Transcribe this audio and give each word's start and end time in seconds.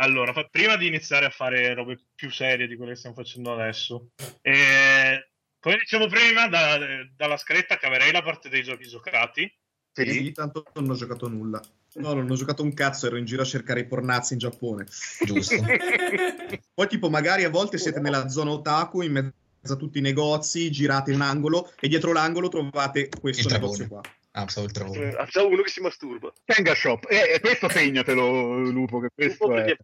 Allora, 0.00 0.32
fa- 0.32 0.44
prima 0.44 0.76
di 0.76 0.86
iniziare 0.86 1.26
a 1.26 1.30
fare 1.30 1.74
robe 1.74 1.98
più 2.14 2.30
serie 2.30 2.66
di 2.66 2.76
quelle 2.76 2.92
che 2.92 2.98
stiamo 2.98 3.16
facendo 3.16 3.52
adesso, 3.52 4.10
eh, 4.42 5.30
come 5.58 5.76
dicevo 5.76 6.06
prima, 6.06 6.48
da- 6.48 6.78
dalla 7.16 7.36
scaletta 7.36 7.76
caverei 7.78 8.12
la 8.12 8.22
parte 8.22 8.48
dei 8.48 8.62
giochi 8.62 8.86
giocati. 8.88 9.52
Sì, 9.92 10.30
tanto 10.30 10.64
non 10.74 10.90
ho 10.90 10.94
giocato 10.94 11.28
nulla. 11.28 11.60
No, 11.94 12.12
non 12.12 12.30
ho 12.30 12.34
giocato 12.36 12.62
un 12.62 12.72
cazzo, 12.72 13.06
ero 13.06 13.16
in 13.16 13.24
giro 13.24 13.42
a 13.42 13.46
cercare 13.46 13.80
i 13.80 13.86
pornazzi 13.86 14.34
in 14.34 14.38
Giappone. 14.38 14.86
Giusto. 15.24 15.56
Poi, 16.72 16.86
tipo, 16.86 17.10
magari 17.10 17.42
a 17.42 17.50
volte 17.50 17.78
siete 17.78 17.98
nella 17.98 18.28
zona 18.28 18.52
otaku, 18.52 19.02
in 19.02 19.12
mezzo 19.12 19.72
a 19.72 19.76
tutti 19.76 19.98
i 19.98 20.02
negozi, 20.02 20.70
girate 20.70 21.10
un 21.10 21.22
angolo 21.22 21.72
e 21.80 21.88
dietro 21.88 22.12
l'angolo 22.12 22.48
trovate 22.48 23.08
questo 23.08 23.48
negozio 23.48 23.88
qua. 23.88 24.00
Ah, 24.32 24.40
pensavo 24.44 24.66
il 24.66 24.72
travone. 24.72 25.08
Ah, 25.10 25.26
C'è 25.26 25.42
uno 25.42 25.62
che 25.62 25.70
si 25.70 25.80
masturba. 25.80 26.32
Tenga 26.44 26.74
Shop. 26.74 27.06
E 27.10 27.34
e 27.34 27.40
questo 27.40 27.68
segnatelo, 27.68 28.60
Lupo, 28.70 29.00
che 29.00 29.08
questo 29.14 29.54
è. 29.54 29.74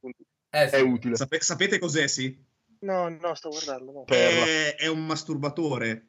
Eh, 0.51 0.69
sì. 0.69 0.75
è 0.77 0.81
utile. 0.81 1.17
Sape- 1.17 1.41
sapete 1.41 1.79
cos'è, 1.79 2.07
sì? 2.07 2.39
No, 2.81 3.09
no, 3.09 3.35
sto 3.35 3.49
guardando. 3.49 3.93
no. 3.93 4.05
È, 4.07 4.77
è 4.77 4.87
un 4.87 5.05
masturbatore. 5.07 6.09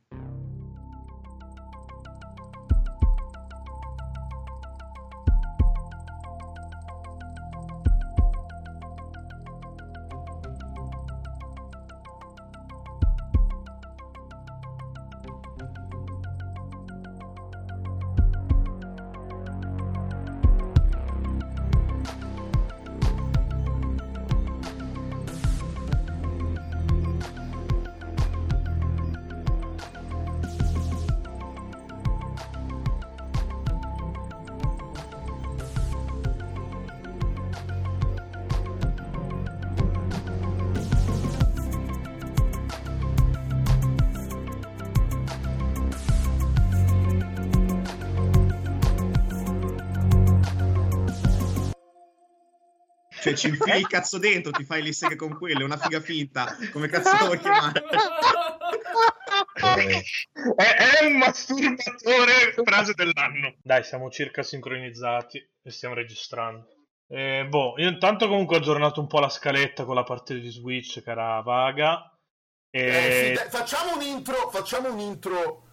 Cioè, 53.35 53.37
ci 53.37 53.47
infili 53.47 53.79
il 53.79 53.87
cazzo 53.87 54.17
dentro, 54.17 54.51
ti 54.51 54.63
fai 54.63 54.81
le 54.81 54.93
seghe 54.93 55.15
con 55.15 55.37
quello, 55.37 55.61
è 55.61 55.63
una 55.63 55.77
figa 55.77 55.99
finta. 55.99 56.55
Come 56.71 56.87
cazzo 56.87 57.17
lo 57.19 57.25
vuoi 57.25 57.39
chiamare? 57.39 57.83
Eh, 59.77 60.03
È, 60.55 60.99
è 60.99 61.05
un 61.05 61.17
masturbatore 61.17 62.53
frase 62.63 62.93
dell'anno. 62.93 63.55
Dai, 63.61 63.83
siamo 63.83 64.09
circa 64.09 64.43
sincronizzati 64.43 65.37
e 65.61 65.71
stiamo 65.71 65.95
registrando. 65.95 66.67
Eh, 67.07 67.45
boh, 67.47 67.75
io 67.77 67.89
intanto 67.89 68.27
comunque 68.27 68.55
ho 68.55 68.59
aggiornato 68.59 68.99
un 68.99 69.07
po' 69.07 69.19
la 69.19 69.29
scaletta 69.29 69.85
con 69.85 69.95
la 69.95 70.03
parte 70.03 70.39
di 70.39 70.49
Switch 70.49 71.03
che 71.03 71.11
era 71.11 71.41
vaga. 71.41 72.11
E... 72.69 72.81
Eh, 72.81 73.27
sì, 73.27 73.33
dai, 73.33 73.49
facciamo 73.49 73.95
un 73.95 74.01
intro, 74.01 74.49
facciamo 74.49 74.91
un 74.91 74.99
intro 74.99 75.63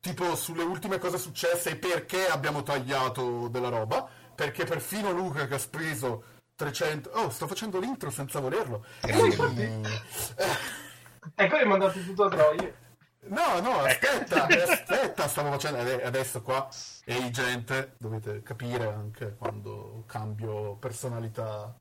tipo 0.00 0.34
sulle 0.34 0.64
ultime 0.64 0.98
cose 0.98 1.16
successe 1.16 1.70
e 1.70 1.76
perché 1.76 2.26
abbiamo 2.26 2.62
tagliato 2.62 3.48
della 3.48 3.68
roba. 3.68 4.08
Perché 4.34 4.64
perfino 4.64 5.12
Luca 5.12 5.46
che 5.46 5.54
ha 5.54 5.58
speso 5.58 6.24
300... 6.54 7.10
Oh, 7.14 7.30
sto 7.30 7.46
facendo 7.46 7.78
l'intro 7.78 8.10
senza 8.10 8.40
volerlo. 8.40 8.84
grande. 9.00 9.66
Mm, 9.68 9.84
Ecco, 11.34 11.56
hai 11.56 11.66
mandato 11.66 12.00
tutto 12.00 12.24
a 12.24 12.28
troia. 12.28 12.74
No, 13.24 13.60
no, 13.60 13.78
aspetta, 13.80 14.46
aspetta, 14.46 15.28
stavo 15.28 15.50
facendo 15.52 15.78
ade- 15.78 16.02
adesso 16.02 16.42
qua. 16.42 16.68
Ehi 17.04 17.30
gente, 17.30 17.94
dovete 17.98 18.42
capire 18.42 18.86
anche 18.88 19.36
quando 19.36 20.02
cambio 20.06 20.74
personalità. 20.76 21.72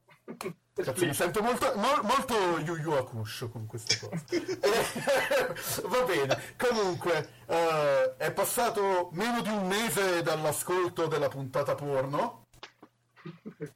Cazzo, 0.74 1.06
mi 1.06 1.14
sento 1.14 1.42
molto, 1.42 1.74
mol- 1.76 2.04
molto 2.04 2.60
Yu 2.60 2.76
Yu 2.78 2.92
Hakusho 2.92 3.50
con 3.50 3.66
queste 3.66 3.98
cose. 4.00 4.24
Eh, 4.30 5.88
Va 5.88 6.04
bene, 6.04 6.40
comunque, 6.58 7.30
eh, 7.48 8.16
è 8.18 8.32
passato 8.32 9.10
meno 9.14 9.42
di 9.42 9.50
un 9.50 9.68
mese 9.68 10.22
dall'ascolto 10.22 11.08
della 11.08 11.28
puntata 11.28 11.74
porno. 11.76 12.41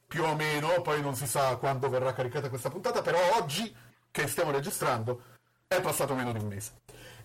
Più 0.06 0.24
o 0.24 0.34
meno, 0.34 0.80
poi 0.82 1.00
non 1.00 1.14
si 1.14 1.26
sa 1.26 1.56
quando 1.56 1.88
verrà 1.88 2.12
caricata 2.12 2.48
questa 2.48 2.70
puntata, 2.70 3.02
però 3.02 3.18
oggi 3.36 3.74
che 4.10 4.26
stiamo 4.26 4.50
registrando 4.50 5.22
è 5.66 5.80
passato 5.80 6.14
meno 6.14 6.32
di 6.32 6.38
un 6.38 6.46
mese. 6.46 6.72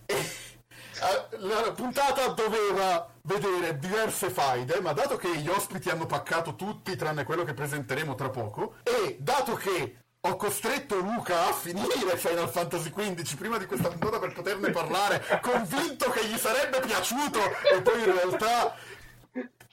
E, 0.06 0.14
eh, 0.14 1.36
la 1.38 1.72
puntata 1.72 2.28
doveva 2.28 3.08
vedere 3.22 3.78
diverse 3.78 4.30
faide, 4.30 4.80
ma 4.80 4.92
dato 4.92 5.16
che 5.16 5.36
gli 5.36 5.48
ospiti 5.48 5.88
hanno 5.90 6.06
paccato 6.06 6.54
tutti 6.54 6.94
tranne 6.96 7.24
quello 7.24 7.44
che 7.44 7.54
presenteremo 7.54 8.14
tra 8.14 8.30
poco, 8.30 8.74
e 8.82 9.16
dato 9.18 9.54
che 9.54 9.96
ho 10.24 10.36
costretto 10.36 11.00
Luca 11.00 11.48
a 11.48 11.52
finire 11.52 12.16
Final 12.16 12.48
Fantasy 12.48 12.92
XV 12.92 13.36
prima 13.36 13.58
di 13.58 13.66
questa 13.66 13.88
puntata 13.88 14.20
per 14.20 14.32
poterne 14.32 14.70
parlare, 14.70 15.24
convinto 15.42 16.10
che 16.10 16.24
gli 16.26 16.36
sarebbe 16.36 16.78
piaciuto, 16.78 17.40
e 17.74 17.82
poi 17.82 17.98
in 17.98 18.12
realtà 18.12 18.76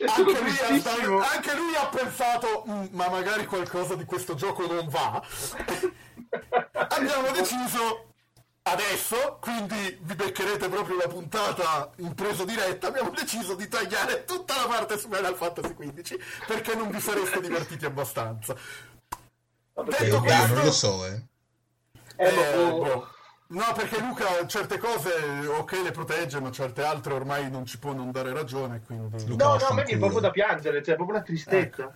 anche 0.06 0.40
lui, 0.42 0.58
ha, 0.60 1.30
anche 1.32 1.56
lui 1.56 1.76
ha 1.76 1.88
pensato, 1.88 2.64
"Mm, 2.70 2.86
ma 2.92 3.10
magari 3.10 3.46
qualcosa 3.46 3.96
di 3.96 4.06
questo 4.06 4.36
gioco 4.36 4.66
non 4.66 4.88
va. 4.88 5.22
Abbiamo 6.72 7.32
deciso 7.32 8.06
adesso, 8.64 9.38
quindi 9.42 9.98
vi 10.02 10.16
beccherete 10.16 10.70
proprio 10.70 10.98
la 10.98 11.08
puntata 11.08 11.92
in 11.98 12.14
preso 12.14 12.46
diretta. 12.46 12.88
Abbiamo 12.88 13.10
deciso 13.10 13.56
di 13.56 13.68
tagliare 13.68 14.26
tutta 14.26 14.56
la 14.56 14.68
parte 14.68 14.98
su 14.98 15.10
Final 15.10 15.36
Fantasy 15.36 15.76
XV 15.76 16.18
perché 16.46 16.76
non 16.76 16.90
vi 16.90 17.00
sareste 17.00 17.42
divertiti 17.42 17.86
abbastanza. 17.86 18.54
Eh, 18.54 19.84
Detto 19.84 20.20
questo, 20.22 20.54
non 20.54 20.64
lo 20.66 20.72
so, 20.72 21.06
eh. 21.06 21.24
Eh, 22.16 22.28
eh, 22.28 22.58
oh, 22.58 22.78
boh. 22.78 23.08
No, 23.52 23.74
perché 23.76 24.00
Luca 24.00 24.46
certe 24.46 24.78
cose 24.78 25.10
ok 25.48 25.82
le 25.84 25.92
protegge, 25.92 26.40
ma 26.40 26.52
certe 26.52 26.84
altre 26.84 27.14
ormai 27.14 27.50
non 27.50 27.66
ci 27.66 27.80
può 27.80 27.94
non 27.94 28.12
dare 28.12 28.32
ragione, 28.32 28.80
quindi... 28.86 29.26
Luca, 29.26 29.44
No, 29.44 29.58
no, 29.58 29.66
a 29.66 29.74
me 29.74 29.84
viene 29.86 30.00
proprio 30.00 30.20
da 30.20 30.30
piangere, 30.30 30.84
cioè 30.84 30.96
proprio 30.96 31.18
una 31.18 31.26
tristezza. 31.26 31.92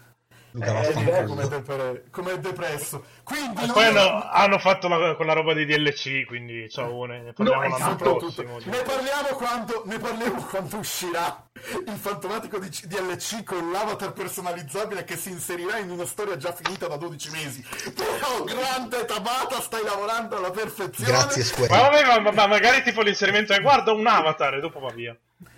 Luca, 0.53 0.81
Eh, 0.81 1.23
come, 1.25 1.47
depre- 1.47 2.03
come 2.11 2.31
è 2.33 2.39
depresso. 2.39 3.03
Quindi 3.23 3.63
E 3.63 3.71
poi 3.71 3.85
hanno, 3.85 4.29
hanno 4.29 4.57
fatto 4.59 4.87
la- 4.87 5.15
quella 5.15 5.33
roba 5.33 5.53
di 5.53 5.65
DLC, 5.65 6.25
quindi 6.25 6.69
ciao, 6.69 7.05
ne 7.05 7.33
parliamo 7.33 7.61
No, 7.63 7.69
l'anno 7.69 7.75
esatto, 7.75 8.15
prossimo. 8.17 8.57
Ne 8.63 8.81
parliamo 8.83 9.27
quando, 9.29 9.81
ne 9.85 9.97
parliamo 9.97 10.41
quando 10.49 10.77
uscirà 10.77 11.47
il 11.87 11.95
fantomatico 11.97 12.59
di 12.59 12.69
DLC 12.69 13.43
con 13.43 13.71
l'avatar 13.71 14.13
personalizzabile 14.13 15.03
che 15.03 15.15
si 15.17 15.29
inserirà 15.29 15.77
in 15.77 15.89
una 15.89 16.05
storia 16.05 16.37
già 16.37 16.53
finita 16.53 16.87
da 16.87 16.97
12 16.97 17.29
mesi. 17.31 17.65
Però, 17.95 18.43
grande 18.43 19.05
Tabata, 19.05 19.59
stai 19.61 19.83
lavorando 19.83 20.37
alla 20.37 20.51
perfezione. 20.51 21.09
Grazie 21.11 21.43
Square. 21.43 21.69
Ma 21.73 21.89
vabbè, 21.89 22.21
ma- 22.21 22.31
ma 22.31 22.47
magari 22.47 22.83
tipo 22.83 23.01
l'inserimento 23.01 23.53
è 23.53 23.61
guarda 23.61 23.91
un 23.91 24.05
avatar 24.05 24.53
e 24.55 24.59
dopo 24.59 24.79
va 24.79 24.91
via. 24.91 25.17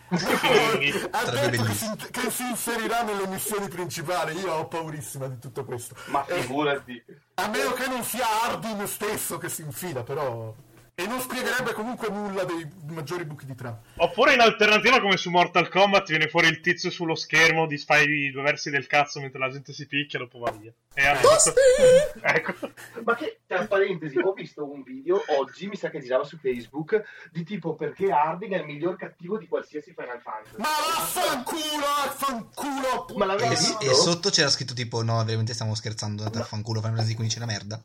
Detto 0.09 1.63
che 1.63 1.73
si, 1.73 1.91
che 2.11 2.29
si 2.31 2.43
inserirà 2.47 3.01
nelle 3.03 3.27
missioni 3.27 3.67
principali. 3.67 4.37
Io 4.39 4.53
ho 4.53 4.67
paurissima 4.67 5.27
di 5.27 5.39
tutto 5.39 5.65
questo. 5.65 5.95
Ma 6.07 6.25
Eh, 6.27 6.41
figurati. 6.41 7.03
a 7.35 7.47
meno 7.47 7.71
che 7.73 7.87
non 7.87 8.03
sia 8.03 8.25
Hardin 8.43 8.85
stesso 8.87 9.37
che 9.37 9.49
si 9.49 9.61
infila, 9.63 10.03
però. 10.03 10.53
E 10.97 11.05
non 11.07 11.19
spiegherebbe 11.19 11.73
comunque 11.73 12.07
nulla 12.07 12.45
dei 12.45 12.65
maggiori 12.85 13.25
buchi 13.25 13.45
di 13.45 13.53
trama. 13.53 13.81
Oppure 13.97 14.33
in 14.33 14.39
alternativa, 14.39 15.01
come 15.01 15.17
su 15.17 15.29
Mortal 15.29 15.67
Kombat, 15.67 16.07
viene 16.07 16.29
fuori 16.29 16.47
il 16.47 16.61
tizio 16.61 16.89
sullo 16.89 17.15
schermo, 17.15 17.67
di 17.67 17.77
fai 17.77 18.07
i 18.27 18.31
due 18.31 18.41
versi 18.43 18.69
del 18.69 18.87
cazzo 18.87 19.19
mentre 19.19 19.37
la 19.39 19.49
gente 19.49 19.73
si 19.73 19.87
picchia 19.87 20.17
e 20.19 20.21
dopo 20.21 20.39
va 20.39 20.51
via. 20.51 20.71
E 20.93 21.01
fatto- 21.15 21.53
ecco. 22.23 22.71
Ma 23.03 23.13
che, 23.15 23.41
tra 23.45 23.67
parentesi, 23.67 24.17
ho 24.19 24.31
visto 24.31 24.71
un 24.71 24.83
video 24.83 25.21
oggi, 25.37 25.67
mi 25.67 25.75
sa 25.75 25.89
che 25.89 25.99
girava 25.99 26.23
su 26.23 26.37
Facebook, 26.37 27.03
di 27.29 27.43
tipo 27.43 27.75
perché 27.75 28.09
Harding 28.09 28.53
è 28.53 28.59
il 28.59 28.65
miglior 28.65 28.95
cattivo 28.95 29.37
di 29.37 29.49
qualsiasi 29.49 29.93
Final 29.93 30.21
Fantasy. 30.21 30.55
Ma 30.59 30.69
vaffanculo, 30.95 31.85
vaffanculo! 32.05 33.05
Ma 33.17 33.25
l'avevi 33.25 33.47
E, 33.53 33.57
visto? 33.57 33.79
e 33.81 33.93
sotto 33.93 34.29
c'era 34.29 34.49
scritto 34.49 34.73
tipo 34.73 35.03
no, 35.03 35.21
veramente 35.25 35.53
stiamo 35.53 35.75
scherzando, 35.75 36.23
andate 36.23 36.41
a 36.41 36.45
fanculo, 36.45 36.79
Final 36.79 36.95
Fantasy 36.95 37.15
15 37.15 37.37
è 37.39 37.43
una 37.43 37.51
merda. 37.51 37.83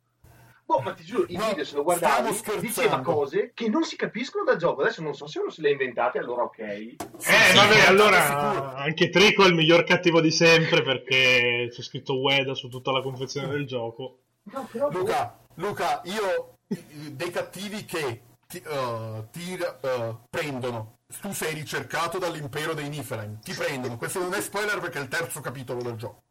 Boh, 0.71 0.79
ma 0.83 0.93
ti 0.93 1.03
giuro, 1.03 1.25
i 1.27 1.35
No, 1.35 1.49
video 1.49 1.65
se 1.65 1.75
lo 1.75 1.83
guardavi, 1.83 2.31
diceva 2.61 3.01
cose 3.01 3.51
che 3.55 3.69
non 3.69 3.83
si 3.83 3.97
capiscono 3.97 4.45
dal 4.45 4.57
gioco. 4.57 4.83
Adesso 4.83 5.03
non 5.03 5.15
so 5.15 5.27
se 5.27 5.41
uno 5.41 5.51
se 5.51 5.63
le 5.63 5.71
ha 5.71 5.73
inventate, 5.73 6.19
allora 6.19 6.45
ok. 6.45 6.59
Eh, 6.61 6.97
sì, 7.17 7.57
vabbè, 7.57 7.75
sì, 7.75 7.87
allora 7.87 8.75
anche 8.77 9.09
Trico 9.09 9.43
è 9.43 9.49
il 9.49 9.57
miglior 9.57 9.83
cattivo 9.83 10.21
di 10.21 10.31
sempre 10.31 10.83
perché 10.83 11.71
c'è 11.73 11.83
scritto 11.83 12.21
Ueda 12.21 12.55
su 12.55 12.69
tutta 12.69 12.93
la 12.93 13.03
confezione 13.03 13.49
del 13.49 13.67
gioco. 13.67 14.19
No, 14.45 14.69
però 14.71 14.89
Luca, 14.91 15.41
Luca, 15.55 16.03
io 16.05 16.59
dei 16.69 17.31
cattivi 17.33 17.85
che 17.85 18.23
ti, 18.47 18.63
uh, 18.65 19.27
ti, 19.33 19.59
uh, 19.59 20.19
prendono. 20.31 20.99
Tu 21.21 21.33
sei 21.33 21.53
ricercato 21.53 22.19
dall'impero 22.19 22.75
dei 22.75 22.89
Niflheim. 22.89 23.41
Ti 23.41 23.55
prendono. 23.55 23.97
Questo 23.97 24.21
non 24.21 24.35
è 24.35 24.41
spoiler 24.41 24.79
perché 24.79 25.01
è 25.01 25.03
il 25.03 25.09
terzo 25.09 25.41
capitolo 25.41 25.83
del 25.83 25.97
gioco. 25.97 26.23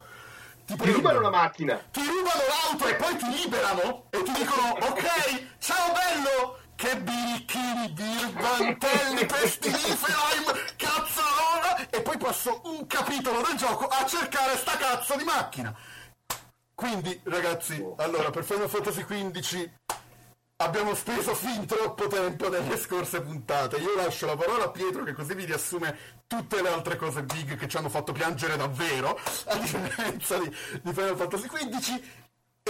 Ti 0.70 0.76
Ti 0.78 0.92
rubano 0.92 1.20
la 1.20 1.30
macchina. 1.30 1.82
ti 1.92 2.02
rubano 2.06 2.42
l'auto 2.48 2.88
e 2.88 2.96
poi 2.96 3.16
ti 3.18 3.30
liberano 3.30 4.06
e 4.12 4.24
ti 4.24 4.32
dicono 4.34 4.70
ok, 4.82 5.58
ciao 5.60 5.92
bello, 5.94 6.60
che 6.76 6.98
birichini, 6.98 7.90
birbantelli, 7.90 9.26
pestiliferaim, 9.28 10.46
cazzarola 10.78 11.90
e 11.90 12.02
poi 12.02 12.18
passo 12.18 12.62
un 12.66 12.86
capitolo 12.88 13.42
del 13.42 13.58
gioco 13.58 13.88
a 13.88 14.06
cercare 14.06 14.56
sta 14.58 14.78
cazzo 14.78 15.16
di 15.18 15.24
macchina. 15.24 15.76
Quindi 16.76 17.20
ragazzi, 17.26 17.84
allora 17.98 18.30
per 18.30 18.44
Final 18.44 18.70
Fantasy 18.70 19.04
XV 19.04 19.70
abbiamo 20.62 20.94
speso 20.94 21.34
fin 21.36 21.66
troppo 21.66 22.08
tempo 22.08 22.50
nelle 22.50 22.78
scorse 22.78 23.22
puntate. 23.22 23.78
Io 23.78 23.96
lascio 23.96 24.26
la 24.26 24.36
parola 24.36 24.66
a 24.66 24.70
Pietro 24.70 25.04
che 25.04 25.14
così 25.14 25.34
vi 25.34 25.46
riassume 25.46 25.98
tutte 26.28 26.62
le 26.62 26.70
altre 26.70 26.98
cose 26.98 27.24
big 27.24 27.56
che 27.56 27.68
ci 27.68 27.78
hanno 27.78 27.90
fatto 27.90 28.12
piangere 28.12 28.58
davvero, 28.58 29.18
a 29.46 29.56
differenza 29.58 30.38
di, 30.38 30.54
di 30.82 30.94
Final 30.94 31.16
Fantasy 31.16 31.48
XV. 31.48 32.02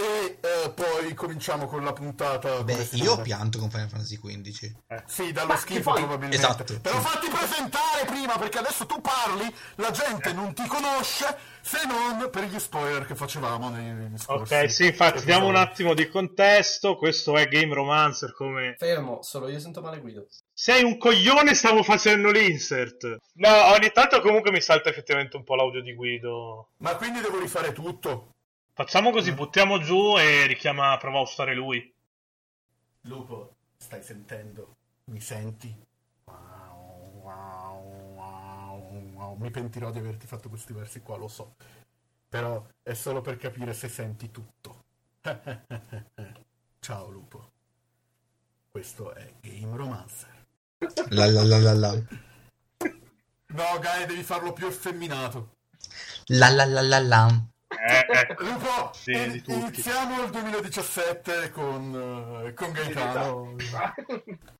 E 0.00 0.38
eh, 0.40 0.70
poi 0.70 1.12
cominciamo 1.12 1.66
con 1.66 1.84
la 1.84 1.92
puntata. 1.92 2.62
Beh, 2.62 2.88
io 2.92 3.12
ho 3.12 3.20
pianto 3.20 3.58
con 3.58 3.68
Final 3.68 3.88
Fantasy 3.88 4.18
XV. 4.18 4.72
Sì, 5.04 5.30
dallo 5.32 5.48
Ma 5.48 5.56
schifo 5.56 5.90
poi- 5.90 6.00
probabilmente. 6.00 6.36
Esatto, 6.36 6.64
Però 6.80 6.98
sì. 6.98 7.06
fatti 7.06 7.28
presentare 7.28 8.04
prima 8.06 8.38
perché 8.38 8.58
adesso 8.58 8.86
tu 8.86 8.98
parli, 9.02 9.54
la 9.74 9.90
gente 9.90 10.32
non 10.32 10.54
ti 10.54 10.66
conosce 10.66 11.36
se 11.60 11.80
non 11.86 12.30
per 12.30 12.44
gli 12.44 12.58
spoiler 12.58 13.04
che 13.04 13.14
facevamo 13.14 13.68
nei, 13.68 14.16
scorsi. 14.16 14.54
Ok, 14.54 14.70
sì, 14.70 14.86
infatti, 14.86 15.18
episodi. 15.18 15.26
diamo 15.32 15.48
un 15.48 15.56
attimo 15.56 15.92
di 15.92 16.08
contesto. 16.08 16.96
Questo 16.96 17.36
è 17.36 17.46
Game 17.48 17.74
Romancer. 17.74 18.32
Come 18.32 18.76
Fermo, 18.78 19.20
solo 19.20 19.48
io 19.48 19.58
sento 19.60 19.82
male 19.82 20.00
Guido. 20.00 20.26
sei 20.54 20.82
un 20.82 20.96
coglione, 20.96 21.54
stavo 21.54 21.82
facendo 21.82 22.30
l'insert. 22.30 23.18
No, 23.34 23.64
ogni 23.74 23.90
tanto 23.92 24.20
comunque 24.22 24.50
mi 24.50 24.62
salta 24.62 24.88
effettivamente 24.88 25.36
un 25.36 25.44
po' 25.44 25.56
l'audio 25.56 25.82
di 25.82 25.94
Guido. 25.94 26.68
Ma 26.78 26.96
quindi 26.96 27.20
devo 27.20 27.38
rifare 27.38 27.72
tutto. 27.72 28.36
Facciamo 28.80 29.10
così, 29.10 29.32
buttiamo 29.32 29.78
giù 29.78 30.16
e 30.16 30.46
richiama, 30.46 30.96
prova 30.96 31.18
a 31.18 31.20
usare 31.20 31.54
lui. 31.54 31.94
Lupo, 33.02 33.56
stai 33.76 34.02
sentendo? 34.02 34.76
Mi 35.10 35.20
senti? 35.20 35.70
Wow, 36.24 37.20
wow, 37.20 38.14
wow, 38.14 39.12
wow. 39.12 39.36
Mi 39.36 39.50
pentirò 39.50 39.90
di 39.90 39.98
averti 39.98 40.26
fatto 40.26 40.48
questi 40.48 40.72
versi 40.72 41.02
qua, 41.02 41.18
lo 41.18 41.28
so. 41.28 41.56
Però 42.26 42.66
è 42.82 42.94
solo 42.94 43.20
per 43.20 43.36
capire 43.36 43.74
se 43.74 43.90
senti 43.90 44.30
tutto. 44.30 44.84
Ciao 46.80 47.10
Lupo. 47.10 47.50
Questo 48.70 49.12
è 49.12 49.30
Game 49.42 49.76
Romancer. 49.76 50.46
La 51.10 51.26
la 51.26 51.42
la 51.42 51.58
la 51.58 51.74
la. 51.74 51.92
No, 53.48 53.78
Gai, 53.78 54.06
devi 54.06 54.22
farlo 54.22 54.54
più 54.54 54.66
effeminato. 54.66 55.56
La 56.28 56.48
la 56.48 56.64
la 56.64 56.80
la 56.80 56.98
la. 56.98 57.44
Eh, 57.70 58.06
ecco. 58.18 58.44
Lupo, 58.44 58.90
Sì, 58.92 59.12
in- 59.12 59.32
di 59.32 59.42
tutti. 59.42 59.58
iniziamo 59.60 60.24
il 60.24 60.30
2017 60.30 61.50
con, 61.50 62.44
eh, 62.46 62.54
con 62.54 62.72
Gaetano. 62.72 63.54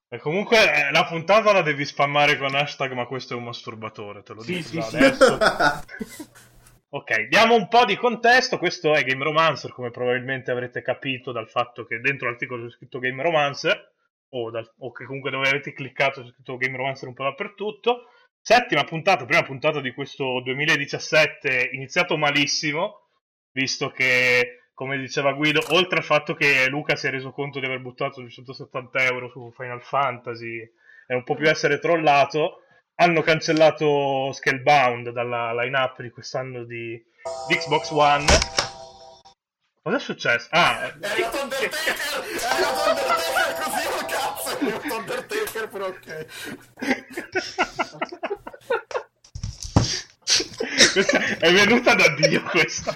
E 0.08 0.18
comunque 0.18 0.58
eh, 0.58 0.90
la 0.90 1.04
puntata 1.06 1.52
la 1.52 1.62
devi 1.62 1.84
spammare 1.84 2.36
con 2.36 2.54
hashtag 2.54 2.92
ma 2.92 3.06
questo 3.06 3.34
è 3.34 3.36
un 3.36 3.44
masturbatore, 3.44 4.22
te 4.22 4.34
lo 4.34 4.42
Sì, 4.42 4.54
dico 4.54 4.68
sì, 4.68 4.82
sì. 4.82 4.96
adesso. 4.96 5.38
ok, 6.90 7.28
diamo 7.28 7.54
un 7.54 7.68
po' 7.68 7.84
di 7.84 7.96
contesto, 7.96 8.58
questo 8.58 8.94
è 8.94 9.04
Game 9.04 9.22
Romancer, 9.22 9.72
come 9.72 9.90
probabilmente 9.90 10.50
avrete 10.50 10.82
capito 10.82 11.30
dal 11.32 11.48
fatto 11.48 11.84
che 11.84 12.00
dentro 12.00 12.28
l'articolo 12.28 12.64
c'è 12.64 12.70
scritto 12.72 12.98
Game 12.98 13.22
Romancer, 13.22 13.92
o, 14.30 14.50
dal- 14.50 14.72
o 14.78 14.90
che 14.92 15.04
comunque 15.04 15.30
dove 15.30 15.48
avete 15.48 15.72
cliccato 15.72 16.22
c'è 16.22 16.28
scritto 16.30 16.56
Game 16.56 16.76
Romancer 16.76 17.08
un 17.08 17.14
po' 17.14 17.24
dappertutto. 17.24 18.06
Settima 18.42 18.84
puntata, 18.84 19.26
prima 19.26 19.42
puntata 19.42 19.80
di 19.80 19.92
questo 19.92 20.40
2017, 20.42 21.70
iniziato 21.72 22.16
malissimo, 22.16 23.08
visto 23.52 23.90
che, 23.90 24.70
come 24.72 24.98
diceva 24.98 25.34
Guido, 25.34 25.62
oltre 25.70 25.98
al 25.98 26.04
fatto 26.04 26.34
che 26.34 26.66
Luca 26.68 26.96
si 26.96 27.06
è 27.06 27.10
reso 27.10 27.32
conto 27.32 27.60
di 27.60 27.66
aver 27.66 27.80
buttato 27.80 28.20
270 28.20 29.04
euro 29.04 29.28
su 29.28 29.52
Final 29.54 29.82
Fantasy 29.82 30.58
e 31.06 31.14
un 31.14 31.22
po' 31.22 31.34
più 31.34 31.48
essere 31.48 31.78
trollato, 31.78 32.62
hanno 32.96 33.20
cancellato 33.20 34.32
Scalebound 34.32 35.10
dalla 35.10 35.52
line-up 35.52 36.00
di 36.00 36.10
quest'anno 36.10 36.64
di, 36.64 37.00
di 37.46 37.54
Xbox 37.56 37.90
One. 37.90 38.24
Cosa 39.82 39.96
è 39.96 40.00
successo? 40.00 40.48
Ah, 40.50 40.92
È 40.98 41.06
arrivato 41.06 41.42
Undertaker! 41.42 41.94
È 41.94 42.44
arrivato 42.44 42.88
Undertaker 42.88 43.54
così 43.62 43.86
oh 43.86 44.06
cazzo! 44.06 44.48
È 44.48 44.52
arrivato 44.52 44.94
Undertaker 44.94 45.19
però 45.70 45.86
ok. 45.86 46.26
questa 50.92 51.18
è 51.38 51.52
venuta 51.52 51.94
da 51.94 52.08
Dio 52.14 52.42
questa. 52.42 52.94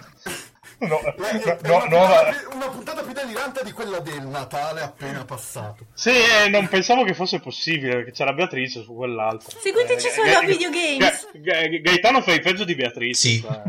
No, 0.78 1.00
È- 1.00 1.14
no, 1.16 1.58
è 1.58 1.68
no, 1.68 1.76
una, 1.76 1.86
no, 1.86 1.88
puntata 1.88 2.48
una 2.54 2.68
puntata 2.68 3.02
più 3.02 3.12
delirante 3.12 3.64
di 3.64 3.72
quella 3.72 4.00
del 4.00 4.26
Natale 4.26 4.82
appena 4.82 5.24
passato. 5.24 5.86
Sì, 5.94 6.10
eh, 6.10 6.48
non 6.50 6.68
pensavo 6.68 7.04
che 7.04 7.14
fosse 7.14 7.38
possibile 7.40 7.94
perché 7.96 8.10
c'era 8.10 8.32
Beatrice 8.32 8.82
su 8.82 8.94
quell'altro. 8.94 9.58
Seguiteci 9.60 10.06
Eh, 10.08 10.10
solo 10.10 10.30
Ga- 10.30 10.38
a 10.38 10.44
Videogames. 10.44 11.28
Ga- 11.32 11.68
Ga- 11.68 11.78
Gaetano 11.80 12.20
fai 12.22 12.40
peggio 12.40 12.64
di 12.64 12.74
Beatrice. 12.74 13.14
Sì. 13.28 13.40
cioè. 13.40 13.62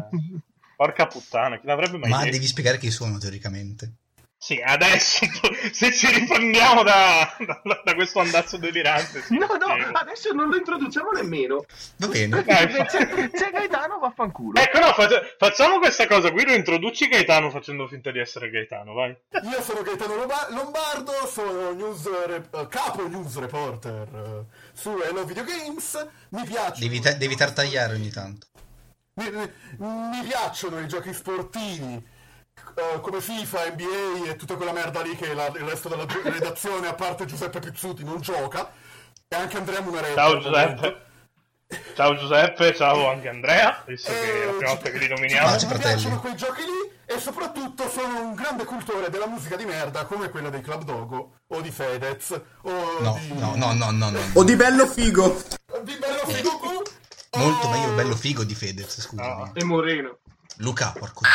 Porca 0.76 1.08
puttana, 1.08 1.58
chi 1.60 1.68
l'avrebbe 1.68 1.98
mai 1.98 2.10
Ma 2.10 2.18
detto? 2.20 2.32
devi 2.32 2.48
spiegare 2.48 2.78
chi 2.78 2.92
sono 2.92 3.18
teoricamente. 3.18 3.94
Sì, 4.46 4.62
adesso 4.64 5.26
se 5.74 5.92
ci 5.92 6.06
riprendiamo 6.14 6.84
da, 6.84 7.36
da- 7.64 7.82
da 7.84 7.96
questo 7.96 8.20
andazzo 8.20 8.58
delirante. 8.58 9.24
sì, 9.24 9.36
No, 9.40 9.48
no, 9.48 9.70
spiego. 9.72 9.98
adesso 9.98 10.32
non 10.34 10.50
lo 10.50 10.56
introduciamo 10.58 11.10
nemmeno. 11.10 11.66
Va 11.98 12.08
bene. 12.08 12.44
Dai, 12.44 12.68
C'è, 12.68 13.08
fa- 13.08 13.28
c'è 13.30 13.50
Gaetano, 13.50 13.98
vaffanculo. 13.98 14.62
Ecco, 14.62 14.78
no, 14.78 14.94
faccia- 14.94 15.24
facciamo 15.40 15.80
questa 15.80 16.06
cosa. 16.06 16.30
Guido, 16.30 16.54
introduci 16.54 17.08
Gaetano 17.08 17.50
facendo 17.50 17.88
finta 17.88 18.12
di 18.12 18.20
essere 18.20 18.52
Gaetano, 18.52 18.94
vai. 18.94 19.18
Io 19.50 19.62
sono 19.64 19.82
Gaetano 19.82 20.14
Lomba- 20.16 20.48
Lombardo, 20.52 21.12
sono 21.26 21.72
news 21.72 22.08
re- 22.28 22.48
eh, 22.54 22.68
capo 22.68 23.08
news 23.08 23.40
reporter 23.40 24.08
eh, 24.14 24.56
su 24.74 24.96
Hello 25.02 25.26
Video 25.26 25.44
Games. 25.44 26.08
Mi 26.30 26.44
piace. 26.44 26.82
Devi, 26.82 27.00
ta- 27.00 27.14
devi 27.14 27.36
tartagliare 27.36 27.96
ogni 27.96 28.12
tanto. 28.12 28.46
Mi, 29.16 29.28
mi- 29.32 29.52
mi 29.80 30.24
piacciono 30.28 30.80
i 30.82 30.88
giochi 30.88 31.14
sportivi 31.14 32.14
eh, 32.76 33.00
come 33.02 33.22
FIFA, 33.22 33.70
NBA 33.72 34.30
e 34.30 34.36
tutta 34.36 34.56
quella 34.56 34.72
merda 34.72 35.02
lì 35.02 35.16
che 35.16 35.34
la- 35.34 35.48
il 35.48 35.60
resto 35.68 35.90
della 35.90 36.06
redazione, 36.24 36.88
a 36.88 36.94
parte 36.94 37.26
Giuseppe 37.26 37.60
Pizzuti, 37.60 38.04
non 38.04 38.20
gioca. 38.22 38.72
E 39.28 39.36
anche 39.36 39.58
Andrea 39.58 39.82
Munarelli. 39.82 40.16
Ciao. 40.16 40.40
Giuseppe. 40.40 41.04
Ciao 41.96 42.16
Giuseppe, 42.16 42.76
ciao 42.76 43.10
anche 43.10 43.28
Andrea, 43.28 43.82
visto 43.88 44.12
che 44.12 44.20
è 44.20 44.46
la 44.46 44.52
Eh, 44.52 44.56
prima 44.56 44.70
volta 44.70 44.90
che 44.92 44.98
li 45.00 45.08
nominiamo. 45.08 45.50
Mi 45.52 45.58
fratelli. 45.60 45.80
piacciono 45.82 46.20
quei 46.20 46.36
giochi 46.36 46.62
lì 46.62 46.92
e 47.08 47.20
soprattutto 47.20 47.90
sono 47.90 48.22
un 48.22 48.36
grande 48.36 48.66
cultore 48.66 49.10
della 49.10 49.26
musica 49.26 49.56
di 49.56 49.66
merda 49.66 50.06
come 50.06 50.30
quella 50.30 50.50
dei 50.50 50.62
Club 50.62 50.84
Dogo 50.84 51.40
o 51.48 51.62
di 51.62 51.72
Fedez 51.72 52.40
o 52.62 53.00
No, 53.00 53.18
di... 53.20 53.34
no, 53.34 53.54
no, 53.56 53.74
no, 53.74 53.90
no, 53.92 54.10
no. 54.12 54.20
O 54.34 54.44
di 54.44 54.56
bello 54.56 54.86
figo. 54.86 55.42
di 55.82 55.96
Bello 55.98 56.26
Figo 56.28 56.60
Q, 56.60 57.38
Molto 57.38 57.70
meglio 57.70 57.92
bello 57.94 58.16
figo 58.16 58.44
di 58.44 58.54
Fedez, 58.54 59.02
scusami. 59.02 59.28
No. 59.28 59.52
E 59.56 59.64
Moreno. 59.64 60.20
Luca, 60.58 60.94
porco. 60.98 61.22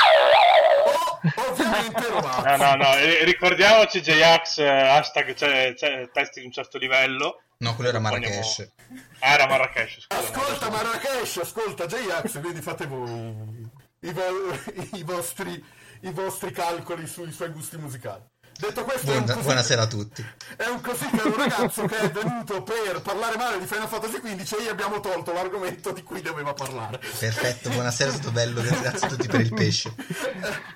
ovviamente 1.35 2.09
Rovazzi. 2.09 2.43
No, 2.43 2.57
no, 2.57 2.75
no, 2.77 2.95
ricordiamoci 3.25 4.01
J-Ax, 4.01 4.59
eh, 4.59 4.69
hashtag 4.69 5.35
c'è, 5.35 5.75
c'è 5.75 6.11
testi 6.13 6.41
di 6.41 6.47
un 6.47 6.53
certo 6.53 6.79
livello. 6.79 7.43
No, 7.59 7.75
quello 7.75 7.91
era 7.91 7.99
Marrakesh. 7.99 8.71
Ah, 9.19 9.35
era 9.35 9.47
Marrakesh, 9.47 10.07
scusa. 10.07 10.21
Ascolta 10.21 10.71
Marrakesh, 10.71 11.37
ascolta 11.37 11.87
J-Ax, 11.87 12.41
quindi 12.41 12.61
fate 12.63 12.87
voi 12.87 13.69
i, 14.01 14.13
vo- 14.13 14.59
i 14.97 15.03
vostri, 15.05 15.63
i 16.01 16.11
vostri 16.11 16.53
calcoli 16.53 17.07
sui 17.07 17.31
suoi 17.33 17.51
gusti 17.51 17.77
musicali. 17.77 18.23
Detto 18.61 18.85
questo, 18.85 19.11
è 19.11 19.17
un 19.17 19.19
Buona- 19.21 19.33
così- 19.35 19.45
buonasera 19.47 19.83
a 19.83 19.87
tutti. 19.87 20.25
È 20.57 20.67
un 20.67 20.81
così 20.83 21.09
caro 21.11 21.35
ragazzo 21.37 21.85
che 21.87 21.97
è 21.99 22.11
venuto 22.11 22.63
per 22.63 23.01
parlare 23.01 23.37
male 23.37 23.59
di 23.59 23.67
Final 23.67 23.89
Fantasy 23.89 24.21
XV 24.21 24.59
e 24.59 24.63
gli 24.65 24.69
abbiamo 24.69 25.01
tolto 25.01 25.33
l'argomento 25.33 25.93
di 25.93 26.03
cui 26.03 26.21
doveva 26.21 26.53
parlare. 26.53 26.99
Perfetto, 26.99 27.71
buonasera, 27.71 28.13
tutto 28.13 28.31
bello. 28.33 28.61
Grazie 28.61 29.07
a 29.07 29.09
tutti 29.11 29.27
per 29.29 29.41
il 29.41 29.55
pesce. 29.55 29.95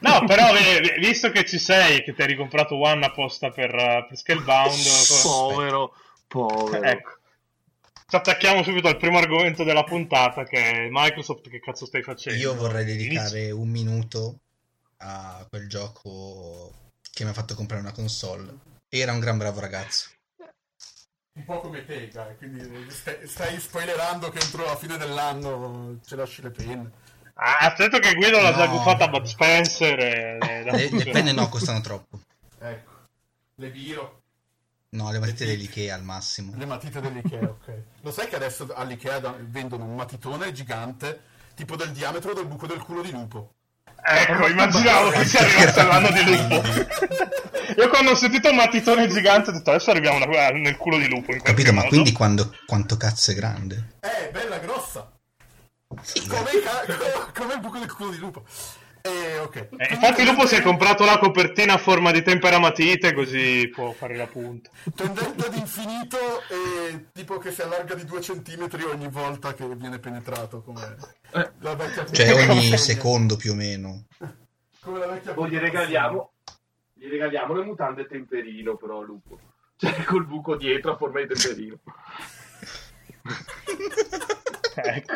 No, 0.01 0.25
però 0.27 0.55
eh, 0.57 0.81
vi- 0.81 1.07
visto 1.07 1.31
che 1.31 1.45
ci 1.45 1.59
sei, 1.59 2.03
che 2.03 2.15
ti 2.15 2.23
hai 2.23 2.29
ricomprato 2.29 2.77
One 2.81 3.05
apposta 3.05 3.51
per, 3.51 3.75
eh, 3.75 4.07
per 4.09 4.17
Scalebound, 4.17 4.83
Povero, 5.23 5.95
povero. 6.27 6.83
ecco. 6.83 7.11
Ci 8.07 8.17
attacchiamo 8.17 8.63
subito 8.63 8.89
al 8.89 8.97
primo 8.97 9.19
argomento 9.19 9.65
della 9.65 9.85
puntata 9.85 10.45
che 10.45 10.57
è 10.59 10.89
Microsoft, 10.91 11.49
che 11.49 11.59
cazzo 11.61 11.85
stai 11.87 12.03
facendo? 12.03 12.39
Io 12.41 12.55
vorrei 12.55 12.85
dedicare 12.85 13.51
un 13.51 13.69
minuto 13.69 14.39
a 14.99 15.45
quel 15.51 15.69
gioco 15.69 16.73
che 17.15 17.25
mi 17.25 17.31
ha 17.31 17.35
fatto 17.35 17.55
comprare 17.55 17.81
una 17.81 17.93
console. 17.93 18.59
Era 18.89 19.13
un 19.13 19.21
gran 19.21 19.39
bravo 19.39 19.61
ragazzo. 19.61 20.11
Un 21.37 21.45
po' 21.45 21.61
come 21.61 21.85
te, 21.85 22.09
dai, 22.09 22.37
quindi 22.37 22.91
stai, 22.91 23.27
stai 23.27 23.59
spoilerando 23.59 24.29
che 24.31 24.39
entro 24.39 24.65
la 24.65 24.77
fine 24.77 24.97
dell'anno 24.97 25.99
ci 26.05 26.15
lasci 26.15 26.43
le 26.43 26.51
penne. 26.51 26.91
Ah, 27.35 27.59
aspetta 27.67 27.99
che 27.99 28.15
Guido 28.15 28.41
l'ha 28.41 28.53
già 28.55 28.67
No. 28.67 28.73
guffata 28.77 29.05
a 29.05 29.09
Bud 29.09 29.25
Spencer 29.25 29.99
e, 29.99 30.39
e 30.41 30.63
Le, 30.65 30.91
le 30.91 31.11
penne 31.11 31.33
no, 31.33 31.49
costano 31.49 31.81
troppo. 31.81 32.21
Ecco, 32.61 32.93
le 33.57 33.71
biro, 33.71 34.23
No, 34.91 35.11
le 35.11 35.19
matite 35.19 35.45
dell'Ikea 35.45 35.97
al 35.97 36.05
massimo. 36.05 36.53
le 36.57 36.67
matite 36.67 37.01
dell'Ikea, 37.01 37.43
ok. 37.49 37.83
Lo 38.03 38.13
sai 38.13 38.29
che 38.29 38.37
adesso 38.37 38.73
all'Ikea 38.73 39.19
vendono 39.41 39.85
un 39.87 39.97
matitone 39.97 40.53
gigante, 40.53 41.21
tipo 41.57 41.75
del 41.75 41.91
diametro 41.91 42.33
del 42.33 42.47
buco 42.47 42.69
del 42.69 42.81
culo 42.81 43.03
di 43.03 43.11
lupo. 43.11 43.55
Ecco, 44.07 44.47
immaginavo 44.49 45.11
che 45.17 45.25
si 45.25 45.37
arrivasse 45.39 45.81
all'anno 45.81 46.11
di 46.11 46.25
lupo. 46.25 46.63
Io 47.77 47.89
quando 47.89 48.11
ho 48.11 48.15
sentito 48.15 48.51
un 48.51 48.57
matitone 48.57 49.09
gigante 49.09 49.51
ho 49.51 49.53
detto 49.53 49.71
adesso 49.71 49.91
arriviamo 49.91 50.25
una- 50.25 50.49
nel 50.51 50.77
culo 50.77 50.99
di 50.99 51.09
lupo. 51.09 51.33
Capito, 51.43 51.73
ma 51.73 51.79
modo. 51.79 51.89
quindi 51.89 52.13
quando, 52.13 52.55
quanto 52.67 52.97
cazzo 52.97 53.31
è 53.31 53.35
grande? 53.35 53.95
Eh, 54.01 54.29
bella 54.31 54.59
grossa. 54.59 55.11
Come, 55.89 56.51
i 56.51 56.63
ca- 56.63 57.31
come 57.35 57.55
il 57.55 57.61
buco 57.61 57.79
del 57.79 57.93
culo 57.93 58.11
di 58.11 58.19
lupo. 58.19 58.45
Eh, 59.07 59.39
ok. 59.39 59.57
Eh, 59.77 59.89
infatti 59.91 60.25
Lupo 60.25 60.47
si 60.47 60.55
è 60.55 60.63
comprato 60.63 61.05
la 61.05 61.19
copertina 61.19 61.75
a 61.75 61.79
forma 61.79 62.11
di 62.11 62.23
tempera 62.23 62.59
matite 62.59 63.13
così 63.13 63.69
può 63.69 63.93
fare 63.93 64.17
la 64.17 64.27
punta. 64.27 64.71
Tendente 64.95 65.45
ad 65.47 65.55
infinito 65.55 66.17
e 66.49 67.09
tipo 67.13 67.37
che 67.37 67.53
si 67.53 67.61
allarga 67.61 67.95
di 67.95 68.07
due 68.07 68.23
centimetri 68.23 68.83
ogni 68.85 69.09
volta 69.09 69.53
che 69.53 69.67
viene 69.77 69.99
penetrato 69.99 70.63
come 70.63 70.97
la 71.59 71.75
vecchia 71.75 72.07
Cioè 72.07 72.49
ogni 72.49 72.79
secondo 72.79 73.37
più 73.37 73.53
o 73.53 73.55
meno. 73.55 74.05
come 74.81 74.99
la 75.01 75.07
vecchia 75.09 75.35
Poi 75.35 75.51
gli 75.51 75.59
regaliamo, 75.59 76.33
gli 76.95 77.07
regaliamo 77.07 77.53
le 77.53 77.65
mutande 77.65 78.07
temperino 78.07 78.77
però 78.77 79.03
Lupo. 79.03 79.39
Cioè 79.77 80.03
col 80.05 80.25
buco 80.25 80.57
dietro 80.57 80.93
a 80.93 80.97
forma 80.97 81.21
di 81.21 81.27
temperino. 81.27 81.79
Ecco. 84.77 85.15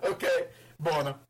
ok, 0.00 0.37
buona. 0.78 1.26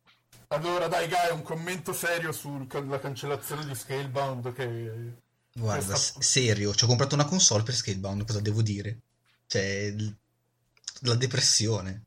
Allora 0.48 0.88
dai 0.88 1.08
Guy, 1.08 1.32
un 1.32 1.42
commento 1.42 1.92
serio 1.92 2.32
sulla 2.32 2.98
cancellazione 3.00 3.66
di 3.66 3.74
Scalebound 3.74 4.52
che... 4.52 5.12
Guarda, 5.52 5.84
Questa- 5.84 6.20
s- 6.20 6.24
serio, 6.26 6.74
ci 6.74 6.84
ho 6.84 6.86
comprato 6.86 7.14
una 7.14 7.24
console 7.24 7.64
per 7.64 7.74
Skatebound, 7.74 8.24
cosa 8.24 8.40
devo 8.40 8.62
dire? 8.62 8.98
Cioè, 9.46 9.94
la 11.00 11.14
depressione. 11.16 12.04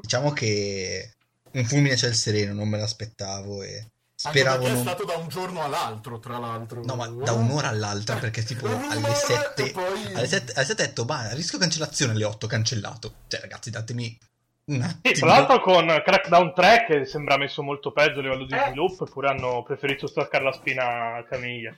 Diciamo 0.00 0.32
che 0.32 1.14
un 1.52 1.64
fulmine 1.64 1.94
a 1.94 1.96
ciel 1.96 2.14
sereno, 2.14 2.52
non 2.52 2.68
me 2.68 2.78
l'aspettavo 2.78 3.62
e 3.62 3.86
speravo 4.14 4.64
perché 4.64 4.70
è 4.72 4.74
non... 4.74 4.82
stato 4.82 5.04
da 5.04 5.14
un 5.14 5.28
giorno 5.28 5.62
all'altro, 5.62 6.18
tra 6.18 6.38
l'altro. 6.38 6.84
No, 6.84 6.96
ma 6.96 7.06
da 7.08 7.32
un'ora 7.32 7.68
all'altra, 7.68 8.16
perché 8.16 8.42
tipo 8.42 8.66
alle 8.66 9.14
7... 9.14 9.64
e 9.64 9.70
poi- 9.70 10.12
Alle 10.14 10.26
7, 10.26 10.52
alle 10.52 10.66
7 10.66 10.82
ho 10.82 10.86
detto, 10.86 11.04
ma 11.04 11.32
rischio 11.32 11.58
cancellazione, 11.58 12.12
alle 12.12 12.24
8 12.24 12.46
cancellato. 12.46 13.14
Cioè, 13.28 13.40
ragazzi, 13.40 13.70
datemi 13.70 14.18
Sì, 14.64 15.12
tra 15.14 15.26
l'altro 15.26 15.60
con 15.60 15.86
Crackdown 15.86 16.54
3 16.54 16.84
che 16.86 17.04
sembra 17.04 17.36
messo 17.36 17.62
molto 17.62 17.90
peggio 17.92 18.20
a 18.20 18.22
livello 18.22 18.44
di 18.46 18.54
Eh. 18.54 18.62
sviluppo, 18.66 19.06
eppure 19.06 19.28
hanno 19.28 19.62
preferito 19.62 20.06
staccare 20.06 20.44
la 20.44 20.52
spina 20.52 21.16
a 21.16 21.24
Camiglia. 21.24 21.76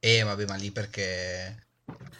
Eh, 0.00 0.22
vabbè, 0.22 0.46
ma 0.46 0.54
lì 0.56 0.70
perché... 0.70 1.58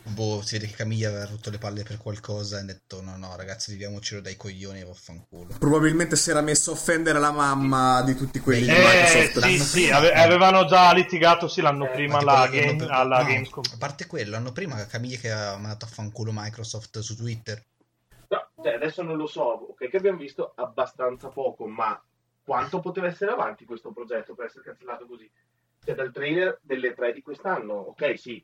Boh, 0.06 0.42
si 0.42 0.58
vede 0.58 0.66
che 0.70 0.76
Camiglia 0.76 1.08
aveva 1.08 1.24
rotto 1.24 1.48
le 1.48 1.56
palle 1.56 1.82
per 1.82 1.96
qualcosa 1.96 2.58
e 2.58 2.60
ha 2.60 2.64
detto 2.64 3.00
no, 3.00 3.16
no, 3.16 3.34
ragazzi, 3.36 3.70
viviamocelo 3.72 4.20
dai 4.20 4.36
coglioni 4.36 4.80
e 4.80 4.84
vaffanculo. 4.84 5.54
Probabilmente 5.58 6.14
si 6.16 6.28
era 6.28 6.42
messo 6.42 6.70
a 6.70 6.74
offendere 6.74 7.18
la 7.18 7.30
mamma 7.30 8.02
di 8.02 8.14
tutti 8.14 8.38
quelli 8.40 8.64
di 8.66 8.68
Eh, 8.68 8.74
Eh, 8.74 8.78
Microsoft. 8.82 9.32
sì, 9.32 9.40
l'anno 9.40 9.62
sì, 9.64 9.80
prima. 9.80 9.96
ave- 9.96 10.12
avevano 10.12 10.66
già 10.66 10.92
litigato 10.92 11.48
sì, 11.48 11.62
l'anno 11.62 11.86
Eh, 11.86 11.88
prima 11.94 12.18
alla, 12.18 12.46
game- 12.48 12.86
alla 12.86 13.22
no, 13.22 13.24
Gamescom. 13.24 13.64
A 13.72 13.76
parte 13.78 14.06
quello, 14.06 14.32
l'anno 14.32 14.52
prima 14.52 14.84
Camiglia 14.84 15.16
che 15.18 15.30
ha 15.32 15.56
mandato 15.56 15.86
a 15.86 15.88
fanculo 15.88 16.30
Microsoft 16.34 16.98
su 16.98 17.16
Twitter. 17.16 17.62
Cioè, 18.64 18.72
adesso 18.72 19.02
non 19.02 19.18
lo 19.18 19.26
so, 19.26 19.42
ok 19.42 19.88
che 19.90 19.98
abbiamo 19.98 20.16
visto 20.16 20.52
abbastanza 20.54 21.28
poco, 21.28 21.66
ma 21.66 22.02
quanto 22.42 22.80
poteva 22.80 23.08
essere 23.08 23.30
avanti 23.30 23.66
questo 23.66 23.92
progetto 23.92 24.34
per 24.34 24.46
essere 24.46 24.64
cancellato 24.64 25.04
così? 25.04 25.30
Cioè 25.84 25.94
dal 25.94 26.10
trailer 26.10 26.60
delle 26.62 26.94
tre 26.94 27.12
di 27.12 27.20
quest'anno, 27.20 27.74
ok 27.74 28.18
sì, 28.18 28.42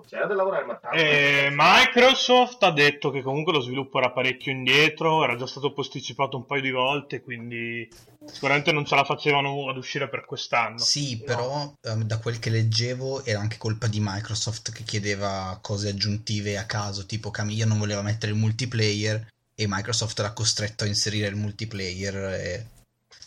c'era 0.00 0.26
da 0.26 0.34
lavorare 0.34 0.64
ma 0.64 0.76
tanto. 0.76 0.96
Eh, 0.96 1.48
Microsoft 1.52 2.62
ha 2.62 2.70
detto 2.70 3.10
che 3.10 3.22
comunque 3.22 3.52
lo 3.52 3.60
sviluppo 3.60 3.98
era 3.98 4.10
parecchio 4.10 4.50
indietro, 4.50 5.22
era 5.22 5.36
già 5.36 5.46
stato 5.46 5.72
posticipato 5.72 6.36
un 6.36 6.46
paio 6.46 6.62
di 6.62 6.70
volte, 6.70 7.20
quindi 7.20 7.88
sicuramente 8.24 8.72
non 8.72 8.86
ce 8.86 8.94
la 8.94 9.04
facevano 9.04 9.68
ad 9.68 9.76
uscire 9.76 10.08
per 10.08 10.24
quest'anno. 10.24 10.78
Sì, 10.78 11.20
però 11.20 11.72
ehm, 11.82 12.04
da 12.04 12.18
quel 12.18 12.38
che 12.38 12.50
leggevo 12.50 13.24
era 13.24 13.40
anche 13.40 13.58
colpa 13.58 13.86
di 13.86 13.98
Microsoft 14.00 14.72
che 14.72 14.82
chiedeva 14.84 15.58
cose 15.60 15.90
aggiuntive 15.90 16.56
a 16.56 16.64
caso, 16.64 17.04
tipo 17.04 17.30
Camiglia 17.30 17.66
non 17.66 17.78
voleva 17.78 18.02
mettere 18.02 18.32
il 18.32 18.38
multiplayer 18.38 19.28
e 19.54 19.66
Microsoft 19.68 20.18
era 20.18 20.32
costretto 20.32 20.84
a 20.84 20.86
inserire 20.86 21.28
il 21.28 21.36
multiplayer 21.36 22.14
e 22.16 22.66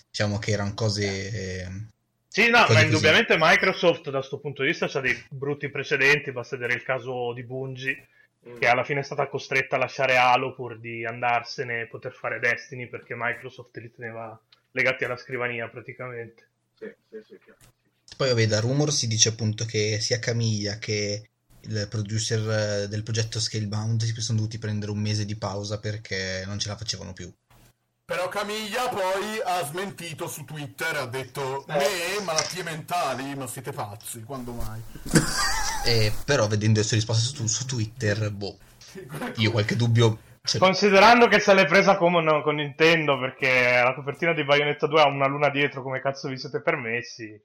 diciamo 0.10 0.40
che 0.40 0.52
erano 0.52 0.74
cose... 0.74 1.32
eh, 1.32 1.94
Sì, 2.36 2.50
no, 2.50 2.60
ma 2.60 2.66
così. 2.66 2.84
indubbiamente 2.84 3.38
Microsoft 3.40 4.10
da 4.10 4.18
questo 4.18 4.40
punto 4.40 4.62
di 4.62 4.68
vista 4.68 4.90
ha 4.92 5.00
dei 5.00 5.16
brutti 5.30 5.70
precedenti, 5.70 6.34
basta 6.34 6.58
vedere 6.58 6.78
il 6.78 6.84
caso 6.84 7.32
di 7.34 7.44
Bungie, 7.44 8.08
Mm. 8.48 8.60
che 8.60 8.68
alla 8.68 8.84
fine 8.84 9.00
è 9.00 9.04
stata 9.04 9.28
costretta 9.28 9.76
a 9.76 9.80
lasciare 9.80 10.18
Halo 10.18 10.54
pur 10.54 10.80
di 10.80 11.04
andarsene 11.04 11.82
e 11.82 11.88
poter 11.88 12.14
fare 12.14 12.40
Destiny 12.40 12.88
perché 12.88 13.16
Microsoft 13.18 13.76
li 13.78 13.92
teneva 13.92 14.40
legati 14.72 15.04
alla 15.04 15.18
scrivania 15.18 15.68
praticamente. 15.68 16.50
Sì, 16.78 16.94
sì, 17.10 17.18
sì, 17.26 17.40
chiaro. 17.44 17.58
Poi 18.16 18.30
vabbè, 18.30 18.46
da 18.46 18.60
rumor 18.60 18.92
si 18.92 19.08
dice 19.08 19.30
appunto 19.30 19.66
che 19.66 20.00
sia 20.00 20.20
Camiglia 20.20 20.78
che 20.78 21.30
il 21.62 21.88
producer 21.90 22.84
eh, 22.84 22.88
del 22.88 23.02
progetto 23.02 23.40
Scalebound 23.40 24.04
si 24.04 24.14
sono 24.22 24.38
dovuti 24.38 24.60
prendere 24.60 24.92
un 24.92 25.00
mese 25.00 25.26
di 25.26 25.36
pausa 25.36 25.80
perché 25.80 26.44
non 26.46 26.60
ce 26.60 26.68
la 26.68 26.78
facevano 26.78 27.14
più. 27.14 27.34
Però 28.08 28.28
Camiglia 28.30 28.88
poi 28.88 29.42
ha 29.44 29.64
smentito 29.64 30.28
su 30.28 30.46
Twitter, 30.46 30.96
ha 30.96 31.08
detto 31.08 31.66
me 31.68 32.24
malattie 32.24 32.62
mentali, 32.62 33.34
ma 33.34 33.48
siete 33.48 33.72
pazzi, 33.72 34.24
quando 34.24 34.54
mai? 34.54 34.80
E, 35.88 36.12
però 36.26 36.48
vedendo 36.48 36.80
le 36.80 36.86
sue 36.86 36.98
risposte 36.98 37.36
su, 37.36 37.46
su 37.46 37.66
Twitter, 37.68 38.32
boh, 38.32 38.58
io 39.36 39.52
qualche 39.52 39.76
dubbio 39.76 40.18
ce 40.44 40.58
l'ho. 40.58 40.66
Considerando 40.66 41.28
che 41.28 41.40
se 41.40 41.54
l'è 41.54 41.68
presa 41.68 41.96
con, 41.96 42.42
con 42.44 42.56
Nintendo 42.56 43.20
perché 43.20 43.82
la 43.84 43.94
copertina 43.94 44.34
di 44.34 44.44
Bayonetta 44.44 44.88
2 44.88 45.02
ha 45.02 45.08
una 45.08 45.28
luna 45.28 45.50
dietro, 45.50 45.84
come 45.84 46.02
cazzo 46.02 46.28
vi 46.28 46.40
siete 46.40 46.62
permessi? 46.62 47.40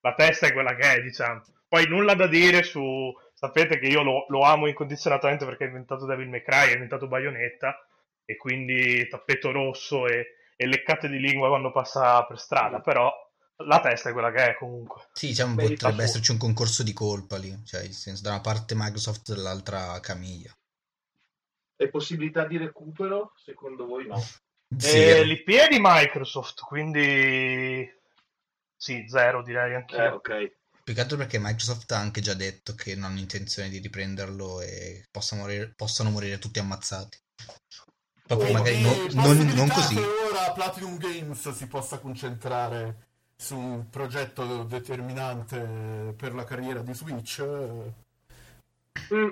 La 0.00 0.14
testa 0.14 0.48
è 0.48 0.52
quella 0.52 0.74
che 0.74 0.94
è, 0.94 1.00
diciamo. 1.00 1.44
Poi 1.68 1.86
nulla 1.86 2.14
da 2.14 2.26
dire 2.26 2.64
su... 2.64 3.12
Sapete 3.32 3.78
che 3.78 3.86
io 3.86 4.02
lo, 4.02 4.26
lo 4.30 4.42
amo 4.42 4.66
incondizionatamente 4.66 5.44
perché 5.44 5.64
ha 5.64 5.68
inventato 5.68 6.06
Devil 6.06 6.28
May 6.28 6.42
Cry, 6.42 6.70
ha 6.70 6.74
inventato 6.74 7.06
Bayonetta 7.06 7.76
e 8.26 8.36
quindi 8.36 9.08
tappeto 9.08 9.50
rosso 9.52 10.06
e, 10.06 10.34
e 10.54 10.66
leccate 10.66 11.08
di 11.08 11.18
lingua 11.18 11.48
quando 11.48 11.72
passa 11.72 12.22
per 12.24 12.38
strada, 12.38 12.80
però 12.80 13.10
la 13.64 13.80
testa 13.80 14.10
è 14.10 14.12
quella 14.12 14.30
che 14.30 14.50
è 14.50 14.56
comunque. 14.56 15.08
Sì, 15.12 15.28
diciamo 15.28 15.54
Beh, 15.54 15.68
potrebbe 15.68 15.96
fa- 15.96 16.02
esserci 16.02 16.32
un 16.32 16.38
concorso 16.38 16.82
di 16.82 16.92
colpa 16.92 17.38
lì, 17.38 17.58
cioè 17.64 17.82
nel 17.82 17.92
senso 17.92 18.22
da 18.22 18.30
una 18.30 18.40
parte 18.40 18.74
Microsoft 18.76 19.32
dall'altra 19.32 19.98
Camiglia. 20.00 20.52
E 21.78 21.88
possibilità 21.88 22.44
di 22.46 22.58
recupero? 22.58 23.32
Secondo 23.36 23.86
voi 23.86 24.06
no? 24.06 24.18
E 24.68 24.78
Zero. 24.78 25.22
l'IP 25.22 25.48
è 25.50 25.68
di 25.68 25.78
Microsoft, 25.80 26.62
quindi 26.62 27.88
sì, 28.76 29.04
zero 29.08 29.42
direi 29.42 29.74
anch'io. 29.74 29.98
Eh, 29.98 30.08
ok. 30.08 30.56
Più 30.84 30.94
che 30.94 31.00
altro 31.00 31.16
perché 31.16 31.38
Microsoft 31.38 31.90
ha 31.92 31.98
anche 31.98 32.20
già 32.20 32.34
detto 32.34 32.74
che 32.74 32.94
non 32.94 33.10
hanno 33.10 33.18
intenzione 33.18 33.68
di 33.68 33.78
riprenderlo 33.78 34.60
e 34.60 35.04
possano 35.10 35.42
morire, 35.42 35.72
possono 35.74 36.10
morire 36.10 36.38
tutti 36.38 36.58
ammazzati. 36.58 37.18
Proprio 38.26 38.52
magari 38.52 38.80
non, 38.82 39.06
non- 39.12 39.46
non 39.54 39.68
così. 39.68 39.94
che 39.94 40.00
ora 40.00 40.50
Platinum 40.52 40.98
Games 40.98 41.48
si 41.50 41.66
possa 41.68 41.98
concentrare 41.98 43.04
su 43.36 43.56
un 43.56 43.88
progetto 43.90 44.64
determinante 44.64 46.14
per 46.16 46.34
la 46.34 46.44
carriera 46.44 46.80
di 46.80 46.94
Switch. 46.94 47.38
eh, 47.40 48.04
Mm, 49.14 49.28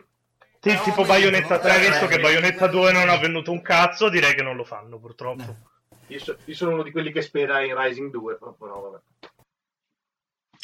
Sì, 0.60 0.72
No, 0.72 0.82
tipo 0.82 1.04
Bayonetta 1.04 1.54
io- 1.56 1.60
3, 1.60 1.76
eh, 1.76 1.88
visto 1.90 2.06
che 2.06 2.14
eh, 2.14 2.20
Bayonetta 2.20 2.66
eh, 2.66 2.70
2 2.70 2.92
non 2.92 3.08
ha 3.08 3.14
eh. 3.14 3.18
venduto 3.18 3.50
un 3.50 3.60
cazzo, 3.62 4.08
direi 4.08 4.34
che 4.34 4.42
non 4.42 4.56
lo 4.56 4.64
fanno 4.64 4.98
purtroppo. 4.98 5.56
io, 6.08 6.18
so- 6.20 6.38
io 6.44 6.54
sono 6.54 6.72
uno 6.74 6.82
di 6.82 6.90
quelli 6.92 7.10
che 7.12 7.22
spera 7.22 7.62
in 7.62 7.76
Rising 7.76 8.10
2, 8.10 8.36
però 8.36 8.54
no, 8.60 8.80
vabbè. 8.80 8.98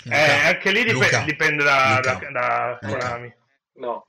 Luca, 0.04 0.16
Eh, 0.16 0.46
anche 0.46 0.70
lì 0.70 0.84
dip- 0.84 0.92
Luca, 0.94 1.22
dipende 1.24 1.62
da, 1.64 1.96
Luca, 1.96 2.30
da, 2.30 2.78
da. 2.80 2.88
Konami. 2.88 3.34
No, 3.74 4.06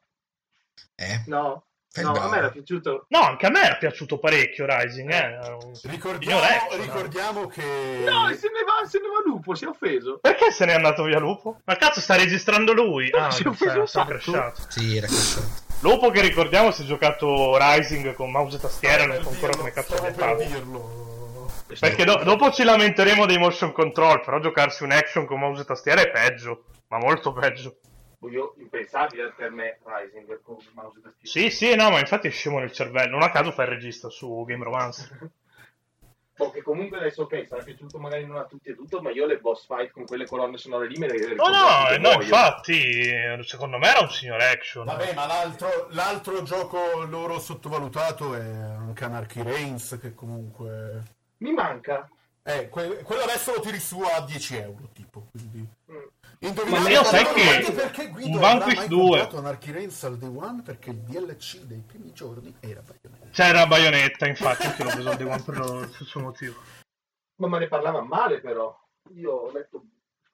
eh? 0.95 1.23
no, 1.27 1.65
no, 1.95 2.13
a 2.13 2.29
me 2.29 2.37
era 2.37 2.49
piaciuto. 2.49 3.05
No, 3.09 3.19
anche 3.21 3.45
a 3.45 3.49
me 3.49 3.63
era 3.63 3.75
piaciuto 3.75 4.17
parecchio 4.17 4.65
Rising, 4.65 5.11
eh. 5.11 5.39
Ricordiamo, 5.89 6.41
ricordiamo 6.79 7.47
che... 7.47 8.03
No, 8.05 8.27
se 8.33 8.47
ne 8.49 8.63
va, 8.65 8.87
se 8.87 8.99
ne 8.99 9.07
va 9.09 9.21
Lupo, 9.25 9.53
si 9.55 9.65
è 9.65 9.67
offeso. 9.67 10.19
Perché 10.21 10.51
se 10.51 10.65
n'è 10.65 10.73
andato 10.73 11.03
via 11.03 11.19
Lupo? 11.19 11.59
Ma 11.65 11.75
cazzo 11.75 11.99
sta 11.99 12.15
registrando 12.15 12.71
lui? 12.73 13.09
No, 13.09 13.25
Ah, 13.25 13.31
si 13.31 13.43
è 13.43 13.47
offeso 13.47 13.85
sacco. 13.85 14.07
crashato. 14.09 14.61
Sì, 14.69 14.95
era 14.95 15.07
crashato. 15.07 15.69
Lupo 15.81 16.11
che 16.11 16.21
ricordiamo 16.21 16.71
si 16.71 16.83
è 16.83 16.85
giocato 16.85 17.57
Rising 17.57 18.13
con 18.13 18.31
mouse 18.31 18.55
e 18.57 18.59
tastiera, 18.59 19.05
non 19.05 19.21
so 19.21 19.29
ancora 19.29 19.55
come 19.57 19.71
cazzo 19.71 19.99
per 20.01 20.13
fatto. 20.13 20.43
dirlo. 20.43 21.09
Perché 21.79 22.03
do- 22.03 22.21
dopo 22.23 22.51
ci 22.51 22.63
lamenteremo 22.63 23.25
dei 23.25 23.37
motion 23.37 23.71
control, 23.71 24.21
però 24.23 24.39
giocarsi 24.39 24.83
un 24.83 24.91
action 24.91 25.25
con 25.25 25.39
mouse 25.39 25.61
e 25.61 25.65
tastiera 25.65 26.01
è 26.01 26.09
peggio, 26.11 26.65
ma 26.89 26.97
molto 26.99 27.31
peggio. 27.33 27.77
Io 28.29 28.53
impensabile 28.57 29.33
per 29.35 29.49
me 29.51 29.79
Rising 29.83 30.41
con 30.41 30.57
mouse 30.73 30.99
e 30.99 31.01
tastiera. 31.01 31.15
Sì, 31.21 31.49
sì, 31.49 31.75
no, 31.75 31.89
ma 31.89 31.99
infatti 31.99 32.27
è 32.27 32.31
scemo 32.31 32.59
nel 32.59 32.71
cervello. 32.71 33.11
Non 33.11 33.23
a 33.23 33.31
caso 33.31 33.51
fa 33.51 33.63
il 33.63 33.69
regista 33.69 34.09
su 34.09 34.43
Game 34.45 34.63
Romance. 34.63 35.09
Oh, 36.37 36.49
che 36.49 36.63
comunque 36.63 36.97
adesso 36.97 37.23
ok, 37.23 37.45
sarà 37.45 37.61
piaciuto 37.61 37.99
magari 37.99 38.25
non 38.25 38.37
a 38.37 38.45
tutti 38.45 38.69
e 38.69 38.75
tutto, 38.75 38.99
ma 38.99 39.11
io 39.11 39.27
le 39.27 39.37
boss 39.37 39.67
fight 39.67 39.91
con 39.91 40.05
quelle 40.05 40.25
colonne 40.25 40.57
sonore 40.57 40.87
lì 40.87 40.97
me 40.97 41.05
le 41.07 41.13
No, 41.13 41.27
ricordo 41.27 41.51
no, 41.51 41.67
tutte 41.81 41.93
eh, 41.93 41.97
no, 41.99 42.09
muoio. 42.09 42.21
infatti, 42.23 42.81
eh, 43.01 43.39
secondo 43.43 43.77
me 43.77 43.87
era 43.87 43.99
un 43.99 44.09
signor 44.09 44.41
action. 44.41 44.85
Vabbè, 44.85 45.13
ma 45.13 45.27
l'altro, 45.27 45.87
l'altro 45.91 46.41
gioco 46.41 47.03
loro 47.03 47.37
sottovalutato 47.37 48.33
è 48.33 48.41
anche 48.41 49.03
Anarchy 49.03 49.43
Reigns, 49.43 49.99
che 50.01 50.15
comunque 50.15 51.03
Mi 51.37 51.53
manca. 51.53 52.09
Eh, 52.41 52.69
que- 52.69 53.03
quello 53.03 53.21
adesso 53.21 53.53
lo 53.53 53.59
tiri 53.59 53.79
su 53.79 54.01
a 54.01 54.21
10 54.21 54.55
euro, 54.57 54.89
tipo. 54.93 55.27
Quindi... 55.29 55.59
Mm. 55.91 55.97
Indovinate 56.43 56.81
Ma 56.83 56.89
io 56.89 57.03
sai 57.03 57.25
che 57.33 58.11
un 58.23 58.37
Vanquish 58.39 58.77
mai 58.77 58.87
2 58.87 59.07
comprato 59.09 59.37
Anarchy 59.37 59.71
Reigns 59.71 60.03
al 60.03 60.17
Day 60.17 60.29
One 60.35 60.61
perché 60.63 60.89
il 60.89 60.97
DLC 60.97 61.59
dei 61.61 61.83
primi 61.85 62.11
giorni 62.13 62.55
era 62.59 62.81
Bayonetta. 62.81 63.27
c'era 63.31 63.67
Bayonetta, 63.67 64.27
infatti, 64.27 64.65
anche 64.65 64.83
l'ho 64.83 64.89
preso 64.89 65.09
al 65.09 65.17
Day 65.17 65.27
One 65.27 65.43
per 65.43 65.57
lo 65.57 65.87
stesso 65.91 66.19
motivo. 66.19 66.55
Ma 67.35 67.47
me 67.47 67.59
ne 67.59 67.67
parlava 67.67 68.01
male 68.01 68.39
però. 68.41 68.75
Io 69.15 69.31
ho 69.31 69.51
letto... 69.51 69.83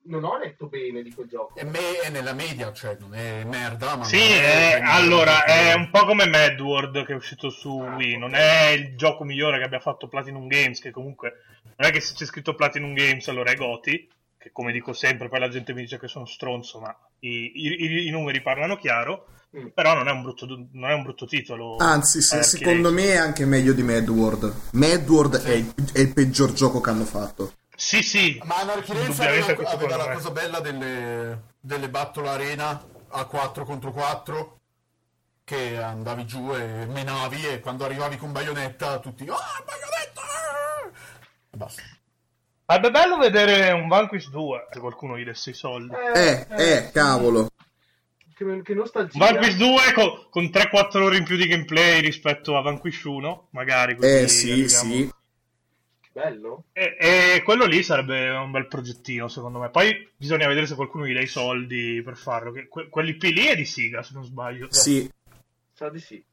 Non 0.08 0.24
ho 0.24 0.38
letto 0.38 0.68
bene 0.68 1.02
di 1.02 1.12
quel 1.14 1.28
gioco. 1.28 1.60
E 1.60 1.66
me 1.66 2.00
è 2.00 2.10
nella 2.10 2.32
media, 2.32 2.72
cioè 2.72 2.96
non 2.98 3.14
è 3.14 3.44
merda, 3.44 3.98
ma 3.98 4.06
Sì, 4.06 4.16
è- 4.22 4.76
è- 4.78 4.80
allora 4.82 5.44
è 5.44 5.74
un 5.74 5.90
po' 5.90 6.06
come 6.06 6.26
Mad 6.30 6.58
World 6.62 7.06
che 7.06 7.12
è 7.12 7.16
uscito 7.18 7.50
su 7.50 7.78
Ah, 7.82 7.96
Wii, 7.96 8.18
non 8.18 8.34
è 8.34 8.70
il 8.70 8.96
gioco 8.96 9.26
migliore 9.26 9.58
che 9.58 9.66
abbia 9.66 9.82
fatto 9.82 10.08
Platinum 10.08 10.48
Games, 10.48 10.80
che 10.80 10.92
comunque 10.92 11.34
non 11.76 11.90
è 11.90 11.92
che 11.92 12.00
se 12.00 12.14
c'è 12.14 12.24
scritto 12.24 12.56
Platinum 12.56 12.94
Games 12.94 13.28
allora 13.28 13.52
è 13.52 13.56
Goti, 13.56 14.10
che 14.38 14.52
come 14.52 14.72
dico 14.72 14.94
sempre 14.94 15.30
poi 15.30 15.40
la 15.40 15.50
gente 15.50 15.74
mi 15.74 15.82
dice 15.82 16.00
che 16.00 16.08
sono 16.08 16.26
stronzo, 16.26 16.80
ma 16.80 16.96
i, 17.20 17.52
i- 17.56 18.08
i 18.08 18.10
numeri 18.12 18.42
parlano 18.42 18.78
chiaro, 18.78 19.28
Mm. 19.58 19.68
però 19.68 19.94
non 19.94 20.10
è 20.10 20.12
un 20.12 20.24
brutto, 20.24 20.46
non 20.74 20.90
è 20.90 20.94
un 20.94 21.04
brutto 21.04 21.26
titolo. 21.26 21.78
Anzi, 21.78 22.22
se- 22.22 22.40
Eh, 22.40 22.44
secondo 22.44 22.92
me 22.92 23.14
è 23.14 23.16
anche 23.16 23.46
meglio 23.46 23.72
di 23.72 23.82
Mad 23.82 24.08
World. 24.10 24.54
Mad 24.74 25.08
World 25.10 25.42
è, 25.42 25.52
il, 25.54 25.74
è 25.94 26.00
il 26.00 26.12
peggior 26.14 26.52
gioco 26.52 26.82
che 26.82 26.90
hanno 26.90 27.06
fatto. 27.06 27.54
Sì, 27.74 28.04
sì, 28.04 28.42
Ma 28.44 28.58
Anarchy 28.60 28.92
Reigns 28.92 29.08
Indubbiamente 29.18 29.52
aveva, 29.54 29.70
aveva 29.70 29.96
la 29.96 30.14
cosa 30.14 30.32
bella 30.32 30.60
delle, 30.60 31.44
delle 31.62 31.90
battle 31.90 32.28
arena 32.28 32.86
a 33.10 33.24
4 33.26 33.64
contro 33.64 33.92
4 33.94 34.60
che 35.46 35.78
andavi 35.82 36.26
giù 36.26 36.54
e 36.54 36.86
menavi 36.86 37.46
e 37.48 37.60
quando 37.62 37.86
arrivavi 37.86 38.18
con 38.18 38.34
Bayonetta 38.34 39.00
tutti 39.00 39.24
ah 39.30 39.64
Bayonetta 39.66 40.92
e 41.52 41.56
basta 41.56 41.82
sarebbe 42.68 42.92
bello 42.92 43.18
vedere 43.18 43.72
un 43.72 43.88
Vanquish 43.88 44.30
2, 44.30 44.68
se 44.72 44.80
qualcuno 44.80 45.18
gli 45.18 45.24
desse 45.24 45.52
i 45.52 45.54
soldi. 45.54 45.96
Eh, 46.14 46.46
eh, 46.50 46.92
cavolo. 46.92 47.50
Che, 48.36 48.62
che 48.62 48.74
nostalgia. 48.74 49.18
Vanquish 49.18 49.56
2 49.56 49.94
con, 49.96 50.28
con 50.30 50.44
3-4 50.46 50.98
ore 51.02 51.18
in 51.18 51.24
più 51.24 51.38
di 51.38 51.48
gameplay 51.48 52.02
rispetto 52.02 52.58
a 52.58 52.62
Vanquish 52.62 53.04
1, 53.04 53.48
magari. 53.52 53.96
così 53.96 54.08
Eh, 54.24 54.28
sì, 54.28 54.52
arriviamo- 54.52 54.94
sì. 54.94 55.12
Bello. 56.12 56.64
E, 56.74 56.98
e 57.00 57.42
quello 57.44 57.66
lì 57.66 57.84
sarebbe 57.84 58.30
un 58.32 58.50
bel 58.52 58.68
progettino, 58.68 59.28
secondo 59.28 59.60
me. 59.60 59.70
Poi 59.70 60.10
bisogna 60.18 60.48
vedere 60.48 60.66
se 60.66 60.74
qualcuno 60.76 61.06
gli 61.06 61.14
dà 61.14 61.22
i 61.22 61.28
soldi 61.28 62.02
per 62.04 62.18
farlo. 62.18 62.52
Che, 62.52 62.68
que- 62.68 62.90
quell'IP 62.90 63.22
lì 63.24 63.46
è 63.46 63.56
di 63.56 63.66
Siga, 63.66 64.02
se 64.04 64.12
non 64.14 64.24
sbaglio. 64.24 64.68
Sì. 64.72 65.10
Sa 65.74 65.90
di 65.90 66.00
sì. 66.00 66.24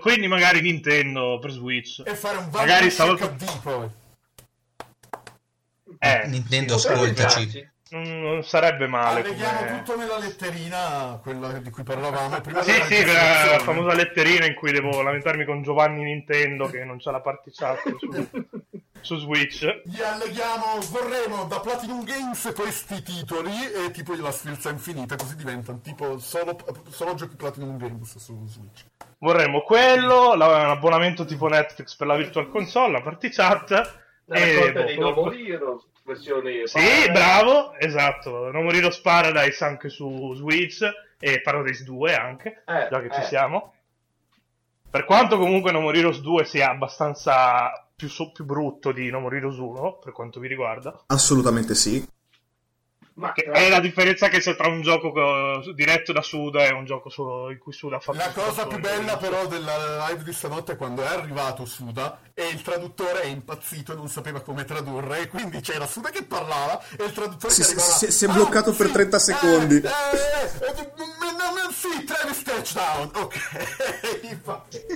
Quindi 0.00 0.26
magari 0.28 0.60
Nintendo 0.62 1.38
per 1.38 1.50
Switch. 1.52 2.02
e 2.04 2.14
fare 2.14 2.38
un 2.38 2.48
Magari 2.50 2.88
Vanquish 2.88 2.92
stavo- 2.94 3.14
HD 3.16 3.60
poi 3.62 3.88
Eh, 5.98 6.26
Nintendo, 6.26 6.74
Potrebbe 6.76 7.24
ascoltaci. 7.24 7.70
non, 7.90 8.02
non 8.20 8.42
sarebbe 8.44 8.86
male. 8.86 9.20
alleghiamo 9.20 9.58
come- 9.58 9.82
tutto 9.82 9.96
nella 9.98 10.18
letterina 10.18 11.18
quella 11.22 11.52
di 11.52 11.70
cui 11.70 11.82
parlavamo 11.82 12.40
prima 12.42 12.62
Sì, 12.62 12.72
sì, 12.72 12.78
quella 13.02 13.12
registrazione. 13.12 13.58
famosa 13.64 13.94
letterina 13.94 14.46
in 14.46 14.54
cui 14.54 14.72
devo 14.72 15.00
lamentarmi 15.02 15.44
con 15.44 15.62
Giovanni 15.62 16.02
Nintendo 16.04 16.66
che 16.66 16.84
non 16.84 16.98
c'ha 16.98 17.10
la 17.10 17.20
party 17.20 17.50
chat 17.52 17.80
su, 17.96 18.28
su 19.00 19.16
Switch. 19.18 19.64
Gli 19.84 20.00
alleghiamo, 20.02 20.78
vorremmo 20.90 21.44
da 21.44 21.60
Platinum 21.60 22.04
Games 22.04 22.52
questi 22.54 23.02
titoli 23.02 23.50
e 23.72 23.90
tipo 23.90 24.14
la 24.16 24.30
sfilza 24.32 24.70
infinita, 24.70 25.16
così 25.16 25.34
diventano 25.36 25.80
tipo 25.80 26.18
solo, 26.18 26.56
solo 26.90 27.14
giochi 27.14 27.36
Platinum 27.36 27.76
Games 27.78 28.16
su 28.18 28.46
Switch. 28.46 28.84
Vorremmo 29.20 29.62
quello, 29.62 30.34
la- 30.34 30.66
l'abbonamento 30.66 31.24
tipo 31.24 31.48
Netflix 31.48 31.96
per 31.96 32.06
la 32.06 32.16
Virtual 32.16 32.48
Console, 32.50 32.92
la 32.92 33.00
party 33.02 33.30
chat. 33.30 34.06
La 34.28 34.36
e 34.36 34.54
raccolta 34.54 34.80
boh, 34.80 34.86
dei 34.86 34.96
quello- 34.96 35.14
No 35.14 35.22
More 35.22 35.38
Heroes, 35.38 35.86
versione... 36.04 36.66
Sì, 36.66 37.10
bravo, 37.12 37.74
esatto. 37.78 38.50
No 38.50 38.62
More 38.62 38.76
Heroes 38.76 38.98
Paradise 39.00 39.64
anche 39.64 39.88
su 39.88 40.32
Switch 40.34 40.82
e 41.18 41.40
Paradise 41.40 41.82
2 41.84 42.14
anche, 42.14 42.62
Eh, 42.66 42.88
già 42.90 43.00
che 43.00 43.10
ci 43.12 43.20
eh. 43.20 43.24
siamo. 43.24 43.72
Per 44.90 45.04
quanto 45.04 45.38
comunque 45.38 45.72
No 45.72 45.80
More 45.80 45.98
Heroes 45.98 46.20
2 46.20 46.44
sia 46.44 46.70
abbastanza 46.70 47.86
più, 47.94 48.08
so- 48.08 48.30
più 48.32 48.44
brutto 48.44 48.92
di 48.92 49.10
No 49.10 49.20
More 49.20 49.36
Heroes 49.36 49.56
1, 49.58 49.98
per 49.98 50.12
quanto 50.12 50.40
mi 50.40 50.48
riguarda. 50.48 51.04
Assolutamente 51.06 51.74
sì. 51.74 52.06
Ma 53.18 53.32
Che 53.32 53.42
è 53.42 53.68
la 53.68 53.80
differenza 53.80 54.28
che 54.28 54.38
c'è 54.38 54.54
tra 54.54 54.68
un 54.68 54.80
gioco 54.80 55.10
co- 55.10 55.72
diretto 55.72 56.12
da 56.12 56.22
Suda 56.22 56.64
e 56.66 56.70
un 56.72 56.84
gioco 56.84 57.08
solo 57.08 57.50
in 57.50 57.58
cui 57.58 57.72
Suda 57.72 57.98
fatto 57.98 58.16
La 58.16 58.30
cosa 58.30 58.64
più 58.68 58.78
bella 58.78 59.16
però 59.16 59.46
della 59.46 60.06
live 60.06 60.22
di 60.22 60.32
stanotte 60.32 60.72
è 60.72 60.76
quando 60.76 61.02
è 61.02 61.06
arrivato 61.08 61.64
Suda 61.64 62.20
e 62.32 62.46
il 62.46 62.62
traduttore 62.62 63.22
è 63.22 63.26
impazzito 63.26 63.92
e 63.92 63.96
non 63.96 64.06
sapeva 64.08 64.40
come 64.40 64.64
tradurre 64.64 65.22
e 65.22 65.28
quindi 65.28 65.60
c'era 65.60 65.84
Suda 65.84 66.10
che 66.10 66.22
parlava 66.22 66.80
e 66.96 67.04
il 67.06 67.12
traduttore 67.12 67.52
Si- 67.52 67.60
che 67.62 67.66
si- 67.66 67.72
arrivava 67.74 67.96
si- 67.96 68.12
si 68.12 68.24
è 68.24 68.28
bloccato 68.28 68.72
per 68.72 68.90
30 68.90 69.18
secondi." 69.18 69.74
eh, 69.76 69.80
eh, 69.80 70.66
eh, 70.66 70.80
eh, 70.80 70.92
mm, 70.96 71.70
sì, 71.72 72.04
Travis 72.04 72.42
touchdown 72.44 73.10
ok 73.14 73.36
infatti 74.30 74.86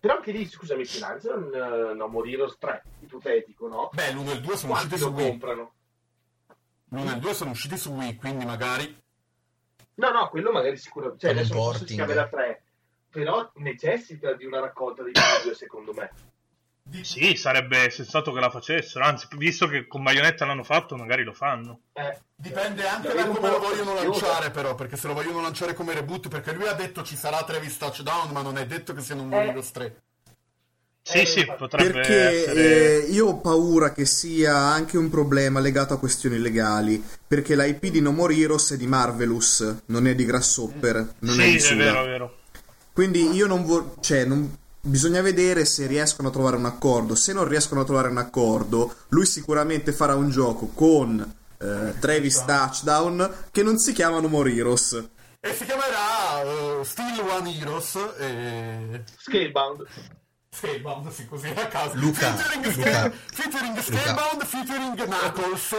Però 0.00 0.16
anche 0.16 0.30
lì, 0.32 0.46
scusami, 0.46 0.84
finanziano 0.84 1.46
un 1.46 1.90
uh, 1.92 1.96
No 1.96 2.06
More 2.08 2.30
Heroes 2.30 2.56
3, 2.58 2.82
ipotetico, 3.00 3.66
no? 3.68 3.88
beh 3.92 4.12
l'1 4.12 4.28
e 4.28 4.32
il 4.34 4.40
2 4.42 4.56
sono 4.56 4.72
usciti 4.74 4.98
su 4.98 5.12
comprano? 5.12 5.72
L'1 6.90 7.08
e 7.10 7.14
il 7.14 7.18
2 7.18 7.34
sono 7.34 7.50
usciti 7.50 7.76
su 7.76 7.90
Wii 7.92 8.16
quindi 8.16 8.44
magari 8.44 9.02
No, 9.98 10.10
no, 10.10 10.28
quello 10.28 10.52
magari 10.52 10.76
sicuramente. 10.76 11.26
Cioè, 11.26 11.30
adesso 11.34 11.54
non 11.54 11.62
so 11.62 11.70
se 11.72 11.78
si 11.78 11.96
porting. 11.96 11.98
chiamerà 12.06 12.28
3, 12.28 12.62
però 13.10 13.50
necessita 13.54 14.34
di 14.34 14.44
una 14.44 14.60
raccolta 14.60 15.02
di 15.02 15.10
video, 15.12 15.54
secondo 15.54 15.94
me. 15.94 16.10
Sì, 17.02 17.34
sarebbe 17.34 17.88
sensato 17.90 18.30
che 18.32 18.38
la 18.40 18.50
facessero. 18.50 19.04
Anzi, 19.04 19.26
visto 19.38 19.66
che 19.68 19.86
con 19.86 20.02
Bayonetta 20.02 20.44
l'hanno 20.44 20.64
fatto, 20.64 20.96
magari 20.96 21.24
lo 21.24 21.32
fanno. 21.32 21.80
Eh, 21.94 22.20
Dipende 22.34 22.86
anche 22.86 23.08
La 23.14 23.22
da 23.24 23.28
come 23.30 23.48
lo 23.50 23.58
vogliono 23.58 23.94
lanciare 23.94 24.50
però, 24.50 24.74
perché 24.74 24.96
se 24.98 25.06
lo 25.08 25.14
vogliono 25.14 25.40
lanciare 25.40 25.72
come 25.72 25.94
reboot, 25.94 26.28
perché 26.28 26.52
lui 26.52 26.66
ha 26.68 26.74
detto 26.74 27.02
ci 27.02 27.16
sarà 27.16 27.42
Travis 27.42 27.78
Touchdown, 27.78 28.30
ma 28.32 28.42
non 28.42 28.58
è 28.58 28.66
detto 28.66 28.92
che 28.92 29.00
siano 29.00 29.22
un 29.22 29.32
Eh. 29.32 29.46
Heroes 29.48 29.70
3. 29.72 30.02
Sì, 31.08 31.18
Eh, 31.20 31.26
sì, 31.26 31.46
potrebbe 31.56 31.92
Perché 31.92 32.16
essere... 32.42 33.04
eh, 33.04 33.10
io 33.12 33.26
ho 33.28 33.36
paura 33.36 33.92
che 33.92 34.04
sia 34.04 34.56
anche 34.56 34.98
un 34.98 35.08
problema 35.08 35.60
legato 35.60 35.94
a 35.94 35.98
questioni 36.00 36.36
legali. 36.38 37.00
Perché 37.28 37.54
l'IP 37.54 37.86
di 37.86 38.00
No 38.00 38.10
More 38.10 38.34
Heroes 38.34 38.72
è 38.72 38.76
di 38.76 38.88
Marvelous, 38.88 39.82
non 39.86 40.08
è 40.08 40.16
di 40.16 40.24
Grasshopper, 40.24 41.14
non 41.20 41.40
è 41.40 41.44
sì, 41.44 41.50
di 41.50 41.56
è 41.56 41.60
Suda. 41.60 41.84
vero, 41.84 42.02
è 42.02 42.06
vero. 42.06 42.36
Quindi 42.92 43.30
io 43.30 43.46
non 43.46 43.64
voglio. 43.64 43.94
Cioè, 44.00 44.24
non- 44.24 44.52
bisogna 44.80 45.20
vedere 45.20 45.64
se 45.64 45.86
riescono 45.86 46.26
a 46.28 46.32
trovare 46.32 46.56
un 46.56 46.64
accordo. 46.64 47.14
Se 47.14 47.32
non 47.32 47.46
riescono 47.46 47.82
a 47.82 47.84
trovare 47.84 48.08
un 48.08 48.18
accordo, 48.18 48.92
lui 49.10 49.26
sicuramente 49.26 49.92
farà 49.92 50.16
un 50.16 50.28
gioco 50.30 50.70
con 50.74 51.20
eh, 51.58 51.94
Travis 52.00 52.42
Touchdown 52.44 53.32
che 53.52 53.62
non 53.62 53.78
si 53.78 53.92
chiama 53.92 54.18
No 54.18 54.26
More 54.26 54.52
Heroes. 54.52 55.04
E 55.38 55.54
si 55.54 55.64
chiamerà 55.64 56.42
eh, 56.42 56.84
Still 56.84 57.20
One 57.28 57.56
Heroes 57.56 57.96
e... 58.18 59.04
Scalebound. 59.18 59.84
Scalebound, 60.56 61.08
sì, 61.10 61.26
così 61.26 61.48
a 61.48 61.66
caso. 61.66 61.96
Luca, 61.96 62.34
featuring, 62.34 62.76
Luca, 62.76 63.10
featuring 63.10 63.78
Scalebound, 63.78 64.44
featuring 64.44 65.04
Knuckles, 65.04 65.74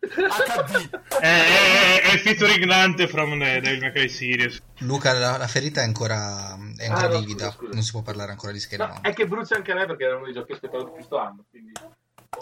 HD. 0.00 0.90
È, 1.18 1.26
è, 1.26 2.02
è 2.02 2.12
il 2.12 2.18
featuring 2.18 2.64
Dante 2.66 3.08
from 3.08 3.38
the 3.38 3.60
Devil 3.60 3.80
May 3.80 3.92
Cry 3.92 4.08
Series. 4.08 4.60
Luca, 4.78 5.12
la, 5.12 5.36
la 5.38 5.46
ferita 5.46 5.80
è 5.80 5.84
ancora, 5.84 6.56
è 6.76 6.86
ancora 6.86 7.06
Ah, 7.06 7.08
no, 7.10 7.18
vivida. 7.20 7.46
scusa, 7.46 7.56
scusa. 7.56 7.72
Non 7.72 7.82
si 7.82 7.90
può 7.92 8.02
parlare 8.02 8.30
ancora 8.32 8.52
di 8.52 8.58
No, 8.58 8.64
Scalebound. 8.64 9.00
è 9.04 9.12
che 9.14 9.26
brucia 9.26 9.56
anche 9.56 9.72
a 9.72 9.74
me 9.76 9.86
perché 9.86 10.04
era 10.04 10.16
uno 10.16 10.24
dei 10.24 10.34
giochi 10.34 10.52
aspettati 10.52 10.84
di 10.84 10.90
questo 10.90 11.18
anno. 11.18 11.44
Quindi... 11.48 11.72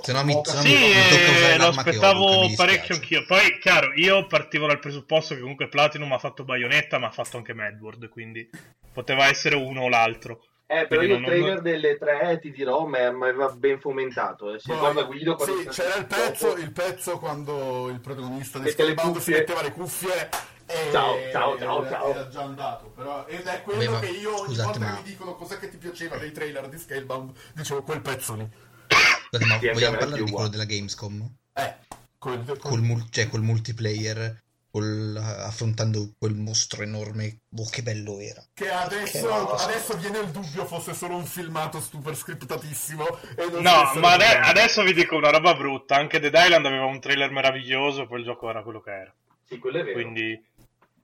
Se 0.03 0.13
no 0.13 0.25
mi, 0.25 0.41
se 0.45 0.55
no 0.55 0.61
Sì, 0.63 0.69
mi, 0.69 0.79
mi 0.79 0.93
eh, 0.93 1.57
lo 1.59 1.65
ho, 1.67 1.69
aspettavo 1.69 2.25
mi 2.41 2.47
dispiace. 2.49 2.57
parecchio 2.57 2.95
anch'io. 2.97 3.25
Poi, 3.27 3.59
chiaro, 3.61 3.93
io 3.95 4.27
partivo 4.27 4.67
dal 4.67 4.79
presupposto 4.79 5.35
che 5.35 5.41
comunque 5.41 5.69
Platinum 5.69 6.11
ha 6.13 6.19
fatto 6.19 6.45
Bayonetta, 6.45 6.99
ma 6.99 7.09
ha 7.09 7.13
fatto 7.13 7.37
anche 7.37 7.53
Madward, 7.55 8.09
quindi 8.09 8.49
poteva 8.93 9.27
essere 9.29 9.55
uno 9.57 9.83
o 9.83 9.89
l'altro. 9.89 10.45
Eh, 10.73 10.87
però 10.87 11.01
Quindi 11.01 11.07
io 11.07 11.15
il 11.17 11.21
non- 11.23 11.31
non- 11.31 11.41
trailer 11.41 11.61
delle 11.63 11.99
tre, 11.99 12.39
ti 12.41 12.53
dirò, 12.53 12.85
mi 12.85 12.93
mi 12.93 13.25
aveva 13.29 13.51
ben 13.51 13.81
fomentato. 13.81 14.55
eh. 14.55 14.61
Se 14.61 14.69
Poi, 14.69 14.79
guarda 14.79 15.03
Guido 15.03 15.37
sì, 15.41 15.67
c'era 15.69 15.97
il 15.97 16.07
pezzo, 16.07 16.47
dopo- 16.47 16.61
il 16.61 16.71
pezzo 16.73 17.19
quando 17.19 17.89
il 17.89 17.99
protagonista 17.99 18.61
di 18.61 18.71
Scalebound 18.71 19.19
si 19.19 19.33
metteva 19.33 19.63
le 19.63 19.73
cuffie 19.73 20.29
e 20.67 20.89
Ciao, 20.93 21.17
ciao, 21.33 21.59
ciao, 21.59 21.81
era, 21.85 21.91
ciao. 21.91 22.11
era 22.11 22.29
già 22.29 22.43
andato. 22.43 22.87
Però, 22.95 23.27
ed 23.27 23.45
è 23.47 23.63
quello 23.63 23.81
Beh, 23.81 23.89
ma 23.89 23.99
che 23.99 24.07
io 24.11 24.31
ogni 24.39 24.45
scusate, 24.55 24.63
volta 24.69 24.79
ma- 24.79 24.95
che 24.95 25.03
mi 25.03 25.09
dicono 25.09 25.35
cos'è 25.35 25.59
che 25.59 25.69
ti 25.71 25.77
piaceva 25.77 26.17
dei 26.19 26.31
trailer 26.31 26.69
di 26.69 26.79
Scalebound, 26.79 27.33
dicevo 27.53 27.83
quel 27.83 28.01
pezzo 28.01 28.35
lì. 28.37 28.49
Scusate, 28.87 29.45
ma 29.51 29.59
Sì, 29.59 29.69
vogliamo 29.71 29.97
parlare 29.97 30.23
di 30.23 30.31
quello 30.31 30.49
della 30.49 30.65
Gamescom? 30.67 31.35
Eh, 31.55 31.77
col, 32.17 32.45
col- 32.47 32.59
Col, 32.61 33.07
cioè, 33.11 33.29
col 33.29 33.43
multiplayer, 33.43 34.41
col- 34.71 35.17
affrontando 35.17 36.13
quel 36.19 36.35
mostro 36.35 36.83
enorme. 36.83 37.41
Oh, 37.57 37.69
che 37.69 37.83
bello 37.83 38.19
era. 38.21 38.43
Che 38.55 38.71
adesso, 38.71 39.55
adesso 39.57 39.97
viene 39.97 40.19
il 40.19 40.29
dubbio 40.31 40.65
fosse 40.67 40.95
solo 40.95 41.17
un 41.17 41.25
filmato 41.27 41.81
super 41.81 42.17
scriptatissimo 42.17 43.07
e 43.37 43.47
non 43.51 43.63
No, 43.63 43.93
ma 44.01 44.13
ade- 44.13 44.39
adesso 44.39 44.83
vi 44.83 44.93
dico 44.95 45.17
una 45.17 45.31
roba 45.31 45.55
brutta. 45.55 45.97
Anche 45.97 46.21
Dead 46.21 46.35
Island 46.35 46.67
aveva 46.67 46.85
un 46.85 47.01
trailer 47.01 47.31
meraviglioso, 47.31 48.07
poi 48.07 48.21
il 48.21 48.25
gioco 48.25 48.49
era 48.49 48.63
quello 48.63 48.81
che 48.81 48.91
era. 48.91 49.15
Sì, 49.49 49.59
quello 49.59 49.79
è 49.81 49.83
vero. 49.85 49.95
Quindi 50.01 50.45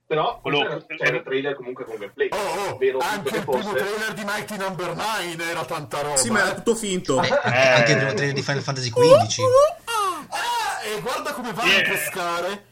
Però 0.07 0.39
Quello- 0.39 0.85
c'era 0.87 1.17
il 1.17 1.23
trailer 1.23 1.53
comunque 1.55 1.83
con 1.83 1.95
gameplay. 1.97 2.29
Oh, 2.31 2.37
oh, 2.71 2.77
Vero, 2.77 2.99
anche 2.99 3.29
che 3.29 3.37
il 3.39 3.43
primo 3.43 3.61
fosse. 3.61 3.75
trailer 3.75 4.13
di 4.13 4.23
Mighty 4.23 4.55
Number 4.55 4.95
9 4.95 5.49
era 5.49 5.65
tanta 5.65 5.99
roba. 6.01 6.15
Sì, 6.15 6.29
ma 6.29 6.39
era 6.43 6.51
eh. 6.51 6.55
tutto 6.55 6.75
finto. 6.75 7.21
Eh, 7.21 7.27
anche 7.27 7.91
il 7.91 7.97
primo 7.97 8.13
trailer 8.13 8.33
di 8.33 8.41
Final 8.41 8.61
Fantasy 8.61 8.89
XV. 8.89 9.41
Ah, 10.29 10.81
e 10.85 11.01
guarda 11.01 11.33
come 11.33 11.51
va 11.51 11.63
Yeah. 11.65 11.79
a 11.79 11.81
pescare. 11.89 12.65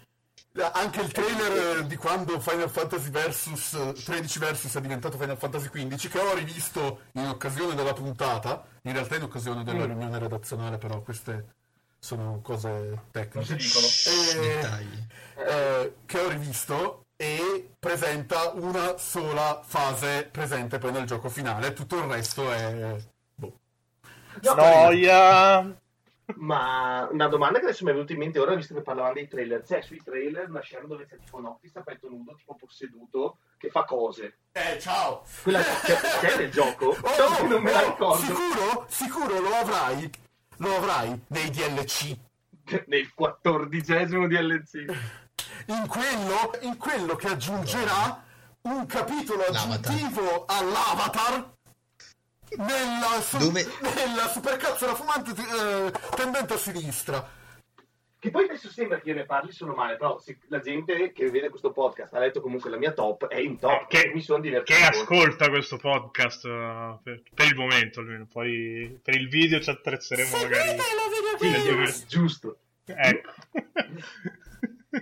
Anche 0.71 1.01
il 1.01 1.11
trailer 1.11 1.79
eh, 1.79 1.85
di 1.87 1.97
quando 1.97 2.39
Final 2.39 2.69
Fantasy 2.69 3.09
Versus 3.09 3.73
eh, 3.73 3.91
13 3.93 4.39
Versus 4.39 4.73
è 4.75 4.79
diventato 4.81 5.17
Final 5.17 5.37
Fantasy 5.37 5.67
XV, 5.69 6.09
che 6.09 6.19
ho 6.19 6.33
rivisto 6.33 7.01
in 7.13 7.27
occasione 7.27 7.75
della 7.75 7.91
puntata, 7.93 8.65
in 8.83 8.93
realtà 8.93 9.17
in 9.17 9.23
occasione 9.23 9.63
della 9.65 9.83
Mm. 9.83 9.87
riunione 9.87 10.17
redazionale, 10.19 10.77
però 10.77 11.01
queste 11.01 11.55
sono 11.99 12.39
cose 12.41 12.69
Non 12.69 13.01
tecniche. 13.11 13.45
si 13.45 13.55
dicono. 13.67 13.85
E- 13.85 14.47
Dettagli. 14.47 15.07
eh, 15.47 15.95
che 16.05 16.19
ho 16.19 16.29
rivisto 16.29 17.05
e 17.17 17.71
presenta 17.77 18.51
una 18.53 18.97
sola 18.97 19.61
fase 19.61 20.29
presente 20.31 20.77
poi 20.77 20.91
nel 20.93 21.05
gioco 21.05 21.27
finale, 21.29 21.73
tutto 21.73 21.97
il 21.97 22.03
resto 22.05 22.51
è... 22.53 22.95
Boh. 23.35 23.57
Noia. 24.41 25.75
Ma 26.37 27.07
una 27.11 27.27
domanda 27.27 27.59
che 27.59 27.65
adesso 27.65 27.83
mi 27.83 27.91
è 27.91 27.93
venuta 27.93 28.13
in 28.13 28.19
mente 28.19 28.39
ora, 28.39 28.55
visto 28.55 28.73
che 28.73 28.81
parlavamo 28.81 29.13
dei 29.13 29.27
trailer, 29.27 29.61
c'è 29.61 29.81
sui 29.81 30.01
trailer 30.03 30.49
una 30.49 30.61
scena 30.61 30.85
dove 30.87 31.05
c'è 31.05 31.17
tipo 31.17 31.37
un 31.37 31.43
Noctis 31.43 31.75
a 31.75 31.81
petto 31.81 32.09
nudo, 32.09 32.33
tipo 32.35 32.55
posseduto, 32.55 33.37
che 33.57 33.69
fa 33.69 33.83
cose. 33.83 34.37
Eh, 34.51 34.79
ciao! 34.79 35.23
Quella 35.43 35.61
c'è, 35.61 35.95
c'è 36.19 36.37
nel 36.37 36.51
gioco? 36.51 36.95
Oh, 37.01 37.39
No, 37.43 37.47
non 37.47 37.61
me 37.61 37.71
la 37.71 37.83
oh, 37.83 37.89
ricordo. 37.89 38.23
Sicuro? 38.23 38.85
Sicuro 38.89 39.39
lo 39.39 39.53
avrai? 39.53 40.09
Lo 40.57 40.75
avrai 40.75 41.19
nei 41.27 41.49
DLC. 41.49 42.15
Nel 42.87 43.13
quattordicesimo 43.13 44.27
DLC. 44.27 44.85
In 45.67 45.85
quello, 45.87 46.51
in 46.61 46.77
quello 46.77 47.15
che 47.15 47.27
aggiungerà 47.27 48.23
un 48.61 48.85
capitolo 48.87 49.43
L'avatar. 49.51 49.71
aggiuntivo 49.73 50.45
all'avatar 50.45 51.53
nella, 52.57 53.21
su- 53.21 53.37
Dove- 53.37 53.65
nella 53.81 54.27
supercazzola 54.27 54.93
fumante 54.95 55.31
eh, 55.31 55.91
tendente 56.15 56.53
a 56.53 56.57
sinistra. 56.57 57.29
Che 58.17 58.31
poi 58.31 58.45
adesso 58.45 58.69
sembra 58.69 58.99
che 58.99 59.09
io 59.09 59.15
ne 59.15 59.25
parli 59.25 59.51
solo 59.51 59.75
male, 59.75 59.97
però 59.97 60.17
se 60.17 60.39
la 60.47 60.59
gente 60.59 61.11
che 61.11 61.29
vede 61.29 61.49
questo 61.49 61.71
podcast 61.71 62.11
ha 62.15 62.19
letto 62.19 62.41
comunque 62.41 62.71
la 62.71 62.77
mia 62.77 62.91
top, 62.91 63.27
è 63.27 63.37
in 63.37 63.59
top, 63.59 63.87
Che- 63.87 64.11
mi 64.15 64.21
sono 64.21 64.39
divertito. 64.39 64.79
Che 64.79 64.85
ascolta 64.85 65.49
questo 65.49 65.77
podcast 65.77 66.45
eh, 66.45 66.97
per, 67.03 67.21
per 67.33 67.45
il 67.47 67.55
momento 67.55 67.99
almeno. 67.99 68.25
Poi 68.31 68.99
per 69.03 69.15
il 69.15 69.29
video 69.29 69.59
ci 69.59 69.69
attrezzeremo 69.69 70.37
magari. 70.37 70.79
Sì, 71.39 71.61
diverso- 71.61 72.05
giusto. 72.07 72.57
Ecco. 72.85 73.31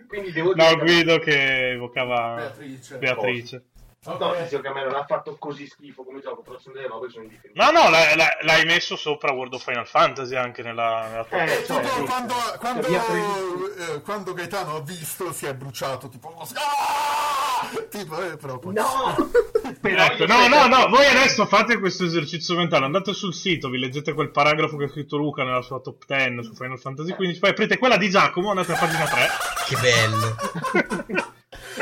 Quindi 0.07 0.31
devo 0.31 0.53
No, 0.55 0.73
dire... 0.73 0.79
Guido 0.81 1.19
che 1.19 1.69
evocava 1.71 2.35
Beatrice. 2.35 2.97
Beatrice. 2.97 3.63
No, 4.05 4.35
dicevo 4.41 4.61
che 4.61 4.67
a 4.67 4.73
me 4.73 4.83
non 4.83 4.95
ha 4.95 5.05
fatto 5.05 5.37
così 5.37 5.65
schifo 5.67 6.03
come 6.03 6.19
gioco, 6.21 6.41
però 6.41 6.59
sono 6.59 6.75
delle 6.75 6.87
robe 6.87 7.05
che 7.07 7.13
sono 7.13 7.23
indifferenti. 7.23 7.57
No, 7.59 7.71
no, 7.71 7.89
l'hai, 7.89 8.15
l'hai- 8.41 8.65
messo 8.65 8.95
sopra 8.95 9.31
World 9.31 9.53
of 9.53 9.63
Final 9.63 9.87
Fantasy 9.87 10.35
anche 10.35 10.61
nella, 10.61 11.07
nella 11.07 11.23
tua- 11.25 11.43
Eh, 11.43 11.61
Tipo, 11.61 11.73
cioè, 11.81 12.03
quando, 12.05 12.33
quando, 12.59 12.81
previsto. 12.81 13.93
eh, 13.95 14.01
quando 14.01 14.33
Gaetano 14.33 14.75
ha 14.75 14.81
visto 14.81 15.31
si 15.31 15.45
è 15.45 15.53
bruciato 15.53 16.09
tipo 16.09 16.35
"Ah!" 16.37 17.67
tipo 17.89 18.21
eh, 18.21 18.35
però 18.37 18.57
poi- 18.59 18.73
No! 18.73 19.15
Ecco, 19.85 20.25
no, 20.25 20.47
no, 20.47 20.67
no, 20.67 20.87
voi 20.89 21.05
adesso 21.05 21.45
fate 21.45 21.77
questo 21.77 22.05
esercizio 22.05 22.55
mentale, 22.55 22.85
andate 22.85 23.13
sul 23.13 23.33
sito, 23.33 23.69
vi 23.69 23.77
leggete 23.79 24.13
quel 24.13 24.31
paragrafo 24.31 24.77
che 24.77 24.85
ha 24.85 24.89
scritto 24.89 25.17
Luca 25.17 25.43
nella 25.43 25.61
sua 25.61 25.79
top 25.79 26.03
10 26.05 26.43
su 26.43 26.53
Final 26.53 26.79
Fantasy 26.79 27.13
XV, 27.13 27.39
poi 27.39 27.49
aprite 27.49 27.77
quella 27.77 27.97
di 27.97 28.09
Giacomo, 28.09 28.49
andate 28.49 28.73
a 28.73 28.77
pagina 28.77 29.05
3. 29.05 29.27
Che 29.67 29.75
bello. 29.77 31.31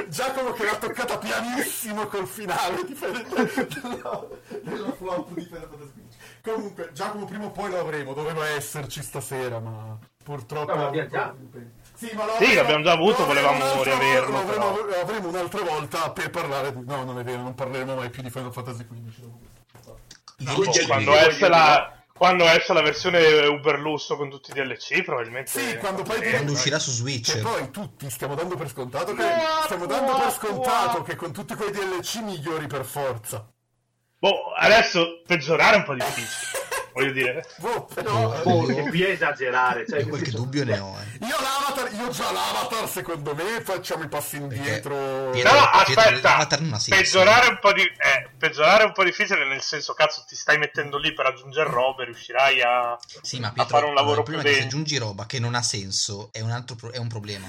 Giacomo 0.07 0.51
che 0.51 0.63
l'ha 0.65 0.75
toccata 0.77 1.17
pianissimo 1.17 2.07
col 2.07 2.27
finale 2.27 2.83
di 2.85 2.93
Final- 2.93 3.25
della, 3.27 4.27
della 4.61 4.91
flop 4.93 5.31
di 5.33 5.41
Final 5.45 5.67
Fantasy 5.69 5.91
XV. 6.07 6.51
Comunque, 6.53 6.89
Giacomo 6.93 7.25
prima 7.25 7.45
o 7.45 7.51
poi 7.51 7.69
lo 7.69 7.79
avremo, 7.79 8.13
doveva 8.13 8.47
esserci 8.47 9.01
stasera, 9.03 9.59
ma 9.59 9.97
purtroppo... 10.23 10.73
No, 10.73 10.83
l'abbiamo 10.83 11.09
già. 11.09 11.33
Sì, 11.93 12.09
ma 12.15 12.23
Sì, 12.37 12.43
avremo- 12.45 12.55
l'abbiamo 12.61 12.83
già 12.83 12.91
avuto, 12.93 13.23
avremo 13.23 13.47
volevamo 13.51 13.83
riaverlo, 13.83 14.37
avremo, 14.39 14.73
però. 14.73 15.01
avremo 15.01 15.27
un'altra 15.27 15.61
volta 15.63 16.11
per 16.11 16.29
parlare 16.29 16.73
di... 16.73 16.83
No, 16.85 17.03
non 17.03 17.19
è 17.19 17.23
vero, 17.23 17.41
non 17.41 17.53
parleremo 17.53 17.95
mai 17.95 18.09
più 18.09 18.23
di 18.23 18.29
Final 18.29 18.51
Fantasy 18.51 18.85
XV. 18.87 19.29
DLC. 20.37 20.87
Quando 20.87 21.13
esce, 21.13 21.47
la, 21.47 21.93
quando 22.21 22.47
esce 22.47 22.71
la 22.73 22.83
versione 22.83 23.47
Uber 23.47 23.79
Lusso 23.79 24.15
con 24.15 24.29
tutti 24.29 24.51
i 24.51 24.53
DLC, 24.53 25.01
probabilmente... 25.01 25.49
Sì, 25.59 25.75
quando 25.77 26.03
poi- 26.03 26.21
Eh, 26.21 26.29
Quando 26.29 26.51
uscirà 26.51 26.77
su 26.77 26.91
Switch. 26.91 27.39
poi 27.39 27.71
tutti 27.71 28.07
stiamo 28.11 28.35
dando 28.35 28.55
per 28.55 28.69
scontato 28.69 29.15
che... 29.15 29.23
No, 29.23 29.63
Stiamo 29.63 29.87
dando 29.87 30.15
per 30.19 30.31
scontato 30.31 30.99
no. 30.99 31.03
che 31.03 31.15
con 31.15 31.31
tutti 31.33 31.55
quei 31.55 31.71
DLC 31.71 32.17
migliori 32.17 32.67
per 32.67 32.85
forza. 32.85 33.51
Boh, 34.19 34.53
adesso 34.55 35.23
peggiorare 35.25 35.73
è 35.73 35.77
un 35.79 35.83
po' 35.83 35.95
difficile, 35.95 36.60
voglio 36.93 37.11
dire. 37.11 37.45
Boh, 37.57 37.85
però... 37.85 38.41
Oh, 38.43 38.65
che 38.65 38.81
qui 38.89 39.03
è 39.03 39.09
esagerare. 39.11 39.85
Cioè, 39.87 39.99
Io 39.99 40.07
qualche 40.07 40.31
dubbio 40.31 40.63
ne 40.65 40.79
ho. 40.79 40.95
Eh. 40.99 41.25
Io 41.25 41.35
l'avatar, 41.39 41.93
io 41.93 42.09
già 42.09 42.31
l'avatar, 42.31 42.89
secondo 42.89 43.35
me 43.35 43.61
facciamo 43.61 44.03
i 44.03 44.07
passi 44.07 44.37
indietro. 44.37 45.29
Pietro- 45.31 45.53
No, 45.53 45.59
aspetta, 45.59 46.47
peggiorare 46.89 47.47
un 47.49 47.59
po' 47.59 47.73
di 47.73 47.81
eh, 47.81 48.29
peggiorare 48.37 48.83
è 48.83 48.85
un 48.85 48.93
po' 48.93 49.03
difficile 49.03 49.45
nel 49.47 49.61
senso 49.61 49.93
cazzo 49.93 50.23
ti 50.27 50.35
stai 50.35 50.57
mettendo 50.57 50.97
lì 50.97 51.13
per 51.13 51.25
aggiungere 51.27 51.69
robe, 51.69 52.05
riuscirai 52.05 52.61
a 52.61 52.97
Sì, 53.21 53.39
ma 53.39 53.47
a 53.47 53.51
Pietro, 53.51 53.75
fare 53.77 53.87
un 53.87 53.93
lavoro 53.93 54.23
più 54.23 54.37
che 54.39 54.53
se 54.53 54.61
aggiungi 54.63 54.97
roba 54.97 55.25
che 55.25 55.39
non 55.39 55.55
ha 55.55 55.61
senso 55.61 56.29
è 56.31 56.39
un, 56.41 56.51
altro 56.51 56.75
pro- 56.75 56.91
è 56.91 56.97
un 56.97 57.07
problema. 57.07 57.47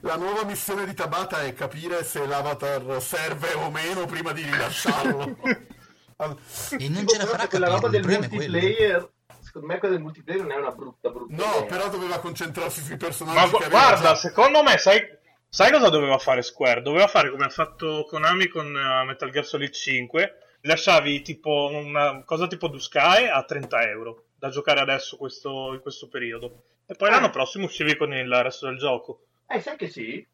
La 0.00 0.16
nuova 0.16 0.44
missione 0.44 0.84
di 0.86 0.94
Tabata 0.94 1.42
è 1.42 1.52
capire 1.54 2.04
se 2.04 2.26
l'avatar 2.26 3.00
serve 3.00 3.52
o 3.54 3.70
meno 3.70 4.06
prima 4.06 4.32
di 4.32 4.42
rilasciarlo. 4.42 5.36
E 6.16 6.88
non 6.88 7.06
ce 7.08 7.16
la 7.18 7.26
farà 7.26 7.46
quella 7.48 7.66
capire, 7.68 7.80
roba 7.80 7.88
del 7.88 8.04
multiplayer, 8.06 9.10
secondo 9.40 9.66
me 9.68 9.78
quella 9.78 9.94
del 9.94 10.02
multiplayer 10.02 10.42
non 10.42 10.52
è 10.52 10.56
una 10.56 10.70
brutta 10.70 11.10
brutta 11.10 11.34
No, 11.34 11.50
idea. 11.56 11.64
però 11.64 11.88
doveva 11.88 12.18
concentrarsi 12.20 12.82
sui 12.82 12.96
personaggi 12.96 13.36
Ma 13.38 13.44
che 13.44 13.50
gu- 13.50 13.60
aveva 13.62 13.80
guarda, 13.80 14.08
già. 14.08 14.14
secondo 14.14 14.62
me 14.62 14.78
sai 14.78 15.00
sai 15.48 15.70
cosa 15.70 15.88
doveva 15.88 16.18
fare 16.18 16.42
Square? 16.42 16.82
Doveva 16.82 17.06
fare 17.06 17.30
come 17.30 17.44
ha 17.44 17.48
fatto 17.50 18.04
Konami 18.08 18.48
con 18.48 18.66
eh, 18.76 19.04
Metal 19.04 19.30
Gear 19.30 19.44
Solid 19.44 19.70
5, 19.72 20.38
lasciavi 20.62 21.22
tipo 21.22 21.70
una 21.72 22.22
cosa 22.24 22.46
tipo 22.46 22.68
Do 22.68 22.78
Sky 22.78 23.28
a 23.28 23.42
30 23.44 23.88
euro 23.88 24.24
da 24.36 24.48
giocare 24.50 24.80
adesso 24.80 25.16
questo, 25.16 25.72
in 25.74 25.80
questo 25.80 26.08
periodo. 26.08 26.64
E 26.86 26.94
poi 26.94 27.08
Ah. 27.08 27.12
l'anno 27.12 27.30
prossimo 27.30 27.64
uscivi 27.66 27.96
con 27.96 28.12
il 28.12 28.28
resto 28.42 28.66
del 28.66 28.78
gioco. 28.78 29.26
Eh, 29.46 29.60
sai 29.60 29.76
che 29.76 29.88
sì? 29.88 30.26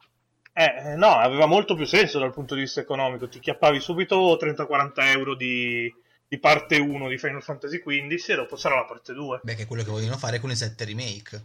Eh, 0.52 0.64
eh, 0.92 0.96
no, 0.96 1.08
aveva 1.16 1.46
molto 1.46 1.74
più 1.74 1.84
senso 1.86 2.18
dal 2.18 2.32
punto 2.32 2.54
di 2.54 2.62
vista 2.62 2.80
economico. 2.80 3.28
Ti 3.28 3.38
chiappavi 3.38 3.80
subito 3.80 4.36
30-40 4.36 4.90
euro 5.12 5.34
di, 5.34 5.92
di 6.26 6.38
parte 6.38 6.78
1 6.78 7.08
di 7.08 7.18
Final 7.18 7.42
Fantasy 7.42 7.80
XV 7.82 8.30
e 8.30 8.34
dopo 8.34 8.56
sarà 8.56 8.74
la 8.76 8.84
parte 8.84 9.12
2. 9.12 9.40
Beh, 9.42 9.54
che 9.54 9.62
è 9.62 9.66
quello 9.66 9.82
che 9.84 9.90
vogliono 9.90 10.16
fare 10.18 10.38
con 10.40 10.50
i 10.50 10.56
7 10.56 10.84
remake. 10.84 11.44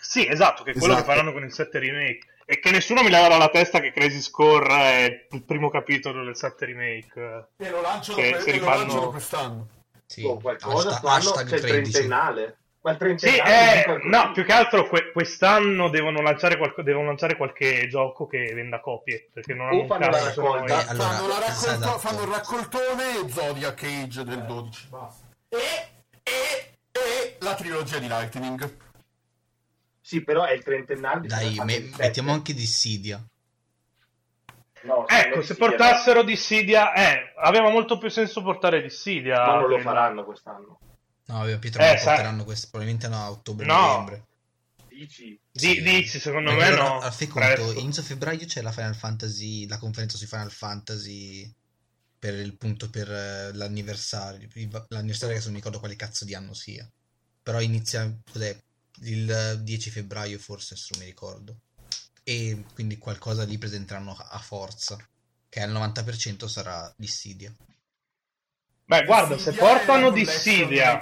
Sì, 0.00 0.26
esatto, 0.26 0.62
che 0.62 0.70
è 0.70 0.74
quello 0.74 0.92
Esatto. 0.94 1.08
che 1.08 1.12
faranno 1.12 1.32
con 1.32 1.42
il 1.42 1.52
7 1.52 1.78
remake. 1.80 2.26
E 2.44 2.60
che 2.60 2.70
nessuno 2.70 3.02
mi 3.02 3.10
leva 3.10 3.28
dalla 3.28 3.48
testa 3.50 3.80
che 3.80 3.92
Crazy 3.92 4.20
Score 4.20 4.66
è 4.72 5.26
il 5.32 5.42
primo 5.44 5.68
capitolo 5.68 6.24
del 6.24 6.36
7 6.36 6.64
remake. 6.64 7.48
E 7.56 7.68
lo 7.70 7.80
lanciano, 7.82 8.18
si 8.18 8.24
e 8.24 8.30
lo 8.38 8.44
rifanno- 8.44 8.76
lanciano 8.78 9.10
quest'anno. 9.10 9.68
Sì, 10.06 10.22
Boh, 10.22 10.38
qualcosa 10.38 10.88
hashtag, 10.88 11.02
fanno, 11.02 11.14
hashtag 11.16 11.46
c'è 11.48 11.54
il 11.56 11.60
13. 11.60 11.90
trentennale. 11.92 12.56
Ma 12.80 12.92
il 12.92 12.96
Sì, 12.96 13.04
trentennale... 13.26 13.72
eh, 13.72 13.76
dico 13.78 13.92
così. 13.96 14.08
no, 14.08 14.32
più 14.32 14.44
che 14.44 14.52
altro 14.52 14.86
que- 14.88 15.10
quest'anno 15.12 15.88
devono 15.88 16.20
lanciare, 16.22 16.56
qualco- 16.56 16.82
devono 16.82 17.06
lanciare 17.06 17.36
qualche 17.36 17.86
gioco 17.88 18.26
che 18.26 18.52
venda 18.54 18.80
copie. 18.80 19.28
Perché 19.32 19.52
non 19.54 19.66
O 19.66 19.70
hanno 19.70 19.80
un 19.80 19.86
fanno 19.88 20.08
la 20.08 20.18
se 20.18 20.24
raccolta. 20.26 20.80
è- 20.80 20.86
allora, 20.88 21.08
fanno, 21.08 21.26
la 21.28 21.38
raccolta- 21.38 21.72
esatto. 21.74 21.98
fanno 21.98 22.22
il 22.22 22.28
raccoltone 22.28 23.02
e 23.24 23.28
Zodiac 23.30 23.82
Age 23.82 24.24
del 24.24 24.44
12. 24.44 24.86
Basta. 24.88 25.26
E, 25.48 25.56
e, 26.22 26.78
e 26.92 27.36
la 27.40 27.54
trilogia 27.54 27.98
di 27.98 28.06
Lightning. 28.06 28.76
Sì, 30.00 30.22
però 30.22 30.44
è 30.44 30.52
il 30.52 30.62
trentennale. 30.62 31.26
Dai, 31.26 31.60
me- 31.64 31.90
mettiamo 31.98 32.32
anche 32.32 32.54
Dissidia. 32.54 33.20
No, 34.82 35.06
Ecco, 35.08 35.40
sì, 35.40 35.48
se 35.48 35.54
sì, 35.54 35.58
portassero 35.58 36.22
Dissidia, 36.22 36.92
eh, 36.94 37.32
aveva 37.38 37.68
molto 37.70 37.98
più 37.98 38.08
senso 38.08 38.42
portare 38.42 38.80
Dissidia. 38.80 39.44
Ma 39.44 39.54
non 39.60 39.68
lo 39.68 39.78
faranno 39.80 40.24
quest'anno. 40.24 40.78
No, 41.28 41.38
vabbè, 41.38 41.58
Pietro 41.58 41.82
Eh, 41.82 41.94
lo 41.94 42.00
porteranno 42.04 42.44
questo, 42.44 42.68
probabilmente 42.70 43.08
no, 43.08 43.16
a 43.22 43.30
ottobre, 43.30 43.66
No. 43.66 43.74
novembre. 43.76 44.26
Dici? 44.88 45.38
Di- 45.50 45.60
Sì. 45.60 45.82
dici, 45.82 46.18
secondo 46.18 46.54
Perché 46.54 46.70
me 46.70 46.76
no. 46.76 46.98
a 46.98 47.10
fai 47.10 47.26
conto, 47.28 47.72
inizio 47.78 48.02
febbraio 48.02 48.46
c'è 48.46 48.62
la 48.62 48.72
Final 48.72 48.96
Fantasy, 48.96 49.66
la 49.66 49.78
conferenza 49.78 50.16
su 50.16 50.26
Final 50.26 50.50
Fantasy 50.50 51.52
per 52.18 52.34
il 52.34 52.56
punto 52.56 52.90
per 52.90 53.10
eh, 53.10 53.52
l'anniversario, 53.54 54.48
l'anniversario 54.88 55.36
che 55.36 55.42
non 55.42 55.50
mi 55.50 55.56
ricordo 55.56 55.78
quale 55.78 55.96
cazzo 55.96 56.24
di 56.24 56.34
anno 56.34 56.54
sia. 56.54 56.88
Però 57.42 57.60
inizia, 57.60 58.12
cos'è, 58.30 58.58
il 59.02 59.30
eh, 59.30 59.62
10 59.62 59.90
febbraio 59.90 60.38
forse, 60.38 60.76
se 60.76 60.88
non 60.92 61.00
mi 61.02 61.06
ricordo. 61.08 61.60
E 62.24 62.64
quindi 62.74 62.98
qualcosa 62.98 63.44
lì 63.44 63.56
presenteranno 63.58 64.14
a 64.16 64.28
a 64.30 64.38
forza, 64.38 64.96
che 65.48 65.60
al 65.60 65.70
90% 65.70 66.46
sarà 66.48 66.92
Dissidia. 66.96 67.54
Beh, 68.88 69.04
guarda, 69.04 69.36
se 69.36 69.52
portano 69.52 70.10
Dissidia. 70.10 70.98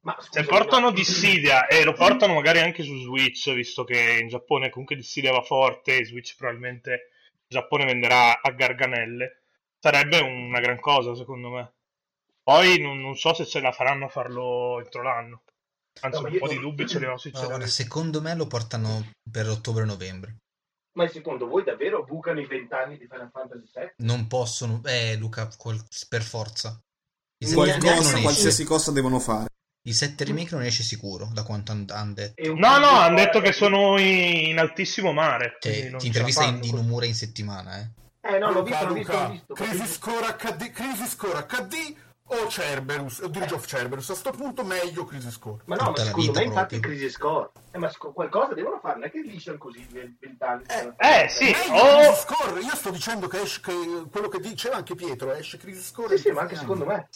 Ma 0.00 0.16
Se 0.30 0.42
portano 0.44 0.86
no. 0.86 0.90
Dissidia 0.90 1.68
e 1.68 1.84
lo 1.84 1.92
portano 1.92 2.34
magari 2.34 2.58
anche 2.58 2.82
su 2.82 2.96
Switch, 3.02 3.52
visto 3.54 3.84
che 3.84 4.18
in 4.20 4.26
Giappone 4.26 4.68
comunque 4.70 4.96
Dissidia 4.96 5.30
va 5.30 5.42
forte, 5.42 5.98
e 5.98 6.04
Switch 6.04 6.34
probabilmente 6.36 6.90
in 6.90 7.46
Giappone 7.48 7.84
venderà 7.84 8.40
a 8.40 8.50
garganelle, 8.50 9.42
sarebbe 9.78 10.18
una 10.18 10.58
gran 10.58 10.80
cosa 10.80 11.14
secondo 11.14 11.50
me. 11.50 11.72
Poi 12.42 12.80
non, 12.80 13.00
non 13.00 13.16
so 13.16 13.32
se 13.32 13.46
ce 13.46 13.60
la 13.60 13.70
faranno 13.70 14.06
a 14.06 14.08
farlo 14.08 14.80
entro 14.80 15.02
l'anno. 15.02 15.42
Anzi, 16.00 16.20
No, 16.20 16.28
un 16.28 16.38
po' 16.38 16.48
di 16.48 16.58
dubbi 16.58 16.86
ce 16.88 16.98
li 16.98 17.06
ho 17.06 17.16
sinceramente. 17.16 17.68
secondo 17.68 18.20
me 18.20 18.34
lo 18.34 18.46
portano 18.48 19.12
per 19.30 19.48
ottobre-novembre. 19.48 20.36
Ma 20.96 21.06
secondo 21.08 21.46
voi 21.46 21.62
davvero 21.62 22.04
bucano 22.04 22.40
i 22.40 22.46
vent'anni 22.46 22.96
di 22.96 23.06
Final 23.06 23.30
Fantasy 23.30 23.68
VII? 23.74 23.90
Non 23.98 24.26
possono... 24.26 24.80
Eh, 24.84 25.16
Luca, 25.16 25.48
qual- 25.56 25.82
per 26.08 26.22
forza. 26.22 26.80
Il 27.38 27.48
7 27.48 27.64
remake 27.64 27.80
Qualcosa, 27.86 28.20
qualsiasi 28.20 28.64
cosa 28.64 28.92
devono 28.92 29.18
fare. 29.18 29.48
Il 29.86 29.94
7 29.94 30.24
remake 30.24 30.54
non 30.54 30.62
esce 30.64 30.82
sicuro, 30.82 31.28
da 31.34 31.42
quanto 31.42 31.72
han- 31.72 31.84
hanno 31.90 32.14
detto. 32.14 32.40
E 32.42 32.48
un 32.48 32.58
No, 32.58 32.78
no, 32.78 32.88
hanno 32.88 33.16
detto 33.16 33.40
che 33.40 33.52
sono 33.52 33.98
in, 33.98 34.48
in 34.48 34.58
altissimo 34.58 35.12
mare. 35.12 35.58
quindi 35.60 35.80
Cioè, 35.80 35.90
non 35.90 35.98
ti 36.00 36.06
intervista 36.06 36.44
in, 36.44 36.48
fanno. 36.52 36.60
di 36.62 36.72
Nomura 36.72 37.04
in 37.04 37.14
settimana, 37.14 37.78
eh. 37.78 37.90
Eh 38.28 38.38
no, 38.38 38.50
l'ho 38.50 38.60
Luca, 38.60 38.70
visto, 38.70 38.86
l'ho 38.86 38.94
visto, 38.94 39.12
Luca, 39.12 39.22
l'ho 39.26 39.30
visto. 39.32 39.54
Crisis 39.54 39.98
Core 39.98 40.36
HD, 40.36 40.70
Crisis 40.70 41.14
Core 41.16 41.46
HD 41.46 41.96
o 42.28 42.48
Cerberus, 42.48 43.20
o 43.20 43.28
Dirge 43.28 43.54
of 43.54 43.66
Cerberus. 43.66 44.10
A 44.10 44.14
sto 44.14 44.30
punto 44.32 44.64
meglio 44.64 45.04
Crisis 45.04 45.38
Core. 45.38 45.62
Ma 45.66 45.76
no, 45.76 45.82
ma 45.84 45.88
Tutta 45.90 46.02
secondo 46.04 46.26
vita 46.26 46.40
me 46.40 46.46
infatti 46.46 46.78
proprio. 46.78 46.96
Crisis 46.96 47.16
Core. 47.18 47.50
Eh, 47.72 47.78
ma 47.78 47.88
sc- 47.90 48.12
qualcosa 48.12 48.54
devono 48.54 48.78
fare, 48.80 48.94
non 48.94 49.04
è 49.04 49.10
che 49.10 49.20
lisciano 49.20 49.58
così 49.58 49.86
vent'anni. 50.18 50.64
Eh, 50.96 51.28
sì, 51.28 51.44
Meglio 51.44 51.82
o... 51.82 51.96
Crisis 51.98 52.24
Core, 52.24 52.60
io 52.60 52.74
sto 52.74 52.90
dicendo 52.90 53.28
che 53.28 53.40
esce 53.40 53.60
che 53.60 53.72
quello 54.10 54.28
che 54.28 54.40
diceva 54.40 54.76
anche 54.76 54.94
Pietro, 54.94 55.32
esce 55.32 55.56
Crisis 55.58 55.90
Core. 55.92 56.16
Sì, 56.16 56.22
sì, 56.28 56.30
ma 56.32 56.40
anche 56.42 56.56
secondo 56.56 56.84
me. 56.84 57.08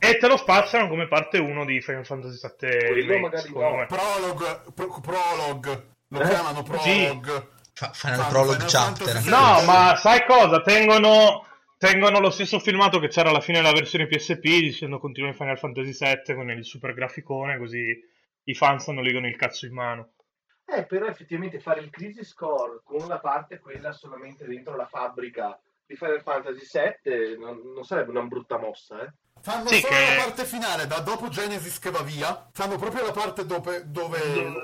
E 0.00 0.16
te 0.18 0.28
lo 0.28 0.36
spazzano 0.36 0.88
come 0.88 1.08
parte 1.08 1.38
1 1.38 1.64
di 1.64 1.80
Final 1.80 2.06
Fantasy 2.06 2.38
VII 2.40 2.78
Quello 2.86 3.12
Remake, 3.12 3.48
no. 3.50 3.86
Prologue, 3.88 4.60
pro- 4.72 5.00
prologue, 5.00 5.88
lo 6.08 6.20
Eh? 6.20 6.28
chiamano 6.28 6.62
prologue. 6.62 7.48
Fa- 7.72 7.90
Final 7.92 8.26
Prologue 8.28 8.64
Chapter. 8.66 9.24
No, 9.24 9.62
ma 9.62 9.96
sai 9.96 10.24
cosa? 10.26 10.62
Tengono, 10.62 11.46
tengono 11.78 12.18
lo 12.20 12.30
stesso 12.30 12.58
filmato 12.58 12.98
che 12.98 13.08
c'era 13.08 13.30
alla 13.30 13.40
fine 13.40 13.58
della 13.58 13.72
versione 13.72 14.06
PSP 14.06 14.40
dicendo 14.40 14.98
continua 14.98 15.28
in 15.30 15.34
Final 15.36 15.58
Fantasy 15.58 15.92
VII 15.96 16.34
con 16.34 16.50
il 16.50 16.64
super 16.64 16.92
graficone 16.92 17.56
così 17.56 17.96
i 18.44 18.54
fans 18.54 18.88
non 18.88 19.02
legano 19.04 19.28
il 19.28 19.36
cazzo 19.36 19.66
in 19.66 19.74
mano. 19.74 20.10
Eh, 20.66 20.84
però 20.84 21.06
effettivamente 21.06 21.60
fare 21.60 21.80
il 21.80 21.88
Crisis 21.90 22.34
Core 22.34 22.80
con 22.84 23.06
la 23.08 23.18
parte 23.20 23.58
quella 23.58 23.92
solamente 23.92 24.44
dentro 24.46 24.76
la 24.76 24.86
fabbrica 24.86 25.58
di 25.86 25.96
Final 25.96 26.20
Fantasy 26.22 26.66
VII 26.70 27.38
non, 27.38 27.60
non 27.74 27.84
sarebbe 27.84 28.10
una 28.10 28.22
brutta 28.22 28.58
mossa, 28.58 29.02
eh. 29.02 29.12
Fanno 29.40 29.68
Sì, 29.68 29.78
solo 29.80 29.94
che- 29.94 30.14
la 30.16 30.22
parte 30.24 30.44
finale, 30.44 30.86
da 30.88 30.98
dopo 30.98 31.28
Genesis 31.28 31.78
che 31.78 31.90
va 31.90 32.02
via, 32.02 32.48
fanno 32.52 32.76
proprio 32.76 33.04
la 33.06 33.12
parte 33.12 33.46
dove, 33.46 33.84
dove 33.86 34.18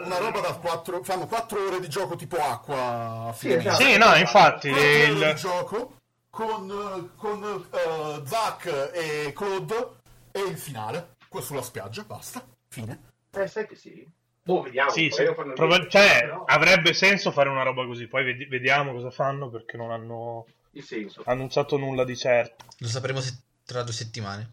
una 0.04 0.18
roba 0.18 0.40
da 0.40 0.52
4, 0.56 1.02
fanno 1.04 1.26
4 1.26 1.64
ore 1.64 1.78
di 1.80 1.88
gioco 1.88 2.16
tipo 2.16 2.36
acqua 2.36 3.28
a 3.28 3.32
Sì, 3.32 3.48
fine 3.48 3.60
esatto. 3.60 3.82
Sì, 3.82 3.96
no, 3.96 4.14
infatti, 4.16 4.68
4 4.70 4.84
ore 4.88 5.04
il- 5.04 5.24
di 5.26 5.34
gioco 5.36 5.94
con, 6.34 7.12
con 7.16 7.66
eh, 7.70 8.22
Zack 8.26 8.90
e 8.92 9.32
Claude 9.34 9.90
e 10.32 10.40
il 10.40 10.58
finale, 10.58 11.14
qua 11.28 11.40
sulla 11.40 11.62
spiaggia, 11.62 12.02
basta, 12.02 12.44
fine. 12.68 13.12
Eh, 13.30 13.46
sai 13.46 13.66
che 13.68 13.76
sì. 13.76 14.06
Boh, 14.42 14.62
vediamo. 14.62 14.90
Sì, 14.90 15.08
sì, 15.10 15.24
proba- 15.54 15.86
cioè, 15.88 16.18
però 16.20 16.44
avrebbe 16.44 16.92
senso 16.92 17.30
fare 17.30 17.48
una 17.48 17.62
roba 17.62 17.86
così, 17.86 18.06
poi 18.08 18.24
vedi- 18.24 18.46
vediamo 18.46 18.92
cosa 18.92 19.10
fanno 19.10 19.48
perché 19.48 19.76
non 19.76 19.90
hanno 19.90 20.46
il 20.72 20.82
senso. 20.82 21.22
annunciato 21.24 21.76
nulla 21.78 22.04
di 22.04 22.16
certo. 22.16 22.64
Lo 22.78 22.88
sapremo 22.88 23.20
se- 23.20 23.38
tra 23.64 23.82
due 23.82 23.92
settimane. 23.94 24.50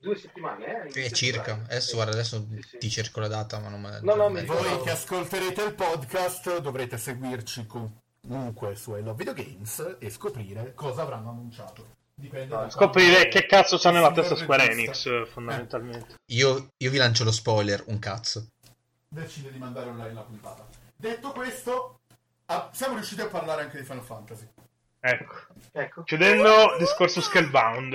Due 0.00 0.16
settimane, 0.16 0.88
eh? 0.94 1.04
Eh, 1.06 1.10
circa. 1.10 1.54
Adesso, 1.64 1.96
guarda, 1.96 2.12
adesso 2.12 2.46
Sì, 2.54 2.62
sì. 2.62 2.78
ti 2.78 2.88
cerco 2.88 3.18
la 3.20 3.26
data, 3.28 3.58
ma 3.58 3.68
non 3.68 3.80
me 3.80 3.98
No, 4.02 4.14
no, 4.14 4.28
mi 4.28 4.34
me- 4.40 4.44
Voi 4.44 4.80
che 4.82 4.90
ascolterete 4.92 5.62
il 5.64 5.74
podcast 5.74 6.60
dovrete 6.60 6.96
seguirci 6.96 7.66
comunque 8.28 8.76
su 8.76 8.94
I 8.94 9.02
Love 9.02 9.24
Video 9.24 9.32
Games 9.32 9.96
e 9.98 10.10
scoprire 10.10 10.74
cosa 10.74 11.02
avranno 11.02 11.30
annunciato. 11.30 11.96
Dipende 12.14 12.48
da 12.48 12.68
Scoprire 12.68 13.28
che 13.28 13.46
cazzo 13.46 13.78
c'ha 13.78 13.90
nella 13.90 14.12
testa 14.12 14.36
Square 14.36 14.70
Enix, 14.70 15.28
fondamentalmente. 15.30 16.16
Io, 16.26 16.70
io 16.76 16.90
vi 16.90 16.96
lancio 16.96 17.24
lo 17.24 17.30
spoiler, 17.30 17.84
un 17.86 17.98
cazzo. 17.98 18.48
decide 19.08 19.52
di 19.52 19.58
mandare 19.58 19.88
online 19.88 20.14
la 20.14 20.22
puntata. 20.22 20.66
Detto 20.96 21.30
questo, 21.30 22.00
ah, 22.46 22.70
siamo 22.72 22.94
riusciti 22.94 23.20
a 23.20 23.28
parlare 23.28 23.62
anche 23.62 23.78
di 23.78 23.84
Final 23.84 24.02
Fantasy. 24.02 24.48
Ecco. 25.00 25.34
Ecco. 25.70 26.02
Chiudendo 26.02 26.72
il 26.72 26.78
discorso 26.80 27.20
Scalebound, 27.20 27.94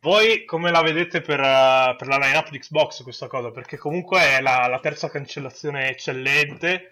voi 0.00 0.44
come 0.44 0.70
la 0.70 0.82
vedete 0.82 1.22
per, 1.22 1.40
uh, 1.40 1.96
per 1.96 2.06
la 2.08 2.18
lineup 2.18 2.50
di 2.50 2.58
Xbox 2.58 3.02
questa 3.02 3.26
cosa? 3.26 3.50
Perché 3.50 3.78
comunque 3.78 4.20
è 4.20 4.42
la, 4.42 4.66
la 4.66 4.80
terza 4.80 5.08
cancellazione 5.08 5.88
eccellente 5.88 6.91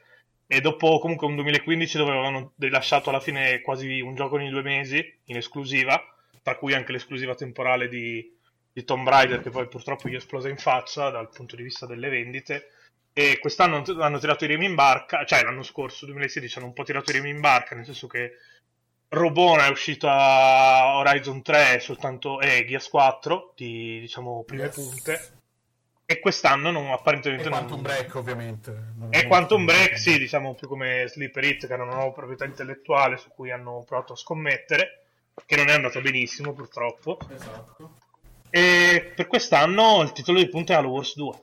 e 0.52 0.60
dopo 0.60 0.98
comunque 0.98 1.28
un 1.28 1.36
2015 1.36 1.96
dove 1.96 2.10
avevano 2.10 2.54
rilasciato 2.58 3.08
alla 3.08 3.20
fine 3.20 3.60
quasi 3.60 4.00
un 4.00 4.16
gioco 4.16 4.34
ogni 4.34 4.50
due 4.50 4.62
mesi 4.62 5.18
in 5.26 5.36
esclusiva, 5.36 6.02
tra 6.42 6.56
cui 6.56 6.74
anche 6.74 6.90
l'esclusiva 6.90 7.36
temporale 7.36 7.86
di, 7.86 8.36
di 8.72 8.84
Tomb 8.84 9.08
Raider 9.08 9.42
che 9.42 9.50
poi 9.50 9.68
purtroppo 9.68 10.08
gli 10.08 10.14
è 10.14 10.16
esplosa 10.16 10.48
in 10.48 10.56
faccia 10.56 11.08
dal 11.10 11.28
punto 11.30 11.54
di 11.54 11.62
vista 11.62 11.86
delle 11.86 12.08
vendite. 12.08 12.72
E 13.12 13.38
quest'anno 13.38 13.84
hanno- 14.00 14.18
tirato 14.18 14.42
i 14.42 14.48
remi 14.48 14.64
in 14.66 14.74
barca, 14.74 15.24
cioè 15.24 15.44
l'anno 15.44 15.62
scorso, 15.62 16.04
2016, 16.06 16.58
hanno 16.58 16.66
un 16.66 16.72
po' 16.72 16.82
tirato 16.82 17.12
i 17.12 17.14
remi 17.14 17.30
in 17.30 17.38
barca, 17.38 17.76
nel 17.76 17.84
senso 17.84 18.08
che 18.08 18.32
Robona 19.10 19.66
è 19.66 19.70
uscita 19.70 20.96
Horizon 20.96 21.42
3 21.42 21.78
soltanto 21.78 22.40
e 22.40 22.64
Gears 22.66 22.88
4 22.88 23.52
di 23.54 24.00
diciamo 24.00 24.42
prime 24.42 24.64
Yes. 24.64 24.74
punte 24.74 25.39
e 26.10 26.18
quest'anno 26.18 26.72
non, 26.72 26.90
apparentemente 26.90 27.44
E 27.46 27.48
non 27.50 27.58
Quantum 27.60 27.82
Break, 27.82 28.14
ovviamente. 28.16 28.70
Non 28.96 29.08
e 29.12 29.20
è 29.20 29.26
Quantum 29.28 29.64
Break 29.64 29.96
sì 29.96 30.18
diciamo 30.18 30.54
più 30.54 30.66
come 30.66 31.04
Sleeper 31.08 31.44
Hit 31.44 31.66
che 31.68 31.72
era 31.72 31.84
una 31.84 31.94
nuova 31.94 32.10
proprietà 32.10 32.44
intellettuale 32.44 33.16
su 33.16 33.28
cui 33.28 33.52
hanno 33.52 33.84
provato 33.86 34.14
a 34.14 34.16
scommettere 34.16 35.02
che 35.46 35.54
non 35.56 35.68
è 35.68 35.72
andata 35.72 36.00
benissimo 36.00 36.52
purtroppo 36.52 37.16
Esatto. 37.32 37.98
e 38.50 39.12
per 39.14 39.28
quest'anno 39.28 40.02
il 40.02 40.10
titolo 40.12 40.38
di 40.38 40.48
punta 40.48 40.72
è 40.72 40.76
Halo 40.76 40.88
Wars 40.90 41.14
2 41.14 41.42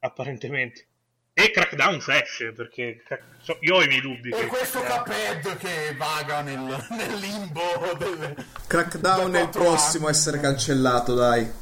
apparentemente 0.00 0.86
e 1.34 1.50
Crackdown 1.50 2.02
esce 2.08 2.52
perché 2.52 3.02
so- 3.42 3.58
io 3.60 3.76
ho 3.76 3.82
i 3.82 3.86
miei 3.88 4.00
dubbi 4.00 4.30
E 4.30 4.36
che- 4.36 4.46
questo 4.46 4.80
Cuphead 4.80 5.56
che 5.58 5.94
vaga 5.96 6.40
nel, 6.40 6.58
nel 6.90 7.14
limbo 7.18 7.60
delle... 7.98 8.34
Crackdown 8.66 9.32
è 9.34 9.42
il 9.42 9.48
prossimo 9.50 10.06
a 10.06 10.10
essere 10.10 10.40
cancellato, 10.40 11.14
dai. 11.14 11.60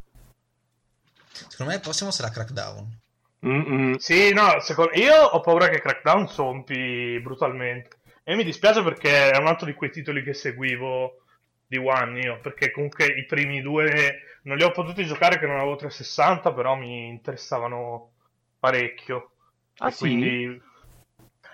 Secondo 1.61 1.73
me 1.73 1.75
il 1.75 1.87
prossimo 1.87 2.11
sarà 2.11 2.31
Crackdown. 2.31 3.01
Mm-mm. 3.46 3.94
Sì, 3.96 4.33
no, 4.33 4.61
secondo... 4.61 4.92
io 4.94 5.14
ho 5.14 5.40
paura 5.40 5.68
che 5.68 5.81
Crackdown 5.81 6.29
sompi 6.29 7.18
brutalmente. 7.20 7.99
E 8.23 8.35
mi 8.35 8.44
dispiace 8.44 8.83
perché 8.83 9.31
è 9.31 9.38
un 9.38 9.46
altro 9.46 9.66
di 9.66 9.75
quei 9.75 9.90
titoli 9.90 10.23
che 10.23 10.35
seguivo 10.35 11.23
di 11.66 11.77
One 11.79 12.20
io, 12.20 12.40
perché 12.40 12.70
comunque 12.70 13.07
i 13.07 13.25
primi 13.27 13.61
due 13.62 14.23
non 14.42 14.57
li 14.57 14.62
ho 14.62 14.70
potuti 14.73 15.05
giocare 15.07 15.38
che 15.38 15.46
non 15.46 15.57
avevo 15.57 15.77
360, 15.77 16.53
però 16.53 16.75
mi 16.77 17.09
interessavano 17.09 18.12
parecchio. 18.59 19.33
Ah, 19.79 19.88
E 19.88 19.90
sì? 19.90 19.99
quindi... 19.99 20.62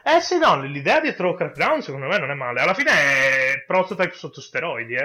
Eh 0.04 0.20
sì, 0.20 0.38
no, 0.38 0.60
l'idea 0.62 1.00
dietro 1.00 1.34
Crackdown 1.34 1.82
secondo 1.82 2.06
me 2.06 2.18
non 2.18 2.30
è 2.30 2.34
male. 2.34 2.60
Alla 2.60 2.74
fine 2.74 2.90
è 2.92 3.64
prototype 3.66 4.14
sotto 4.14 4.40
steroidi, 4.40 4.94
eh. 4.94 4.98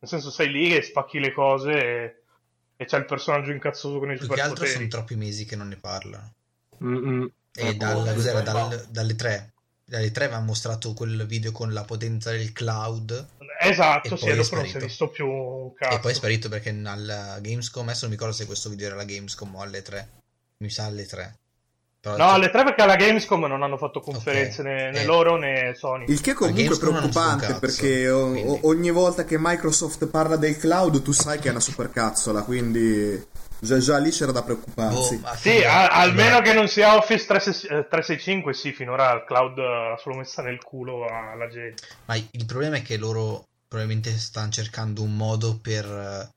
Nel 0.00 0.08
senso 0.10 0.30
sei 0.30 0.50
lì 0.50 0.74
e 0.74 0.82
spacchi 0.82 1.18
le 1.18 1.32
cose 1.32 1.72
e, 1.72 2.22
e 2.80 2.84
c'è 2.84 2.96
il 2.98 3.04
personaggio 3.06 3.50
incazzoso 3.50 3.98
con 3.98 4.12
i 4.12 4.16
Più 4.16 4.28
che 4.28 4.40
altro 4.40 4.64
sono 4.64 4.68
superpoteri. 4.68 4.88
troppi 4.88 5.16
mesi 5.16 5.44
che 5.44 5.56
non 5.56 5.66
ne 5.68 5.76
parlano. 5.76 6.32
E 6.80 7.66
Ecco, 7.66 7.76
dal- 7.76 8.06
eh, 8.08 8.14
cos'era? 8.14 8.42
poi 8.42 8.44
Dal- 8.44 8.68
va. 8.68 8.84
dalle 8.88 9.16
tre. 9.16 9.52
Dalle 9.84 10.10
tre 10.12 10.24
avevano 10.26 10.44
mostrato 10.46 10.92
quel 10.92 11.26
video 11.26 11.50
con 11.50 11.72
la 11.72 11.82
potenza 11.84 12.30
del 12.30 12.52
cloud. 12.52 13.26
Esatto, 13.60 14.14
E 14.14 14.16
sì, 14.16 14.24
poi 14.26 14.32
è 14.34 14.36
dopo 14.36 14.54
non 14.54 14.64
si 14.64 14.68
è 14.68 14.70
sparito. 14.70 14.86
visto 14.86 15.08
più 15.08 15.26
un 15.26 15.74
cazzo. 15.74 15.96
E 15.96 16.00
poi 16.00 16.12
è 16.12 16.14
sparito 16.14 16.48
perché 16.48 16.70
alla 16.84 17.38
Gamescom, 17.40 17.82
adesso 17.84 18.00
non 18.02 18.10
mi 18.10 18.16
ricordo 18.16 18.34
se 18.36 18.46
questo 18.46 18.68
video 18.68 18.86
era 18.86 18.94
alla 18.94 19.04
Gamescom 19.04 19.54
o 19.56 19.60
alle 19.62 19.82
3. 19.82 20.08
Mi 20.58 20.70
sa 20.70 20.84
alle 20.84 21.04
3. 21.06 21.34
No, 22.00 22.28
alle 22.28 22.50
tre 22.50 22.62
perché 22.62 22.82
alla 22.82 22.94
Gamescom 22.94 23.44
non 23.46 23.62
hanno 23.64 23.76
fatto 23.76 23.98
conferenze 24.00 24.60
Ok. 24.60 24.66
né, 24.68 24.90
né 24.92 25.00
Eh. 25.02 25.04
loro 25.04 25.36
né 25.36 25.74
Sony. 25.74 26.04
Il 26.08 26.20
che 26.20 26.32
comunque 26.32 26.64
è 26.64 26.78
preoccupante 26.78 27.54
perché 27.54 28.08
o- 28.08 28.60
ogni 28.68 28.90
volta 28.90 29.24
che 29.24 29.36
Microsoft 29.38 30.06
parla 30.06 30.36
del 30.36 30.56
cloud 30.56 31.02
tu 31.02 31.10
sai 31.10 31.40
che 31.40 31.48
è 31.48 31.50
una 31.50 31.58
supercazzola, 31.60 32.42
quindi 32.44 33.20
già, 33.58 33.78
già 33.78 33.98
lì 33.98 34.10
c'era 34.10 34.30
da 34.30 34.42
preoccuparsi. 34.44 35.16
boh, 35.16 35.34
Sì, 35.34 35.62
a- 35.64 35.88
almeno 35.88 36.40
che 36.40 36.52
non 36.52 36.68
sia 36.68 36.96
Office 36.96 37.26
36 37.26 37.64
eh, 37.64 37.88
365, 37.88 38.54
sì, 38.54 38.72
finora 38.72 39.12
il 39.12 39.24
cloud 39.26 39.58
eh, 39.58 39.62
l'ha 39.62 39.98
solo 40.00 40.16
messa 40.16 40.40
nel 40.40 40.62
culo 40.62 41.04
alla 41.04 41.48
gente. 41.48 41.82
Ma 42.04 42.14
il 42.14 42.44
problema 42.46 42.76
è 42.76 42.82
che 42.82 42.96
loro 42.96 43.44
probabilmente 43.66 44.16
stanno 44.16 44.50
cercando 44.52 45.02
un 45.02 45.16
modo 45.16 45.58
per 45.60 45.84
eh, 45.84 46.30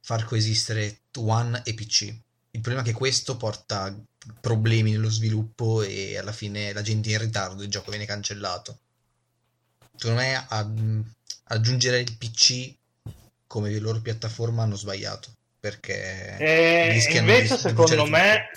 far 0.00 0.24
coesistere 0.24 1.00
One 1.18 1.60
e 1.64 1.74
PC. 1.74 2.02
Il 2.52 2.60
problema 2.60 2.80
è 2.80 2.84
che 2.90 2.96
questo 2.96 3.36
porta 3.36 3.92
problemi 4.40 4.92
nello 4.92 5.10
sviluppo 5.10 5.82
e 5.82 6.16
alla 6.18 6.32
fine 6.32 6.72
la 6.72 6.82
gente 6.82 7.10
è 7.10 7.12
in 7.12 7.18
ritardo, 7.20 7.62
il 7.62 7.70
gioco 7.70 7.90
viene 7.90 8.06
cancellato. 8.06 8.78
Secondo 9.96 10.20
me 10.20 10.46
a- 10.48 10.70
aggiungere 11.50 12.00
il 12.00 12.16
PC 12.16 12.74
come 13.46 13.76
loro 13.78 14.00
piattaforma 14.00 14.62
hanno 14.62 14.76
sbagliato. 14.76 15.32
perché 15.60 16.36
E 16.38 16.96
invece, 17.18 17.54
di- 17.54 17.60
secondo 17.60 18.06
me, 18.06 18.48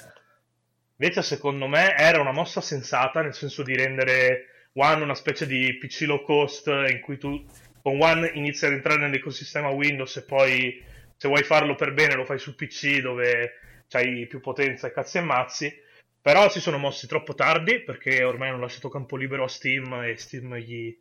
invece, 0.98 1.22
secondo 1.24 1.68
me, 1.68 1.96
era 1.96 2.22
una 2.22 2.32
mossa 2.32 2.62
sensata, 2.62 3.22
nel 3.22 3.34
senso 3.34 3.64
di 3.64 3.76
rendere 3.76 4.70
One 4.74 5.04
una 5.04 5.16
specie 5.16 5.48
di 5.48 5.78
PC 5.80 6.02
low 6.02 6.24
cost 6.24 6.68
in 6.68 7.00
cui 7.02 7.18
tu 7.18 7.44
con 7.82 8.00
One 8.00 8.30
inizi 8.36 8.66
ad 8.66 8.74
entrare 8.74 9.00
nell'ecosistema 9.02 9.70
Windows 9.70 10.16
e 10.18 10.24
poi, 10.24 10.82
se 11.18 11.28
vuoi 11.28 11.44
farlo 11.44 11.76
per 11.76 11.94
bene, 11.94 12.14
lo 12.16 12.24
fai 12.24 12.38
sul 12.38 12.56
PC 12.56 13.00
dove 13.02 13.52
c'hai 13.92 14.26
più 14.26 14.40
potenza 14.40 14.88
e 14.88 14.94
cazzi 14.94 15.18
e 15.18 15.22
mazzi. 15.22 15.74
Però 16.22 16.50
si 16.50 16.62
sono 16.62 16.78
mossi 16.78 17.08
troppo 17.08 17.34
tardi 17.34 17.84
perché 17.84 18.24
ormai 18.24 18.50
hanno 18.50 18.60
lasciato 18.60 18.90
campo 18.90 19.18
libero 19.18 19.44
a 19.44 19.48
Steam 19.48 19.92
e 20.04 20.16
Steam 20.18 20.56
gli, 20.56 20.96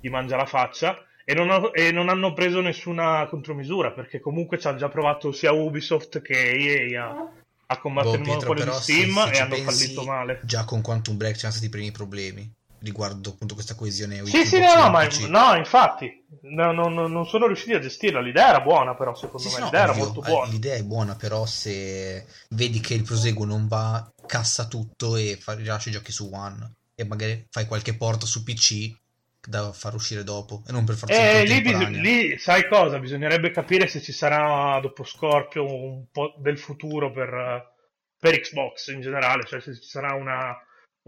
gli 0.00 0.08
mangia 0.08 0.36
la 0.36 0.46
faccia. 0.46 1.04
E 1.24 1.34
non, 1.34 1.50
ho- 1.50 1.70
e 1.74 1.90
non 1.90 2.08
hanno 2.08 2.32
preso 2.32 2.60
nessuna 2.60 3.26
contromisura 3.28 3.92
perché 3.92 4.20
comunque 4.20 4.58
ci 4.58 4.66
hanno 4.66 4.78
già 4.78 4.88
provato 4.88 5.32
sia 5.32 5.52
Ubisoft 5.52 6.22
che 6.22 6.34
EA 6.34 7.08
a, 7.08 7.30
a 7.66 7.78
combattere 7.78 8.18
Boh, 8.18 8.22
il 8.22 8.28
monopolio 8.28 8.64
di 8.64 8.70
però, 8.70 8.80
se- 8.80 8.92
Steam 8.92 9.24
se 9.24 9.30
e 9.32 9.38
hanno 9.38 9.56
fallito 9.56 10.04
male. 10.04 10.40
Già 10.44 10.64
con 10.64 10.80
Quantum 10.80 11.16
Break 11.16 11.34
c'erano 11.34 11.52
stati 11.52 11.66
i 11.66 11.70
primi 11.70 11.90
problemi 11.90 12.56
riguardo 12.80 13.30
appunto 13.30 13.54
questa 13.54 13.74
coesione 13.74 14.24
Sì, 14.26 14.44
sì, 14.44 14.58
no, 14.58 14.74
no, 14.74 14.90
ma 14.90 15.08
no, 15.28 15.56
infatti, 15.56 16.24
no, 16.42 16.72
no, 16.72 16.88
no, 16.88 17.06
non 17.06 17.26
sono 17.26 17.46
riusciti 17.46 17.74
a 17.74 17.80
gestirla. 17.80 18.20
L'idea 18.20 18.48
era 18.48 18.60
buona, 18.60 18.94
però, 18.94 19.14
secondo 19.14 19.48
Sì, 19.48 19.54
me. 19.54 19.64
L'idea 19.64 19.82
era 19.82 19.92
ovvio, 19.92 20.04
molto 20.04 20.20
eh, 20.20 20.30
buona. 20.30 20.50
L'idea 20.50 20.74
è 20.74 20.82
buona, 20.84 21.16
però 21.16 21.46
se 21.46 22.26
vedi 22.50 22.80
che 22.80 22.94
il 22.94 23.02
proseguo 23.02 23.44
non 23.44 23.66
va, 23.66 24.08
cassa 24.26 24.66
tutto 24.66 25.16
e 25.16 25.38
fa, 25.40 25.54
rilascia 25.54 25.88
i 25.88 25.92
giochi 25.92 26.12
su 26.12 26.30
One 26.32 26.72
e 26.94 27.04
magari 27.04 27.46
fai 27.50 27.66
qualche 27.66 27.94
porto 27.94 28.26
su 28.26 28.42
PC 28.42 28.92
da 29.40 29.72
far 29.72 29.94
uscire 29.94 30.24
dopo 30.24 30.62
e 30.66 30.72
non 30.72 30.84
per 30.84 30.96
forza 30.96 31.22
Eh, 31.22 31.44
lì, 31.44 31.60
bis- 31.62 31.88
lì, 31.88 32.38
sai 32.38 32.66
cosa? 32.68 32.98
Bisognerebbe 32.98 33.50
capire 33.50 33.86
se 33.86 34.00
ci 34.00 34.12
sarà 34.12 34.78
dopo 34.80 35.04
Scorpio 35.04 35.64
un 35.64 36.06
po' 36.10 36.34
del 36.38 36.58
futuro 36.58 37.10
per, 37.10 37.72
per 38.18 38.40
Xbox 38.40 38.88
in 38.88 39.00
generale, 39.00 39.44
cioè 39.46 39.60
se 39.60 39.74
ci 39.74 39.84
sarà 39.84 40.14
una, 40.14 40.54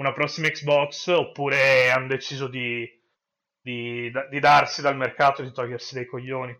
una 0.00 0.12
prossima 0.14 0.48
Xbox 0.48 1.08
oppure 1.08 1.90
hanno 1.90 2.06
deciso 2.06 2.48
di, 2.48 2.88
di- 3.60 4.10
di 4.30 4.40
darsi 4.40 4.80
dal 4.80 4.96
mercato 4.96 5.42
e 5.42 5.44
di 5.44 5.52
togliersi 5.52 5.94
dei 5.94 6.06
coglioni. 6.06 6.58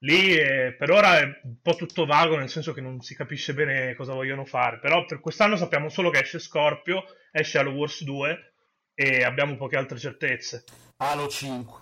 Lì 0.00 0.34
eh, 0.36 0.74
per 0.76 0.90
ora 0.90 1.18
è 1.18 1.40
un 1.42 1.60
po' 1.60 1.74
tutto 1.74 2.06
vago, 2.06 2.36
nel 2.36 2.48
senso 2.48 2.72
che 2.72 2.80
non 2.80 3.00
si 3.00 3.14
capisce 3.14 3.54
bene 3.54 3.94
cosa 3.94 4.14
vogliono 4.14 4.44
fare, 4.44 4.78
però 4.78 5.04
per 5.04 5.20
quest'anno 5.20 5.56
sappiamo 5.56 5.88
solo 5.88 6.10
che 6.10 6.20
esce 6.20 6.38
Scorpio, 6.38 7.04
esce 7.30 7.58
Halo 7.58 7.72
Wars 7.72 8.02
2 8.04 8.52
e 8.94 9.22
abbiamo 9.22 9.56
poche 9.56 9.76
altre 9.76 9.98
certezze. 9.98 10.64
Halo 10.96 11.28
5. 11.28 11.80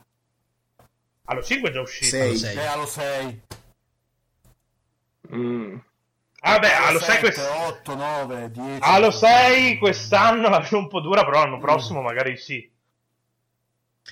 Halo 1.27 1.43
5 1.43 1.69
è 1.69 1.73
già 1.73 1.81
uscito. 1.81 2.07
Sei. 2.07 2.29
Halo 2.29 2.37
6. 2.37 2.57
E 2.57 2.67
Halo 2.67 2.87
6. 2.87 3.43
Mm. 5.35 5.79
Ah 6.47 6.59
beh, 6.59 6.73
Halo 6.75 6.99
6, 6.99 7.07
7, 7.09 7.21
quest- 7.21 7.39
8, 7.39 7.95
9, 7.95 8.51
10. 8.51 8.79
Halo 8.83 9.11
6 9.11 9.79
quest'anno 9.79 10.49
la 10.51 10.59
vedo 10.61 10.79
un 10.79 10.89
po' 10.89 11.01
dura, 11.01 11.25
però 11.25 11.41
l'anno 11.45 11.59
prossimo 11.59 12.03
magari 12.03 12.37
sì. 12.37 12.71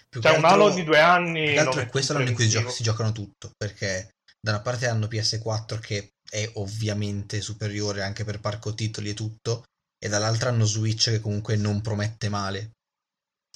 Più 0.08 0.20
C'è 0.20 0.30
che 0.32 0.36
un 0.38 0.44
altro- 0.44 0.64
Halo 0.64 0.74
di 0.74 0.84
due 0.84 0.98
anni. 1.00 1.56
altro 1.58 1.72
è 1.72 1.76
metti 1.76 1.90
questo 1.90 2.12
in 2.12 2.18
l'anno 2.18 2.30
in 2.30 2.34
cui 2.36 2.48
gioca- 2.48 2.70
si 2.70 2.82
giocano 2.82 3.12
tutto, 3.12 3.50
perché 3.56 4.10
da 4.40 4.52
una 4.52 4.60
parte 4.60 4.86
hanno 4.88 5.06
PS4 5.06 5.78
che 5.78 6.12
è 6.30 6.50
ovviamente 6.54 7.40
superiore 7.42 8.02
anche 8.02 8.24
per 8.24 8.40
parco 8.40 8.72
titoli 8.74 9.10
e 9.10 9.14
tutto, 9.14 9.64
e 10.02 10.08
dall'altra 10.08 10.48
hanno 10.48 10.64
Switch 10.64 11.10
che 11.10 11.20
comunque 11.20 11.56
non 11.56 11.82
promette 11.82 12.30
male. 12.30 12.70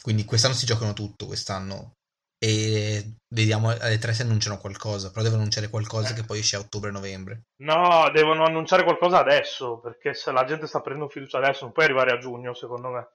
Quindi 0.03 0.25
quest'anno 0.27 0.55
si 0.55 0.67
giocano 0.67 0.93
tutto, 0.93 1.25
quest'anno. 1.27 1.93
E 2.47 3.17
vediamo 3.35 3.71
alle 3.71 3.99
tre 3.99 4.13
se 4.13 4.23
annunciano 4.23 4.59
qualcosa, 4.59 5.11
però 5.11 5.23
devono 5.23 5.41
annunciare 5.41 5.69
qualcosa 5.69 6.15
che 6.15 6.23
poi 6.23 6.39
esce 6.39 6.55
a 6.55 6.61
ottobre-novembre. 6.61 7.47
No, 7.63 8.09
devono 8.13 8.45
annunciare 8.45 8.85
qualcosa 8.85 9.19
adesso, 9.19 9.81
perché 9.81 10.15
se 10.15 10.31
la 10.31 10.45
gente 10.45 10.69
sta 10.69 10.81
prendendo 10.81 11.11
fiducia 11.11 11.39
adesso 11.39 11.65
non 11.65 11.73
puoi 11.73 11.87
arrivare 11.87 12.13
a 12.13 12.19
giugno, 12.19 12.55
secondo 12.55 12.91
me. 12.91 13.09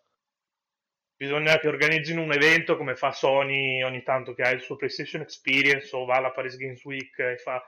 Bisogna 1.15 1.58
che 1.60 1.70
organizzino 1.70 2.22
un 2.22 2.34
evento 2.34 2.76
come 2.76 2.96
fa 2.98 3.13
Sony 3.13 3.82
ogni 3.84 4.04
tanto 4.04 4.34
che 4.34 4.41
ha 4.41 4.50
il 4.50 4.60
suo 4.60 4.76
PlayStation 4.76 5.22
Experience 5.22 5.96
o 5.96 6.04
va 6.04 6.17
alla 6.17 6.32
Paris 6.32 6.58
Games 6.58 6.84
Week 6.84 7.17
e 7.20 7.38
fa 7.38 7.63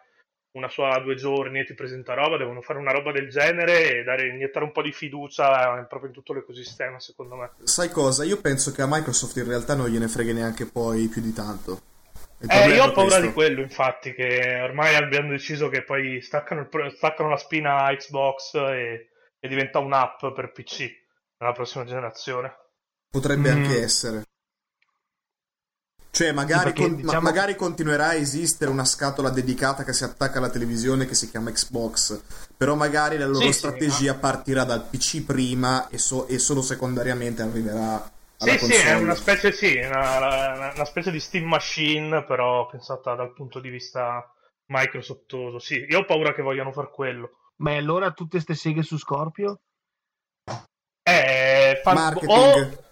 una 0.54 0.70
sua 0.70 1.00
due 1.00 1.16
giorni 1.16 1.60
e 1.60 1.66
ti 1.66 1.74
presenta 1.74 2.14
roba, 2.14 2.38
devono 2.38 2.62
fare 2.62 2.80
una 2.80 2.92
roba 2.92 3.12
del 3.12 3.30
genere 3.30 4.00
e 4.00 4.04
dare, 4.04 4.28
iniettare 4.30 4.66
un 4.66 4.72
po' 4.72 4.82
di 4.82 4.92
fiducia 4.92 5.84
proprio 5.88 6.10
in 6.10 6.14
tutto 6.16 6.34
l'ecosistema, 6.34 7.00
secondo 7.00 7.36
me. 7.36 7.52
Sai 7.64 7.90
cosa? 7.90 8.24
Io 8.24 8.40
penso 8.40 8.72
che 8.72 8.82
a 8.82 8.88
Microsoft 8.88 9.36
in 9.38 9.48
realtà 9.48 9.76
non 9.76 9.90
gliene 9.90 10.08
frega 10.08 10.32
neanche 10.34 10.66
poi 10.66 11.08
più 11.08 11.22
di 11.22 11.34
tanto. 11.34 11.80
Eh, 12.46 12.70
io 12.74 12.84
ho 12.84 12.92
paura 12.92 13.20
questo. 13.20 13.22
di 13.28 13.34
quello, 13.34 13.62
infatti, 13.62 14.14
che 14.14 14.60
ormai 14.62 14.96
abbiamo 14.96 15.30
deciso 15.30 15.70
che 15.70 15.84
poi 15.84 16.22
staccano, 16.22 16.68
pro- 16.68 16.90
staccano 16.90 17.30
la 17.30 17.38
spina 17.38 17.86
a 17.86 17.96
Xbox 17.96 18.54
e, 18.56 19.10
e 19.40 19.48
diventa 19.48 19.80
un'app 19.80 20.26
per 20.36 20.52
PC 20.52 20.92
nella 21.38 21.54
prossima 21.54 21.86
generazione. 21.86 22.54
Potrebbe 23.10 23.50
Mm. 23.50 23.56
anche 23.56 23.82
essere. 23.82 24.24
Cioè, 26.16 26.32
magari, 26.32 26.66
perché, 26.66 26.82
con- 26.84 26.92
ma- 26.92 27.02
diciamo- 27.02 27.22
magari 27.22 27.56
continuerà 27.56 28.10
a 28.10 28.14
esistere 28.14 28.70
una 28.70 28.86
scatola 28.86 29.32
dedicata 29.32 29.84
che 29.84 29.94
si 29.94 30.04
attacca 30.04 30.38
alla 30.38 30.52
televisione 30.52 31.08
che 31.08 31.16
si 31.16 31.28
chiama 31.28 31.50
Xbox. 31.52 32.22
Però 32.56 32.76
magari 32.76 33.18
la 33.18 33.26
loro 33.26 33.40
Sì, 33.46 33.52
sì, 33.52 33.58
strategia 33.58 34.14
partirà 34.14 34.64
dal 34.64 34.86
PC 34.88 35.24
prima 35.26 35.88
e, 35.90 35.98
so- 35.98 36.28
e 36.28 36.38
solo 36.38 36.62
secondariamente 36.62 37.42
arriverà 37.42 38.12
alla 38.38 38.52
Sì, 38.52 38.58
sì, 38.60 38.60
console. 38.60 38.84
è 38.84 38.94
una 38.94 39.16
specie, 39.16 39.52
sì, 39.54 39.76
una, 39.78 40.18
una- 40.18 40.72
una 40.76 40.86
specie 40.86 41.10
di 41.10 41.20
Steam 41.20 41.46
Machine, 41.46 42.24
però 42.26 42.68
pensata 42.68 43.16
dal 43.16 43.34
punto 43.34 43.60
di 43.60 43.70
vista 43.70 44.32
Microsoftoso. 44.68 45.58
Sì, 45.58 45.84
io 45.90 46.02
ho 46.02 46.06
paura 46.06 46.32
che 46.36 46.44
vogliano 46.44 46.72
far 46.72 46.92
quello. 46.92 47.32
Ma 47.56 47.72
e 47.72 47.78
allora 47.78 48.12
tutte 48.12 48.40
ste 48.40 48.54
seghe 48.54 48.84
su 48.84 49.00
Scorpio? 49.00 49.62
Eh, 51.02 51.82
fan- 51.84 51.96
Marketing. 51.96 52.30
o- 52.30 52.84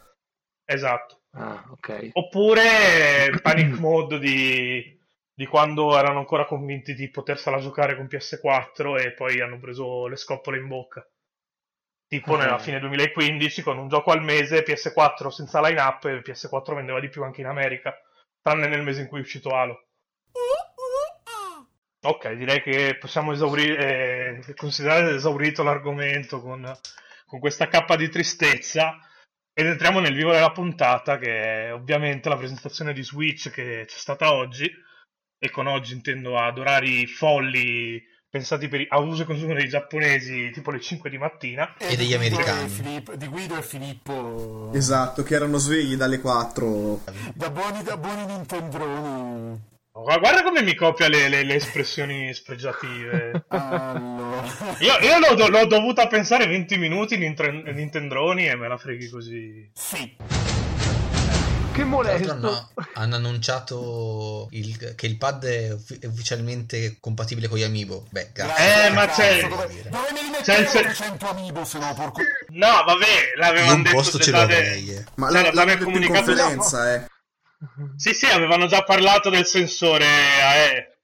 Esatto. 0.66 1.21
Ah, 1.34 1.66
ok. 1.70 2.10
Oppure 2.14 3.40
Panic 3.42 3.78
Mode 3.80 4.20
di, 4.20 5.00
di 5.34 5.46
quando 5.46 5.98
erano 5.98 6.20
ancora 6.20 6.46
convinti 6.46 6.94
di 6.94 7.10
potersela 7.10 7.60
giocare 7.60 7.96
con 7.96 8.06
PS4 8.06 9.02
e 9.02 9.14
poi 9.14 9.40
hanno 9.40 9.60
preso 9.60 10.08
le 10.08 10.18
scoppole 10.18 10.58
in 10.58 10.68
bocca. 10.68 11.08
Tipo 12.08 12.36
nella 12.36 12.60
fine 12.60 12.80
2015 12.80 13.62
con 13.62 13.78
un 13.78 13.88
gioco 13.88 14.12
al 14.12 14.22
mese, 14.22 14.66
PS4 14.66 15.30
senza 15.30 15.62
line-up 15.62 16.04
e 16.06 16.22
PS4 16.22 16.76
vendeva 16.76 17.00
di 17.00 17.08
più 17.08 17.24
anche 17.24 17.40
in 17.40 17.48
America, 17.48 17.96
tranne 18.42 18.68
nel 18.68 18.84
mese 18.84 19.02
in 19.02 19.08
cui 19.08 19.20
è 19.20 19.22
uscito 19.22 19.52
Halo. 19.52 19.86
Ok, 22.04 22.32
direi 22.32 22.62
che 22.62 22.98
possiamo 23.00 23.32
esaurire, 23.32 24.44
eh, 24.46 24.54
considerare 24.56 25.16
esaurito 25.16 25.64
l'argomento 25.64 26.42
con, 26.42 26.70
con 27.28 27.40
questa 27.40 27.68
cappa 27.68 27.96
di 27.96 28.10
tristezza 28.10 28.98
ed 29.62 29.68
entriamo 29.68 30.00
nel 30.00 30.16
vivo 30.16 30.32
della 30.32 30.52
puntata 30.52 31.20
che 31.20 31.68
è 31.68 31.74
ovviamente 31.74 32.30
la 32.30 32.38
presentazione 32.38 32.94
di 32.94 33.04
Switch 33.04 33.52
che 33.52 33.86
c'è 33.88 33.98
stata 33.98 34.34
oggi 34.34 34.68
e 35.38 35.50
con 35.52 35.68
oggi 35.68 35.94
intendo 35.94 36.36
ad 36.40 36.58
orari 36.58 37.06
folli 37.06 38.02
pensati 38.28 38.68
per, 38.68 38.88
a 38.90 38.98
uso 38.98 39.22
e 39.22 39.26
consumo 39.26 39.54
dei 39.54 39.68
giapponesi 39.68 40.50
tipo 40.50 40.72
le 40.72 40.80
5 40.80 41.10
di 41.12 41.18
mattina 41.20 41.76
E 41.78 41.96
degli 41.96 42.08
di 42.08 42.18
Guido 42.18 42.36
americani. 42.38 42.70
Filippo- 42.70 43.16
di 43.16 43.28
Guido 43.28 43.58
e 43.58 43.62
Filippo. 43.62 44.72
Esatto, 44.74 45.22
che 45.22 45.36
erano 45.36 45.58
svegli 45.58 45.96
dalle 45.96 46.20
4. 46.20 47.02
Da 47.36 47.50
buoni, 47.52 47.84
da 47.84 47.98
buoni 47.98 48.26
Nintendroni. 48.26 49.71
Guarda 49.94 50.20
guarda 50.20 50.44
come 50.44 50.62
mi 50.64 50.74
copia 50.74 51.10
le, 51.10 51.28
le- 51.28 51.44
le 51.44 51.56
espressioni 51.56 52.34
spregiative. 52.34 53.44
Allora. 53.50 54.42
Io, 54.80 54.98
io 55.00 55.20
l'ho, 55.20 55.36
do- 55.36 55.50
l'ho 55.50 55.66
dovuta 55.66 56.08
pensare 56.08 56.48
20 56.48 56.78
minuti 56.78 57.18
Nintendroni 57.18 58.48
e 58.48 58.56
me 58.56 58.68
la 58.70 58.78
freghi 58.78 59.10
così. 59.10 59.70
Sì. 59.74 60.16
Che 61.74 61.84
molesto. 61.86 62.28
l'altro 62.28 62.70
hanno, 62.94 63.16
annunciato 63.16 64.48
il- 64.52 64.94
che 64.96 65.06
il 65.08 65.18
pad 65.18 65.46
è 65.46 65.72
uffi- 65.74 66.00
è 66.00 66.06
ufficialmente 66.06 66.98
compatibile 67.00 67.48
con 67.50 67.58
gli 67.58 67.64
Amiibo. 67.64 68.06
Beh, 68.10 68.30
grazie. 68.34 68.86
Eh, 68.86 68.90
ma 68.92 69.08
c'è- 69.08 69.48
Dove, 69.48 69.68
c'è 69.68 69.90
dove 69.90 70.12
me 70.14 70.20
li 70.22 70.26
il 70.26 70.32
mettevo 70.32 70.70
se- 70.70 70.82
300 70.82 71.30
amiibo 71.30 71.66
se 71.66 71.80
no, 71.80 71.94
porco... 71.94 72.22
No, 72.50 72.84
vabbè, 72.86 73.06
l'avevano 73.38 73.74
un 73.76 73.82
detto 73.84 73.96
posto 73.96 74.20
ce 74.20 74.32
l'avrei. 74.32 75.04
Ma 75.16 75.30
Cioè, 75.32 75.42
la- 75.44 75.52
l'aveva 75.54 75.80
in 75.80 75.84
comunicato 75.86 76.34
dopo. 76.34 76.42
conferenza, 76.42 76.94
eh. 76.94 77.06
Sì, 77.96 78.14
sì, 78.14 78.26
avevano 78.26 78.66
già 78.66 78.84
parlato 78.84 79.30
del 79.30 79.46
sensore 79.46 80.06
AE. 80.06 80.98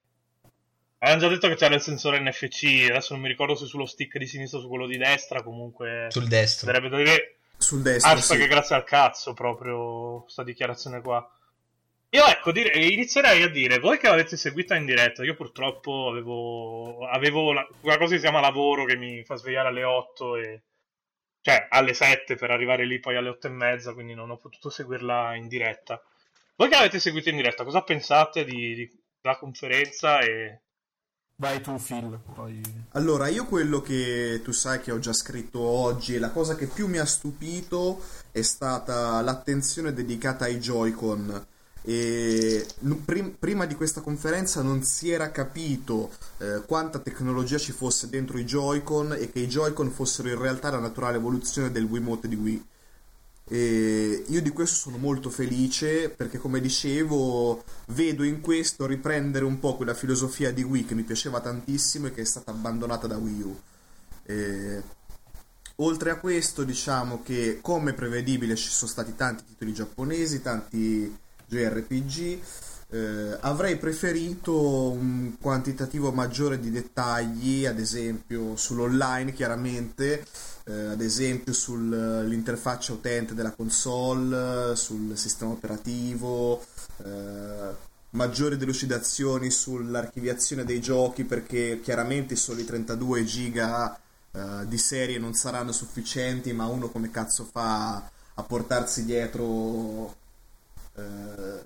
Avevano 0.98 1.22
già 1.22 1.32
detto 1.32 1.48
che 1.48 1.54
c'era 1.54 1.74
il 1.76 1.80
sensore 1.80 2.18
NFC. 2.20 2.86
Adesso 2.90 3.12
non 3.12 3.22
mi 3.22 3.28
ricordo 3.28 3.54
se 3.54 3.66
sullo 3.66 3.86
stick 3.86 4.18
di 4.18 4.26
sinistra 4.26 4.58
o 4.58 4.62
su 4.62 4.68
quello 4.68 4.86
di 4.86 4.96
destra. 4.96 5.42
Comunque, 5.42 6.06
Sul 6.10 6.26
destro. 6.26 6.66
sarebbe 6.66 6.88
da 6.88 6.96
dire. 6.96 7.36
Sul 7.56 7.82
destro, 7.82 8.10
Hashtag 8.12 8.40
sì. 8.42 8.46
grazie 8.46 8.76
al 8.76 8.84
cazzo, 8.84 9.34
proprio 9.34 10.24
sta 10.28 10.42
dichiarazione 10.44 11.00
qua. 11.00 11.28
Io 12.10 12.24
ecco, 12.26 12.52
dire- 12.52 12.70
inizierei 12.78 13.42
a 13.42 13.48
dire, 13.50 13.78
voi 13.80 13.98
che 13.98 14.08
l'avete 14.08 14.36
seguita 14.36 14.74
in 14.76 14.86
diretta, 14.86 15.24
io 15.24 15.34
purtroppo 15.34 16.08
avevo, 16.08 17.06
avevo 17.06 17.52
la- 17.52 17.66
una 17.82 17.98
cosa 17.98 18.10
che 18.12 18.16
si 18.16 18.22
chiama 18.22 18.40
lavoro 18.40 18.84
che 18.84 18.96
mi 18.96 19.22
fa 19.24 19.34
svegliare 19.36 19.68
alle 19.68 19.82
8 19.84 20.36
e, 20.36 20.62
cioè 21.42 21.66
alle 21.68 21.92
7 21.94 22.36
per 22.36 22.50
arrivare 22.50 22.86
lì 22.86 22.98
poi 22.98 23.16
alle 23.16 23.28
8 23.28 23.48
e 23.48 23.50
mezza, 23.50 23.92
quindi 23.92 24.14
non 24.14 24.30
ho 24.30 24.36
potuto 24.38 24.70
seguirla 24.70 25.34
in 25.34 25.48
diretta. 25.48 26.00
Voi 26.58 26.68
che 26.68 26.74
l'avete 26.74 26.98
seguita 26.98 27.30
in 27.30 27.36
diretta, 27.36 27.62
cosa 27.62 27.82
pensate 27.82 28.44
di, 28.44 28.74
di- 28.74 28.90
della 29.20 29.38
conferenza 29.38 30.18
e 30.18 30.62
Vai 31.36 31.60
tu, 31.60 31.76
Phil. 31.76 32.18
Poi... 32.34 32.60
Allora, 32.94 33.28
io 33.28 33.46
quello 33.46 33.80
che 33.80 34.40
tu 34.42 34.50
sai 34.50 34.80
che 34.80 34.90
ho 34.90 34.98
già 34.98 35.12
scritto 35.12 35.60
oggi 35.60 36.16
e 36.16 36.18
la 36.18 36.30
cosa 36.30 36.56
che 36.56 36.66
più 36.66 36.88
mi 36.88 36.98
ha 36.98 37.04
stupito 37.04 38.02
è 38.32 38.42
stata 38.42 39.20
l'attenzione 39.20 39.92
dedicata 39.92 40.46
ai 40.46 40.58
Joy-Con. 40.58 41.46
E 41.82 42.66
prima 43.38 43.66
di 43.66 43.76
questa 43.76 44.00
conferenza 44.00 44.60
non 44.60 44.82
si 44.82 45.12
era 45.12 45.30
capito 45.30 46.10
eh, 46.38 46.64
quanta 46.66 46.98
tecnologia 46.98 47.56
ci 47.56 47.70
fosse 47.70 48.08
dentro 48.08 48.36
i 48.36 48.44
Joy-Con 48.44 49.12
e 49.12 49.30
che 49.30 49.38
i 49.38 49.46
Joy-Con 49.46 49.92
fossero 49.92 50.28
in 50.28 50.40
realtà 50.40 50.72
la 50.72 50.80
naturale 50.80 51.18
evoluzione 51.18 51.70
del 51.70 51.84
Wiimote 51.84 52.26
di 52.26 52.34
Wii. 52.34 52.66
E 53.50 54.24
io 54.26 54.42
di 54.42 54.50
questo 54.50 54.76
sono 54.76 54.98
molto 54.98 55.30
felice 55.30 56.10
perché, 56.10 56.36
come 56.36 56.60
dicevo, 56.60 57.64
vedo 57.88 58.22
in 58.22 58.42
questo 58.42 58.84
riprendere 58.84 59.46
un 59.46 59.58
po' 59.58 59.74
quella 59.74 59.94
filosofia 59.94 60.52
di 60.52 60.62
Wii 60.62 60.84
che 60.84 60.94
mi 60.94 61.02
piaceva 61.02 61.40
tantissimo 61.40 62.08
e 62.08 62.12
che 62.12 62.20
è 62.20 62.26
stata 62.26 62.50
abbandonata 62.50 63.06
da 63.06 63.16
Wii 63.16 63.42
U. 63.42 63.60
E... 64.24 64.82
Oltre 65.80 66.10
a 66.10 66.16
questo, 66.16 66.64
diciamo 66.64 67.22
che, 67.22 67.60
come 67.62 67.92
prevedibile, 67.92 68.56
ci 68.56 68.68
sono 68.68 68.90
stati 68.90 69.14
tanti 69.14 69.44
titoli 69.44 69.72
giapponesi, 69.72 70.42
tanti 70.42 71.16
JRPG. 71.46 72.40
Eh, 72.90 73.36
avrei 73.40 73.76
preferito 73.76 74.90
un 74.90 75.36
quantitativo 75.40 76.10
maggiore 76.10 76.58
di 76.58 76.72
dettagli, 76.72 77.64
ad 77.64 77.78
esempio 77.78 78.56
sull'online, 78.56 79.32
chiaramente 79.32 80.24
eh, 80.68 80.86
ad 80.90 81.00
esempio 81.00 81.54
sull'interfaccia 81.54 82.92
utente 82.92 83.32
della 83.32 83.52
console, 83.52 84.76
sul 84.76 85.16
sistema 85.16 85.52
operativo, 85.52 86.62
eh, 87.02 87.86
maggiori 88.10 88.58
delucidazioni 88.58 89.50
sull'archiviazione 89.50 90.64
dei 90.64 90.80
giochi 90.80 91.24
perché 91.24 91.80
chiaramente 91.82 92.34
i 92.34 92.36
soli 92.36 92.64
32 92.64 93.24
giga 93.24 93.98
eh, 94.30 94.66
di 94.66 94.76
serie 94.76 95.18
non 95.18 95.32
saranno 95.32 95.72
sufficienti, 95.72 96.52
ma 96.52 96.66
uno 96.66 96.88
come 96.88 97.10
cazzo 97.10 97.44
fa 97.44 98.10
a 98.34 98.42
portarsi 98.42 99.06
dietro 99.06 100.14
eh, 100.96 101.64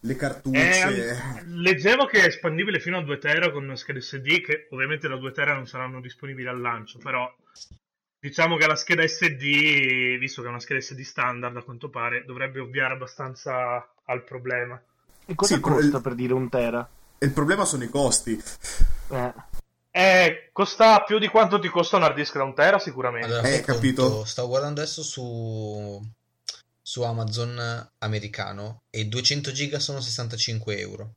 le 0.00 0.16
cartucce? 0.16 1.10
Eh, 1.10 1.44
leggevo 1.48 2.06
che 2.06 2.22
è 2.22 2.26
espandibile 2.26 2.80
fino 2.80 2.96
a 2.96 3.02
2 3.02 3.18
tera 3.18 3.50
con 3.50 3.76
schede 3.76 4.00
SD 4.00 4.40
che 4.40 4.68
ovviamente 4.70 5.06
da 5.06 5.16
2 5.16 5.32
tera 5.32 5.52
non 5.52 5.66
saranno 5.66 6.00
disponibili 6.00 6.48
al 6.48 6.60
lancio, 6.60 6.98
però 6.98 7.30
Diciamo 8.20 8.56
che 8.56 8.66
la 8.66 8.74
scheda 8.74 9.06
SD, 9.06 10.18
visto 10.18 10.40
che 10.42 10.48
è 10.48 10.50
una 10.50 10.58
scheda 10.60 10.80
SD 10.80 11.00
standard 11.02 11.56
a 11.56 11.62
quanto 11.62 11.88
pare, 11.88 12.24
dovrebbe 12.24 12.58
ovviare 12.60 12.94
abbastanza 12.94 13.94
al 14.04 14.24
problema. 14.24 14.80
E 15.24 15.34
cosa 15.36 15.54
Sì, 15.54 15.60
costa 15.60 15.96
il- 15.96 16.02
per 16.02 16.14
dire 16.14 16.32
un 16.32 16.48
tera? 16.48 16.88
Il 17.20 17.30
problema 17.32 17.64
sono 17.64 17.84
i 17.84 17.88
costi. 17.88 18.40
Eh, 19.10 19.32
Eh, 19.90 20.50
costa 20.52 21.02
più 21.02 21.18
di 21.18 21.28
quanto 21.28 21.58
ti 21.58 21.68
costa 21.68 21.96
un 21.96 22.04
hard 22.04 22.14
disk 22.14 22.36
da 22.36 22.44
un 22.44 22.54
tera 22.54 22.78
sicuramente. 22.78 23.26
Allora, 23.26 23.48
Eh, 23.48 23.60
capito. 23.62 24.02
conto, 24.08 24.24
Stavo 24.26 24.48
guardando 24.48 24.80
adesso 24.80 25.02
su, 25.02 26.00
su 26.82 27.02
Amazon 27.02 27.88
americano 27.98 28.82
e 28.90 29.06
200 29.06 29.50
giga 29.50 29.78
sono 29.80 30.00
65 30.00 30.78
euro. 30.78 31.14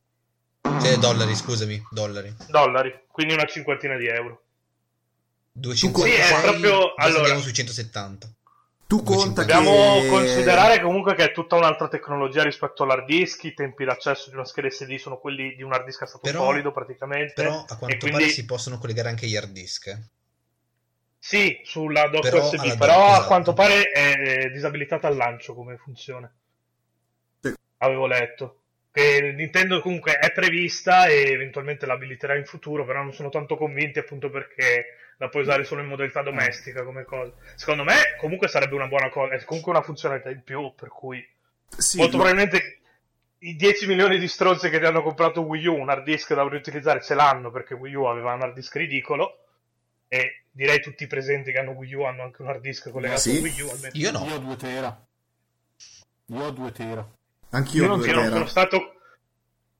Cioè, 0.62 0.96
dollari, 0.98 1.34
scusami, 1.36 1.80
dollari. 1.90 2.34
Dollari, 2.48 3.02
quindi 3.08 3.34
una 3.34 3.44
cinquantina 3.44 3.96
di 3.96 4.06
euro. 4.06 4.42
200 5.52 6.00
Sì, 6.00 6.10
proprio- 6.40 6.94
allora- 6.96 7.18
andiamo 7.20 7.40
sui 7.40 7.52
170. 7.52 8.28
Tu 8.86 9.02
conta 9.02 9.44
che... 9.46 9.52
Dobbiamo 9.54 10.06
considerare 10.10 10.80
comunque 10.80 11.14
che 11.14 11.24
è 11.24 11.32
tutta 11.32 11.56
un'altra 11.56 11.88
tecnologia 11.88 12.42
rispetto 12.42 12.82
all'hard 12.82 13.06
disk, 13.06 13.44
i 13.44 13.54
tempi 13.54 13.84
d'accesso 13.86 14.28
di 14.28 14.34
una 14.36 14.44
scheda 14.44 14.68
SD 14.68 14.96
sono 14.96 15.16
quelli 15.18 15.54
di 15.54 15.62
un 15.62 15.72
hard 15.72 15.86
disk 15.86 16.02
a 16.02 16.06
stato 16.06 16.20
Però- 16.24 16.44
solido 16.44 16.72
praticamente. 16.72 17.32
Però 17.34 17.60
a 17.60 17.74
e 17.74 17.76
quanto 17.78 17.96
quindi 17.98 18.10
pare 18.10 18.28
si 18.28 18.44
possono 18.44 18.78
collegare 18.78 19.08
anche 19.08 19.26
gli 19.26 19.34
hard 19.36 19.50
disk. 19.50 19.86
eh. 19.86 19.98
sì, 21.18 21.60
sulla 21.64 22.08
dock 22.08 22.28
Però 22.28 22.44
USB, 22.46 22.76
però 22.76 22.94
dock, 22.96 23.06
a 23.06 23.10
esatto. 23.12 23.26
quanto 23.28 23.52
pare 23.54 23.82
è 23.90 24.50
disabilitata 24.50 25.06
al 25.06 25.16
lancio 25.16 25.54
come 25.54 25.76
funzione. 25.78 26.32
Sì. 27.40 27.54
Avevo 27.78 28.06
letto. 28.06 28.56
Che 28.92 29.32
Nintendo 29.34 29.80
comunque 29.80 30.18
è 30.18 30.32
prevista 30.32 31.06
e 31.06 31.30
eventualmente 31.32 31.86
l'abiliterà 31.86 32.34
in 32.36 32.44
futuro, 32.44 32.84
però 32.84 33.02
non 33.02 33.14
sono 33.14 33.30
tanto 33.30 33.56
convinti 33.56 33.98
appunto 34.00 34.28
perché 34.28 34.84
la 35.22 35.28
puoi 35.28 35.42
usare 35.42 35.62
solo 35.62 35.82
in 35.82 35.86
modalità 35.86 36.20
domestica 36.20 36.82
come 36.82 37.04
cosa. 37.04 37.30
Secondo 37.54 37.84
me 37.84 38.16
comunque 38.18 38.48
sarebbe 38.48 38.74
una 38.74 38.88
buona 38.88 39.08
cosa, 39.08 39.34
è 39.34 39.44
comunque 39.44 39.70
una 39.70 39.82
funzionalità 39.82 40.30
in 40.30 40.42
più, 40.42 40.74
per 40.74 40.88
cui 40.88 41.24
Sì, 41.76 41.98
molto 41.98 42.16
lo- 42.16 42.24
probabilmente 42.24 42.80
i 43.38 43.54
10 43.54 43.86
milioni 43.86 44.18
di 44.18 44.26
stronzi 44.26 44.68
che 44.68 44.80
ti 44.80 44.84
hanno 44.84 45.02
comprato 45.02 45.42
Wii 45.42 45.66
U 45.66 45.76
un 45.76 45.88
hard 45.90 46.02
disk 46.02 46.34
da 46.34 46.42
riutilizzare 46.48 47.00
ce 47.02 47.14
l'hanno 47.14 47.50
perché 47.52 47.74
Wii 47.74 47.94
U 47.94 48.02
aveva 48.04 48.34
un 48.34 48.42
hard 48.42 48.54
disk 48.54 48.74
ridicolo 48.74 49.44
e 50.08 50.42
direi 50.50 50.80
tutti 50.80 51.04
i 51.04 51.06
presenti 51.06 51.52
che 51.52 51.58
hanno 51.58 51.70
Wii 51.70 51.94
U 51.94 52.02
hanno 52.02 52.22
anche 52.24 52.42
un 52.42 52.48
hard 52.48 52.60
disk 52.60 52.90
collegato 52.90 53.20
Sì. 53.20 53.38
a 53.38 53.40
Wii 53.42 53.60
U 53.60 53.68
almeno. 53.70 53.92
Io 53.94 54.10
no. 54.10 54.24
Io 54.26 54.34
ho 54.34 54.38
2 54.38 54.56
tera. 54.56 55.06
Io 56.26 56.42
ho 56.44 56.50
2 56.50 56.72
tera. 56.72 57.08
Anch'io 57.50 57.82
Io 57.82 57.88
non 57.88 57.98
due 57.98 58.08
Io 58.08 58.14
non 58.14 58.22
tera. 58.24 58.34
sono 58.36 58.46
stato 58.48 58.94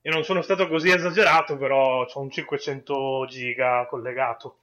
io 0.04 0.12
non 0.12 0.24
sono 0.24 0.42
stato 0.42 0.66
così 0.68 0.90
esagerato, 0.90 1.56
però 1.56 2.04
ho 2.04 2.20
un 2.20 2.30
500 2.30 3.26
giga 3.28 3.86
collegato. 3.88 4.56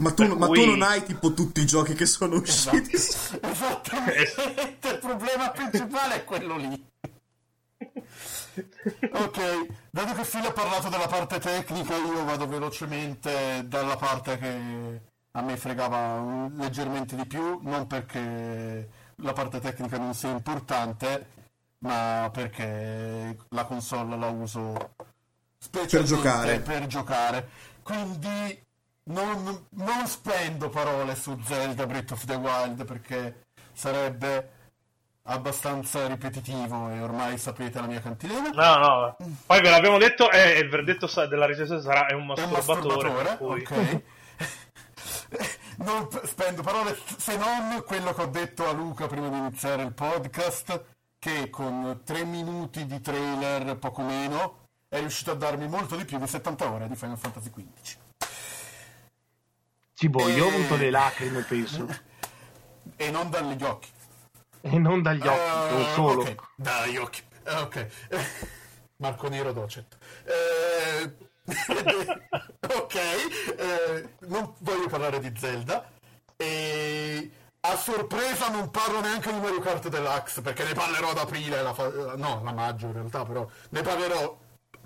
Ma 0.00 0.10
tu, 0.12 0.26
per 0.26 0.36
ma 0.36 0.46
tu 0.46 0.52
cui- 0.52 0.66
non 0.66 0.82
hai 0.82 1.02
tipo 1.04 1.32
tutti 1.34 1.60
i 1.60 1.66
giochi 1.66 1.94
che 1.94 2.06
sono 2.06 2.36
usciti. 2.36 2.94
Esattamente, 2.96 4.88
il 4.88 4.98
problema 4.98 5.50
principale 5.50 6.14
è 6.16 6.24
quello 6.24 6.56
lì. 6.56 6.88
ok, 9.12 9.66
dato 9.90 10.14
che 10.14 10.24
Phil 10.24 10.46
ha 10.46 10.52
parlato 10.52 10.88
della 10.88 11.06
parte 11.06 11.38
tecnica, 11.38 11.96
io 11.96 12.24
vado 12.24 12.46
velocemente 12.46 13.64
dalla 13.66 13.96
parte 13.96 14.38
che 14.38 15.00
a 15.32 15.42
me 15.42 15.56
fregava 15.56 16.48
leggermente 16.56 17.14
di 17.14 17.26
più, 17.26 17.60
non 17.62 17.86
perché 17.86 18.88
la 19.16 19.32
parte 19.32 19.60
tecnica 19.60 19.98
non 19.98 20.14
sia 20.14 20.30
importante, 20.30 21.26
ma 21.78 22.28
perché 22.32 23.36
la 23.50 23.64
console 23.64 24.16
la 24.16 24.28
uso 24.28 24.94
specialmente 25.58 26.14
giocare. 26.14 26.60
per 26.60 26.86
giocare. 26.86 27.48
Quindi 27.82 28.62
non, 29.10 29.66
non 29.70 30.06
spendo 30.06 30.68
parole 30.68 31.14
su 31.14 31.38
Zelda 31.44 31.86
Breath 31.86 32.12
of 32.12 32.24
the 32.24 32.34
Wild 32.34 32.84
perché 32.84 33.46
sarebbe 33.72 34.58
abbastanza 35.24 36.06
ripetitivo 36.06 36.90
e 36.90 37.00
ormai 37.00 37.38
sapete 37.38 37.80
la 37.80 37.86
mia 37.86 38.00
cantilena. 38.00 38.50
No, 38.50 38.76
no. 38.76 39.16
Poi 39.46 39.60
ve 39.60 39.70
l'abbiamo 39.70 39.98
detto, 39.98 40.30
eh, 40.30 40.58
il 40.58 40.68
verdetto 40.68 41.08
della 41.26 41.46
recensione 41.46 41.80
sarà 41.80 42.06
è 42.06 42.14
un 42.14 42.32
È 42.34 42.42
un 42.42 42.50
masturbatore. 42.50 43.10
masturbatore, 43.10 43.62
ok. 43.62 44.02
non 45.78 46.08
spendo 46.24 46.62
parole 46.62 46.96
se 47.16 47.36
non 47.36 47.82
quello 47.86 48.12
che 48.12 48.22
ho 48.22 48.26
detto 48.26 48.68
a 48.68 48.72
Luca 48.72 49.06
prima 49.06 49.28
di 49.28 49.36
iniziare 49.38 49.82
il 49.82 49.92
podcast, 49.92 50.84
che 51.18 51.50
con 51.50 52.00
3 52.04 52.24
minuti 52.24 52.86
di 52.86 53.00
trailer, 53.00 53.76
poco 53.78 54.02
meno, 54.02 54.64
è 54.88 54.98
riuscito 54.98 55.30
a 55.30 55.34
darmi 55.34 55.68
molto 55.68 55.94
di 55.96 56.04
più 56.04 56.18
di 56.18 56.26
70 56.26 56.70
ore 56.70 56.88
di 56.88 56.96
Final 56.96 57.18
Fantasy 57.18 57.50
XV. 57.50 57.99
Cibo, 60.00 60.26
io 60.30 60.46
ho 60.46 60.48
Eh. 60.48 60.54
avuto 60.54 60.76
le 60.76 60.88
lacrime, 60.88 61.42
penso. 61.42 61.86
E 62.96 63.10
non 63.10 63.28
dagli 63.28 63.62
occhi. 63.62 63.90
E 64.62 64.78
non 64.78 65.02
dagli 65.02 65.26
occhi, 65.26 65.28
Eh, 65.68 65.72
non 65.74 65.84
solo. 65.92 66.22
ok, 66.22 66.34
Dagli 66.56 66.96
occhi. 66.96 67.22
Eh, 67.44 67.54
Ok. 67.56 67.86
Marco 68.96 69.28
Nero 69.28 69.52
Docet. 69.52 69.98
Eh, 70.24 71.16
ok, 72.74 72.94
eh, 73.58 74.08
non 74.20 74.54
voglio 74.60 74.86
parlare 74.88 75.20
di 75.20 75.34
Zelda. 75.38 75.86
E 76.34 77.30
a 77.60 77.76
sorpresa 77.76 78.48
non 78.48 78.70
parlo 78.70 79.02
neanche 79.02 79.30
di 79.30 79.38
Mario 79.38 79.60
Kart 79.60 79.86
Deluxe 79.88 80.40
perché 80.40 80.64
ne 80.64 80.72
parlerò 80.72 81.10
ad 81.10 81.18
aprile, 81.18 81.60
la 81.60 81.74
fa- 81.74 82.14
no, 82.16 82.42
a 82.42 82.52
maggio 82.54 82.86
in 82.86 82.94
realtà, 82.94 83.26
però 83.26 83.46
ne 83.68 83.82
parlerò 83.82 84.34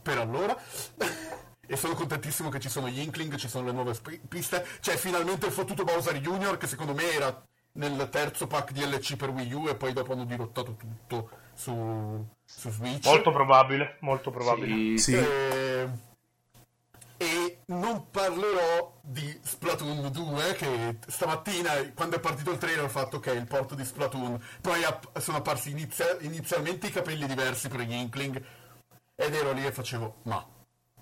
per 0.03 0.19
allora. 0.19 0.57
E 1.67 1.77
sono 1.77 1.95
contentissimo 1.95 2.49
che 2.49 2.61
ci 2.61 2.69
sono 2.69 2.89
gli 2.89 3.01
Inkling, 3.01 3.37
ci 3.37 3.49
sono 3.49 3.67
le 3.67 3.73
nuove 3.73 3.95
sp- 3.95 4.21
piste. 4.29 4.67
C'è 4.81 4.97
finalmente 4.97 5.47
il 5.47 5.53
fottuto 5.53 5.85
Bowser 5.85 6.17
Junior 6.19 6.57
che 6.57 6.67
secondo 6.67 6.95
me 6.95 7.13
era 7.13 7.43
nel 7.73 8.09
terzo 8.11 8.47
pack 8.47 8.73
DLC 8.73 9.17
per 9.17 9.31
Wii 9.31 9.53
U 9.53 9.69
e 9.69 9.75
poi 9.75 9.93
dopo 9.93 10.13
hanno 10.13 10.25
dirottato 10.25 10.75
tutto 10.77 11.31
su, 11.55 12.25
su 12.45 12.71
Switch. 12.71 13.07
Molto 13.07 13.33
probabile, 13.33 13.97
molto 14.01 14.31
probabile. 14.31 14.99
Sì. 14.99 15.15
Eh, 15.15 15.89
e 17.17 17.59
non 17.67 18.11
parlerò 18.11 18.99
di 19.03 19.39
Splatoon 19.43 20.11
2 20.11 20.55
che 20.55 20.99
stamattina 21.07 21.93
quando 21.95 22.17
è 22.17 22.21
partito 22.21 22.51
il 22.51 22.59
trailer 22.59 22.85
ho 22.85 22.89
fatto 22.89 23.17
ok 23.17 23.27
il 23.27 23.47
porto 23.47 23.75
di 23.75 23.85
Splatoon 23.85 24.43
poi 24.61 24.83
app- 24.83 25.19
sono 25.19 25.39
apparsi 25.39 25.71
inizia- 25.71 26.19
inizialmente 26.21 26.89
i 26.89 26.91
capelli 26.91 27.27
diversi 27.27 27.69
per 27.69 27.81
gli 27.81 27.93
Inkling 27.93 28.45
ed 29.15 29.35
ero 29.35 29.53
lì 29.53 29.65
e 29.65 29.71
facevo 29.71 30.17
ma 30.25 30.45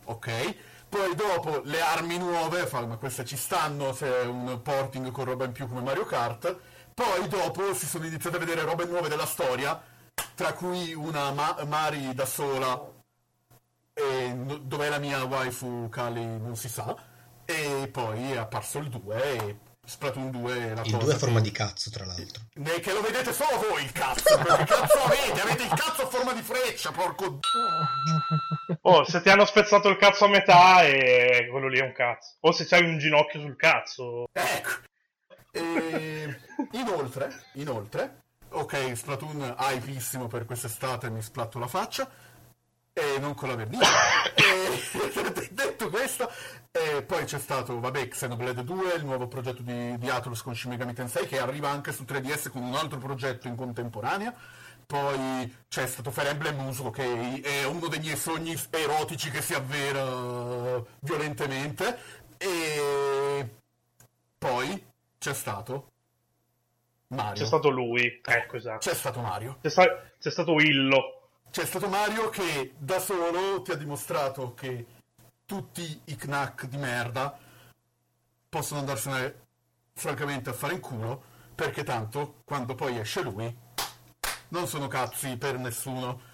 ok? 0.05 0.55
Poi 0.89 1.15
dopo 1.15 1.63
le 1.65 1.81
armi 1.81 2.19
nuove 2.19 2.69
ma 2.87 2.97
queste 2.97 3.25
ci 3.25 3.37
stanno 3.37 3.93
se 3.95 4.23
è 4.23 4.25
un 4.27 4.61
porting 4.63 5.11
con 5.11 5.25
roba 5.25 5.45
in 5.47 5.53
più 5.53 5.67
come 5.67 5.81
Mario 5.81 6.05
Kart. 6.05 6.55
Poi 6.95 7.29
dopo 7.29 7.73
si 7.75 7.87
sono 7.87 8.05
iniziate 8.07 8.37
a 8.37 8.39
vedere 8.39 8.63
robe 8.63 8.85
nuove 8.85 9.09
della 9.09 9.25
storia 9.27 9.81
tra 10.35 10.53
cui 10.53 10.93
una 10.93 11.33
Ma- 11.33 11.57
Mari 11.67 12.13
da 12.15 12.27
sola. 12.27 12.91
E 13.95 14.33
no- 14.35 14.59
dov'è 14.59 14.89
la 14.89 14.99
mia 14.99 15.25
waifu 15.25 15.89
Kali 15.89 16.25
non 16.39 16.57
si 16.57 16.69
sa. 16.69 16.95
E 17.45 17.89
poi 17.91 18.33
è 18.33 18.37
apparso 18.37 18.79
il 18.79 18.89
2 18.89 19.23
e 19.23 19.59
Splatoon 19.85 20.31
2 20.31 20.53
è 20.55 20.75
la 20.75 20.83
Il 20.83 20.93
cosa 20.93 21.05
2 21.05 21.13
è 21.13 21.15
a 21.17 21.19
forma 21.19 21.41
che... 21.41 21.43
di 21.43 21.51
cazzo, 21.51 21.91
tra 21.91 22.05
l'altro. 22.05 22.43
Ne- 22.55 22.79
che 22.81 22.93
lo 22.93 23.01
vedete 23.01 23.33
solo 23.33 23.67
voi 23.69 23.83
il 23.83 23.91
cazzo! 23.91 24.39
Perché 24.39 24.65
cazzo 24.65 25.03
avete? 25.03 25.41
Avete 25.41 25.63
il 25.65 25.71
cazzo 25.71 26.03
a 26.03 26.07
forma 26.07 26.33
di 26.33 26.43
freccia, 26.43 26.93
porco... 26.93 27.41
Oh, 28.83 29.05
se 29.05 29.21
ti 29.21 29.29
hanno 29.29 29.45
spezzato 29.45 29.89
il 29.89 29.97
cazzo 29.97 30.27
a 30.27 30.29
metà, 30.29 30.85
e 30.85 31.49
quello 31.51 31.67
lì 31.67 31.81
è 31.81 31.83
un 31.83 31.93
cazzo. 31.93 32.37
O 32.41 32.53
se 32.53 32.65
c'hai 32.65 32.85
un 32.85 32.99
ginocchio 32.99 33.41
sul 33.41 33.57
cazzo. 33.57 34.27
Ecco. 34.33 34.71
E... 35.51 36.41
Inoltre, 36.73 37.47
inoltre, 37.55 38.23
ok, 38.51 38.97
Splatoon 38.97 39.57
hypissimo 39.59 40.29
per 40.29 40.47
quest'estate, 40.47 41.11
mi 41.11 41.23
splatto 41.23 41.59
la 41.59 41.67
faccia. 41.67 42.09
E 42.95 43.19
non 43.19 43.35
con 43.35 43.49
la 43.49 43.57
vernice. 43.57 43.91
e... 44.35 45.51
Detto 45.53 45.91
questo, 45.91 46.31
e 46.71 47.03
poi 47.03 47.25
c'è 47.25 47.39
stato, 47.39 47.79
vabbè, 47.79 48.09
Xenoblade 48.09 48.65
2, 48.65 48.95
il 48.95 49.05
nuovo 49.05 49.29
progetto 49.29 49.63
di, 49.63 49.99
di 49.99 50.09
Atlus 50.09 50.43
con 50.43 50.55
Shin 50.55 50.71
Megami 50.71 50.95
Tensei, 50.95 51.27
che 51.27 51.39
arriva 51.39 51.69
anche 51.69 51.93
su 51.93 52.05
3DS 52.05 52.51
con 52.51 52.63
un 52.63 52.75
altro 52.75 52.99
progetto 52.99 53.49
in 53.49 53.57
contemporanea. 53.57 54.35
Poi 54.87 55.57
c'è 55.69 55.87
stato 55.87 56.11
Fire 56.11 56.31
Emblem 56.31 56.57
Muso, 56.57 56.91
che 56.91 57.41
è 57.41 57.65
uno 57.65 57.89
dei 57.89 58.01
miei 58.01 58.17
sogni 58.17 58.55
erotici 58.71 59.31
che 59.31 59.41
si 59.41 59.55
avvera 59.55 60.83
violentemente. 61.01 61.99
E 62.39 63.49
poi 64.39 64.85
c'è 65.19 65.35
stato 65.35 65.93
Mario. 67.09 67.35
C'è 67.35 67.47
stato 67.47 67.69
lui. 67.69 68.21
Ecco, 68.25 68.57
esatto. 68.57 68.79
C'è 68.89 68.95
stato 68.95 69.21
Mario. 69.21 69.59
C'è, 69.61 69.69
sta- 69.69 70.13
c'è 70.19 70.31
stato 70.31 70.53
Willo. 70.53 71.22
C'è 71.53 71.67
stato 71.67 71.87
Mario 71.87 72.31
che 72.31 72.73
da 72.79 72.99
solo 72.99 73.61
ti 73.61 73.73
ha 73.73 73.77
dimostrato 73.77 74.55
che 74.55 74.87
tutti 75.45 76.01
i 76.07 76.17
knack 76.17 76.65
di 76.65 76.79
merda 76.79 77.39
possono 78.49 78.81
andarsene 78.81 79.41
francamente 79.93 80.49
a 80.49 80.55
fare 80.55 80.73
in 80.73 80.81
culo 80.81 81.23
perché 81.55 81.85
tanto 81.85 82.37
quando 82.45 82.75
poi 82.75 82.99
esce 82.99 83.21
lui 83.21 83.55
non 84.49 84.67
sono 84.67 84.89
cazzi 84.89 85.37
per 85.37 85.59
nessuno 85.59 86.31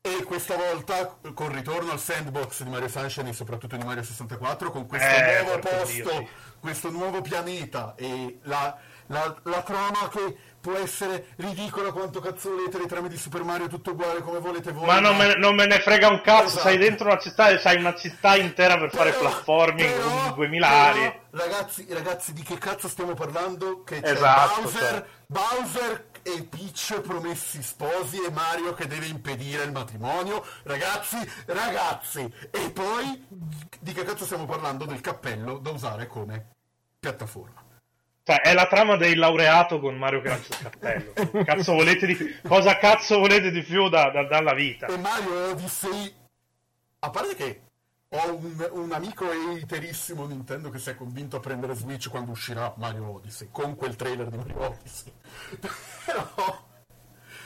e 0.00 0.24
questa 0.24 0.56
volta 0.56 1.18
col 1.34 1.50
ritorno 1.50 1.92
al 1.92 2.00
sandbox 2.00 2.64
di 2.64 2.70
Mario 2.70 2.88
Sunshine 2.88 3.28
e 3.28 3.34
soprattutto 3.34 3.76
di 3.76 3.84
Mario 3.84 4.02
64 4.02 4.72
con 4.72 4.86
questo 4.88 5.06
Eh, 5.08 5.42
nuovo 5.42 5.58
posto 5.60 5.86
Dio, 5.92 6.10
sì. 6.10 6.28
questo 6.58 6.90
nuovo 6.90 7.20
pianeta 7.20 7.94
e 7.94 8.40
la, 8.42 8.76
la- 9.06 9.36
la 9.44 9.62
trama 9.62 10.08
che 10.08 10.36
può 10.60 10.74
essere 10.74 11.28
ridicola 11.36 11.92
quanto 11.92 12.20
cazzo 12.20 12.50
volete 12.50 12.78
le 12.78 12.86
trame 12.86 13.08
di 13.08 13.16
Super 13.16 13.42
Mario 13.44 13.68
tutto 13.68 13.92
uguale 13.92 14.20
come 14.20 14.38
volete 14.40 14.72
voi 14.72 14.86
Ma 14.86 14.98
non 15.00 15.16
me, 15.16 15.34
non 15.36 15.54
me 15.54 15.66
ne 15.66 15.78
frega 15.80 16.08
un 16.08 16.20
cazzo. 16.20 16.46
Esatto. 16.46 16.62
Sei 16.68 16.78
dentro 16.78 17.06
una 17.06 17.18
città 17.18 17.48
e 17.48 17.58
c'hai 17.58 17.76
una 17.76 17.94
città 17.94 18.36
intera 18.36 18.76
per 18.78 18.90
fare 18.90 19.10
Però- 19.10 19.20
platforming 19.30 19.90
però- 19.92 20.08
con 20.08 20.34
2000 20.34 20.68
però. 20.92 21.26
Ragazzi, 21.30 21.86
ragazzi, 21.90 22.32
di 22.32 22.42
che 22.42 22.58
cazzo 22.58 22.88
stiamo 22.88 23.14
parlando? 23.14 23.82
Che 23.84 24.00
c'è 24.00 24.12
Esatto, 24.12 24.62
Bowser, 24.62 24.80
cioè. 24.88 25.04
Bowser 25.26 26.06
e 26.22 26.42
Peach 26.44 27.00
promessi 27.00 27.62
sposi 27.62 28.16
e 28.24 28.30
Mario 28.30 28.72
che 28.74 28.86
deve 28.86 29.06
impedire 29.06 29.62
il 29.64 29.72
matrimonio. 29.72 30.44
Ragazzi, 30.64 31.16
ragazzi! 31.46 32.30
E 32.50 32.70
poi 32.70 33.26
di 33.78 33.92
che 33.92 34.04
cazzo 34.04 34.24
stiamo 34.24 34.46
parlando? 34.46 34.84
Del 34.86 35.00
cappello 35.00 35.58
da 35.58 35.70
usare 35.70 36.06
come 36.06 36.46
piattaforma. 36.98 37.62
Cioè, 38.28 38.42
è 38.42 38.52
la 38.52 38.66
trama 38.66 38.96
del 38.96 39.18
laureato 39.18 39.80
con 39.80 39.96
Mario 39.96 40.20
che 40.20 40.28
lancia 40.28 40.54
il 40.54 40.62
cappello. 40.68 41.12
Cazzo 41.44 41.72
volete 41.72 42.04
di 42.04 42.14
più? 42.14 42.26
Cosa 42.46 42.76
cazzo 42.76 43.20
volete 43.20 43.50
di 43.50 43.62
più 43.62 43.88
da- 43.88 44.10
da- 44.10 44.24
dalla 44.24 44.52
vita? 44.52 44.86
E 44.86 44.98
Mario 44.98 45.52
Odyssey, 45.52 46.14
a 46.98 47.08
parte 47.08 47.34
che 47.34 47.60
ho 48.06 48.34
un, 48.34 48.68
un 48.72 48.92
amico 48.92 49.24
haterissimo 49.30 50.26
Nintendo 50.26 50.68
che 50.68 50.78
si 50.78 50.90
è 50.90 50.94
convinto 50.94 51.36
a 51.36 51.40
prendere 51.40 51.74
Switch 51.74 52.10
quando 52.10 52.32
uscirà 52.32 52.70
Mario 52.76 53.14
Odyssey, 53.14 53.48
con 53.50 53.74
quel 53.76 53.96
trailer 53.96 54.28
di 54.28 54.36
Mario 54.36 54.60
Odyssey. 54.60 55.10
Però... 56.04 56.66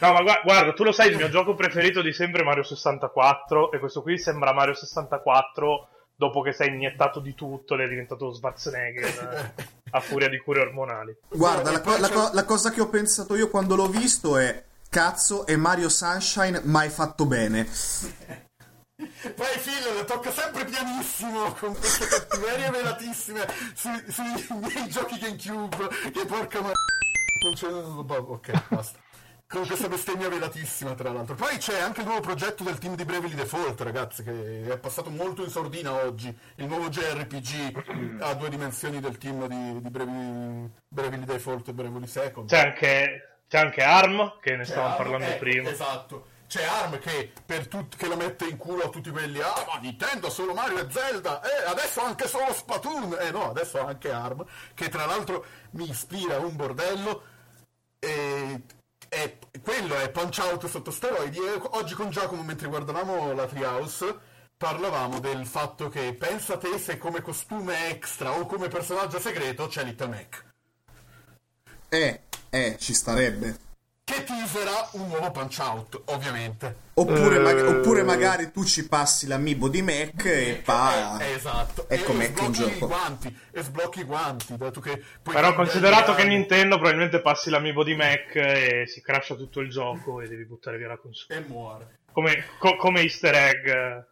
No, 0.01 0.13
ma 0.13 0.21
gua- 0.23 0.41
guarda, 0.43 0.73
tu 0.73 0.83
lo 0.83 0.91
sai, 0.91 1.11
il 1.11 1.17
mio 1.17 1.29
gioco 1.29 1.55
preferito 1.55 2.03
di 2.03 2.13
sempre 2.13 2.43
è 2.43 2.45
Mario 2.45 2.65
64 2.65 3.71
e 3.71 3.79
questo 3.79 4.03
qui 4.03 4.19
sembra 4.19 4.53
Mario 4.53 4.75
64 4.75 5.89
dopo 6.17 6.41
che 6.41 6.53
sei 6.53 6.75
iniettato 6.75 7.21
di 7.21 7.37
tutto 7.37 7.75
ed 7.75 7.83
è 7.83 7.89
diventato 7.89 8.33
Schwarzenegger 8.33 9.55
a 9.95 10.01
furia 10.01 10.29
di 10.29 10.39
cure 10.39 10.61
ormonali. 10.61 11.17
Guarda, 11.29 11.71
la, 11.71 11.81
co- 11.81 11.99
la 11.99 12.09
co- 12.09 12.31
la 12.33 12.45
cosa 12.45 12.71
che 12.71 12.81
ho 12.81 12.89
pensato 12.89 13.35
io 13.35 13.49
quando 13.49 13.77
l'ho 13.77 13.89
visto 13.89 14.37
è 14.37 14.65
cazzo 14.89 15.47
è 15.47 15.57
Mario 15.57 15.89
Sunshine 15.89 16.61
mai 16.65 16.89
fatto 16.89 17.27
bene. 17.27 17.69
Poi 18.97 19.59
Phil 19.63 20.05
tocca 20.07 20.31
sempre 20.31 20.65
pianissimo 20.65 21.53
con 21.55 21.77
queste 21.77 22.07
cattiverie 22.07 22.71
velatissime 22.71 23.47
sui, 23.75 24.05
sui 24.09 24.57
miei 24.61 24.89
giochi 24.89 25.19
GameCube 25.19 25.89
che 26.13 26.25
porca 26.25 26.61
ma... 26.61 26.71
Non 27.43 27.55
c'è... 27.55 27.67
Ok, 27.67 28.69
basta. 28.69 28.99
Con 29.53 29.67
questa 29.67 29.87
bestemmia 29.87 30.31
velatissima, 30.31 30.95
tra 30.95 31.13
l'altro. 31.13 31.35
Poi 31.35 31.59
c'è 31.59 31.79
anche 31.79 32.01
il 32.01 32.07
nuovo 32.07 32.23
progetto 32.23 32.65
del 32.65 32.79
team 32.79 32.97
di 32.97 33.05
Bravely 33.05 33.35
Default, 33.35 33.83
ragazzi, 33.83 34.23
che 34.23 34.63
è 34.67 34.79
passato 34.79 35.11
molto 35.11 35.45
in 35.45 35.51
sordina 35.51 35.93
oggi. 35.93 36.35
Il 36.55 36.65
nuovo 36.65 36.89
JRPG 36.89 38.21
a 38.23 38.33
due 38.33 38.49
dimensioni 38.49 38.99
del 38.99 39.19
team 39.19 39.47
di, 39.47 39.83
di 39.83 39.91
Bravely, 39.91 40.71
Bravely 40.89 41.25
Default 41.25 41.69
e 41.69 41.75
Bravely 41.75 42.07
Second. 42.07 42.49
C'è 42.49 42.61
anche, 42.61 43.41
c'è 43.47 43.59
anche 43.59 43.83
ARM, 43.83 44.39
che 44.41 44.57
ne 44.57 44.65
C'è 44.65 44.71
stavamo 44.71 44.95
Arm, 44.95 45.03
parlando 45.03 45.27
ecco, 45.27 45.39
prima. 45.39 45.69
Esatto. 45.69 46.27
C'è 46.47 46.65
ARM 46.65 46.99
che, 46.99 47.33
per 47.45 47.69
tut- 47.69 47.97
che 47.97 48.07
lo 48.07 48.17
mette 48.17 48.47
in 48.47 48.57
culo 48.57 48.85
a 48.85 48.89
tutti 48.89 49.11
quelli. 49.11 49.39
Ah, 49.43 49.67
ma 49.71 49.79
Nintendo 49.81 50.31
solo 50.31 50.55
Mario 50.55 50.79
e 50.79 50.91
Zelda. 50.91 51.43
Eh, 51.43 51.69
adesso 51.69 52.01
anche 52.01 52.27
solo 52.27 52.55
Splatoon. 52.55 53.19
Eh 53.21 53.31
no, 53.31 53.51
adesso 53.51 53.85
anche 53.85 54.11
ARM. 54.11 54.47
Che 54.73 54.89
tra 54.89 55.05
l'altro 55.05 55.45
mi 55.73 55.91
ispira 55.91 56.39
un 56.39 56.57
bordello. 56.57 57.25
E, 57.99 58.63
e 59.15 59.39
quello 59.63 59.95
è 59.97 60.11
Punch 60.11 60.39
Out 60.39 60.67
sotto 60.67 60.91
steroidi. 60.91 61.39
E 61.39 61.61
oggi 61.73 61.93
con 61.93 62.09
Giacomo, 62.09 62.43
mentre 62.43 62.69
guardavamo 62.69 63.35
la 63.35 63.47
Treehouse, 63.47 64.17
parlavamo 64.57 65.21
del 65.21 65.45
fatto 65.45 65.91
che 65.91 66.15
pensa 66.15 66.57
te 66.57 66.79
se 66.79 66.97
come 66.97 67.21
costume 67.21 67.91
extra 67.91 68.33
o 68.39 68.47
come 68.47 68.69
personaggio 68.69 69.21
segreto 69.21 69.67
c'è 69.67 69.85
Little 69.85 70.09
Mac. 70.09 70.45
Eh, 71.91 72.21
eh, 72.49 72.77
ci 72.79 72.95
starebbe. 72.95 73.71
Che 74.13 74.25
teaserà 74.25 74.89
un 74.93 75.09
nuovo 75.09 75.31
Punch 75.31 75.59
Out, 75.61 76.03
ovviamente. 76.07 76.77
Oppure, 76.95 77.37
Eh. 77.37 77.41
maga- 77.41 77.69
oppure 77.69 78.03
magari 78.03 78.51
tu 78.53 78.63
ci 78.65 78.87
passi 78.87 79.27
l'amiibo 79.27 79.69
di 79.69 79.81
Mac 79.81 80.23
e 80.27 80.61
pa... 80.63 81.19
Eh, 81.19 81.33
esatto. 81.33 81.89
Ecco 81.89 82.13
e 82.13 82.15
Mac 82.15 82.29
in 82.43 82.53
sblocchi 82.55 82.63
i 82.63 82.73
gioco. 82.79 82.87
guanti, 82.89 83.39
e 83.51 83.63
sblocchi 83.63 84.01
i 84.01 84.05
guanti, 84.05 84.57
dato 84.59 84.81
che 84.81 85.03
puoi 85.23 85.35
Però 85.35 85.55
considerato 85.55 86.15
che. 86.15 86.25
Nintendo 86.25 86.77
probabilmente 86.77 87.23
passi 87.23 87.49
l'amiibo 87.49 87.83
di 87.83 87.95
Mac 87.95 88.35
e 88.37 88.85
si 88.87 89.01
crasha 89.01 89.35
tutto 89.35 89.61
il 89.61 89.71
gioco 89.71 90.21
e 90.21 90.29
devi 90.29 90.45
buttare 90.45 90.77
via 90.77 90.89
la 90.89 90.99
console. 90.99 91.39
E 91.39 91.45
muore. 91.49 91.99
Come, 92.13 92.45
co- 92.59 92.77
come 92.77 93.01
easter 93.01 93.35
egg. 93.35 93.67
eh. 93.67 94.05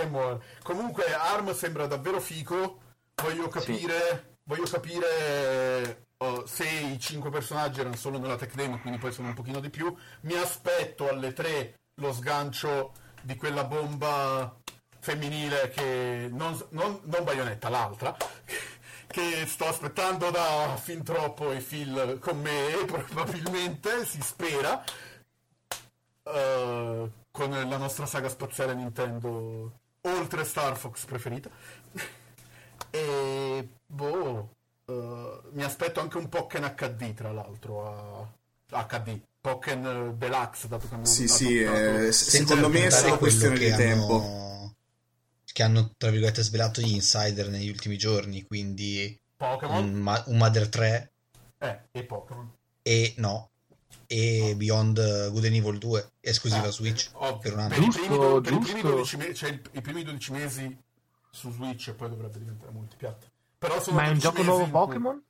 E 0.00 0.06
muore. 0.06 0.40
Comunque 0.64 1.04
ARM 1.14 1.54
sembra 1.54 1.86
davvero 1.86 2.18
fico. 2.20 2.80
Voglio 3.22 3.46
capire... 3.46 4.32
Voglio 4.46 4.64
capire... 4.64 6.03
oh, 6.24 6.46
se 6.46 6.68
i 6.68 6.98
cinque 6.98 7.30
personaggi 7.30 7.80
erano 7.80 7.96
solo 7.96 8.18
nella 8.18 8.36
tech 8.36 8.54
demo, 8.54 8.80
quindi 8.80 8.98
poi 8.98 9.12
sono 9.12 9.28
un 9.28 9.34
pochino 9.34 9.60
di 9.60 9.70
più. 9.70 9.94
Mi 10.22 10.34
aspetto 10.34 11.08
alle 11.08 11.32
tre 11.32 11.74
lo 12.00 12.12
sgancio 12.12 12.92
di 13.22 13.36
quella 13.36 13.64
bomba 13.64 14.54
femminile 15.00 15.70
che... 15.70 16.28
Non, 16.32 16.58
non, 16.70 17.00
non 17.04 17.24
Bayonetta, 17.24 17.68
l'altra. 17.68 18.16
Che 19.06 19.46
sto 19.46 19.66
aspettando 19.68 20.30
da 20.30 20.76
fin 20.82 21.04
troppo 21.04 21.52
e 21.52 21.60
Phil 21.60 22.18
con 22.20 22.40
me, 22.40 22.82
probabilmente, 22.84 24.04
si 24.04 24.20
spera. 24.20 24.82
eh, 26.24 27.10
con 27.30 27.50
la 27.50 27.76
nostra 27.76 28.06
saga 28.06 28.28
spaziale 28.28 28.74
Nintendo 28.74 29.72
oltre 30.02 30.44
Star 30.44 30.76
Fox 30.76 31.04
preferita 31.04 31.50
e 32.90 33.68
boh 33.86 34.53
eh, 34.86 35.40
mi 35.52 35.62
aspetto 35.62 36.00
anche 36.00 36.16
un 36.18 36.28
Pokken 36.28 36.74
HD 36.76 37.14
tra 37.14 37.32
l'altro 37.32 38.32
a 38.70 38.84
HD 38.86 39.20
Pokken 39.40 39.84
eh, 39.86 40.14
Deluxe 40.16 40.68
dato 40.68 40.88
che 40.88 40.94
hanno 40.94 41.04
Sì, 41.04 41.28
sì, 41.28 41.60
eh, 41.62 42.12
secondo 42.12 42.68
me 42.68 42.86
è 42.86 42.90
solo 42.90 43.02
quello 43.02 43.18
questione 43.18 43.58
che 43.58 43.66
di 43.66 43.72
hanno- 43.72 44.06
tempo. 44.06 44.42
Che 45.54 45.62
hanno, 45.62 45.92
tra 45.96 46.10
virgolette, 46.10 46.42
svelato 46.42 46.80
gli 46.80 46.92
insider 46.94 47.48
negli 47.48 47.68
ultimi 47.68 47.96
giorni, 47.96 48.42
quindi 48.44 49.16
Pokémon 49.36 49.84
un, 49.84 49.92
ma- 50.00 50.20
un 50.26 50.36
Mother 50.36 50.68
3 50.68 51.12
eh, 51.58 51.80
e 51.92 52.02
Pokémon 52.04 52.50
e 52.82 53.14
no, 53.18 53.50
e 54.08 54.54
Beyond 54.56 55.30
Good 55.30 55.44
and 55.44 55.54
Evil 55.54 55.78
2, 55.78 56.10
esclusiva 56.20 56.66
Ah, 56.66 56.70
Switch, 56.72 57.08
ovvio. 57.12 57.38
per 57.38 57.52
un 57.52 57.58
anno. 57.60 57.68
per, 57.68 57.82
i 57.82 57.88
primi, 57.88 58.08
do- 58.08 58.40
per 58.40 58.52
i 58.52 58.58
primi 58.58 58.80
giusto. 58.80 58.88
12 58.96 59.16
mesi 59.16 59.34
cioè 59.34 59.50
il- 59.50 59.62
i 59.74 59.80
primi 59.80 60.02
12 60.02 60.32
mesi 60.32 60.78
su 61.30 61.52
Switch 61.52 61.86
e 61.88 61.92
poi 61.92 62.08
dovrebbe 62.08 62.38
diventare 62.38 62.72
multipiatta 62.72 63.26
però 63.68 63.80
sono 63.82 63.96
Ma 63.96 64.02
è 64.04 64.08
un 64.08 64.18
12 64.18 64.20
gioco 64.20 64.42
nuovo 64.42 64.68
Pokémon? 64.68 65.24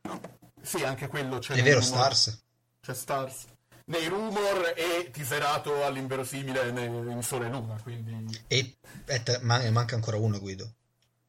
sì 0.60 0.82
anche 0.82 1.06
quello 1.08 1.38
c'è 1.38 1.52
È 1.54 1.62
vero, 1.62 1.78
numero- 1.80 1.82
Stars. 1.82 2.44
c'è 2.80 2.94
Stars 2.94 3.44
nei 3.86 4.08
rumor 4.08 4.72
e 4.76 5.10
tiserato 5.12 5.84
all'inverosimile 5.84 6.68
in 6.70 7.22
Sole 7.22 7.46
e 7.46 7.50
Luna, 7.50 7.78
quindi... 7.82 8.42
E 8.48 8.76
aspetta, 8.82 9.38
ma- 9.42 9.70
manca 9.70 9.94
ancora 9.94 10.16
uno, 10.16 10.38
Guido. 10.40 10.72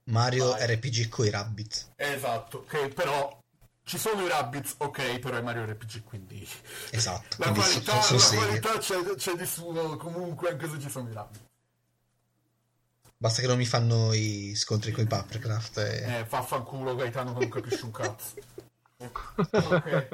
Mario 0.05 0.51
Vai. 0.51 0.75
RPG 0.75 1.09
con 1.09 1.25
i 1.25 1.29
Rabbids. 1.31 1.91
Esatto, 1.97 2.63
che 2.63 2.87
però 2.87 3.37
ci 3.83 3.97
sono 3.97 4.23
i 4.23 4.29
Rabbids, 4.29 4.75
ok, 4.77 5.19
però 5.19 5.35
è 5.37 5.41
Mario 5.41 5.65
RPG, 5.65 6.03
quindi... 6.05 6.47
Esatto, 6.91 7.35
La 7.39 7.51
quindi 7.51 7.59
qualità, 7.59 7.95
la 7.95 8.37
qualità 8.37 8.77
c'è, 8.77 9.15
c'è 9.15 9.33
di 9.33 9.45
suo 9.45 9.97
comunque, 9.97 10.51
anche 10.51 10.69
se 10.69 10.79
ci 10.79 10.89
sono 10.89 11.09
i 11.09 11.13
Rabbids. 11.13 11.44
Basta 13.17 13.41
che 13.41 13.47
non 13.47 13.57
mi 13.57 13.65
fanno 13.65 14.13
i 14.13 14.53
scontri 14.55 14.91
con 14.91 15.03
i 15.03 15.07
Papercraft. 15.07 15.77
E... 15.77 16.19
Eh, 16.19 16.25
vaffanculo 16.25 16.95
Gaetano 16.95 17.31
non 17.31 17.47
capisce 17.49 17.85
un 17.85 17.91
cazzo. 17.91 18.33
Che... 18.97 20.07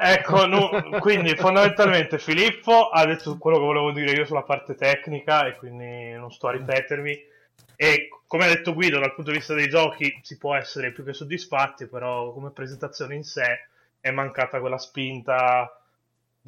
Ecco, 0.00 0.46
no, 0.46 0.70
quindi 1.00 1.34
fondamentalmente 1.34 2.18
Filippo 2.18 2.88
ha 2.88 3.04
detto 3.04 3.36
quello 3.38 3.58
che 3.58 3.64
volevo 3.64 3.92
dire 3.92 4.12
io 4.12 4.24
sulla 4.24 4.42
parte 4.42 4.74
tecnica 4.74 5.46
e 5.46 5.56
quindi 5.56 6.12
non 6.12 6.30
sto 6.30 6.48
a 6.48 6.52
ripetermi. 6.52 7.26
E 7.76 8.08
come 8.26 8.44
ha 8.44 8.48
detto 8.48 8.74
Guido, 8.74 8.98
dal 8.98 9.14
punto 9.14 9.30
di 9.30 9.38
vista 9.38 9.54
dei 9.54 9.68
giochi 9.68 10.20
si 10.22 10.36
può 10.36 10.54
essere 10.54 10.92
più 10.92 11.04
che 11.04 11.12
soddisfatti, 11.12 11.86
però 11.86 12.32
come 12.32 12.50
presentazione 12.50 13.14
in 13.14 13.24
sé 13.24 13.68
è 14.00 14.10
mancata 14.10 14.60
quella 14.60 14.78
spinta 14.78 15.77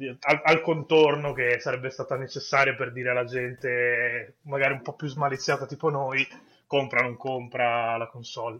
al, 0.07 0.41
al 0.43 0.61
contorno 0.61 1.33
che 1.33 1.59
sarebbe 1.59 1.89
stata 1.89 2.15
necessaria 2.15 2.75
per 2.75 2.91
dire 2.91 3.09
alla 3.09 3.25
gente, 3.25 4.35
magari 4.43 4.73
un 4.73 4.81
po' 4.81 4.93
più 4.93 5.07
smaliziata 5.07 5.65
tipo 5.65 5.89
noi, 5.89 6.27
compra 6.67 6.99
o 6.99 7.03
non 7.03 7.17
compra 7.17 7.97
la 7.97 8.07
console. 8.07 8.59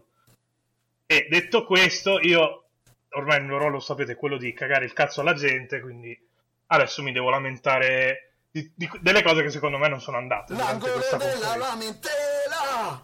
E 1.06 1.26
detto 1.30 1.64
questo, 1.64 2.20
io 2.20 2.64
ormai 3.10 3.38
il 3.38 3.44
mio 3.44 3.58
ruolo, 3.58 3.80
sapete, 3.80 4.12
è 4.12 4.16
quello 4.16 4.36
di 4.36 4.52
cagare 4.52 4.84
il 4.84 4.92
cazzo 4.92 5.20
alla 5.20 5.34
gente, 5.34 5.80
quindi 5.80 6.18
adesso 6.68 7.02
mi 7.02 7.12
devo 7.12 7.30
lamentare 7.30 8.32
di- 8.50 8.70
di- 8.74 8.90
delle 9.00 9.22
cose 9.22 9.42
che 9.42 9.50
secondo 9.50 9.78
me 9.78 9.88
non 9.88 10.00
sono 10.00 10.16
andate. 10.16 10.54
L'angolo 10.54 11.00
della 11.18 11.56
lamentela! 11.56 13.02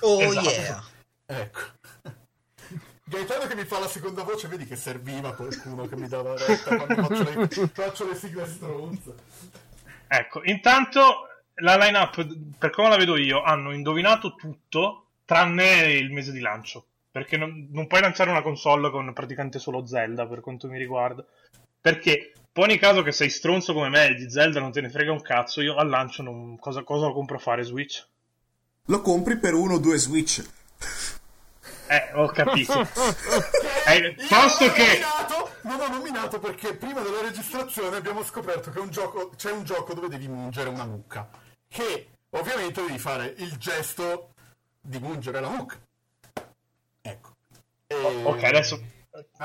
Oh 0.00 0.20
Esatto. 0.20 0.50
yeah! 0.50 0.84
Ecco. 1.26 1.60
Gaetano 3.06 3.46
che 3.46 3.54
mi 3.54 3.64
fa 3.64 3.78
la 3.78 3.86
seconda 3.86 4.22
voce, 4.22 4.48
vedi 4.48 4.64
che 4.64 4.76
serviva 4.76 5.34
qualcuno 5.34 5.86
che 5.86 5.96
mi 5.96 6.08
dava 6.08 6.34
retta 6.36 6.76
quando 6.76 7.06
faccio 7.06 7.38
le, 7.38 7.68
faccio 7.68 8.08
le 8.08 8.14
sigle 8.14 8.46
stronze. 8.46 9.14
Ecco, 10.08 10.40
intanto 10.44 11.28
la 11.56 11.76
line-up, 11.76 12.26
per 12.58 12.70
come 12.70 12.88
la 12.88 12.96
vedo 12.96 13.16
io, 13.16 13.42
hanno 13.42 13.72
indovinato 13.72 14.34
tutto 14.34 15.08
tranne 15.26 15.92
il 15.92 16.10
mese 16.12 16.32
di 16.32 16.40
lancio. 16.40 16.86
Perché 17.10 17.36
non, 17.36 17.68
non 17.70 17.86
puoi 17.86 18.00
lanciare 18.00 18.30
una 18.30 18.42
console 18.42 18.90
con 18.90 19.12
praticamente 19.12 19.58
solo 19.58 19.86
Zelda, 19.86 20.26
per 20.26 20.40
quanto 20.40 20.66
mi 20.66 20.78
riguarda. 20.78 21.24
Perché, 21.80 22.32
poni 22.50 22.78
caso 22.78 23.02
che 23.02 23.12
sei 23.12 23.28
stronzo 23.28 23.74
come 23.74 23.90
me 23.90 24.08
e 24.08 24.14
di 24.14 24.30
Zelda 24.30 24.60
non 24.60 24.72
te 24.72 24.80
ne 24.80 24.88
frega 24.88 25.12
un 25.12 25.20
cazzo, 25.20 25.60
io 25.60 25.76
al 25.76 25.88
lancio 25.88 26.22
non, 26.22 26.58
cosa, 26.58 26.82
cosa 26.82 27.10
compro 27.10 27.36
a 27.36 27.40
fare? 27.40 27.62
Switch? 27.62 28.04
Lo 28.86 29.00
compri 29.02 29.38
per 29.38 29.54
uno 29.54 29.74
o 29.74 29.78
due 29.78 29.98
Switch. 29.98 30.42
Eh, 31.88 32.10
ho 32.14 32.26
capito. 32.28 32.72
Eh, 33.86 34.14
posto 34.30 34.72
che... 34.72 34.82
nominato, 34.82 35.50
non 35.64 35.78
ho 35.78 35.88
nominato 35.88 36.38
perché 36.38 36.74
prima 36.74 37.02
della 37.02 37.20
registrazione 37.20 37.98
abbiamo 37.98 38.24
scoperto 38.24 38.70
che 38.70 38.78
un 38.78 38.88
gioco, 38.88 39.28
c'è 39.36 39.50
un 39.50 39.62
gioco 39.64 39.92
dove 39.92 40.08
devi 40.08 40.26
mungere 40.26 40.70
una 40.70 40.86
mucca. 40.86 41.28
Che 41.68 42.08
ovviamente 42.30 42.80
devi 42.80 42.98
fare 42.98 43.34
il 43.36 43.54
gesto 43.58 44.30
di 44.80 44.98
mungere 44.98 45.38
la 45.38 45.50
mucca. 45.50 45.78
Ecco. 47.02 47.34
E- 47.86 48.22
Ok, 48.24 48.42
adesso 48.44 48.80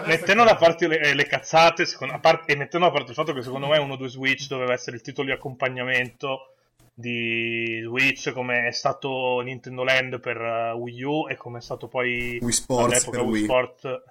mettendo 0.06 0.46
da 0.46 0.56
parte 0.56 0.88
le, 0.88 1.14
le 1.14 1.26
cazzate 1.28 1.86
secondo- 1.86 2.14
a 2.14 2.20
parte- 2.20 2.54
e 2.54 2.56
mettendo 2.56 2.86
da 2.86 2.94
parte 2.94 3.10
il 3.10 3.16
fatto 3.16 3.34
che 3.34 3.42
secondo 3.42 3.68
me 3.68 3.78
uno 3.78 3.94
o 3.94 3.98
due 3.98 4.08
Switch 4.08 4.48
doveva 4.48 4.72
essere 4.72 4.96
il 4.96 5.02
titolo 5.02 5.28
di 5.28 5.34
accompagnamento 5.34 6.54
di 7.00 7.82
Switch 7.84 8.32
come 8.34 8.68
è 8.68 8.72
stato 8.72 9.40
Nintendo 9.40 9.84
Land 9.84 10.20
per 10.20 10.38
uh, 10.38 10.78
Wii 10.78 11.04
U 11.04 11.28
e 11.30 11.38
come 11.38 11.60
è 11.60 11.62
stato 11.62 11.88
poi 11.88 12.40
Wii 12.42 12.52
Sports 12.52 12.94
all'epoca 12.94 13.18
per 13.20 13.28
Wii 13.28 13.34
Wii. 13.34 13.44
Sport 13.44 14.04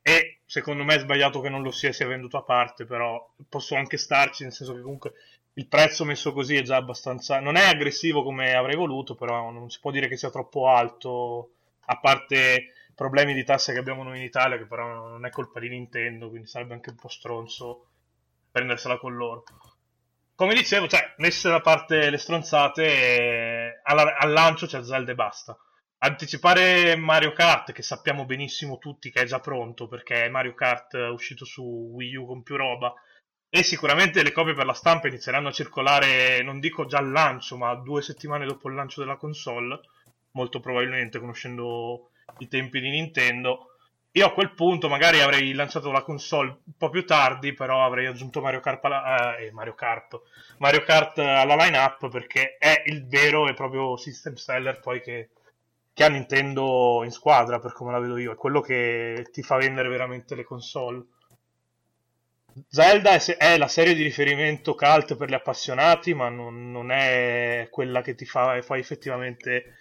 e 0.00 0.38
secondo 0.46 0.84
me 0.84 0.94
è 0.94 0.98
sbagliato 1.00 1.40
che 1.40 1.48
non 1.48 1.62
lo 1.62 1.70
sia 1.70 1.92
sia 1.92 2.06
venduto 2.06 2.38
a 2.38 2.42
parte 2.42 2.84
però 2.86 3.32
posso 3.48 3.74
anche 3.74 3.98
starci 3.98 4.44
nel 4.44 4.52
senso 4.52 4.74
che 4.74 4.80
comunque 4.80 5.12
il 5.54 5.66
prezzo 5.66 6.04
messo 6.04 6.32
così 6.32 6.56
è 6.56 6.62
già 6.62 6.76
abbastanza 6.76 7.38
non 7.40 7.56
è 7.56 7.66
aggressivo 7.66 8.22
come 8.22 8.54
avrei 8.54 8.76
voluto 8.76 9.14
però 9.14 9.50
non 9.50 9.68
si 9.70 9.78
può 9.80 9.90
dire 9.90 10.08
che 10.08 10.16
sia 10.16 10.30
troppo 10.30 10.68
alto 10.68 11.50
a 11.86 11.98
parte 11.98 12.72
problemi 12.94 13.34
di 13.34 13.44
tasse 13.44 13.72
che 13.72 13.78
abbiamo 13.78 14.02
noi 14.02 14.18
in 14.18 14.24
Italia, 14.24 14.56
che 14.56 14.66
però 14.66 14.86
non 14.86 15.26
è 15.26 15.30
colpa 15.30 15.60
di 15.60 15.68
Nintendo, 15.68 16.28
quindi 16.28 16.46
sarebbe 16.46 16.74
anche 16.74 16.90
un 16.90 16.96
po' 16.96 17.08
stronzo 17.08 17.86
prendersela 18.50 18.98
con 18.98 19.16
loro. 19.16 19.44
Come 20.36 20.54
dicevo, 20.54 20.88
cioè, 20.88 21.14
messe 21.18 21.48
da 21.48 21.60
parte 21.60 22.10
le 22.10 22.18
stronzate, 22.18 22.84
eh, 22.84 23.80
alla- 23.84 24.16
al 24.16 24.32
lancio 24.32 24.66
c'è 24.66 24.82
Zelda 24.82 25.12
e 25.12 25.14
basta. 25.14 25.56
Anticipare 25.98 26.96
Mario 26.96 27.32
Kart, 27.32 27.72
che 27.72 27.82
sappiamo 27.82 28.24
benissimo 28.26 28.78
tutti 28.78 29.10
che 29.10 29.22
è 29.22 29.24
già 29.24 29.38
pronto, 29.40 29.86
perché 29.86 30.24
è 30.24 30.28
Mario 30.28 30.54
Kart 30.54 30.94
uscito 31.12 31.44
su 31.44 31.62
Wii 31.62 32.16
U 32.16 32.26
con 32.26 32.42
più 32.42 32.56
roba, 32.56 32.92
e 33.48 33.62
sicuramente 33.62 34.22
le 34.24 34.32
copie 34.32 34.54
per 34.54 34.66
la 34.66 34.72
stampa 34.74 35.06
inizieranno 35.06 35.48
a 35.48 35.52
circolare, 35.52 36.42
non 36.42 36.58
dico 36.58 36.84
già 36.86 36.98
al 36.98 37.10
lancio, 37.12 37.56
ma 37.56 37.72
due 37.76 38.02
settimane 38.02 38.44
dopo 38.44 38.68
il 38.68 38.74
lancio 38.74 39.00
della 39.00 39.16
console, 39.16 39.80
molto 40.32 40.58
probabilmente 40.58 41.20
conoscendo 41.20 42.10
i 42.38 42.48
tempi 42.48 42.80
di 42.80 42.90
Nintendo. 42.90 43.73
Io 44.16 44.26
a 44.26 44.32
quel 44.32 44.52
punto 44.54 44.88
magari 44.88 45.20
avrei 45.20 45.52
lanciato 45.54 45.90
la 45.90 46.02
console 46.02 46.58
un 46.64 46.72
po' 46.78 46.88
più 46.88 47.04
tardi, 47.04 47.52
però 47.52 47.84
avrei 47.84 48.06
aggiunto 48.06 48.40
Mario 48.40 48.60
Kart 48.60 48.84
alla, 48.84 49.36
eh, 49.38 49.50
Mario 49.50 49.74
Kart, 49.74 50.20
Mario 50.58 50.84
Kart 50.84 51.18
alla 51.18 51.56
line-up 51.56 52.08
perché 52.10 52.56
è 52.56 52.84
il 52.86 53.08
vero 53.08 53.48
e 53.48 53.54
proprio 53.54 53.96
system 53.96 54.34
seller 54.34 54.78
poi 54.78 55.00
che, 55.00 55.30
che 55.92 56.04
ha 56.04 56.08
Nintendo 56.08 57.02
in 57.02 57.10
squadra, 57.10 57.58
per 57.58 57.72
come 57.72 57.90
la 57.90 57.98
vedo 57.98 58.16
io, 58.16 58.32
è 58.32 58.36
quello 58.36 58.60
che 58.60 59.26
ti 59.32 59.42
fa 59.42 59.56
vendere 59.56 59.88
veramente 59.88 60.36
le 60.36 60.44
console. 60.44 61.04
Zelda 62.68 63.16
è 63.36 63.58
la 63.58 63.66
serie 63.66 63.94
di 63.94 64.04
riferimento 64.04 64.76
cult 64.76 65.16
per 65.16 65.28
gli 65.28 65.34
appassionati, 65.34 66.14
ma 66.14 66.28
non, 66.28 66.70
non 66.70 66.92
è 66.92 67.66
quella 67.68 68.00
che 68.00 68.14
ti 68.14 68.26
fa, 68.26 68.62
fa 68.62 68.76
effettivamente 68.76 69.74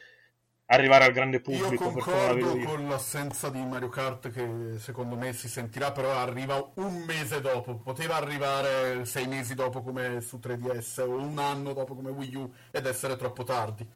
arrivare 0.67 1.05
al 1.05 1.11
grande 1.11 1.37
Io 1.37 1.41
pubblico, 1.41 1.89
vedo 1.89 1.99
concordo 1.99 2.57
io. 2.57 2.65
con 2.65 2.87
l'assenza 2.87 3.49
di 3.49 3.63
Mario 3.63 3.89
Kart 3.89 4.31
che 4.31 4.77
secondo 4.79 5.15
me 5.15 5.33
si 5.33 5.47
sentirà, 5.47 5.91
però 5.91 6.11
arriva 6.13 6.71
un 6.75 7.03
mese 7.05 7.41
dopo. 7.41 7.75
Poteva 7.75 8.15
arrivare 8.15 9.05
sei 9.05 9.27
mesi 9.27 9.55
dopo 9.55 9.81
come 9.81 10.21
su 10.21 10.39
3DS 10.41 11.01
o 11.01 11.15
un 11.15 11.37
anno 11.39 11.73
dopo 11.73 11.95
come 11.95 12.11
Wii 12.11 12.35
U 12.35 12.53
ed 12.71 12.85
essere 12.85 13.15
troppo 13.15 13.43
tardi. 13.43 13.87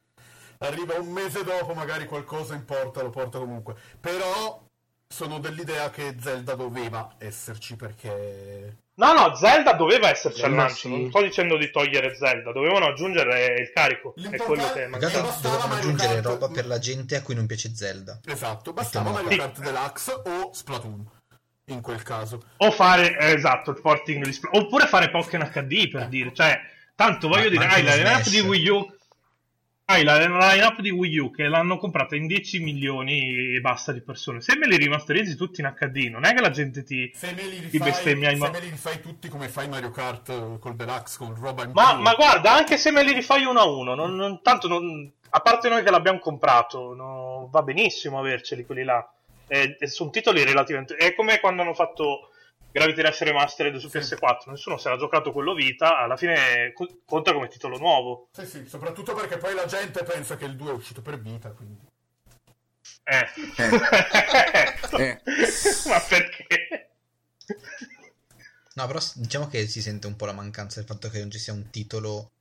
Arriva 0.59 0.99
un 0.99 1.11
mese 1.11 1.43
dopo, 1.43 1.73
magari 1.73 2.05
qualcosa 2.05 2.55
importa, 2.55 3.01
lo 3.01 3.09
porta 3.11 3.37
comunque. 3.37 3.75
Però 3.99 4.65
sono 5.07 5.39
dell'idea 5.39 5.89
che 5.89 6.15
Zelda 6.19 6.55
doveva 6.55 7.15
esserci 7.17 7.75
perché... 7.75 8.85
No, 8.99 9.13
no, 9.13 9.35
Zelda 9.35 9.73
doveva 9.73 10.09
esserci 10.09 10.41
al 10.41 10.53
lancio, 10.55 10.75
sì. 10.75 10.89
non 10.89 11.09
sto 11.09 11.21
dicendo 11.21 11.55
di 11.55 11.69
togliere 11.69 12.15
Zelda, 12.15 12.51
dovevano 12.51 12.87
aggiungere 12.87 13.53
il 13.59 13.71
carico, 13.71 14.15
è 14.31 14.37
quello 14.37 14.71
che 14.73 14.87
Magari 14.87 15.13
mancato. 15.17 15.39
dovevano 15.41 15.73
aggiungere 15.75 16.13
Kart- 16.15 16.25
roba 16.25 16.49
per 16.49 16.65
la 16.65 16.79
gente 16.79 17.15
a 17.15 17.21
cui 17.21 17.35
non 17.35 17.45
piace 17.45 17.75
Zelda. 17.75 18.19
Esatto, 18.25 18.73
bastava 18.73 19.11
Mario 19.11 19.29
Sì. 19.29 19.37
Kart 19.37 19.59
Deluxe 19.59 20.11
o 20.25 20.49
Splatoon 20.51 21.09
in 21.65 21.81
quel 21.81 22.01
caso. 22.01 22.41
O 22.57 22.71
fare, 22.71 23.15
eh, 23.19 23.33
esatto, 23.33 23.69
il 23.69 23.79
porting 23.81 24.23
di 24.23 24.33
Spl- 24.33 24.49
oppure 24.53 24.87
fare 24.87 25.11
Pokémon 25.11 25.47
HD 25.53 25.89
per 25.91 26.07
dire, 26.07 26.33
cioè, 26.33 26.59
tanto 26.95 27.27
voglio 27.27 27.43
Ma- 27.43 27.49
dire, 27.49 27.65
ma 27.67 27.73
hai 27.73 27.83
la 27.83 27.95
line-up 27.95 28.27
di 28.29 28.39
Wii 28.39 28.67
U, 28.69 28.96
hai 29.89 30.03
la 30.03 30.17
line-up 30.17 30.81
di 30.81 30.89
Wii 30.89 31.17
U 31.17 31.31
che 31.31 31.47
l'hanno 31.47 31.77
comprata 31.77 32.17
in 32.17 32.27
10 32.27 32.59
milioni 32.59 33.55
e 33.55 33.61
basta 33.61 33.93
di 33.93 34.01
persone, 34.01 34.41
se 34.41 34.57
me 34.57 34.67
li 34.67 34.75
rimasterizzi 34.75 35.37
tutti 35.37 35.61
in 35.61 35.73
HD, 35.73 36.09
non 36.09 36.25
è 36.25 36.33
che 36.33 36.41
la 36.41 36.49
gente 36.49 36.83
ti... 36.83 37.09
Se 37.15 37.31
me 37.31 37.43
li 37.47 37.69
Ti 37.69 37.77
bestemmia 37.79 38.29
rifai, 38.29 38.49
in 38.49 38.53
se 38.53 38.59
me 38.59 38.65
li 38.65 38.69
rifai 38.71 38.99
tutti 39.01 39.29
come 39.29 39.47
fai 39.47 39.69
Mario 39.69 39.91
Kart 39.91 40.27
eh, 40.27 40.59
col 40.59 40.75
Deluxe, 40.75 41.17
con 41.17 41.33
roba 41.39 41.63
in 41.63 41.71
Ma, 41.73 41.93
ma 41.93 42.15
guarda, 42.15 42.51
anche 42.51 42.75
se 42.77 42.91
me 42.91 43.01
li 43.01 43.13
rifai 43.13 43.45
uno 43.45 43.61
a 43.61 43.65
uno, 43.65 43.95
non, 43.95 44.13
non- 44.13 44.41
tanto 44.41 44.67
non- 44.67 45.09
a 45.29 45.39
parte 45.39 45.69
noi 45.69 45.83
che 45.83 45.89
l'abbiamo 45.89 46.19
comprato, 46.19 46.93
no, 46.93 47.47
va 47.49 47.61
benissimo 47.61 48.19
averceli 48.19 48.65
quelli 48.65 48.83
là. 48.83 49.09
E, 49.47 49.77
e 49.79 49.87
sono 49.87 50.09
titoli 50.09 50.43
relativamente. 50.43 50.95
È 50.95 51.15
come 51.15 51.39
quando 51.39 51.61
hanno 51.61 51.73
fatto 51.73 52.31
Gravity 52.77 53.01
Rush 53.01 53.21
Remastered 53.21 53.75
su 53.77 53.87
PS4, 53.87 54.49
nessuno 54.51 54.77
si 54.77 54.85
era 54.87 54.97
giocato 54.97 55.31
quello 55.31 55.53
Vita, 55.55 55.97
alla 55.97 56.15
fine 56.15 56.71
co- 56.73 56.99
conta 57.05 57.33
come 57.33 57.47
titolo 57.47 57.77
nuovo. 57.79 58.29
Sì, 58.33 58.45
sì, 58.45 58.65
soprattutto 58.67 59.15
perché 59.15 59.37
poi 59.37 59.55
la 59.55 59.65
gente 59.65 60.03
pensa 60.03 60.37
che 60.37 60.45
il 60.45 60.55
2 60.55 60.69
è 60.69 60.73
uscito 60.73 61.01
per 61.01 61.19
vita, 61.19 61.49
quindi... 61.51 61.79
Eh. 63.03 63.25
Eh. 64.99 65.21
Ma 65.87 65.99
perché? 66.07 66.89
No, 68.75 68.85
però 68.85 68.99
diciamo 69.15 69.47
che 69.47 69.65
si 69.67 69.81
sente 69.81 70.05
un 70.07 70.15
po' 70.15 70.25
la 70.25 70.33
mancanza 70.33 70.79
del 70.79 70.87
fatto 70.87 71.09
che 71.09 71.19
non 71.19 71.31
ci 71.31 71.39
sia 71.39 71.53
un 71.53 71.69
titolo. 71.71 72.31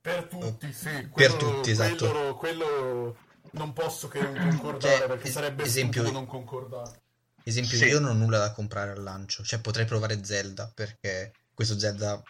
Per 0.00 0.24
tutti, 0.24 0.72
sì. 0.72 0.88
Per 0.88 1.10
quello- 1.10 1.36
tutti, 1.36 1.70
esatto. 1.70 2.10
Quello, 2.10 2.34
quello 2.36 3.16
non 3.52 3.72
posso 3.74 4.08
che 4.08 4.20
non 4.20 4.34
concordare, 4.34 4.96
Cioè, 4.98 5.06
perché 5.08 5.28
es- 5.28 5.32
sarebbe 5.34 5.62
esempio- 5.64 6.10
non 6.10 6.26
concordare. 6.26 7.00
Esempio, 7.48 7.76
Sì. 7.76 7.86
io 7.86 8.00
non 8.00 8.10
ho 8.10 8.18
nulla 8.18 8.38
da 8.38 8.52
comprare 8.52 8.92
al 8.92 9.02
lancio. 9.02 9.42
Cioè, 9.42 9.60
potrei 9.60 9.84
provare 9.86 10.24
Zelda 10.24 10.70
perché 10.74 11.32
questo 11.54 11.78
Zelda 11.78 12.22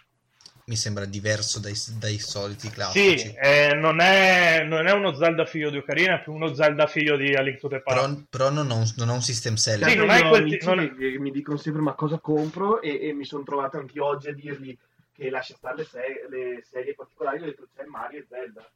mi 0.66 0.76
sembra 0.76 1.06
diverso 1.06 1.60
dai, 1.60 1.74
dai 1.98 2.18
soliti 2.18 2.68
classici. 2.68 3.28
Sì, 3.28 3.34
eh, 3.40 3.74
non, 3.74 4.00
è, 4.00 4.64
non 4.64 4.86
è 4.86 4.92
uno 4.92 5.14
Zelda 5.14 5.46
figlio 5.46 5.70
di 5.70 5.78
Ocarina, 5.78 6.20
è 6.20 6.22
più 6.22 6.34
uno 6.34 6.52
Zelda 6.52 6.86
figlio 6.86 7.16
di 7.16 7.34
A 7.34 7.40
Link 7.40 7.58
to 7.58 7.68
the 7.68 7.80
Past. 7.80 7.98
Però, 7.98 8.20
però 8.28 8.50
non, 8.50 8.70
ho 8.70 8.76
un, 8.76 8.92
non 8.96 9.08
ho 9.08 9.14
un 9.14 9.22
system 9.22 9.54
seller. 9.54 9.88
Sì, 9.88 9.96
Cazzo, 9.96 10.06
non 10.06 10.14
hai 10.14 10.28
quel 10.28 10.42
amici 10.42 10.66
non- 10.66 10.96
che, 10.98 11.18
mi 11.18 11.30
dicono 11.30 11.56
sempre 11.56 11.80
ma 11.80 11.94
cosa 11.94 12.18
compro 12.18 12.82
e, 12.82 13.08
e 13.08 13.12
mi 13.14 13.24
sono 13.24 13.44
trovato 13.44 13.78
anche 13.78 13.98
oggi 13.98 14.28
a 14.28 14.34
dirgli 14.34 14.76
che 15.12 15.30
lascia 15.30 15.54
stare 15.54 15.76
le, 15.78 15.84
se- 15.84 16.26
le 16.28 16.64
serie 16.70 16.94
particolari, 16.94 17.42
ho 17.42 17.46
detto 17.46 17.66
c'è 17.74 17.84
Mario 17.84 18.20
e 18.20 18.26
Zelda. 18.28 18.70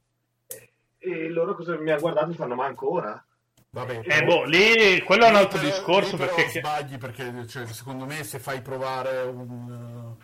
E, 0.98 1.28
loro 1.28 1.54
cosa 1.54 1.78
mi 1.78 1.90
hanno 1.90 2.00
guardato 2.00 2.30
e 2.30 2.34
fanno 2.34 2.54
ma 2.54 2.64
ancora? 2.64 3.22
Vabbè, 3.74 4.02
Eh, 4.04 4.22
boh, 4.24 4.44
lì 4.44 5.00
quello 5.02 5.24
è 5.24 5.30
un 5.30 5.36
altro 5.36 5.58
Lì 5.58 5.64
però- 5.68 5.76
discorso 5.78 6.16
perché... 6.18 6.48
sbagli 6.60 6.98
perché 6.98 7.46
cioè, 7.46 7.64
secondo 7.66 8.04
me 8.04 8.22
se 8.22 8.38
fai 8.38 8.60
provare 8.60 9.22
un, 9.22 10.14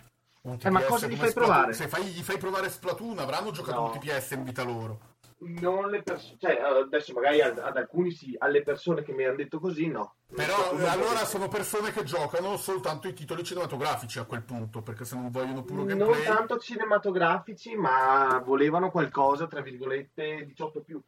un 0.43 0.57
TPS 0.59 0.65
Eh, 0.67 0.71
ma 0.71 0.83
cosa 0.83 1.07
gli 1.07 1.17
fai 1.17 1.31
Splatoon- 1.31 1.55
provare? 1.55 1.73
se 1.73 1.89
fai- 1.89 2.05
gli 2.05 2.21
fai 2.23 2.37
provare 2.37 2.69
Splatoon 2.69 3.19
avranno 3.19 3.51
giocato 3.51 3.81
No. 3.81 3.85
un 3.87 3.99
TPS 3.99 4.33
in 4.33 4.45
vita 4.45 4.63
loro 4.65 5.01
Non 5.39 5.89
le 5.89 6.03
persone, 6.03 6.37
cioè 6.39 6.59
adesso 6.61 7.15
magari 7.15 7.41
ad, 7.41 7.59
ad 7.59 7.75
alcuni 7.79 8.11
sì, 8.11 8.35
alle 8.39 8.63
persone 8.63 9.03
che 9.03 9.13
mi 9.13 9.25
hanno 9.25 9.37
detto 9.37 9.59
così 9.61 9.87
no. 9.87 10.17
Non 10.27 10.45
però 10.47 10.69
come- 10.69 10.87
allora 10.87 11.25
sono 11.25 11.49
persone 11.49 11.91
che 11.91 12.05
giocano 12.05 12.59
soltanto 12.59 13.09
i 13.09 13.15
titoli 13.15 13.45
cinematografici 13.45 14.19
a 14.19 14.25
quel 14.25 14.43
punto 14.43 14.83
perché 14.83 15.07
se 15.07 15.15
non 15.15 15.31
vogliono 15.31 15.63
puro 15.63 15.85
non 15.85 15.97
gameplay 15.97 16.23
tanto 16.23 16.59
cinematografici, 16.59 17.75
ma 17.77 18.43
volevano 18.45 18.91
qualcosa, 18.91 19.47
tra 19.47 19.63
virgolette, 19.63 20.45
18 20.45 20.81
più, 20.83 21.01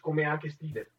come 0.00 0.24
anche 0.24 0.50
stile. 0.50 0.90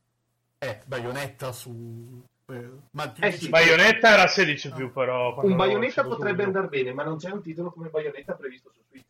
Eh 0.63 0.79
Bayonetta 0.85 1.51
su 1.51 2.23
eh, 2.47 2.69
ma 2.91 3.11
Eh 3.19 3.31
sì, 3.31 3.49
Bayonetta 3.49 4.09
era 4.09 4.27
16 4.27 4.71
più 4.71 4.91
però. 4.91 5.33
quando 5.33 5.51
Un 5.51 5.57
Bayonetta 5.57 6.03
potrebbe 6.03 6.43
andare 6.43 6.67
bene, 6.67 6.93
ma 6.93 7.03
non 7.03 7.17
c'è 7.17 7.31
un 7.31 7.41
titolo 7.41 7.71
come 7.71 7.89
Bayonetta 7.89 8.33
previsto 8.33 8.69
su 8.71 8.81
Switch. 8.87 9.05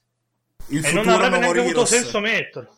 Il 0.67 0.85
E 0.85 0.93
non 0.93 1.07
avrebbe 1.09 1.39
neanche 1.39 1.59
avuto 1.59 1.85
senso 1.85 2.19
metterlo. 2.19 2.69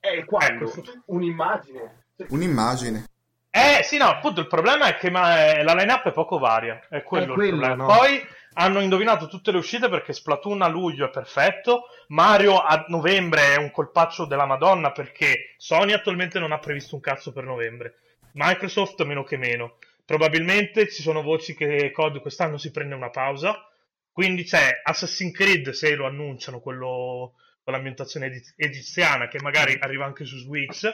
Eh, 0.00 0.24
quando? 0.24 0.72
Ecco. 0.72 0.82
Un'immagine. 1.06 2.04
Un'immagine. 2.28 3.04
Eh 3.50 3.82
sì, 3.84 3.96
no, 3.98 4.06
appunto 4.06 4.40
il 4.40 4.46
problema 4.46 4.86
è 4.86 4.96
che 4.96 5.10
ma, 5.10 5.52
eh, 5.52 5.62
la 5.62 5.74
line-up 5.74 6.06
è 6.08 6.12
poco 6.12 6.38
varia, 6.38 6.80
è 6.88 7.02
quello, 7.02 7.32
È 7.32 7.36
quello, 7.36 7.54
il 7.54 7.58
problema. 7.58 7.74
no? 7.74 7.86
Poi 7.98 8.26
hanno 8.54 8.80
indovinato 8.80 9.28
tutte 9.28 9.52
le 9.52 9.58
uscite 9.58 9.88
perché 9.88 10.12
Splatoon 10.12 10.62
a 10.62 10.68
luglio 10.68 11.06
è 11.06 11.10
perfetto, 11.10 11.84
Mario 12.08 12.58
a 12.58 12.84
novembre 12.88 13.54
è 13.54 13.56
un 13.56 13.70
colpaccio 13.70 14.24
della 14.24 14.46
Madonna 14.46 14.92
perché 14.92 15.54
Sony 15.56 15.92
attualmente 15.92 16.38
non 16.38 16.52
ha 16.52 16.58
previsto 16.58 16.94
un 16.94 17.00
cazzo 17.00 17.32
per 17.32 17.44
novembre, 17.44 17.94
Microsoft 18.32 19.02
meno 19.04 19.22
che 19.22 19.36
meno. 19.36 19.78
Probabilmente 20.04 20.90
ci 20.90 21.02
sono 21.02 21.22
voci 21.22 21.54
che 21.54 21.92
COD 21.92 22.20
quest'anno 22.20 22.58
si 22.58 22.72
prende 22.72 22.96
una 22.96 23.10
pausa, 23.10 23.68
quindi 24.10 24.42
c'è 24.42 24.80
Assassin's 24.82 25.32
Creed 25.32 25.70
se 25.70 25.94
lo 25.94 26.06
annunciano, 26.06 26.60
quello 26.60 27.34
con 27.62 27.72
l'ambientazione 27.72 28.42
egiziana 28.56 29.28
che 29.28 29.40
magari 29.40 29.76
arriva 29.78 30.04
anche 30.04 30.24
su 30.24 30.36
Switch, 30.38 30.84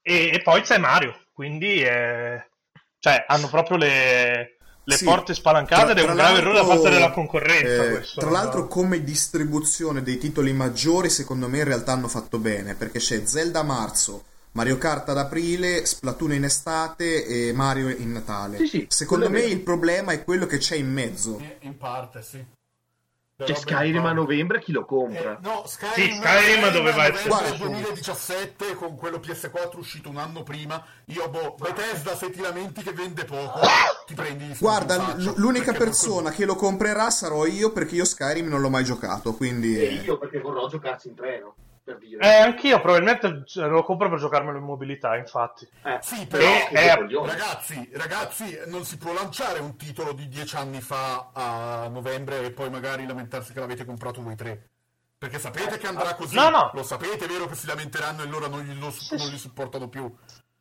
e, 0.00 0.30
e 0.32 0.40
poi 0.42 0.62
c'è 0.62 0.78
Mario, 0.78 1.26
quindi 1.32 1.82
eh, 1.82 2.42
cioè, 2.98 3.24
hanno 3.26 3.48
proprio 3.48 3.76
le, 3.76 4.56
le 4.90 4.96
Sì. 4.96 5.04
porte 5.04 5.34
spalancate 5.34 5.92
ed 5.92 5.98
è 5.98 6.02
Tra- 6.02 6.10
un 6.10 6.16
tra 6.16 6.24
grave 6.26 6.38
errore 6.40 6.58
da 6.60 6.64
parte 6.66 6.90
della 6.90 7.10
concorrenza. 7.10 7.84
eh, 7.84 7.90
questo, 7.90 8.20
tra 8.20 8.28
no? 8.28 8.34
l'altro, 8.36 8.66
come 8.66 9.02
distribuzione 9.02 10.02
dei 10.02 10.18
titoli 10.18 10.52
maggiori, 10.52 11.08
secondo 11.08 11.48
me 11.48 11.58
in 11.58 11.64
realtà 11.64 11.92
hanno 11.92 12.08
fatto 12.08 12.38
bene 12.38 12.74
perché 12.74 12.98
c'è 12.98 13.24
Zelda 13.24 13.60
a 13.60 13.64
marzo, 13.64 14.24
Mario 14.52 14.78
Kart 14.78 15.08
ad 15.08 15.18
aprile, 15.18 15.86
Splatoon 15.86 16.32
in 16.34 16.44
estate 16.44 17.24
e 17.24 17.52
Mario 17.52 17.88
in 17.88 18.12
Natale. 18.12 18.58
Sì, 18.58 18.66
sì, 18.66 18.86
secondo 18.88 19.30
me 19.30 19.40
il 19.42 19.60
problema 19.60 20.12
è 20.12 20.24
quello 20.24 20.46
che 20.46 20.58
c'è 20.58 20.74
in 20.76 20.92
mezzo. 20.92 21.40
in 21.60 21.76
parte 21.78 22.22
sì 22.22 22.44
C'è 23.44 23.52
Però, 23.52 23.58
Skyrim 23.60 24.04
a 24.04 24.12
no. 24.12 24.20
novembre, 24.22 24.60
chi 24.60 24.72
lo 24.72 24.84
compra? 24.84 25.32
Eh, 25.32 25.38
no, 25.40 25.64
Skyrim, 25.66 25.92
Sì, 25.94 26.20
Skyrim 26.20 26.70
doveva 26.72 27.02
a 27.02 27.06
essere 27.06 27.28
novembre 27.28 27.56
su- 27.56 27.62
2017 27.64 28.74
con 28.74 28.96
quello 28.96 29.18
PS4 29.18 29.78
uscito 29.78 30.08
un 30.08 30.16
anno 30.18 30.42
prima. 30.42 30.84
Io, 31.06 31.28
boh, 31.28 31.54
Bethesda, 31.58 32.14
se 32.16 32.30
ti 32.30 32.40
lamenti 32.40 32.82
che 32.82 32.92
vende 32.92 33.24
poco, 33.24 33.60
ti 34.06 34.14
prendi 34.14 34.44
il 34.44 34.56
Guarda, 34.58 35.14
l- 35.16 35.34
l'unica 35.36 35.72
persona 35.72 36.30
che 36.30 36.44
lo 36.44 36.54
comprerà 36.54 37.10
sarò 37.10 37.46
io 37.46 37.72
perché 37.72 37.94
io 37.96 38.04
Skyrim 38.04 38.46
non 38.48 38.60
l'ho 38.60 38.70
mai 38.70 38.84
giocato, 38.84 39.34
quindi... 39.34 39.78
E 39.78 39.92
io 40.04 40.18
perché 40.18 40.38
vorrò 40.40 40.68
giocarci 40.68 41.08
in 41.08 41.14
treno, 41.14 41.54
per 41.82 41.98
dire. 41.98 42.22
Eh, 42.22 42.40
anch'io 42.42 42.80
probabilmente 42.80 43.44
lo 43.54 43.82
compro 43.82 44.08
per 44.08 44.18
giocarmelo 44.18 44.58
in 44.58 44.64
mobilità, 44.64 45.16
infatti. 45.16 45.68
Eh, 45.84 45.98
Sì, 46.02 46.26
però 46.26 46.44
Eh, 46.44 46.68
eh. 46.72 46.96
Ragazzi, 47.26 47.90
ragazzi, 47.94 48.58
non 48.66 48.84
si 48.84 48.96
può 48.98 49.12
lanciare 49.12 49.58
un 49.60 49.76
titolo 49.76 50.12
di 50.12 50.28
dieci 50.28 50.56
anni 50.56 50.80
fa 50.80 51.30
a 51.32 51.88
novembre 51.88 52.44
e 52.44 52.50
poi 52.52 52.70
magari 52.70 53.06
lamentarsi 53.06 53.52
che 53.52 53.60
l'avete 53.60 53.84
comprato 53.84 54.22
voi 54.22 54.36
tre. 54.36 54.68
Perché 55.18 55.38
sapete 55.38 55.76
che 55.76 55.86
andrà 55.86 56.14
così. 56.14 56.34
No, 56.34 56.48
no. 56.48 56.70
Lo 56.72 56.82
sapete, 56.82 57.26
è 57.26 57.28
vero 57.28 57.46
che 57.46 57.54
si 57.54 57.66
lamenteranno 57.66 58.22
e 58.22 58.26
loro 58.26 58.46
non, 58.48 58.62
gli- 58.62 58.78
lo- 58.78 58.94
non 59.18 59.28
li 59.28 59.36
supportano 59.38 59.88
più. 59.88 60.10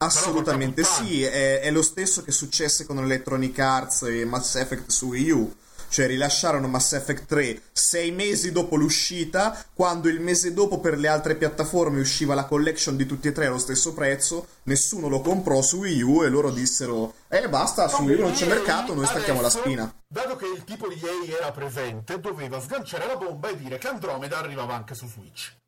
Assolutamente 0.01 0.83
sì, 0.83 1.23
è, 1.23 1.59
è 1.59 1.71
lo 1.71 1.81
stesso 1.81 2.23
che 2.23 2.31
successe 2.31 2.85
con 2.85 2.97
Electronic 2.99 3.57
Arts 3.59 4.03
e 4.03 4.25
Mass 4.25 4.55
Effect 4.55 4.89
su 4.89 5.07
Wii 5.07 5.31
U. 5.31 5.55
Cioè 5.89 6.07
rilasciarono 6.07 6.67
Mass 6.67 6.93
Effect 6.93 7.25
3 7.25 7.61
sei 7.71 8.11
mesi 8.11 8.51
dopo 8.51 8.75
l'uscita, 8.75 9.65
quando 9.73 10.07
il 10.07 10.21
mese 10.21 10.53
dopo 10.53 10.79
per 10.79 10.97
le 10.97 11.07
altre 11.07 11.35
piattaforme 11.35 11.99
usciva 11.99 12.35
la 12.35 12.45
collection 12.45 12.95
di 12.95 13.05
tutti 13.05 13.27
e 13.27 13.31
tre 13.31 13.47
allo 13.47 13.57
stesso 13.57 13.93
prezzo, 13.93 14.47
nessuno 14.63 15.07
lo 15.07 15.21
comprò 15.21 15.61
su 15.61 15.77
Wii 15.77 16.01
U 16.01 16.23
e 16.23 16.29
loro 16.29 16.51
dissero 16.51 17.13
eh 17.27 17.49
basta, 17.49 17.87
su 17.87 18.03
Wii 18.03 18.15
U 18.15 18.21
non 18.21 18.33
c'è 18.33 18.47
mercato, 18.47 18.93
noi 18.93 19.05
stacchiamo 19.05 19.41
la 19.41 19.49
spina. 19.49 19.93
Dato 20.07 20.35
che 20.35 20.45
il 20.45 20.63
tipo 20.63 20.87
di 20.87 20.99
EA 21.01 21.37
era 21.37 21.51
presente, 21.51 22.19
doveva 22.19 22.59
sganciare 22.59 23.07
la 23.07 23.15
bomba 23.15 23.49
e 23.49 23.57
dire 23.57 23.77
che 23.77 23.87
Andromeda 23.87 24.37
arrivava 24.37 24.75
anche 24.75 24.95
su 24.95 25.07
Switch. 25.07 25.58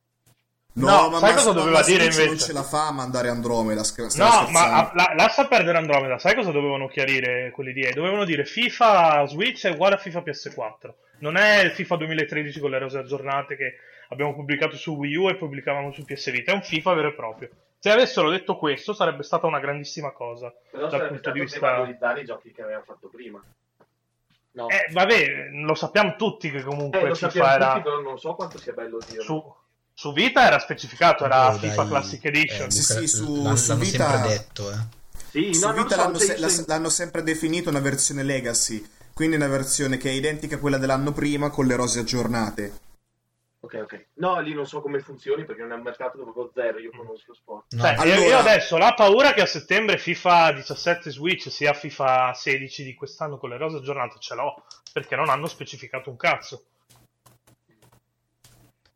No, 0.74 1.10
ma, 1.10 1.18
sai 1.20 1.30
ma- 1.32 1.36
cosa 1.36 1.52
doveva 1.52 1.80
ma 1.80 1.84
dire 1.86 2.04
Switch 2.04 2.16
non 2.18 2.26
invece? 2.28 2.46
ce 2.46 2.54
la 2.54 2.64
fa 2.64 2.88
a 2.88 2.92
mandare 2.92 3.28
Andromeda, 3.28 3.84
stiamo 3.84 4.10
No, 4.16 4.50
ma 4.52 4.92
la- 4.94 5.14
lascia 5.18 5.46
perdere 5.48 5.78
Andromeda. 5.78 6.18
Sai 6.18 6.34
cosa 6.36 6.52
dovevano 6.52 6.88
chiarire 6.88 7.52
quelli 7.52 7.74
di 7.74 7.82
EA? 7.84 7.92
Dovevano 7.94 8.24
dire 8.24 8.46
FIFA 8.46 9.26
Switch 9.28 9.66
è 9.66 9.72
uguale 9.72 9.96
a 9.96 9.98
FIFA 9.98 10.20
PS4. 10.22 10.94
Non 11.20 11.36
è 11.36 11.62
il 11.62 11.72
FIFA 11.72 11.96
2013 11.98 12.60
con 12.60 12.70
le 12.72 12.80
rose 12.80 12.98
aggiornate 13.00 13.56
che 13.58 13.76
abbiamo 14.10 14.34
pubblicato 14.34 14.76
su 14.78 14.96
Wii 14.96 15.16
U 15.16 15.30
e 15.30 15.36
pubblicavamo 15.36 15.92
su 15.92 16.06
PS 16.06 16.32
Vita. 16.32 16.52
È 16.52 16.56
un 16.56 16.64
FIFA 16.64 16.94
vero 16.94 17.08
e 17.10 17.14
proprio. 17.14 17.50
Se 17.78 17.90
avessero 17.92 18.30
detto 18.30 18.56
questo 18.58 18.94
sarebbe 18.94 19.24
stata 19.24 19.48
una 19.48 19.60
grandissima 19.60 20.12
cosa 20.12 20.54
Però 20.70 20.84
dal 20.84 20.92
sarebbe 20.92 21.10
punto 21.16 21.32
di 21.32 21.40
vista... 21.42 21.60
valorizzare 21.60 22.22
i 22.22 22.26
giochi 22.26 22.52
che 22.54 22.62
avevamo 22.62 22.86
fatto 22.86 23.08
prima. 23.10 23.44
No. 24.54 24.68
Eh, 24.70 24.88
vabbè, 24.92 25.50
lo 25.64 25.74
sappiamo 25.76 26.16
tutti 26.16 26.52
che 26.52 26.58
Eh, 26.58 26.64
comunque 26.64 27.08
lo 27.08 27.16
FIFA 27.16 27.54
era... 27.56 27.68
tutti, 27.74 27.82
però 27.84 28.00
non 28.02 28.20
so 28.20 28.36
quanto 28.36 28.58
sia 28.58 28.74
bello 28.74 29.00
dirlo. 29.08 29.24
Su, 29.24 29.56
su 30.02 30.14
Vita 30.14 30.48
era 30.48 30.58
specificato, 30.58 31.26
era 31.26 31.50
Oh, 31.50 31.58
FIFA 31.60 31.76
dai, 31.76 31.88
Classic 31.88 32.26
Edition. 32.26 32.66
eh, 32.68 32.72
Sì, 32.72 32.82
sì, 32.82 33.08
su- 33.08 33.44
l'hanno, 33.44 33.56
su 33.56 33.70
l'hanno 33.70 33.84
Vita- 33.84 34.10
sempre 34.10 34.30
detto, 34.30 34.72
eh. 34.72 34.78
Sì, 35.30 35.54
Su 35.54 35.68
no, 35.68 35.74
Vita 35.74 35.90
so, 35.90 35.96
l'hanno, 36.02 36.18
se- 36.18 36.38
la- 36.40 36.64
l'hanno 36.66 36.90
sempre 36.90 37.22
definito 37.22 37.70
una 37.70 37.80
versione 37.80 38.24
Legacy, 38.24 38.84
quindi 39.14 39.36
una 39.36 39.48
versione 39.48 39.98
che 39.98 40.10
è 40.10 40.14
identica 40.14 40.56
a 40.56 40.60
quella 40.60 40.80
dell'anno 40.80 41.12
prima 41.12 41.52
con 41.52 41.68
le 41.68 41.76
rose 41.76 42.00
aggiornate. 42.00 42.74
Ok, 43.60 43.74
ok. 43.84 44.06
No, 44.16 44.40
lì 44.40 44.56
non 44.56 44.66
so 44.66 44.82
come 44.82 45.00
funzioni 45.02 45.46
perché 45.46 45.62
non 45.62 45.74
è 45.74 45.76
un 45.76 45.84
mercato 45.84 46.18
dove 46.18 46.32
ho 46.34 46.52
zero, 46.52 46.80
io 46.80 46.90
conosco 46.90 47.36
sport. 47.36 47.66
No, 47.76 47.82
Cioè, 47.84 47.94
io- 47.94 48.02
allora- 48.02 48.20
io 48.28 48.38
adesso 48.40 48.74
ho 48.74 48.78
la 48.80 48.96
paura 48.96 49.34
che 49.34 49.42
a 49.42 49.46
settembre 49.46 50.00
FIFA 50.00 50.52
17 50.54 51.12
Switch 51.12 51.52
sia 51.52 51.74
FIFA 51.74 52.34
16 52.34 52.84
di 52.84 52.96
quest'anno 52.96 53.38
con 53.38 53.52
le 53.52 53.58
rose 53.58 53.78
aggiornate, 53.78 54.16
ce 54.18 54.34
l'ho, 54.34 54.64
perché 54.92 55.16
non 55.16 55.30
hanno 55.30 55.46
specificato 55.46 56.10
un 56.10 56.18
cazzo. 56.18 56.64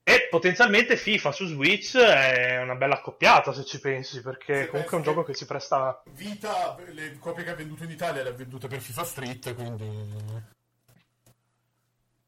E 0.07 0.27
potenzialmente 0.29 0.97
FIFA 0.97 1.31
su 1.31 1.47
Switch 1.47 1.97
è 1.97 2.61
una 2.61 2.75
bella 2.75 2.93
accoppiata 2.93 3.51
se 3.53 3.65
ci 3.65 3.79
pensi, 3.79 4.21
perché 4.21 4.65
Sì, 4.65 4.69
comunque 4.69 4.93
è 4.93 4.99
un 4.99 5.03
gioco 5.03 5.23
che 5.23 5.33
si 5.33 5.47
presta... 5.47 6.03
Vita, 6.11 6.77
le 6.91 7.17
copie 7.17 7.43
che 7.43 7.49
ha 7.49 7.55
venduto 7.55 7.85
in 7.85 7.89
Italia 7.89 8.21
le 8.21 8.29
ha 8.29 8.33
vendute 8.33 8.67
per 8.67 8.81
FIFA 8.81 9.03
Street, 9.03 9.55
quindi... 9.55 10.43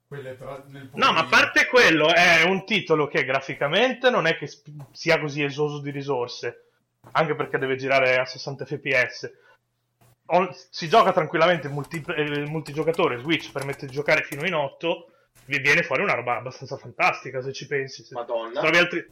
Quelle 0.08 0.36
tra- 0.36 0.66
No, 0.94 1.12
ma 1.12 1.20
a 1.20 1.26
parte 1.26 1.68
quello, 1.68 2.12
è 2.12 2.42
un 2.46 2.66
titolo 2.66 3.08
che 3.08 3.24
graficamente 3.24 4.10
non 4.10 4.26
è 4.26 4.36
che 4.38 4.50
sia 4.92 5.20
così 5.20 5.44
esoso 5.44 5.80
di 5.80 5.92
risorse, 5.92 6.72
anche 7.12 7.36
perché 7.36 7.60
deve 7.60 7.76
girare 7.76 8.18
a 8.18 8.26
60 8.26 8.66
fps. 8.66 9.32
On- 10.30 10.50
si 10.72 10.90
gioca 10.90 11.14
tranquillamente 11.14 11.68
il, 11.68 11.74
multi- 11.74 12.04
il 12.08 12.50
multigiocatore, 12.50 13.20
Switch 13.20 13.52
permette 13.52 13.86
di 13.86 13.92
giocare 13.92 14.24
fino 14.24 14.48
in 14.48 14.56
8, 14.56 15.12
vi 15.46 15.60
viene 15.60 15.84
fuori 15.84 16.02
una 16.04 16.14
roba 16.14 16.38
abbastanza 16.38 16.78
fantastica 16.78 17.42
se 17.42 17.54
ci 17.54 17.68
pensi. 17.68 18.04
Se 18.04 18.14
Madonna. 18.14 18.60
trovi 18.60 18.78
altri, 18.78 19.06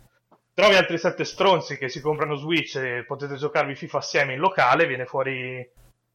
trovi 0.54 0.76
altri 0.76 0.98
7 0.98 1.24
stronzi 1.24 1.78
che 1.78 1.90
si 1.90 2.02
comprano 2.02 2.36
Switch 2.36 2.76
e 2.76 3.04
potete 3.06 3.36
giocarvi 3.36 3.76
FIFA 3.76 3.98
assieme 3.98 4.34
in 4.34 4.40
locale, 4.40 4.88
viene 4.88 5.06
fuori 5.06 5.68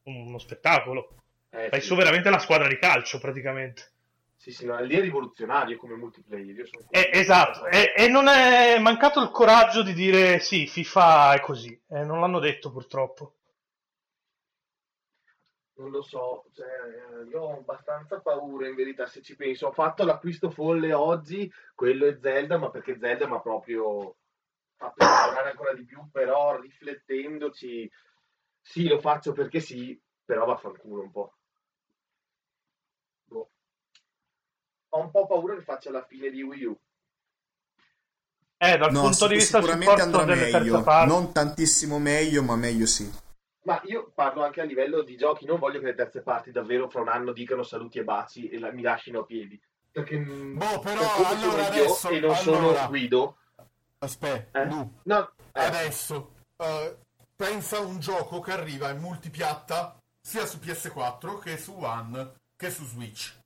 uno 0.03 0.37
spettacolo. 0.37 1.15
Eh, 1.49 1.67
Fai 1.69 1.81
sì. 1.81 1.87
su 1.87 1.95
veramente 1.95 2.29
la 2.29 2.39
squadra 2.39 2.67
di 2.67 2.77
calcio 2.77 3.19
praticamente. 3.19 3.89
Sì, 4.35 4.51
sì, 4.51 4.65
no, 4.65 4.79
lì 4.81 4.95
è 4.95 5.01
rivoluzionario 5.01 5.77
come 5.77 5.95
multiplayer. 5.95 6.55
Io 6.55 6.65
sono 6.65 6.85
Eh, 6.89 7.09
esatto, 7.13 7.67
e, 7.67 7.93
e 7.95 8.07
non 8.07 8.27
è 8.27 8.79
mancato 8.79 9.21
il 9.21 9.29
coraggio 9.29 9.83
di 9.83 9.93
dire 9.93 10.39
sì, 10.39 10.65
FIFA 10.65 11.33
è 11.35 11.39
così, 11.41 11.79
Eh, 11.89 12.03
non 12.03 12.19
l'hanno 12.19 12.39
detto 12.39 12.71
purtroppo. 12.71 13.35
Non 15.81 15.89
lo 15.89 16.03
so, 16.03 16.45
cioè, 16.53 16.67
eh, 16.67 17.27
io 17.29 17.41
ho 17.41 17.57
abbastanza 17.57 18.19
paura 18.19 18.67
in 18.67 18.75
verità 18.75 19.07
se 19.07 19.23
ci 19.23 19.35
penso. 19.35 19.65
Ho 19.65 19.71
fatto 19.71 20.03
l'acquisto 20.03 20.51
folle 20.51 20.93
oggi, 20.93 21.51
quello 21.73 22.05
è 22.05 22.19
Zelda, 22.21 22.59
ma 22.59 22.69
perché 22.69 22.99
Zelda 22.99 23.27
mi 23.27 23.33
ha 23.33 23.39
proprio 23.39 24.15
fatto 24.75 25.03
lavorare 25.03 25.49
ancora 25.49 25.73
di 25.73 25.83
più, 25.83 26.07
però 26.11 26.59
riflettendoci, 26.59 27.91
sì, 28.61 28.87
lo 28.87 28.99
faccio 28.99 29.31
perché 29.31 29.59
sì, 29.59 29.99
però 30.23 30.45
vaffanculo 30.45 31.01
un 31.01 31.11
po'. 31.11 31.33
Boh. 33.25 33.49
Ho 34.89 34.99
un 34.99 35.09
po' 35.09 35.25
paura 35.25 35.55
che 35.55 35.63
faccia 35.63 35.89
la 35.89 36.05
fine 36.05 36.29
di 36.29 36.43
Wii 36.43 36.63
U. 36.65 36.79
Eh, 38.57 38.77
dal 38.77 38.91
No, 38.91 39.01
punto 39.01 39.15
sì, 39.15 39.27
di 39.29 39.33
vista 39.33 39.57
sicuramente 39.57 39.99
andrà 39.99 40.25
meglio. 40.25 40.83
Non 41.07 41.33
tantissimo 41.33 41.97
meglio, 41.97 42.43
ma 42.43 42.55
meglio 42.55 42.85
sì. 42.85 43.29
Ma 43.63 43.79
io 43.85 44.11
parlo 44.13 44.43
anche 44.43 44.61
a 44.61 44.63
livello 44.63 45.03
di 45.03 45.15
giochi, 45.15 45.45
non 45.45 45.59
voglio 45.59 45.79
che 45.79 45.85
le 45.85 45.95
terze 45.95 46.21
parti 46.21 46.51
davvero 46.51 46.89
fra 46.89 47.01
un 47.01 47.09
anno 47.09 47.31
dicano 47.31 47.61
saluti 47.63 47.99
e 47.99 48.03
baci 48.03 48.49
e 48.49 48.57
la- 48.59 48.71
mi 48.71 48.81
lasciino 48.81 49.19
a 49.19 49.23
piedi. 49.23 49.59
Perché 49.91 50.17
Boh, 50.17 50.79
però, 50.79 50.99
per 51.17 51.25
allora, 51.25 51.37
sono 51.37 51.65
adesso- 51.67 52.09
e 52.09 52.19
non 52.19 52.35
sono 52.35 52.57
allora- 52.57 52.87
Guido. 52.87 53.37
Aspetta, 53.99 54.63
Eh? 54.63 54.65
No, 55.03 55.33
eh, 55.51 55.63
adesso 55.63 56.31
eh, 56.57 56.97
pensa 57.35 57.77
a 57.77 57.81
un 57.81 57.99
gioco 57.99 58.39
che 58.39 58.51
arriva 58.51 58.89
in 58.89 58.99
multipiatta 58.99 59.95
sia 60.19 60.45
su 60.47 60.57
PS4 60.59 61.37
che 61.37 61.57
su 61.57 61.73
One 61.77 62.33
che 62.55 62.71
su 62.71 62.83
Switch. 62.85 63.37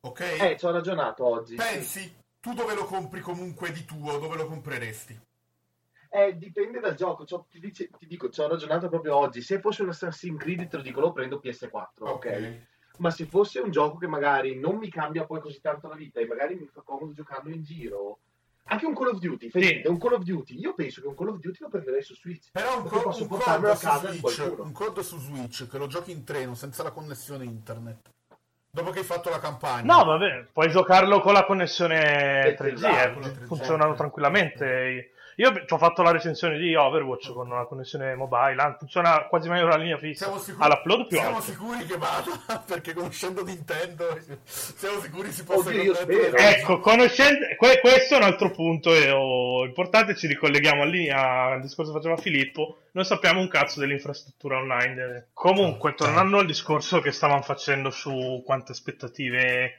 Ok? 0.00 0.20
eh, 0.20 0.56
ci 0.58 0.66
ho 0.66 0.70
ragionato 0.70 1.24
oggi. 1.24 1.54
Pensi, 1.54 2.14
tu 2.40 2.52
dove 2.52 2.74
lo 2.74 2.84
compri 2.84 3.20
comunque 3.20 3.72
di 3.72 3.84
tuo, 3.86 4.18
dove 4.18 4.36
lo 4.36 4.46
compreresti? 4.46 5.18
Eh, 6.14 6.36
dipende 6.36 6.78
dal 6.78 6.94
gioco. 6.94 7.24
C'ho- 7.24 7.46
ti, 7.50 7.58
dice- 7.58 7.88
ti 7.98 8.06
dico, 8.06 8.28
ci 8.28 8.40
ho 8.40 8.48
ragionato 8.48 8.88
proprio 8.90 9.16
oggi. 9.16 9.40
Se 9.40 9.60
fosse 9.60 9.82
un 9.82 9.88
Assassin's 9.88 10.38
Creed, 10.38 10.68
te 10.68 10.76
lo 10.76 10.82
dico, 10.82 11.00
lo 11.00 11.12
prendo 11.12 11.40
PS4, 11.42 12.04
ok? 12.06 12.60
Ma 12.98 13.10
se 13.10 13.24
fosse 13.24 13.60
un 13.60 13.70
gioco 13.70 13.96
che 13.96 14.06
magari 14.06 14.58
non 14.58 14.76
mi 14.76 14.90
cambia 14.90 15.24
poi 15.24 15.40
così 15.40 15.60
tanto 15.62 15.88
la 15.88 15.94
vita 15.94 16.20
e 16.20 16.26
magari 16.26 16.54
mi 16.56 16.66
fa 16.70 16.82
comodo 16.82 17.14
giocarlo 17.14 17.50
in 17.50 17.62
giro, 17.62 18.18
anche 18.64 18.84
un 18.84 18.94
Call 18.94 19.08
of 19.14 19.18
Duty, 19.18 19.48
fai 19.48 19.62
Sì. 19.62 19.82
un 19.86 19.98
Call 19.98 20.12
of 20.12 20.22
Duty, 20.22 20.58
io 20.60 20.74
penso 20.74 21.00
che 21.00 21.06
un 21.06 21.14
Call 21.16 21.28
of 21.28 21.38
Duty 21.38 21.58
lo 21.60 21.68
prenderei 21.70 22.02
su 22.02 22.14
Switch. 22.14 22.50
Però 22.52 22.76
un, 22.82 22.86
co- 22.86 23.00
posso 23.00 23.22
un 23.22 23.28
portarmelo 23.28 23.72
COD 23.72 23.72
a 23.72 23.76
su 23.76 23.86
casa 23.86 24.12
Switch, 24.12 24.54
un 24.58 24.72
COD 24.72 24.98
su 25.00 25.18
Switch 25.18 25.66
che 25.66 25.78
lo 25.78 25.86
giochi 25.86 26.10
in 26.12 26.24
treno 26.24 26.54
senza 26.54 26.82
la 26.82 26.90
connessione 26.90 27.44
internet. 27.44 28.10
Dopo 28.70 28.90
che 28.90 28.98
hai 28.98 29.04
fatto 29.06 29.30
la 29.30 29.38
campagna. 29.38 29.94
No, 29.96 30.04
vabbè, 30.04 30.48
puoi 30.52 30.68
giocarlo 30.68 31.20
con 31.20 31.32
la 31.32 31.44
connessione 31.46 32.44
Eh, 32.48 32.54
3G, 32.54 32.72
esatto, 32.74 33.08
eh, 33.08 33.12
con 33.14 33.22
la 33.22 33.28
3G. 33.28 33.46
funzionano 33.46 33.94
tranquillamente. 33.94 35.12
Io 35.36 35.64
ci 35.64 35.72
ho 35.72 35.78
fatto 35.78 36.02
la 36.02 36.10
recensione 36.10 36.58
di 36.58 36.74
Overwatch 36.74 37.32
con 37.32 37.50
una 37.50 37.64
connessione 37.64 38.14
mobile, 38.14 38.76
funziona 38.78 39.26
quasi 39.28 39.48
meglio 39.48 39.66
la 39.66 39.76
linea 39.76 39.96
fissa. 39.98 40.24
Siamo 40.26 40.38
sicuri, 40.40 40.64
Ha 40.64 40.68
l'upload 40.68 41.06
più 41.06 41.16
siamo 41.16 41.36
alto. 41.36 41.50
sicuri 41.50 41.86
che 41.86 41.96
vada, 41.96 42.62
perché 42.66 42.92
conoscendo 42.92 43.42
Nintendo 43.44 44.18
siamo 44.46 45.00
sicuri 45.00 45.32
si 45.32 45.44
possa 45.44 45.68
Oddio, 45.70 45.82
io 45.82 45.92
connettere. 45.94 46.28
spero. 46.28 46.36
Ecco, 46.36 46.80
conoscendo... 46.80 47.46
que- 47.56 47.80
questo 47.80 48.14
è 48.14 48.16
un 48.18 48.22
altro 48.24 48.50
punto 48.50 48.92
eh, 48.94 49.10
oh, 49.10 49.64
importante, 49.64 50.14
ci 50.16 50.26
ricolleghiamo 50.26 50.84
lì 50.84 51.08
al 51.10 51.60
discorso 51.60 51.92
che 51.92 51.98
faceva 51.98 52.16
Filippo, 52.16 52.82
non 52.92 53.04
sappiamo 53.04 53.40
un 53.40 53.48
cazzo 53.48 53.80
dell'infrastruttura 53.80 54.58
online. 54.58 55.16
eh. 55.16 55.24
Comunque, 55.32 55.94
tornando 55.94 56.38
al 56.38 56.46
discorso 56.46 57.00
che 57.00 57.10
stavamo 57.10 57.42
facendo 57.42 57.90
su 57.90 58.42
quante 58.44 58.72
aspettative 58.72 59.78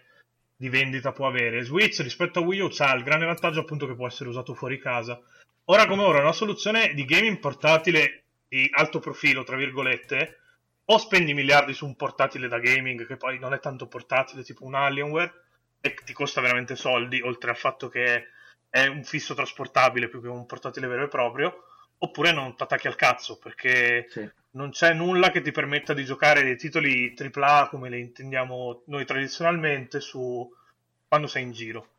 di 0.55 0.69
vendita 0.69 1.11
può 1.11 1.27
avere, 1.27 1.63
Switch 1.63 1.99
rispetto 1.99 2.39
a 2.39 2.41
Wii 2.43 2.59
U 2.61 2.69
ha 2.77 2.93
il 2.95 3.03
grande 3.03 3.25
vantaggio 3.25 3.59
appunto 3.59 3.85
che 3.85 3.95
può 3.95 4.07
essere 4.07 4.29
usato 4.29 4.53
fuori 4.53 4.79
casa. 4.79 5.19
Ora 5.65 5.85
come 5.87 6.03
ora, 6.03 6.19
una 6.19 6.33
soluzione 6.33 6.93
di 6.93 7.05
gaming 7.05 7.39
portatile 7.39 8.23
di 8.47 8.69
alto 8.73 8.99
profilo, 8.99 9.43
tra 9.43 9.55
virgolette, 9.55 10.39
o 10.85 10.97
spendi 10.97 11.33
miliardi 11.33 11.73
su 11.73 11.85
un 11.85 11.95
portatile 11.95 12.47
da 12.49 12.59
gaming 12.59 13.07
che 13.07 13.15
poi 13.17 13.39
non 13.39 13.53
è 13.53 13.59
tanto 13.59 13.87
portatile, 13.87 14.43
tipo 14.43 14.65
un 14.65 14.75
Alienware, 14.75 15.33
e 15.79 15.93
ti 16.03 16.13
costa 16.13 16.41
veramente 16.41 16.75
soldi, 16.75 17.21
oltre 17.21 17.51
al 17.51 17.57
fatto 17.57 17.87
che 17.87 18.27
è 18.69 18.87
un 18.87 19.03
fisso 19.03 19.33
trasportabile 19.33 20.09
più 20.09 20.21
che 20.21 20.27
un 20.27 20.45
portatile 20.45 20.87
vero 20.87 21.03
e 21.05 21.07
proprio, 21.07 21.63
oppure 21.99 22.33
non 22.33 22.55
ti 22.55 22.63
attacchi 22.63 22.87
al 22.87 22.95
cazzo, 22.95 23.37
perché 23.37 24.07
Sì. 24.09 24.29
non 24.51 24.71
c'è 24.71 24.93
nulla 24.93 25.31
che 25.31 25.41
ti 25.41 25.51
permetta 25.51 25.93
di 25.93 26.03
giocare 26.03 26.43
dei 26.43 26.57
titoli 26.57 27.13
AAA 27.13 27.69
come 27.69 27.89
li 27.89 27.99
intendiamo 28.01 28.83
noi 28.87 29.05
tradizionalmente 29.05 30.01
su 30.01 30.49
quando 31.07 31.27
sei 31.27 31.43
in 31.43 31.51
giro. 31.53 31.92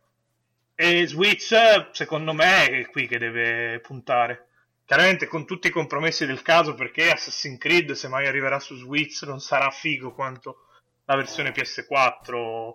E 0.76 1.06
Switch, 1.06 1.54
secondo 1.92 2.32
me, 2.32 2.66
è 2.66 2.86
qui 2.90 3.06
che 3.06 3.18
deve 3.18 3.78
puntare. 3.78 4.48
Chiaramente 4.84 5.26
con 5.28 5.46
tutti 5.46 5.68
i 5.68 5.70
compromessi 5.70 6.26
del 6.26 6.42
caso, 6.42 6.74
perché 6.74 7.10
Assassin's 7.10 7.58
Creed, 7.58 7.92
se 7.92 8.08
mai 8.08 8.26
arriverà 8.26 8.58
su 8.58 8.74
Switch, 8.76 9.22
non 9.22 9.40
sarà 9.40 9.70
figo 9.70 10.12
quanto 10.12 10.66
la 11.04 11.14
versione 11.14 11.52
PS4 11.52 12.72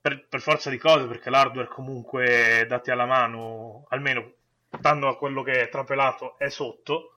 per, 0.00 0.26
per 0.28 0.40
forza 0.40 0.68
di 0.68 0.78
cose, 0.78 1.06
perché 1.06 1.30
l'hardware 1.30 1.68
comunque 1.68 2.66
dati 2.68 2.90
alla 2.90 3.06
mano, 3.06 3.86
almeno 3.90 4.32
dando 4.80 5.08
a 5.08 5.16
quello 5.16 5.42
che 5.42 5.62
è 5.62 5.68
trapelato, 5.68 6.36
è 6.38 6.48
sotto. 6.48 7.15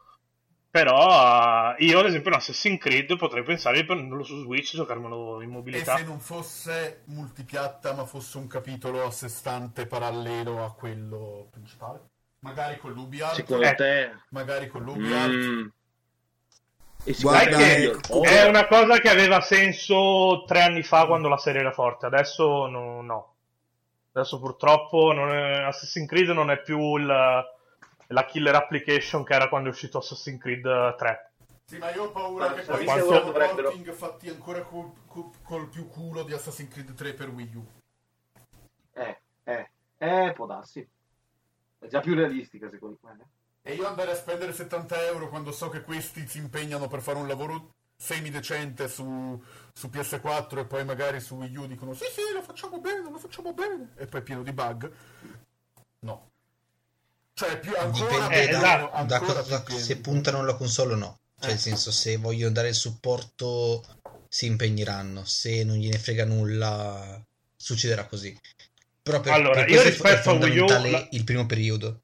Però 0.72 1.76
eh, 1.76 1.84
io, 1.86 1.99
ad 1.99 2.05
esempio, 2.05 2.30
in 2.30 2.36
Assassin's 2.38 2.80
Creed 2.80 3.17
potrei 3.17 3.43
pensare 3.43 3.78
di 3.78 3.86
prenderlo 3.86 4.24
su 4.24 4.39
Switch 4.41 4.74
e 4.74 4.78
giocarmelo 4.78 5.41
in 5.41 5.49
E 5.49 5.51
mobilità. 5.51 5.95
se 5.97 6.03
non 6.03 6.20
fosse 6.20 7.01
multipiatta, 7.05 7.93
ma 7.93 8.05
fosse 8.05 8.38
un 8.38 8.47
capitolo 8.47 9.03
a 9.03 9.11
sé 9.11 9.30
stante 9.30 9.88
parallelo 9.88 10.63
a 10.63 10.72
quello 10.74 11.47
principale? 11.51 11.99
Magari 12.41 12.78
con 12.78 12.93
l'UbiArt, 12.93 13.36
Secondo 13.36 13.65
Eh. 13.65 13.76
te? 13.76 14.11
magari 14.30 14.67
con 14.67 14.84
l'UbiArt. 14.84 15.32
Mm. 15.32 15.67
E 17.05 17.15
Guarda, 17.20 17.57
sicuramente 17.57 18.30
eh. 18.30 18.43
È 18.43 18.47
una 18.47 18.67
cosa 18.67 18.99
che 18.99 19.09
aveva 19.09 19.41
senso 19.41 20.43
tre 20.45 20.61
anni 20.61 20.84
fa 20.84 21.05
quando 21.07 21.30
la 21.30 21.38
serie 21.38 21.61
era 21.61 21.72
forte, 21.72 22.05
adesso 22.05 22.67
no. 22.67 23.01
no. 23.01 23.34
Adesso 24.11 24.39
purtroppo 24.39 25.11
non 25.13 25.30
è- 25.34 25.63
Assassin's 25.63 26.07
Creed 26.07 26.30
non 26.30 26.51
è 26.51 26.61
più 26.61 26.97
il- 26.97 27.43
la 28.12 28.26
killer 28.26 28.55
application 28.55 29.24
che 29.24 29.34
era 29.34 29.49
quando 29.49 29.70
è 29.70 29.72
uscito 29.72 29.97
Assassin's 29.99 30.39
Creed 30.41 30.95
3. 30.95 31.32
Sì, 31.66 31.78
ma 31.78 31.91
io 31.93 32.05
ho 32.05 32.12
paura 32.12 32.49
Ma 32.49 32.53
che 32.55 32.62
poi 32.64 32.84
siano 32.84 33.20
dovrebbero- 33.22 33.70
porting 33.70 33.91
fatti 33.93 34.30
ancora 34.30 34.62
col, 34.64 34.91
col- 35.05 35.32
col 35.43 35.68
più 35.70 35.88
culo 35.88 36.24
di 36.24 36.34
Assassin's 36.34 36.72
Creed 36.72 36.93
3 36.95 37.14
per 37.14 37.30
Wii 37.30 37.55
U. 37.55 37.66
Eh, 38.93 39.22
eh, 39.43 39.70
eh, 39.97 40.34
può 40.34 40.45
darsi. 40.47 40.88
È 41.78 41.88
già 41.88 41.99
più 41.99 42.16
realistica, 42.16 42.70
secondo 42.70 42.97
me. 43.03 43.18
eh. 43.62 43.72
E 43.72 43.76
io 43.76 43.86
andare 43.88 44.12
a 44.12 44.16
spendere 44.16 44.51
70 44.53 45.05
euro 45.05 45.30
quando 45.30 45.51
so 45.51 45.70
che 45.70 45.84
questi 45.84 46.28
si 46.28 46.39
impegnano 46.39 46.88
per 46.88 47.01
fare 47.01 47.20
un 47.20 47.28
lavoro 47.28 47.74
semidecente 47.95 48.88
su, 48.88 49.39
su 49.74 49.88
PS4 49.89 50.60
e 50.60 50.66
poi 50.66 50.86
magari 50.86 51.20
su 51.20 51.36
Wii 51.36 51.55
U 51.57 51.68
dicono 51.68 51.93
sì 51.93 52.05
sì 52.05 52.22
lo 52.34 52.41
facciamo 52.41 52.80
bene, 52.80 53.10
lo 53.12 53.18
facciamo 53.20 53.53
bene 53.53 53.93
e 53.97 54.05
poi 54.07 54.22
è 54.22 54.24
pieno 54.24 54.41
di 54.41 54.53
bug. 54.53 54.91
No. 55.99 56.28
Cioè 57.39 57.57
più 57.59 57.71
ancora 57.77 58.27
Dipende 58.27 58.35
Eh, 58.35 58.49
esatto. 58.49 59.03
da 59.05 59.15
ancora 59.15 59.41
più 59.43 59.63
pieno. 59.63 59.81
se 59.81 59.97
puntano 60.01 60.39
alla 60.39 60.55
console 60.55 60.93
o 60.93 60.97
no. 60.97 61.19
Cioè, 61.39 61.47
Eh. 61.47 61.53
nel 61.53 61.59
senso, 61.61 61.89
se 61.89 62.17
vogliono 62.17 62.51
dare 62.51 62.67
il 62.67 62.75
supporto, 62.75 63.81
si 64.27 64.45
impegneranno. 64.47 65.23
Se 65.23 65.63
non 65.63 65.77
gliene 65.77 65.97
frega 65.97 66.25
nulla, 66.25 67.17
succederà 67.55 68.05
così. 68.07 68.37
Però 69.01 69.21
per, 69.21 69.31
Allora, 69.31 69.61
per 69.61 69.69
io 69.69 69.81
rispetto 69.81 70.31
a 70.31 70.33
Wii 70.33 70.57
U, 70.59 70.67
la- 70.67 71.07
il 71.11 71.23
primo 71.23 71.45
periodo. 71.45 72.01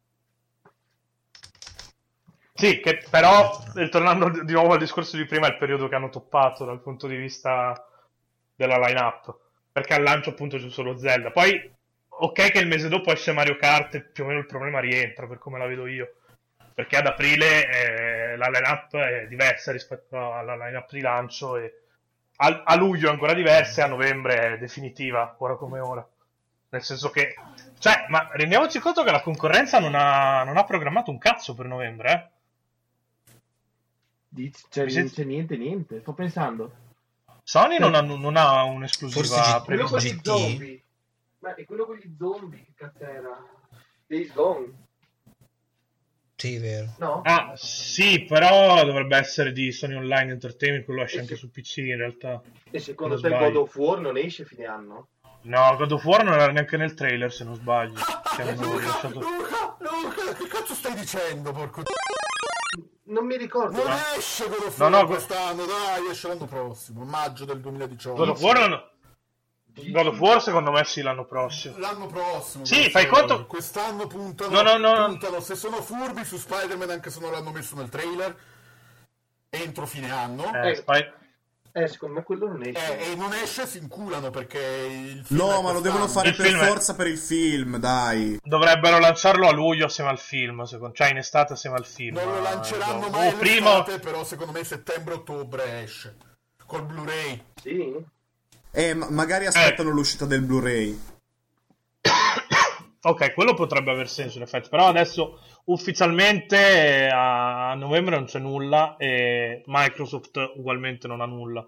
Sì, 2.53 2.79
che 2.79 3.03
però, 3.09 3.61
tornando 3.89 4.29
di 4.43 4.53
nuovo 4.53 4.71
al 4.73 4.79
discorso 4.79 5.17
di 5.17 5.25
prima, 5.25 5.47
è 5.47 5.51
il 5.51 5.57
periodo 5.57 5.89
che 5.89 5.95
hanno 5.95 6.09
toppato 6.09 6.63
dal 6.63 6.81
punto 6.81 7.07
di 7.07 7.17
vista 7.17 7.85
della 8.55 8.77
line-up. 8.77 9.35
Perché 9.73 9.95
al 9.95 10.03
lancio 10.03 10.29
appunto 10.29 10.57
c'è 10.57 10.69
solo 10.69 10.97
Zelda. 10.97 11.31
Poi, 11.31 11.74
ok 12.19 12.51
che 12.51 12.59
il 12.59 12.67
mese 12.67 12.87
dopo 12.87 13.11
esce 13.11 13.31
Mario 13.31 13.57
Kart 13.57 13.95
e 13.95 14.01
più 14.01 14.23
o 14.23 14.27
meno 14.27 14.39
il 14.39 14.45
problema 14.45 14.79
rientra, 14.79 15.27
per 15.27 15.37
come 15.37 15.57
la 15.57 15.65
vedo 15.65 15.87
io. 15.87 16.15
Perché 16.73 16.97
ad 16.97 17.05
aprile 17.05 17.69
eh, 17.69 18.35
la 18.37 18.49
line-up 18.49 18.95
è 18.97 19.27
diversa 19.27 19.71
rispetto 19.71 20.33
alla 20.33 20.55
line-up 20.55 20.91
di 20.91 21.01
lancio 21.01 21.57
e 21.57 21.73
a, 22.37 22.63
a 22.65 22.75
luglio 22.75 23.07
è 23.07 23.11
ancora 23.11 23.33
diversa 23.33 23.81
e 23.81 23.85
a 23.85 23.87
novembre 23.87 24.53
è 24.53 24.57
definitiva, 24.57 25.35
ora 25.39 25.55
come 25.55 25.79
ora. 25.79 26.05
Nel 26.69 26.83
senso 26.83 27.09
che... 27.09 27.35
Cioè, 27.79 28.05
ma 28.09 28.29
rendiamoci 28.33 28.79
conto 28.79 29.03
che 29.03 29.11
la 29.11 29.21
concorrenza 29.21 29.79
non 29.79 29.95
ha, 29.95 30.43
non 30.43 30.57
ha 30.57 30.65
programmato 30.65 31.11
un 31.11 31.17
cazzo 31.17 31.55
per 31.55 31.65
novembre, 31.67 32.11
eh? 32.11 32.33
Dici- 34.27 34.65
Cioè, 34.69 34.83
non 34.83 34.91
senti- 34.91 35.13
c'è 35.13 35.23
niente, 35.23 35.55
niente. 35.55 35.99
Sto 36.01 36.13
pensando. 36.13 36.75
Sony 37.43 37.77
non 37.77 37.95
ha, 37.95 38.01
non 38.01 38.35
ha 38.35 38.63
un'esclusiva 38.63 39.61
prevista. 39.61 40.37
Zombie. 41.45 41.51
Ma 41.51 41.55
è 41.55 41.65
quello 41.65 41.85
con 41.85 41.95
gli 41.95 42.15
zombie, 42.17 42.63
che 42.65 42.73
cazzo 42.75 43.03
era? 43.03 43.43
Days 44.07 44.33
Gone, 44.33 44.73
Sì, 46.35 46.57
vero. 46.57 46.93
no? 46.99 47.21
Ah, 47.23 47.53
sì, 47.55 48.23
però 48.25 48.83
dovrebbe 48.83 49.17
essere 49.17 49.51
di 49.51 49.71
Sony 49.71 49.95
Online 49.95 50.31
Entertainment, 50.33 50.85
quello 50.85 51.03
esce 51.03 51.17
Eh 51.17 51.21
anche 51.21 51.35
sì. 51.35 51.39
su 51.41 51.49
PC 51.51 51.77
in 51.77 51.97
realtà. 51.97 52.41
E 52.69 52.79
secondo 52.79 53.19
te 53.19 53.27
sbaglio. 53.29 53.45
God 53.45 53.55
of 53.55 53.75
War 53.75 53.99
non 53.99 54.17
esce 54.17 54.45
fine 54.45 54.65
anno? 54.65 55.07
No, 55.43 55.75
God 55.77 55.91
of 55.93 56.03
War 56.05 56.23
non 56.23 56.33
era 56.33 56.51
neanche 56.51 56.75
nel 56.77 56.93
trailer, 56.93 57.31
se 57.31 57.43
non 57.43 57.55
sbaglio. 57.55 57.93
Che 58.35 58.41
hanno 58.41 58.61
Luca, 58.63 58.77
rilasciato- 58.79 59.19
Luca, 59.19 59.77
Luca, 59.79 60.33
che 60.33 60.47
cazzo 60.47 60.73
stai 60.73 60.95
dicendo, 60.95 61.51
porco? 61.51 61.81
No, 61.81 63.13
non 63.13 63.25
mi 63.25 63.37
ricordo. 63.37 63.77
Non 63.77 63.85
ma- 63.87 64.15
esce 64.17 64.47
God 64.47 64.59
of 64.65 64.77
No, 64.77 64.87
War 64.87 65.01
no, 65.01 65.07
quest'anno, 65.07 65.65
dai, 65.65 66.07
esce 66.09 66.27
l'anno 66.27 66.45
prossimo, 66.45 67.05
maggio 67.05 67.45
del 67.45 67.59
2018. 67.61 68.17
God 68.17 68.29
of 68.29 68.41
War, 68.41 68.67
non- 68.69 68.83
God 69.75 70.07
of 70.07 70.19
War 70.19 70.41
secondo 70.41 70.71
me 70.71 70.83
sì 70.85 71.01
l'anno 71.01 71.25
prossimo. 71.25 71.77
L'anno 71.77 72.07
prossimo. 72.07 72.65
Sì, 72.65 72.89
fai 72.89 73.05
War. 73.07 73.19
conto- 73.25 73.45
Quest'anno 73.45 74.07
puntano, 74.07 74.61
No, 74.61 74.77
no, 74.77 74.77
no. 74.77 75.05
puntano, 75.07 75.39
se 75.41 75.55
sono 75.55 75.81
furbi 75.81 76.23
su 76.23 76.37
Spider-Man, 76.37 76.89
anche 76.89 77.09
se 77.09 77.19
non 77.19 77.31
l'hanno 77.31 77.51
messo 77.51 77.75
nel 77.75 77.89
trailer, 77.89 78.35
entro 79.49 79.85
fine 79.85 80.11
anno. 80.11 80.53
Eh, 80.53 80.69
Eh, 80.69 80.75
Spy- 80.75 81.13
Eh, 81.77 81.89
secondo 81.89 82.15
me 82.15 82.23
quello 82.23 82.47
non 82.47 82.63
esce. 82.65 82.97
Eh, 82.99 83.11
e 83.11 83.15
non 83.15 83.33
esce, 83.33 83.67
si 83.67 83.79
inculano 83.79 84.29
perché 84.29 84.59
il 84.59 85.25
film 85.25 85.39
No, 85.41 85.61
ma 85.61 85.73
lo 85.73 85.81
devono 85.81 86.07
fare 86.07 86.29
Il 86.29 86.35
per 86.37 86.45
è- 86.55 86.65
forza 86.65 86.95
per 86.95 87.07
il 87.07 87.17
film, 87.17 87.75
dai. 87.77 88.39
Dovrebbero 88.41 88.97
lanciarlo 88.97 89.45
a 89.49 89.51
luglio 89.51 89.87
assieme 89.87 90.09
al 90.09 90.17
film, 90.19 90.63
secondo... 90.63 90.93
cioè 90.95 91.09
in 91.09 91.17
estate 91.17 91.51
assieme 91.51 91.75
al 91.75 91.85
film. 91.85 92.15
Non 92.15 92.31
lo 92.31 92.37
eh, 92.37 92.41
lanceranno 92.43 93.07
o 93.07 93.09
mai 93.09 93.33
prima 93.33 93.83
prima... 93.83 93.99
però 93.99 94.23
secondo 94.23 94.53
me 94.53 94.63
settembre-ottobre 94.63 95.81
esce. 95.83 96.15
Col 96.65 96.83
Blu-ray. 96.85 97.43
Sì? 97.61 98.13
Eh, 98.77 98.93
ma- 98.93 99.09
magari 99.09 99.45
aspettano 99.45 99.89
l'uscita 99.89 100.25
del 100.25 100.41
Blu-ray. 100.41 100.99
Ok, 103.05 103.33
quello 103.35 103.53
potrebbe 103.53 103.91
aver 103.91 104.09
senso 104.09 104.37
in 104.37 104.43
effetti, 104.43 104.67
però 104.67 104.87
adesso 104.87 105.39
ufficialmente 105.65 106.57
eh, 106.57 107.07
a 107.07 107.75
novembre 107.75 108.15
non 108.15 108.25
c'è 108.25 108.39
nulla 108.39 108.95
e 108.97 109.61
Microsoft 109.67 110.53
ugualmente 110.55 111.07
non 111.07 111.21
ha 111.21 111.25
nulla. 111.27 111.63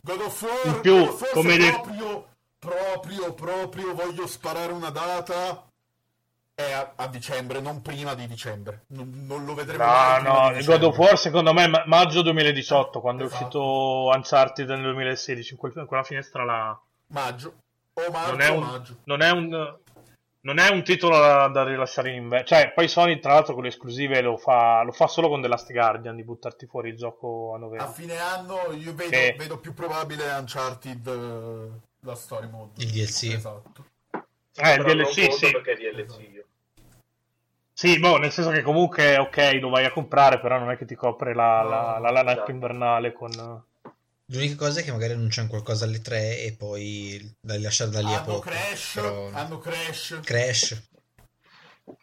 God 0.00 0.20
of 0.20 0.42
War, 0.42 0.66
In 0.76 0.80
più, 0.80 0.96
God 0.96 1.08
of 1.08 1.20
War, 1.22 1.30
come 1.32 1.50
se 1.50 1.58
de- 1.58 1.70
proprio, 1.72 2.28
proprio, 2.56 3.34
proprio 3.34 3.94
voglio 3.94 4.26
sparare 4.28 4.70
una 4.72 4.90
data 4.90 5.69
è 6.68 6.72
a, 6.72 6.92
a 6.96 7.06
dicembre, 7.08 7.60
non 7.60 7.82
prima 7.82 8.14
di 8.14 8.26
dicembre. 8.26 8.84
Non, 8.88 9.24
non 9.26 9.44
lo 9.44 9.54
vedremo 9.54 9.84
No, 9.84 10.18
no, 10.48 10.52
di 10.52 10.64
God 10.64 10.82
of 10.84 10.98
War 10.98 11.18
secondo 11.18 11.52
me 11.52 11.64
è 11.64 11.68
ma- 11.68 11.82
maggio 11.86 12.22
2018, 12.22 13.00
quando 13.00 13.24
Esatto. 13.24 13.38
è 13.38 13.46
uscito 13.46 14.04
Uncharted 14.14 14.68
nel 14.68 14.82
2016, 14.82 15.52
in 15.52 15.58
quel- 15.58 15.72
in 15.76 15.86
quella 15.86 16.02
finestra 16.02 16.44
là. 16.44 16.78
Maggio. 17.08 17.54
O 17.94 18.10
marzo 18.10 18.30
Non 18.30 18.40
è 18.40 18.50
o 18.50 18.54
un, 18.54 18.60
maggio. 18.60 18.96
non 19.04 19.20
è 19.22 19.30
un, 19.30 19.78
non 20.42 20.58
è 20.58 20.68
un 20.70 20.82
titolo 20.84 21.18
da, 21.18 21.48
da 21.48 21.64
rilasciare 21.64 22.10
in 22.10 22.22
inverno. 22.22 22.46
Cioè, 22.46 22.72
poi 22.72 22.88
Sony 22.88 23.18
tra 23.18 23.34
l'altro 23.34 23.54
con 23.54 23.62
le 23.64 23.68
esclusive 23.68 24.20
lo 24.22 24.36
fa, 24.36 24.82
lo 24.82 24.92
fa 24.92 25.06
solo 25.06 25.28
con 25.28 25.42
The 25.42 25.48
Last 25.48 25.70
Guardian 25.72 26.16
di 26.16 26.22
buttarti 26.24 26.66
fuori 26.66 26.90
il 26.90 26.96
gioco 26.96 27.52
a 27.52 27.56
A 27.56 27.58
novembre. 27.58 27.92
fine 27.92 28.16
anno 28.18 28.72
io 28.72 28.94
vedo, 28.94 29.10
Che- 29.10 29.34
vedo 29.36 29.58
più 29.58 29.74
probabile 29.74 30.30
Uncharted 30.32 31.06
eh, 31.06 31.68
la 32.00 32.14
story 32.14 32.48
mode. 32.48 32.72
Il 32.82 32.90
DLC. 32.90 33.34
Esatto. 33.34 33.84
Eh, 34.62 34.74
il 34.74 34.82
Però 34.82 34.94
DLC 34.94 35.32
sì. 35.32 35.50
Perché 35.50 35.72
è 35.72 35.76
DLC 36.02 36.18
io. 36.32 36.39
Sì, 37.80 37.98
boh, 37.98 38.18
nel 38.18 38.30
senso 38.30 38.50
che 38.50 38.60
comunque 38.60 39.16
ok, 39.16 39.56
lo 39.58 39.70
vai 39.70 39.86
a 39.86 39.90
comprare, 39.90 40.38
però 40.38 40.58
non 40.58 40.70
è 40.70 40.76
che 40.76 40.84
ti 40.84 40.94
copre 40.94 41.32
la, 41.32 41.62
la, 41.62 41.98
la 41.98 42.10
lana 42.10 42.32
esatto. 42.32 42.50
invernale 42.50 43.14
con... 43.14 43.30
L'unica 44.26 44.54
cosa 44.56 44.80
è 44.80 44.82
che 44.82 44.92
magari 44.92 45.14
annunciano 45.14 45.48
qualcosa 45.48 45.86
alle 45.86 46.02
3 46.02 46.40
e 46.40 46.54
poi 46.58 47.34
da 47.40 47.58
lasciare 47.58 47.88
da 47.90 48.00
lì 48.00 48.12
a 48.12 48.18
Hanno 48.18 48.24
poco. 48.26 48.40
Crash, 48.40 48.92
Però- 48.96 49.30
hanno 49.32 49.58
Crash. 49.60 50.20
Crash. 50.22 50.88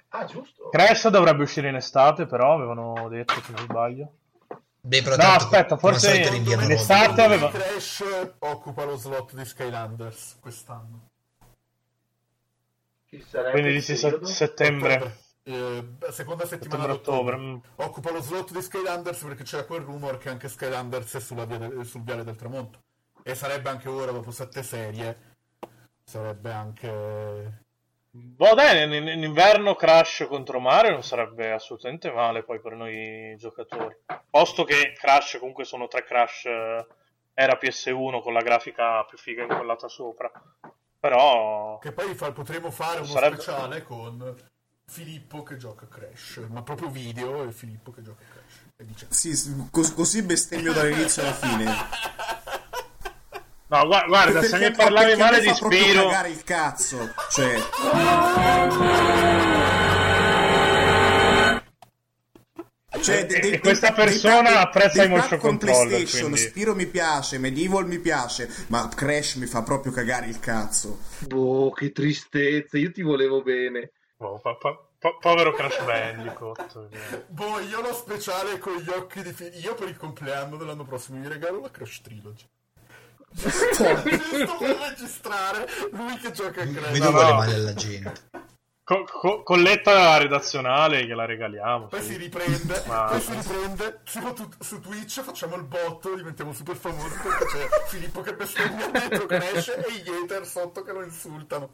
Ah, 0.08 0.26
giusto. 0.26 0.70
Crash 0.70 1.10
dovrebbe 1.10 1.44
uscire 1.44 1.70
in 1.70 1.76
estate, 1.76 2.26
però 2.26 2.56
avevano 2.56 3.08
detto 3.10 3.36
se 3.36 3.52
non 3.52 3.66
sbaglio. 3.66 4.14
Beh, 4.82 5.04
però 5.04 5.16
No, 5.16 5.22
tanto, 5.22 5.44
aspetta, 5.44 5.78
forse 5.78 6.22
in 6.22 6.72
estate 6.72 7.22
aveva- 7.22 7.52
Crash 7.52 8.04
occupa 8.40 8.84
lo 8.84 8.96
slot 8.96 9.36
di 9.36 9.46
Skylanders 9.46 10.38
quest'anno. 10.42 11.10
Chi 13.06 13.24
sarebbe 13.30 13.52
Quindi 13.52 13.74
dici 13.74 13.96
settembre, 13.96 15.26
Eh, 15.50 16.12
seconda 16.12 16.46
settimana 16.46 16.86
d'ottobre. 16.88 17.62
Occupa 17.76 18.12
lo 18.12 18.22
slot 18.22 18.52
di 18.52 18.62
Skylanders 18.62 19.24
perché 19.24 19.44
c'era 19.44 19.64
quel 19.64 19.80
rumor 19.82 20.18
che 20.18 20.28
anche 20.28 20.50
Skylanders 20.50 21.16
è 21.32 21.46
del- 21.46 21.86
sul 21.86 22.02
viale 22.04 22.26
del 22.26 22.36
tramonto. 22.36 22.80
E 23.24 23.34
sarebbe 23.34 23.70
anche 23.70 23.88
ora, 23.88 24.12
dopo 24.12 24.30
sette 24.32 24.62
serie, 24.62 25.36
sarebbe 26.04 26.52
anche... 26.52 27.62
Boh, 28.10 28.54
dai, 28.56 28.84
in, 28.84 29.08
in 29.08 29.24
inverno 29.24 29.76
Crash 29.76 30.26
contro 30.28 30.60
Mario 30.60 30.92
non 30.92 31.04
sarebbe 31.04 31.52
assolutamente 31.52 32.12
male 32.12 32.44
poi 32.44 32.60
per 32.60 32.74
noi 32.74 33.36
giocatori. 33.38 33.96
Posto 34.30 34.64
che 34.66 34.94
Crash 34.98 35.38
comunque 35.40 35.64
sono 35.66 35.88
tre 35.88 36.04
Crash 36.04 36.46
eh, 36.46 36.88
era 37.34 37.58
PS1 37.62 38.22
con 38.22 38.34
la 38.34 38.42
grafica 38.42 39.04
più 39.06 39.18
figa 39.18 39.44
incollata 39.44 39.88
sopra. 39.88 40.30
Però 41.00 41.78
Che 41.78 41.92
poi 41.94 42.16
fa- 42.16 42.32
potremo 42.34 42.70
fare 42.72 42.98
uno 42.98 43.06
Sarebbe- 43.08 43.36
speciale 43.40 43.84
con 43.84 44.36
Filippo 44.98 45.44
che 45.44 45.58
gioca 45.58 45.86
a 45.86 45.88
Crash. 45.90 46.42
Ma 46.50 46.64
proprio 46.64 46.90
video 46.90 47.44
e 47.48 47.52
Filippo 47.52 47.92
che 47.92 48.02
gioca 48.02 48.24
a 48.24 48.32
Crash. 48.32 48.56
E 48.78 48.86
dice... 48.86 49.06
Sì, 49.10 49.68
cos- 49.70 49.94
così 49.94 50.22
bestemmio 50.24 50.72
dall'inizio 50.72 51.24
alla 51.24 51.34
fine. 51.34 51.66
No, 53.68 53.86
gua- 53.86 54.06
guarda, 54.08 54.42
se 54.42 54.50
Perché- 54.52 54.70
mi 54.70 54.76
parlavi 54.76 55.06
perché 55.08 55.22
male 55.22 55.38
mi 55.40 55.44
di 55.44 55.50
fa 55.50 55.58
proprio 55.58 55.82
Spiro, 55.84 56.04
cagare 56.06 56.30
il 56.30 56.44
cazzo. 56.46 57.14
Cioè, 57.30 57.60
cioè, 63.02 63.28
E- 63.30 63.54
e 63.54 63.60
questa 63.60 63.92
persona 63.94 64.62
apprezza 64.62 65.04
i 65.04 65.10
motion 65.10 65.40
con 65.40 65.50
controller, 65.52 65.88
PlayStation, 65.88 66.32
quindi- 66.32 66.50
Spiro 66.50 66.76
mi 66.76 66.88
piace, 66.88 67.38
Medieval 67.38 67.86
mi 67.86 68.00
piace, 68.00 68.50
ma 68.68 68.88
Crash 68.88 69.36
mi 69.36 69.46
fa 69.46 69.62
proprio 69.62 69.92
cagare 69.92 70.28
il 70.28 70.40
cazzo. 70.40 71.00
Boh, 71.20 71.72
che 71.72 71.92
tristezza, 71.92 72.78
io 72.78 72.92
ti 72.92 73.02
volevo 73.02 73.42
bene. 73.44 73.92
Oh, 74.18 74.40
po- 74.40 74.58
po- 74.58 74.90
po- 75.00 75.18
povero 75.20 75.54
Crash 75.54 75.84
Bandicoot. 75.84 77.26
Boh, 77.28 77.60
io 77.60 77.82
lo 77.82 77.94
speciale 77.94 78.58
con 78.60 78.76
gli 78.78 78.90
occhi 78.90 79.22
di 79.22 79.32
Filippo. 79.32 79.58
Io 79.60 79.76
per 79.76 79.88
il 79.90 79.98
compleanno 79.98 80.58
dell'anno 80.58 80.86
prossimo 80.86 81.20
mi 81.20 81.28
regalo 81.28 81.60
la 81.62 81.72
Crash 81.72 82.02
Trilogy. 82.02 82.46
Giusto 83.38 83.84
per 84.58 84.78
registrare 84.90 85.68
lui 85.92 86.18
che 86.18 86.32
gioca 86.32 86.62
a 86.62 86.66
Crash. 86.68 86.92
Vedo 86.92 87.12
No, 87.12 87.22
no. 87.22 87.34
male 87.36 87.54
alla 87.54 87.74
gente. 87.74 88.14
Co- 88.84 89.04
co- 89.04 89.44
colletta 89.44 90.18
redazionale 90.18 91.06
che 91.06 91.14
la 91.14 91.26
regaliamo. 91.26 91.88
Poi 91.88 92.02
sì. 92.02 92.14
si 92.14 92.18
riprende, 92.18 92.84
Ma- 92.88 93.04
poi 93.04 93.20
si 93.20 93.34
riprende 93.34 94.00
su, 94.06 94.34
tu- 94.34 94.50
su 94.62 94.80
Twitch 94.80 95.22
facciamo 95.24 95.58
il 95.58 95.64
botto, 95.64 96.16
diventiamo 96.16 96.54
super 96.54 96.78
famosi 96.78 97.18
perché 97.22 97.46
c'è 97.48 97.68
Filippo 97.88 98.22
che 98.22 98.34
bestemmia 98.34 98.88
dentro 98.88 99.26
Crash 99.26 99.68
e 99.68 99.92
gli 100.02 100.10
hater 100.10 100.48
sotto 100.48 100.84
che 100.84 100.94
lo 100.94 101.04
insultano. 101.04 101.72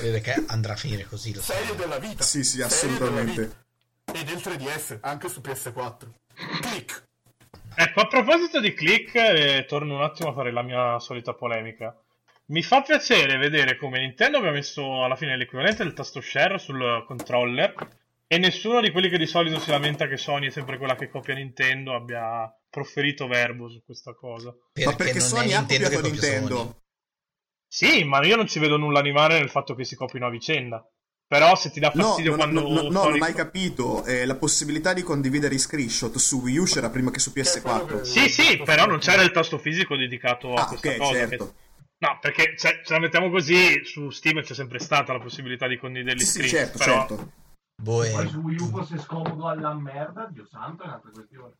Vedete 0.00 0.20
che 0.20 0.44
andrà 0.46 0.74
a 0.74 0.76
finire 0.76 1.04
così. 1.04 1.34
Lo. 1.34 1.40
Serie 1.40 1.74
della 1.74 1.98
vita. 1.98 2.22
Sì, 2.22 2.44
sì, 2.44 2.62
assolutamente. 2.62 3.66
E 4.04 4.24
del 4.24 4.36
3DS, 4.36 4.98
anche 5.00 5.28
su 5.28 5.40
PS4. 5.40 6.08
Click. 6.60 7.06
Ecco, 7.74 8.00
a 8.00 8.06
proposito 8.06 8.60
di 8.60 8.72
click, 8.72 9.14
eh, 9.14 9.64
torno 9.68 9.96
un 9.96 10.02
attimo 10.02 10.30
a 10.30 10.32
fare 10.32 10.52
la 10.52 10.62
mia 10.62 10.98
solita 10.98 11.34
polemica. 11.34 11.96
Mi 12.46 12.62
fa 12.62 12.82
piacere 12.82 13.36
vedere 13.36 13.76
come 13.76 14.00
Nintendo 14.00 14.38
abbia 14.38 14.50
messo 14.50 15.04
alla 15.04 15.16
fine 15.16 15.36
l'equivalente 15.36 15.82
del 15.82 15.92
tasto 15.92 16.20
share 16.20 16.58
sul 16.58 17.04
controller 17.06 17.74
e 18.26 18.38
nessuno 18.38 18.80
di 18.80 18.90
quelli 18.90 19.10
che 19.10 19.18
di 19.18 19.26
solito 19.26 19.58
si 19.58 19.70
lamenta 19.70 20.06
che 20.06 20.16
Sony 20.16 20.46
è 20.46 20.50
sempre 20.50 20.78
quella 20.78 20.94
che 20.94 21.08
copia 21.08 21.34
Nintendo 21.34 21.94
abbia 21.94 22.50
proferito 22.70 23.26
verbo 23.26 23.68
su 23.68 23.82
questa 23.84 24.14
cosa. 24.14 24.54
ma 24.84 24.94
perché 24.94 25.18
non 25.18 25.28
Sony 25.28 25.50
è 25.50 25.54
ha 25.54 25.60
copiato 25.60 25.94
copia 25.96 26.10
Nintendo. 26.10 26.80
Sì, 27.70 28.02
ma 28.04 28.24
io 28.24 28.36
non 28.36 28.46
ci 28.46 28.58
vedo 28.58 28.76
nulla 28.76 29.02
di 29.02 29.12
male 29.12 29.38
nel 29.38 29.50
fatto 29.50 29.74
che 29.74 29.84
si 29.84 29.94
copino 29.94 30.26
a 30.26 30.30
vicenda. 30.30 30.84
Però 31.26 31.54
se 31.56 31.70
ti 31.70 31.78
dà 31.78 31.90
fastidio 31.90 32.30
no, 32.30 32.36
quando 32.38 32.60
no, 32.62 32.68
no, 32.68 32.88
no, 32.88 33.08
non 33.10 33.20
hai 33.22 33.34
capito. 33.34 34.02
Eh, 34.06 34.24
la 34.24 34.36
possibilità 34.36 34.94
di 34.94 35.02
condividere 35.02 35.54
i 35.54 35.58
screenshot 35.58 36.16
su 36.16 36.40
Wii 36.40 36.56
U 36.56 36.64
c'era 36.64 36.88
prima 36.88 37.10
che 37.10 37.18
su 37.18 37.30
PS4. 37.34 38.00
Sì, 38.00 38.30
sì, 38.30 38.56
però 38.64 38.86
non 38.86 38.98
c'era 38.98 39.20
il 39.20 39.30
tasto 39.30 39.58
fisico 39.58 39.94
dedicato 39.96 40.54
a 40.54 40.62
Ah, 40.62 40.66
questa 40.68 40.88
ok, 40.88 40.96
cosa. 40.96 41.12
certo. 41.12 41.36
che- 41.46 41.66
No, 41.98 42.16
perché 42.20 42.56
cioè, 42.56 42.80
ce 42.82 42.92
la 42.94 43.00
mettiamo 43.00 43.28
così, 43.28 43.84
su 43.84 44.08
Steam 44.10 44.40
c'è 44.40 44.54
sempre 44.54 44.78
stata 44.78 45.12
la 45.12 45.18
possibilità 45.18 45.66
di 45.66 45.76
condividere 45.76 46.16
gli 46.16 46.20
Sì, 46.20 46.26
sì, 46.26 46.48
screen, 46.48 46.50
certo, 46.70 46.78
però... 46.78 47.06
certo. 47.06 47.32
Boh, 47.82 48.02
è- 48.04 48.10
Poi 48.12 48.28
su 48.28 48.38
Wii 48.38 48.56
U 48.60 48.68
fosse 48.70 48.98
scomodo 48.98 49.48
alla 49.48 49.74
merda, 49.74 50.28
Dio 50.32 50.46
santo, 50.46 50.84
è 50.84 50.86
un'altra 50.86 51.10
questione. 51.10 51.52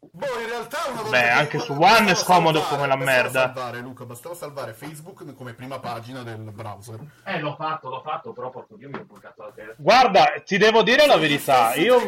Boh, 0.00 0.40
in 0.40 0.48
realtà 0.48 0.78
una 0.90 1.02
volta 1.02 1.18
Beh, 1.18 1.22
che- 1.24 1.28
anche 1.28 1.58
su 1.58 1.74
bastava 1.74 1.98
One 2.00 2.10
è 2.10 2.14
scomodo 2.14 2.58
salvare- 2.60 2.76
come 2.76 2.86
la 2.88 2.96
bastava 2.96 3.22
merda. 3.22 3.40
Salvare, 3.40 3.80
Luca, 3.80 4.04
bastava 4.04 4.34
salvare 4.34 4.72
Facebook 4.72 5.34
come 5.34 5.54
prima 5.54 5.78
pagina 5.80 6.22
del 6.22 6.38
browser. 6.52 7.00
Eh, 7.24 7.40
l'ho 7.40 7.54
fatto, 7.56 7.88
l'ho 7.88 8.00
fatto, 8.00 8.32
però 8.32 8.50
porco 8.50 8.76
Dio 8.76 8.88
mi 8.88 8.96
ho 8.98 9.04
portato 9.04 9.42
la 9.42 9.50
testa. 9.52 9.74
Guarda, 9.76 10.32
ti 10.44 10.56
devo 10.56 10.82
dire 10.82 11.06
la 11.06 11.16
verità, 11.16 11.74
io 11.74 11.98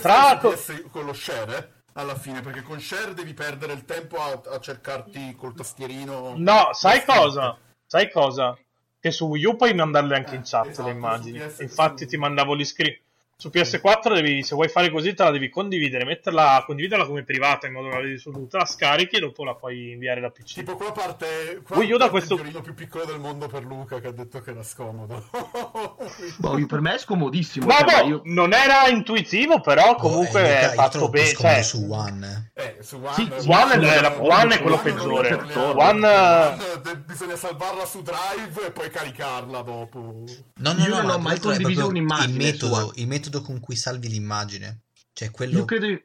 tra... 0.00 0.36
PS 0.36 0.84
con 0.90 1.04
lo 1.04 1.12
share 1.12 1.56
eh, 1.56 1.68
alla 1.94 2.16
fine, 2.16 2.40
perché 2.40 2.62
con 2.62 2.80
share 2.80 3.14
devi 3.14 3.34
perdere 3.34 3.72
il 3.72 3.84
tempo 3.84 4.16
a, 4.16 4.40
a 4.54 4.58
cercarti 4.58 5.36
col 5.36 5.54
tastierino. 5.54 6.34
No, 6.36 6.70
sai 6.72 7.04
cosa? 7.04 7.56
Sai 7.86 8.10
cosa? 8.10 8.58
Che 9.00 9.10
su 9.12 9.26
Wii 9.26 9.44
U 9.44 9.56
puoi 9.56 9.74
mandarle 9.74 10.16
anche 10.16 10.34
in 10.34 10.42
chat 10.44 10.66
esatto, 10.66 10.88
le 10.88 10.92
immagini. 10.92 11.40
Infatti 11.60 12.04
ti 12.06 12.16
mandavo 12.16 12.56
gli 12.56 12.64
screen. 12.64 12.96
Su 13.40 13.50
PS4 13.54 14.14
devi, 14.14 14.42
se 14.42 14.56
vuoi 14.56 14.68
fare 14.68 14.90
così 14.90 15.14
te 15.14 15.22
la 15.22 15.30
devi 15.30 15.48
condividere, 15.48 16.04
metterla, 16.04 16.64
condividerla 16.66 17.06
come 17.06 17.22
privata 17.22 17.68
in 17.68 17.72
modo 17.74 17.88
che 17.88 17.94
la 17.94 18.00
vedi 18.00 18.18
su 18.18 18.32
tutte, 18.32 18.56
la 18.56 18.64
scarichi 18.64 19.14
e 19.14 19.20
dopo 19.20 19.44
la 19.44 19.54
puoi 19.54 19.92
inviare 19.92 20.20
da 20.20 20.28
PC. 20.30 20.54
Tipo 20.54 20.74
qua 20.74 20.90
parte, 20.90 21.60
qua 21.64 21.76
Wii 21.76 21.92
U 21.92 21.98
da 21.98 22.08
parte 22.08 22.10
questo- 22.10 22.34
il 22.34 22.40
violino 22.40 22.62
più 22.62 22.74
piccolo 22.74 23.04
del 23.04 23.20
mondo 23.20 23.46
per 23.46 23.62
Luca 23.62 24.00
che 24.00 24.08
ha 24.08 24.10
detto 24.10 24.40
che 24.40 24.50
era 24.50 24.64
scomodo. 24.64 25.24
Boh, 26.38 26.66
per 26.66 26.80
me 26.80 26.94
è 26.94 26.98
scomodissimo. 26.98 27.66
No, 27.66 27.74
cioè, 27.74 27.84
ma 27.84 28.00
io- 28.08 28.22
non 28.24 28.52
era 28.52 28.88
intuitivo, 28.88 29.60
però 29.60 29.94
comunque 29.94 30.42
Oh, 30.42 30.44
eh, 30.44 30.54
Luca, 30.54 30.58
è 30.58 30.74
io 30.74 30.74
fatto 30.74 31.08
bene. 31.08 31.28
Cioè, 31.28 31.62
su 31.62 31.86
One. 31.88 32.50
Eh, 32.54 32.78
su 32.80 32.96
One, 32.96 33.12
Sì, 33.14 33.30
eh, 33.32 33.40
sì, 33.40 33.48
One 33.48 33.74
è- 33.74 34.00
la- 34.00 34.16
One 34.20 34.54
è 34.56 34.60
quello 34.60 34.80
One 34.80 34.82
peggiore. 34.92 35.30
non 35.30 35.38
parliamo. 35.46 35.80
One, 35.80 36.06
One, 36.08 36.56
eh, 36.90 36.96
bisogna 37.06 37.36
salvarla 37.36 37.84
su 37.86 38.02
Drive 38.02 38.66
e 38.66 38.72
poi 38.72 38.90
caricarla 38.90 39.62
dopo. 39.62 40.24
No, 40.56 40.72
no, 40.72 40.82
Io 40.82 40.88
no, 40.88 41.02
non 41.02 41.10
ho 41.10 41.18
mai 41.20 41.36
è 41.36 41.38
condiviso 41.40 41.86
un'immagine 41.86 42.48
il 42.48 42.56
su 42.58 42.66
metodo, 42.66 42.86
One. 42.88 42.92
Metodo 43.28 43.42
con 43.42 43.60
cui 43.60 43.76
salvi 43.76 44.08
l'immagine. 44.08 44.80
Cioè, 45.12 45.30
quello... 45.30 45.58
Io 45.58 45.64
credo 45.64 46.00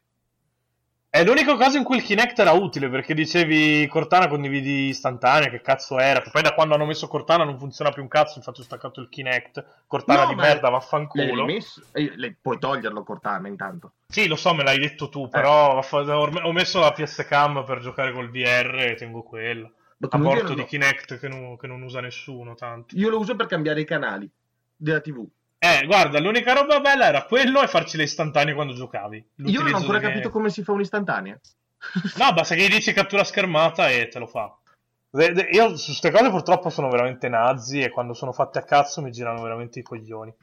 È 1.10 1.24
l'unico 1.24 1.56
caso 1.58 1.78
in 1.78 1.84
cui 1.84 1.98
il 1.98 2.04
Kinect 2.04 2.40
era 2.40 2.52
utile 2.52 2.90
perché 2.90 3.14
dicevi 3.14 3.88
Cortana 3.88 4.28
condividi 4.28 4.88
istantanea, 4.88 5.50
che 5.50 5.62
cazzo 5.62 6.00
era? 6.00 6.22
Poi 6.22 6.42
da 6.42 6.54
quando 6.54 6.74
hanno 6.74 6.86
messo 6.86 7.08
Cortana 7.08 7.44
non 7.44 7.60
funziona 7.60 7.92
più 7.92 8.02
un 8.02 8.08
cazzo, 8.08 8.38
infatti 8.38 8.62
ho 8.62 8.64
staccato 8.64 9.00
il 9.00 9.10
Kinect. 9.10 9.84
Cortana 9.88 10.24
No, 10.24 10.30
di 10.30 10.36
merda, 10.36 10.70
vaffanculo. 10.70 11.46
rimesso? 11.46 11.84
Eh, 11.92 12.14
le- 12.16 12.36
puoi 12.40 12.58
toglierlo 12.58 13.04
Cortana 13.04 13.48
intanto. 13.48 13.94
Sì, 14.08 14.28
lo 14.28 14.36
so, 14.36 14.54
me 14.54 14.64
l'hai 14.64 14.80
detto 14.80 15.06
Eh. 15.06 15.10
tu, 15.10 15.30
però 15.30 15.76
vaffa- 15.76 16.18
ho 16.18 16.30
ho 16.30 16.52
messo 16.52 16.80
la 16.80 16.92
PS 16.92 17.26
Cam 17.28 17.64
per 17.64 17.80
giocare 17.80 18.12
col 18.12 18.30
VR 18.32 18.88
e 18.90 18.96
tengo 18.96 19.22
quella. 19.24 19.72
A 20.10 20.18
non 20.18 20.56
di 20.56 20.66
Kinect 20.66 21.18
che 21.18 21.30
non, 21.30 21.56
che 21.58 21.68
non 21.68 21.82
usa 21.82 22.02
nessuno 22.02 22.56
tanto. 22.56 22.94
Io 22.98 23.10
lo 23.10 23.20
uso 23.20 23.38
per 23.38 23.46
cambiare 23.46 23.80
i 23.80 23.86
canali 23.86 24.30
della 24.76 25.00
TV. 25.00 25.26
Eh, 25.66 25.86
guarda, 25.86 26.20
l'unica 26.20 26.52
roba 26.52 26.82
bella 26.82 27.06
era 27.06 27.24
quello 27.24 27.62
e 27.62 27.68
farci 27.68 27.96
le 27.96 28.04
istantanee 28.04 28.54
quando 28.54 28.74
giocavi. 28.74 29.26
Io 29.46 29.62
non 29.62 29.74
ho 29.74 29.78
ancora 29.78 30.00
che- 30.00 30.08
capito 30.08 30.30
come 30.30 30.50
si 30.50 30.62
fa 30.62 30.74
un'istantanea. 30.74 31.40
No, 32.18 32.34
basta 32.34 32.54
che 32.56 32.64
gli 32.64 32.70
dici 32.70 32.92
cattura 32.92 33.24
schermata 33.24 33.90
e 33.90 34.10
te 34.10 34.20
lo 34.20 34.28
fa. 34.28 34.54
Io 35.52 35.78
su 35.78 35.86
queste 35.86 36.12
cose 36.12 36.30
purtroppo 36.30 36.70
sono 36.70 36.90
veramente 36.90 37.30
nazi 37.30 37.80
e 37.80 37.92
quando 37.92 38.14
sono 38.14 38.34
fatte 38.34 38.60
a 38.60 38.64
cazzo 38.64 39.02
mi 39.02 39.12
girano 39.12 39.42
veramente 39.42 39.80
i 39.80 39.84
coglioni. 39.84 40.34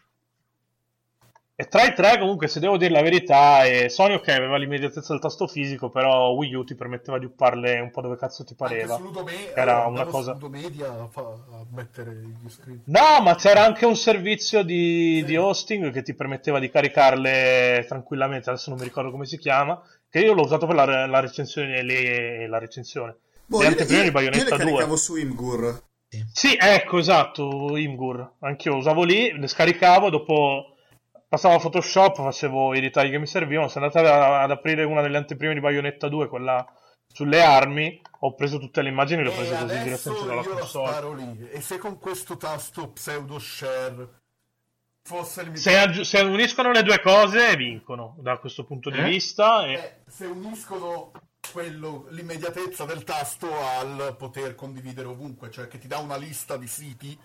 E 1.61 1.66
tra 1.68 1.84
i 1.84 1.92
tre, 1.92 2.18
comunque, 2.18 2.48
se 2.48 2.58
devo 2.58 2.78
dire 2.78 2.90
la 2.90 3.02
verità, 3.02 3.64
eh, 3.64 3.90
Sony 3.90 4.14
ok 4.14 4.28
aveva 4.28 4.56
l'immediatezza 4.56 5.12
del 5.12 5.20
tasto 5.20 5.46
fisico, 5.46 5.90
però 5.90 6.30
Wii 6.30 6.54
U 6.54 6.64
ti 6.64 6.74
permetteva 6.74 7.18
di 7.18 7.26
upparle 7.26 7.78
un 7.80 7.90
po' 7.90 8.00
dove 8.00 8.16
cazzo 8.16 8.44
ti 8.44 8.54
pareva. 8.54 8.96
Ludome- 8.96 9.52
Era 9.52 9.84
allora, 9.84 9.86
una 9.88 10.04
cosa... 10.06 10.32
su 10.32 10.38
Ludomedia 10.38 10.88
a, 10.88 11.06
fa- 11.11 11.20
a 11.20 11.66
mettere 11.74 12.14
gli 12.14 12.48
screen. 12.48 12.80
No, 12.86 13.20
ma 13.22 13.34
c'era 13.34 13.62
anche 13.62 13.84
un 13.84 13.94
servizio 13.94 14.62
di, 14.62 15.22
di 15.26 15.36
hosting 15.36 15.92
che 15.92 16.00
ti 16.02 16.14
permetteva 16.14 16.58
di 16.58 16.70
caricarle 16.70 17.84
tranquillamente, 17.86 18.48
adesso 18.48 18.70
non 18.70 18.78
mi 18.78 18.84
ricordo 18.86 19.11
come 19.11 19.26
si 19.26 19.36
chiama, 19.36 19.78
che 20.08 20.20
io 20.20 20.32
l'ho 20.32 20.44
usato 20.44 20.64
per 20.66 20.74
la, 20.76 21.06
la 21.06 21.20
recensione, 21.20 21.82
le- 21.82 22.48
la 22.48 22.58
recensione. 22.58 23.16
Boh, 23.44 23.58
le 23.58 23.64
io, 23.64 23.70
anteprime 23.72 24.02
io- 24.04 24.11
di 24.11 24.14
io 24.16 24.20
le 24.22 24.30
Bayonetta 24.30 24.56
2. 24.56 24.64
caricavo 24.64 24.96
su 24.96 25.16
Imgur. 25.16 25.82
Sì, 26.32 26.56
ecco, 26.58 26.96
esatto, 26.96 27.76
Imgur. 27.76 28.36
Anch'io 28.38 28.76
usavo 28.76 29.02
lì, 29.04 29.38
le 29.38 29.46
scaricavo, 29.46 30.08
dopo 30.08 30.76
passavo 31.30 31.54
a 31.54 31.58
Photoshop, 31.60 32.16
facevo 32.16 32.74
i 32.74 32.80
ritagli 32.80 33.10
che 33.10 33.18
mi 33.18 33.26
servivano. 33.26 33.68
Sono 33.68 33.84
andato 33.86 34.04
a- 34.06 34.42
ad 34.42 34.50
aprire 34.50 34.82
una 34.82 35.00
delle 35.00 35.16
anteprime 35.16 35.54
di 35.54 35.60
Bayonetta 35.60 36.08
2, 36.08 36.26
quella 36.28 36.66
sulle 37.06 37.40
armi. 37.40 38.00
Ho 38.22 38.34
preso 38.34 38.58
tutte 38.58 38.82
le 38.82 38.88
immagini 38.88 39.20
e 39.20 39.24
le 39.24 39.30
ho 39.30 39.32
prese 39.34 39.50
così 39.56 39.82
direttamente 39.82 40.26
dalla 40.26 40.42
io 40.42 40.52
la 40.54 40.60
console. 40.60 41.50
E 41.52 41.60
se 41.60 41.78
con 41.78 41.98
questo 41.98 42.36
tasto 42.36 42.90
pseudo 42.90 43.38
share 43.38 44.08
fosse 45.02 45.42
limitato... 45.44 45.70
Se, 45.70 45.78
aggi- 45.78 46.04
se 46.04 46.20
uniscono 46.20 46.72
le 46.72 46.82
due 46.82 47.00
cose, 47.00 47.56
vincono 47.56 48.16
da 48.18 48.36
questo 48.38 48.64
punto 48.64 48.90
di 48.90 48.98
Eh? 48.98 49.04
vista. 49.04 49.64
E... 49.66 49.72
Eh, 49.72 49.94
se 50.08 50.26
uniscono 50.26 51.12
quello, 51.52 52.06
l'immediatezza 52.10 52.84
del 52.84 53.04
tasto 53.04 53.48
al 53.60 54.16
poter 54.18 54.54
condividere 54.56 55.06
ovunque, 55.06 55.50
cioè 55.50 55.68
che 55.68 55.78
ti 55.78 55.86
dà 55.86 55.98
una 55.98 56.16
lista 56.16 56.56
di 56.56 56.66
siti 56.66 57.18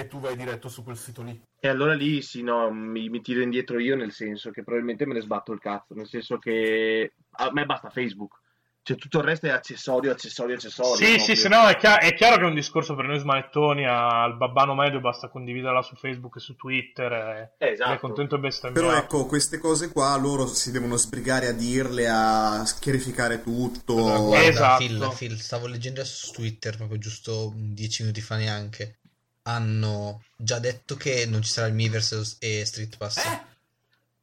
e 0.00 0.06
tu 0.06 0.20
vai 0.20 0.36
diretto 0.36 0.68
su 0.68 0.82
quel 0.82 0.96
sito 0.96 1.22
lì. 1.22 1.40
E 1.58 1.68
allora 1.68 1.94
lì 1.94 2.22
sì, 2.22 2.42
no, 2.42 2.70
mi, 2.70 3.08
mi 3.08 3.20
tiro 3.20 3.40
indietro 3.40 3.78
io 3.78 3.96
nel 3.96 4.12
senso 4.12 4.50
che 4.50 4.62
probabilmente 4.62 5.06
me 5.06 5.14
ne 5.14 5.20
sbatto 5.20 5.52
il 5.52 5.60
cazzo, 5.60 5.94
nel 5.94 6.06
senso 6.08 6.38
che 6.38 7.12
a 7.38 7.50
me 7.52 7.64
basta 7.66 7.90
Facebook. 7.90 8.40
Cioè 8.86 8.96
tutto 8.96 9.18
il 9.18 9.24
resto 9.24 9.46
è 9.46 9.50
accessorio, 9.50 10.12
accessorio, 10.12 10.54
accessorio. 10.54 10.94
Sì, 10.94 11.04
proprio. 11.16 11.24
sì, 11.24 11.34
se 11.34 11.48
no 11.48 11.66
è, 11.66 11.76
chia- 11.76 11.98
è 11.98 12.14
chiaro 12.14 12.36
che 12.36 12.42
è 12.42 12.46
un 12.46 12.54
discorso 12.54 12.94
per 12.94 13.06
noi 13.06 13.18
smanettoni 13.18 13.84
al 13.84 14.36
babbano 14.36 14.76
medio 14.76 15.00
basta 15.00 15.28
condividerla 15.28 15.82
su 15.82 15.96
Facebook 15.96 16.36
e 16.36 16.38
su 16.38 16.54
Twitter 16.54 17.12
e 17.12 17.54
Eh, 17.58 17.72
esatto. 17.72 17.92
è 17.94 17.98
contento 17.98 18.36
e 18.36 18.38
bestemmiato. 18.38 18.86
Però 18.86 18.96
ecco, 18.96 19.26
queste 19.26 19.58
cose 19.58 19.90
qua 19.90 20.16
loro 20.16 20.46
si 20.46 20.70
devono 20.70 20.96
sbrigare 20.96 21.48
a 21.48 21.52
dirle, 21.52 22.06
a 22.08 22.62
chiarificare 22.78 23.42
tutto. 23.42 23.94
Guarda, 23.94 24.46
Esatto. 24.46 24.84
Phil, 24.84 25.12
Phil, 25.16 25.36
stavo 25.40 25.66
leggendo 25.66 26.04
su 26.04 26.30
Twitter 26.30 26.76
proprio 26.76 26.98
giusto 26.98 27.52
dieci 27.56 28.02
minuti 28.02 28.20
fa 28.20 28.36
neanche. 28.36 29.00
Hanno 29.48 30.22
già 30.36 30.58
detto 30.58 30.96
che 30.96 31.24
non 31.26 31.40
ci 31.42 31.50
sarà 31.50 31.68
il 31.68 31.74
Miiverse 31.74 32.36
e 32.40 32.64
Street 32.64 32.96
Pass. 32.96 33.20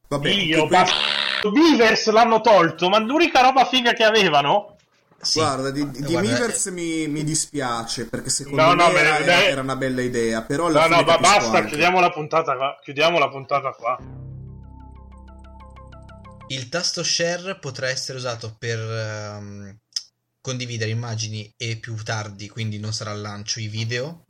Vabbè, 0.09 0.29
Io, 0.29 0.67
basta. 0.67 0.95
Beavers 1.49 2.09
l'hanno 2.11 2.41
tolto, 2.41 2.89
ma 2.89 2.99
l'unica 2.99 3.41
roba 3.41 3.65
figa 3.65 3.93
che 3.93 4.03
avevano. 4.03 4.75
Sì. 5.21 5.39
Guarda, 5.39 5.71
di, 5.71 5.89
di 5.89 5.99
Guarda, 6.01 6.19
Miiverse 6.19 6.71
mi, 6.71 7.07
mi 7.07 7.23
dispiace 7.23 8.07
perché 8.07 8.29
secondo 8.29 8.61
No, 8.61 8.73
no, 8.73 8.91
me 8.91 8.99
era, 8.99 9.17
beh, 9.17 9.23
era- 9.23 9.37
beh. 9.37 9.45
era 9.47 9.61
una 9.61 9.75
bella 9.77 10.01
idea. 10.01 10.41
Però 10.41 10.69
No, 10.69 10.87
no, 10.87 11.03
capisco 11.05 11.19
basta, 11.21 11.57
anche. 11.57 11.67
chiudiamo 11.69 11.99
la 12.01 12.09
puntata 12.09 12.55
qua. 12.57 12.77
Chiudiamo 12.83 13.17
la 13.17 13.29
puntata 13.29 13.69
qua. 13.71 13.97
Il 16.47 16.67
tasto 16.69 17.03
share 17.03 17.57
potrà 17.57 17.87
essere 17.87 18.17
usato 18.17 18.55
per 18.59 18.77
ehm, 18.79 19.77
condividere 20.41 20.91
immagini 20.91 21.51
e 21.57 21.77
più 21.77 21.95
tardi, 22.03 22.49
quindi 22.49 22.77
non 22.79 22.91
sarà 22.93 23.11
al 23.11 23.21
lancio, 23.21 23.59
i 23.61 23.67
video 23.67 24.25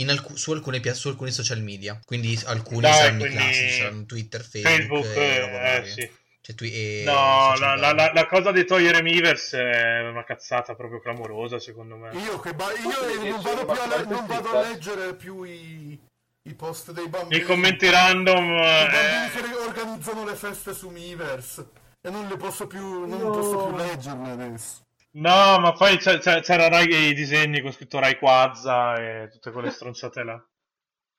in 0.00 0.10
alcu- 0.10 0.36
su, 0.36 0.50
alcune 0.52 0.80
pia- 0.80 0.94
su 0.94 1.08
alcuni 1.08 1.30
social 1.30 1.60
media. 1.62 1.98
Quindi 2.04 2.38
alcuni 2.46 2.80
Dai, 2.80 2.92
saranno 2.94 3.18
quindi 3.20 3.36
classici, 3.36 3.70
saranno 3.78 4.04
Twitter, 4.06 4.40
Facebook, 4.42 5.04
Facebook, 5.04 5.16
e 5.16 5.40
roba 5.40 5.52
eh, 5.52 5.62
varia. 5.78 5.92
sì. 5.92 6.10
Cioè, 6.44 6.54
twi- 6.56 6.72
e 6.74 7.02
No, 7.06 7.12
social 7.54 7.58
la, 7.60 7.74
la- 7.74 7.92
la- 7.94 8.12
la 8.12 8.26
cosa 8.26 8.52
di 8.52 8.66
togliere 8.66 9.00
Miiverse 9.02 9.58
è 9.58 10.00
una 10.08 10.24
cazzata 10.24 10.74
proprio 10.74 11.00
clamorosa, 11.00 11.58
secondo 11.58 11.96
me. 11.96 12.10
Io, 12.18 12.38
che 12.40 12.52
ba- 12.52 12.70
io 12.72 13.30
non, 13.30 13.40
vado 13.40 13.64
più 13.64 13.80
a 13.80 13.86
le- 13.96 14.04
non 14.04 14.26
vado 14.26 14.48
a 14.50 14.62
stretta. 14.62 14.68
leggere 14.68 15.14
più 15.14 15.42
i, 15.44 15.98
i 16.42 16.54
post 16.54 16.92
dei 16.92 17.08
bambini. 17.08 17.40
I 17.40 17.44
commenti 17.44 17.88
random. 17.88 18.44
I 18.44 18.60
bambini 18.90 19.26
eh, 19.26 19.30
che 19.30 19.54
organizzano 19.66 20.24
le 20.26 20.34
feste 20.34 20.74
su 20.74 20.90
Miiverse 20.90 21.66
e 22.06 22.10
non 22.10 22.28
le 22.28 22.36
posso 22.36 22.66
più, 22.66 23.06
non 23.06 23.20
No. 23.20 23.30
posso 23.30 23.66
più 23.68 23.76
leggerle 23.76 24.30
adesso. 24.32 24.82
No, 25.16 25.58
ma 25.60 25.72
poi 25.72 25.96
c'è- 25.98 26.18
c'era 26.18 26.68
Rai- 26.68 27.08
i 27.08 27.14
disegni 27.14 27.60
con 27.60 27.72
scritto 27.72 27.98
Rayquaza 28.00 28.94
e 28.96 29.28
tutte 29.30 29.50
quelle 29.52 29.70
stronzate 29.70 30.22
là. 30.24 30.44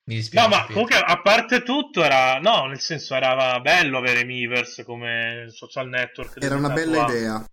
Mi 0.08 0.16
dispiace. 0.16 0.48
No, 0.50 0.56
ma 0.56 0.66
comunque 0.66 0.98
a 0.98 1.22
parte 1.22 1.64
tutto 1.64 2.04
era. 2.04 2.38
No, 2.39 2.66
nel 2.66 2.80
senso 2.80 3.16
era 3.16 3.60
bello 3.62 3.98
avere 3.98 4.24
Miiverse 4.26 4.84
come 4.84 5.46
social 5.50 5.88
network. 5.88 6.43
Era 6.43 6.56
una 6.56 6.70
bella 6.70 7.06
a- 7.06 7.10
idea. 7.10 7.50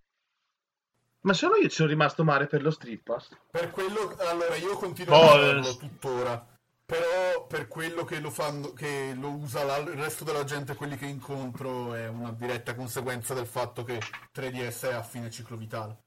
Ma 1.21 1.33
solo 1.33 1.55
io 1.55 1.69
ci 1.69 1.75
sono 1.75 1.87
rimasto 1.87 2.25
male 2.25 2.47
per 2.47 2.61
lo 2.61 2.69
Street 2.71 3.01
Pass. 3.01 3.29
Per 3.49 3.71
quello, 3.71 4.13
allora 4.19 4.55
io 4.57 4.75
continuo 4.75 5.17
Boh, 5.17 5.23
a 5.25 5.29
farlo 5.29 5.69
eh, 5.69 5.77
tuttora. 5.77 6.47
Però 6.85 7.47
per 7.47 7.69
quello 7.69 8.03
che 8.03 8.19
lo 8.19 8.29
fanno, 8.29 8.73
che 8.73 9.13
lo 9.17 9.29
usa 9.29 9.63
la- 9.63 9.77
il 9.77 9.87
resto 9.93 10.25
della 10.25 10.43
gente, 10.43 10.75
quelli 10.75 10.97
che 10.97 11.05
incontro, 11.05 11.93
è 11.93 12.09
una 12.09 12.33
diretta 12.33 12.75
conseguenza 12.75 13.33
del 13.33 13.47
fatto 13.47 13.85
che 13.85 13.99
3DS 14.33 14.89
è 14.89 14.93
a 14.93 15.01
fine 15.01 15.31
ciclo 15.31 15.55
vitale. 15.55 16.01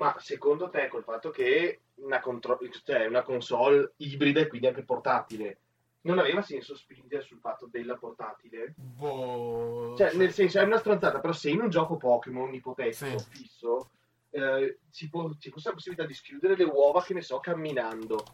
Ma 0.00 0.16
secondo 0.18 0.70
te, 0.70 0.88
col 0.88 1.04
fatto 1.04 1.28
che 1.28 1.80
una, 1.96 2.20
contro- 2.20 2.58
cioè 2.82 3.04
una 3.06 3.20
console 3.20 3.92
ibrida 3.98 4.40
e 4.40 4.46
quindi 4.46 4.66
anche 4.66 4.82
portatile, 4.82 5.58
non 6.02 6.18
aveva 6.18 6.40
senso 6.40 6.74
spingere 6.74 7.20
sul 7.22 7.38
fatto 7.38 7.68
della 7.70 7.96
portatile? 7.96 8.72
Boh, 8.76 9.94
Cioè, 9.98 10.14
nel 10.14 10.32
senso, 10.32 10.58
è 10.58 10.62
una 10.62 10.78
stronzata, 10.78 11.20
però 11.20 11.34
se 11.34 11.50
in 11.50 11.60
un 11.60 11.68
gioco 11.68 11.98
Pokémon 11.98 12.52
ipotetico 12.54 13.18
Sì. 13.18 13.26
fisso 13.28 13.90
eh, 14.30 14.78
si 14.88 15.10
può, 15.10 15.30
ci 15.38 15.50
fosse 15.50 15.68
la 15.68 15.74
possibilità 15.74 16.06
di 16.06 16.14
schiudere 16.14 16.56
le 16.56 16.64
uova, 16.64 17.02
che 17.02 17.12
ne 17.12 17.20
so, 17.20 17.38
camminando. 17.38 18.24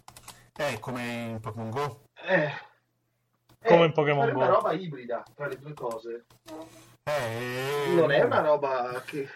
è 0.54 0.78
come 0.78 1.02
in 1.30 1.40
Pokémon 1.40 1.70
Go. 1.70 2.04
Eh, 2.28 2.50
Come 3.66 3.82
eh, 3.82 3.86
in 3.86 3.92
Pokémon 3.92 4.30
Go. 4.30 4.36
una 4.38 4.46
roba 4.46 4.72
ibrida 4.72 5.24
tra 5.34 5.48
le 5.48 5.58
due 5.58 5.74
cose. 5.74 6.26
Eh, 7.02 7.92
Non 7.92 8.12
è 8.12 8.22
una 8.22 8.40
roba 8.40 9.02
che... 9.04 9.28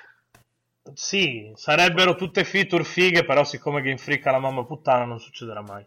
Sì, 0.94 1.52
sarebbero 1.55 2.15
tutte 2.15 2.44
feature 2.44 2.85
fighe, 2.85 3.24
però 3.24 3.44
siccome 3.44 3.82
Game 3.82 3.98
Freak 3.98 4.27
ha 4.27 4.32
la 4.32 4.39
mamma 4.39 4.65
puttana 4.65 5.05
non 5.05 5.20
succederà 5.20 5.61
mai. 5.61 5.85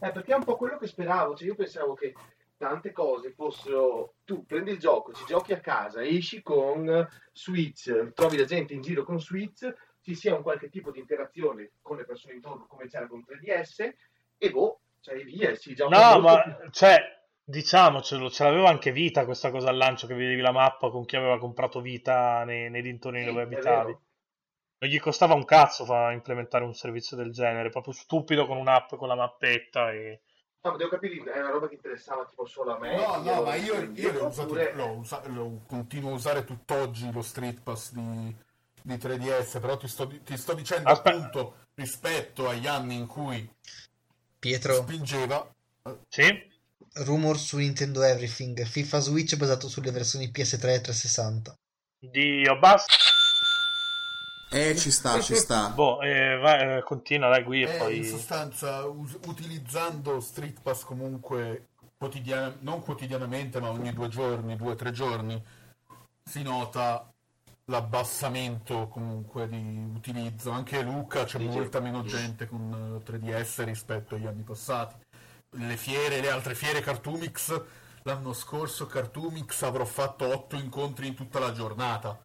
Eh, 0.00 0.12
perché 0.12 0.32
è 0.32 0.36
un 0.36 0.44
po' 0.44 0.56
quello 0.56 0.78
che 0.78 0.86
speravo. 0.86 1.34
Cioè, 1.34 1.48
io 1.48 1.54
pensavo 1.54 1.94
che 1.94 2.14
tante 2.56 2.92
cose 2.92 3.32
fossero. 3.32 4.14
Tu 4.24 4.44
prendi 4.44 4.72
il 4.72 4.78
gioco, 4.78 5.12
ci 5.12 5.24
giochi 5.26 5.52
a 5.52 5.60
casa, 5.60 6.04
esci 6.04 6.42
con 6.42 7.08
Switch, 7.32 8.12
trovi 8.12 8.36
la 8.36 8.44
gente 8.44 8.74
in 8.74 8.82
giro 8.82 9.04
con 9.04 9.20
Switch, 9.20 9.72
ci 10.02 10.14
sia 10.14 10.34
un 10.34 10.42
qualche 10.42 10.68
tipo 10.68 10.90
di 10.90 10.98
interazione 10.98 11.70
con 11.80 11.96
le 11.96 12.04
persone 12.04 12.34
intorno, 12.34 12.66
come 12.66 12.88
c'era 12.88 13.06
con 13.06 13.24
3DS, 13.24 13.94
e 14.36 14.50
boh, 14.50 14.80
cioè 15.00 15.22
via, 15.24 15.54
si 15.54 15.74
gioca 15.74 15.96
No, 15.96 16.20
molto 16.20 16.42
più- 16.42 16.52
ma 16.52 16.70
cioè, 16.70 17.16
Diciamocelo, 17.44 18.28
ce 18.28 18.44
l'aveva 18.44 18.68
anche 18.68 18.92
Vita 18.92 19.24
questa 19.24 19.50
cosa 19.50 19.70
al 19.70 19.76
lancio 19.78 20.06
che 20.06 20.12
vedevi 20.14 20.42
la 20.42 20.52
mappa 20.52 20.90
con 20.90 21.06
chi 21.06 21.16
aveva 21.16 21.38
comprato 21.38 21.80
Vita 21.80 22.44
nei, 22.44 22.68
nei 22.68 22.82
dintorni 22.82 23.20
Sì, 23.20 23.24
dove 23.24 23.42
abitavi. 23.42 23.86
vero. 23.86 24.02
Non 24.80 24.90
gli 24.90 25.00
costava 25.00 25.34
un 25.34 25.44
cazzo 25.44 25.84
fa 25.84 26.12
implementare 26.12 26.64
un 26.64 26.74
servizio 26.74 27.16
del 27.16 27.32
genere, 27.32 27.68
proprio 27.70 27.92
stupido 27.92 28.46
con 28.46 28.56
un'app 28.58 28.94
con 28.94 29.08
la 29.08 29.16
mappetta 29.16 29.90
e... 29.90 30.20
No, 30.60 30.72
ma 30.72 30.76
devo 30.76 30.90
capire, 30.90 31.32
è 31.32 31.40
una 31.40 31.50
roba 31.50 31.68
che 31.68 31.74
interessava 31.74 32.24
tipo 32.24 32.44
solo 32.46 32.74
a 32.76 32.78
me. 32.78 32.96
No, 32.96 33.22
no, 33.22 33.42
ma 33.42 33.54
io, 33.54 33.90
io 33.92 34.12
l'ho 34.12 34.26
usato, 34.26 34.42
oppure- 34.48 34.72
l'ho 34.74 34.90
usa- 34.90 35.22
lo 35.26 35.62
continuo 35.66 36.10
a 36.10 36.14
usare 36.14 36.44
tutt'oggi 36.44 37.10
lo 37.12 37.22
Street 37.22 37.60
Pass 37.62 37.92
di, 37.92 38.36
di 38.82 38.94
3DS, 38.94 39.60
però 39.60 39.76
ti 39.76 39.86
sto, 39.88 40.06
ti 40.08 40.36
sto 40.36 40.54
dicendo 40.54 40.88
Aspetta. 40.90 41.16
appunto 41.16 41.54
rispetto 41.74 42.48
agli 42.48 42.66
anni 42.66 42.96
in 42.96 43.06
cui 43.06 43.48
Pietro, 44.38 44.74
spingeva, 44.74 45.48
Sì? 46.08 46.50
rumor 47.04 47.38
su 47.38 47.56
Nintendo 47.58 48.02
Everything. 48.02 48.64
FIFA 48.64 48.98
Switch 49.00 49.36
basato 49.36 49.68
sulle 49.68 49.90
versioni 49.92 50.26
PS3 50.28 50.52
e 50.52 50.80
360. 50.80 51.54
Dio, 52.00 52.58
basta. 52.58 52.94
Eh, 54.50 54.76
ci 54.76 54.90
sta, 54.90 55.20
ci 55.20 55.34
sta. 55.34 55.68
Boh, 55.70 56.00
eh, 56.00 56.36
vai, 56.38 56.78
eh, 56.78 56.82
continua, 56.82 57.28
dai, 57.28 57.44
qui 57.44 57.62
e 57.62 57.68
eh, 57.68 57.72
in 57.72 57.78
poi... 57.78 58.04
sostanza 58.04 58.84
us- 58.84 59.18
utilizzando 59.26 60.20
Street 60.20 60.60
Pass 60.62 60.84
comunque 60.84 61.68
quotidiana- 61.96 62.56
non 62.60 62.80
quotidianamente 62.82 63.60
ma 63.60 63.70
ogni 63.70 63.92
due 63.92 64.08
giorni, 64.08 64.56
due 64.56 64.72
o 64.72 64.74
tre 64.74 64.90
giorni, 64.92 65.42
si 66.24 66.42
nota 66.42 67.10
l'abbassamento 67.66 68.88
comunque 68.88 69.48
di 69.48 69.90
utilizzo. 69.94 70.50
Anche 70.50 70.80
Luca 70.82 71.24
c'è 71.24 71.38
Dici- 71.38 71.50
molta 71.50 71.80
meno 71.80 72.02
gente 72.04 72.48
con 72.48 73.02
eh, 73.06 73.10
3DS 73.10 73.64
rispetto 73.64 74.14
agli 74.14 74.26
anni 74.26 74.42
passati. 74.42 74.94
Le 75.50 75.76
fiere, 75.76 76.20
le 76.20 76.30
altre 76.30 76.54
fiere 76.54 76.80
Cartoomix, 76.80 77.60
l'anno 78.02 78.32
scorso 78.32 78.86
Cartoomix 78.86 79.62
avrò 79.62 79.84
fatto 79.84 80.26
otto 80.26 80.56
incontri 80.56 81.06
in 81.06 81.14
tutta 81.14 81.38
la 81.38 81.52
giornata. 81.52 82.18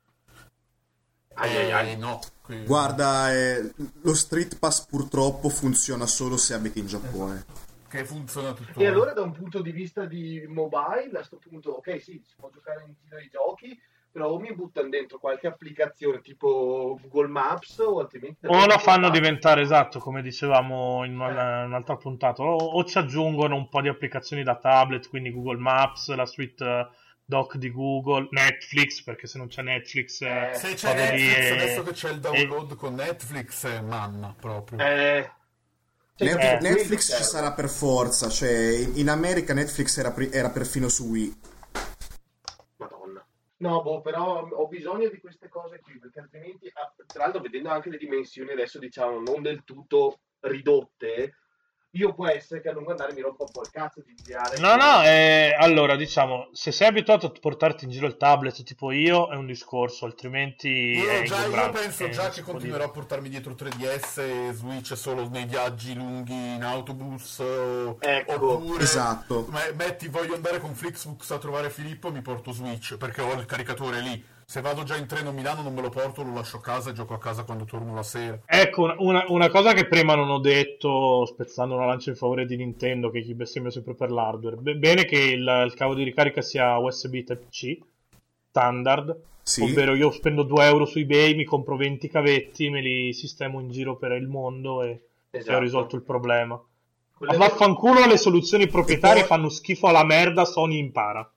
Ai, 1.36 1.56
ai, 1.58 1.72
ai. 1.72 1.92
Eh, 1.92 1.96
no, 1.96 2.20
qui- 2.42 2.64
Guarda, 2.66 3.32
eh, 3.34 3.74
lo 4.02 4.14
Street 4.14 4.60
Pass 4.60 4.86
purtroppo 4.86 5.50
funziona 5.50 6.06
solo 6.06 6.38
se 6.38 6.54
abiti 6.54 6.80
in 6.80 6.88
Giappone. 6.88 7.46
che 7.94 8.06
funziona 8.06 8.54
tutto. 8.54 8.80
E 8.80 8.88
allora 8.88 9.14
da 9.14 9.22
un 9.22 9.32
punto 9.34 9.62
di 9.62 9.72
vista 9.72 10.06
di 10.06 10.44
mobile, 10.48 11.10
a 11.10 11.18
questo 11.18 11.38
punto, 11.38 11.70
ok, 11.74 12.02
sì, 12.02 12.20
si 12.26 12.34
può 12.36 12.50
giocare 12.52 12.84
in 12.88 12.94
giro 13.04 13.18
ai 13.18 13.30
giochi, 13.30 13.80
però 14.12 14.30
o 14.30 14.40
mi 14.40 14.52
buttano 14.54 14.90
dentro 14.90 15.20
qualche 15.20 15.46
applicazione 15.46 16.20
tipo 16.22 17.00
Google 17.04 17.28
Maps 17.32 17.78
o 17.78 18.00
altrimenti... 18.00 18.48
O 18.48 18.66
lo 18.66 18.80
fanno 18.80 19.12
diventare 19.12 19.62
esatto, 19.62 20.00
come 20.00 20.24
dicevamo 20.24 21.04
in 21.06 21.20
una- 21.20 21.66
un'altra 21.66 21.96
puntata, 21.98 22.42
o, 22.42 22.56
o 22.56 22.84
ci 22.84 22.98
aggiungono 22.98 23.56
un 23.56 23.70
po' 23.70 23.82
di 23.82 23.90
applicazioni 23.90 24.42
da 24.42 24.56
tablet, 24.56 25.08
quindi 25.08 25.32
Google 25.32 25.58
Maps, 25.60 26.12
la 26.16 26.26
suite 26.26 26.66
eh, 26.66 26.88
doc 27.26 27.56
di 27.58 27.72
Google, 27.72 28.28
Netflix, 28.32 29.02
perché 29.04 29.28
se 29.28 29.38
non 29.38 29.48
c'è 29.48 29.62
Netflix... 29.62 30.22
eh, 30.22 30.52
Eh, 30.52 30.56
Se 30.56 30.74
c'è 30.74 30.94
Netflix, 30.94 31.38
e- 31.38 31.50
adesso 31.52 31.84
che 31.84 31.92
c'è 31.92 32.10
il 32.12 32.20
download 32.20 32.76
con 32.76 32.96
Netflix, 32.96 33.66
è 33.66 33.82
manna 33.82 34.36
proprio. 34.40 34.80
Eh, 34.80 35.32
cioè, 36.16 36.28
Net- 36.34 36.40
eh, 36.44 36.60
Netflix 36.62 36.86
quello 36.88 37.00
ci 37.00 37.02
serve. 37.08 37.24
sarà 37.24 37.54
per 37.54 37.70
forza, 37.70 38.30
cioè 38.30 38.52
in 38.94 39.10
America 39.10 39.54
Netflix 39.54 39.98
era, 39.98 40.12
pri- 40.12 40.30
era 40.32 40.50
perfino 40.52 40.88
su 40.90 41.06
Wii. 41.08 41.40
Madonna. 42.78 43.26
No, 43.58 43.82
boh, 43.82 44.02
però 44.02 44.48
ho 44.48 44.68
bisogno 44.68 45.10
di 45.10 45.20
queste 45.20 45.48
cose 45.50 45.80
qui, 45.80 45.98
perché 46.00 46.20
altrimenti, 46.20 46.70
ah, 46.74 46.94
tra 47.06 47.24
l'altro 47.24 47.42
vedendo 47.42 47.70
anche 47.70 47.90
le 47.90 47.98
dimensioni 47.98 48.52
adesso, 48.52 48.78
diciamo, 48.80 49.20
non 49.22 49.42
del 49.42 49.64
tutto 49.64 50.20
ridotte, 50.42 51.36
io 51.96 52.14
può 52.14 52.28
essere 52.28 52.60
che 52.62 52.70
a 52.70 52.74
lungo 52.74 52.92
andare 52.92 53.14
mi 53.14 53.22
rompa 53.22 53.44
un 53.44 53.52
po' 53.52 53.62
il 53.62 53.70
cazzo 53.72 54.02
di 54.06 54.16
girare. 54.16 54.58
No, 54.58 54.76
no, 54.76 55.04
eh, 55.04 55.56
allora 55.58 55.96
diciamo, 55.96 56.50
se 56.52 56.72
sei 56.72 56.88
abituato 56.88 57.28
a 57.28 57.32
portarti 57.40 57.86
in 57.86 57.92
giro 57.92 58.08
il 58.08 58.18
tablet 58.18 58.64
tipo 58.64 58.92
io 58.92 59.30
è 59.30 59.36
un 59.36 59.46
discorso, 59.46 60.06
altrimenti 60.06 60.70
Io, 60.70 61.24
già, 61.24 61.46
io 61.46 61.70
penso 61.70 62.06
è 62.06 62.10
già 62.10 62.30
che 62.30 62.42
continuerò 62.42 62.86
a 62.86 62.90
portarmi 62.90 63.30
dietro 63.30 63.54
3DS 63.54 64.20
e 64.20 64.54
Switch 64.54 64.98
solo 64.98 65.28
nei 65.30 65.46
viaggi 65.46 65.94
lunghi 65.94 66.34
in 66.34 66.64
autobus 66.64 67.40
o- 67.40 67.98
Ecco. 68.00 68.54
oppure 68.54 68.84
Esatto. 68.84 69.48
me- 69.52 69.74
metti 69.76 70.08
voglio 70.08 70.34
andare 70.34 70.60
con 70.60 70.74
Flixbooks 70.74 71.30
a 71.32 71.38
trovare 71.38 71.70
Filippo 71.70 72.12
mi 72.12 72.22
porto 72.22 72.52
Switch 72.52 72.98
perché 72.98 73.22
ho 73.22 73.34
il 73.34 73.46
caricatore 73.46 74.00
lì 74.02 74.26
se 74.46 74.62
vado 74.62 74.84
già 74.84 74.96
in 74.98 75.08
treno 75.08 75.30
a 75.30 75.32
Milano 75.32 75.62
non 75.62 75.74
me 75.74 75.82
lo 75.82 75.90
porto 75.90 76.24
lo 76.24 76.34
lascio 76.34 76.58
a 76.58 76.62
casa 76.62 76.90
e 76.90 76.94
gioco 76.94 77.14
a 77.14 77.18
casa 77.20 77.44
quando 77.44 77.66
torno 77.66 77.94
la 77.96 78.04
sera 78.04 78.40
Ecco, 78.46 78.94
una- 79.00 79.26
una, 79.28 79.50
cosa 79.50 79.74
che 79.74 79.88
prima 79.88 80.16
non 80.16 80.30
ho 80.30 80.40
detto, 80.40 81.26
spezzando 81.26 81.76
una 81.76 81.86
lancia 81.86 82.10
in 82.10 82.16
favore 82.16 82.46
di 82.46 82.56
Nintendo, 82.58 83.10
che 83.10 83.22
chi 83.22 83.34
bestemmia 83.34 83.72
sempre 83.72 83.94
per 83.96 84.12
l'hardware. 84.12 84.56
Be- 84.58 84.76
bene 84.76 85.06
che 85.06 85.18
il, 85.18 85.64
il 85.66 85.74
cavo 85.76 85.94
di 85.96 86.04
ricarica 86.04 86.42
sia 86.42 86.78
USB 86.78 87.24
Type-C, 87.24 87.78
standard, 88.50 89.16
Sì. 89.42 89.64
ovvero 89.64 89.96
io 89.96 90.12
spendo 90.12 90.44
2 90.44 90.66
euro 90.66 90.86
su 90.86 91.00
eBay, 91.00 91.36
mi 91.36 91.44
compro 91.46 91.76
20 91.76 92.08
cavetti, 92.08 92.70
me 92.70 92.82
li 92.82 93.14
sistemo 93.14 93.60
in 93.60 93.70
giro 93.70 93.96
per 93.98 94.12
il 94.14 94.28
mondo 94.28 94.84
e, 94.84 94.90
e 95.30 95.38
Esatto. 95.38 95.58
ho 95.58 95.60
risolto 95.60 95.96
il 95.96 96.04
problema. 96.04 96.62
Quelle- 97.18 97.38
Vaffanculo 97.38 98.06
le 98.06 98.18
soluzioni 98.18 98.68
proprietarie 98.68 99.22
poi- 99.22 99.30
fanno 99.30 99.50
schifo 99.50 99.88
alla 99.88 100.04
merda, 100.04 100.46
Sony 100.46 100.78
impara. 100.78 101.28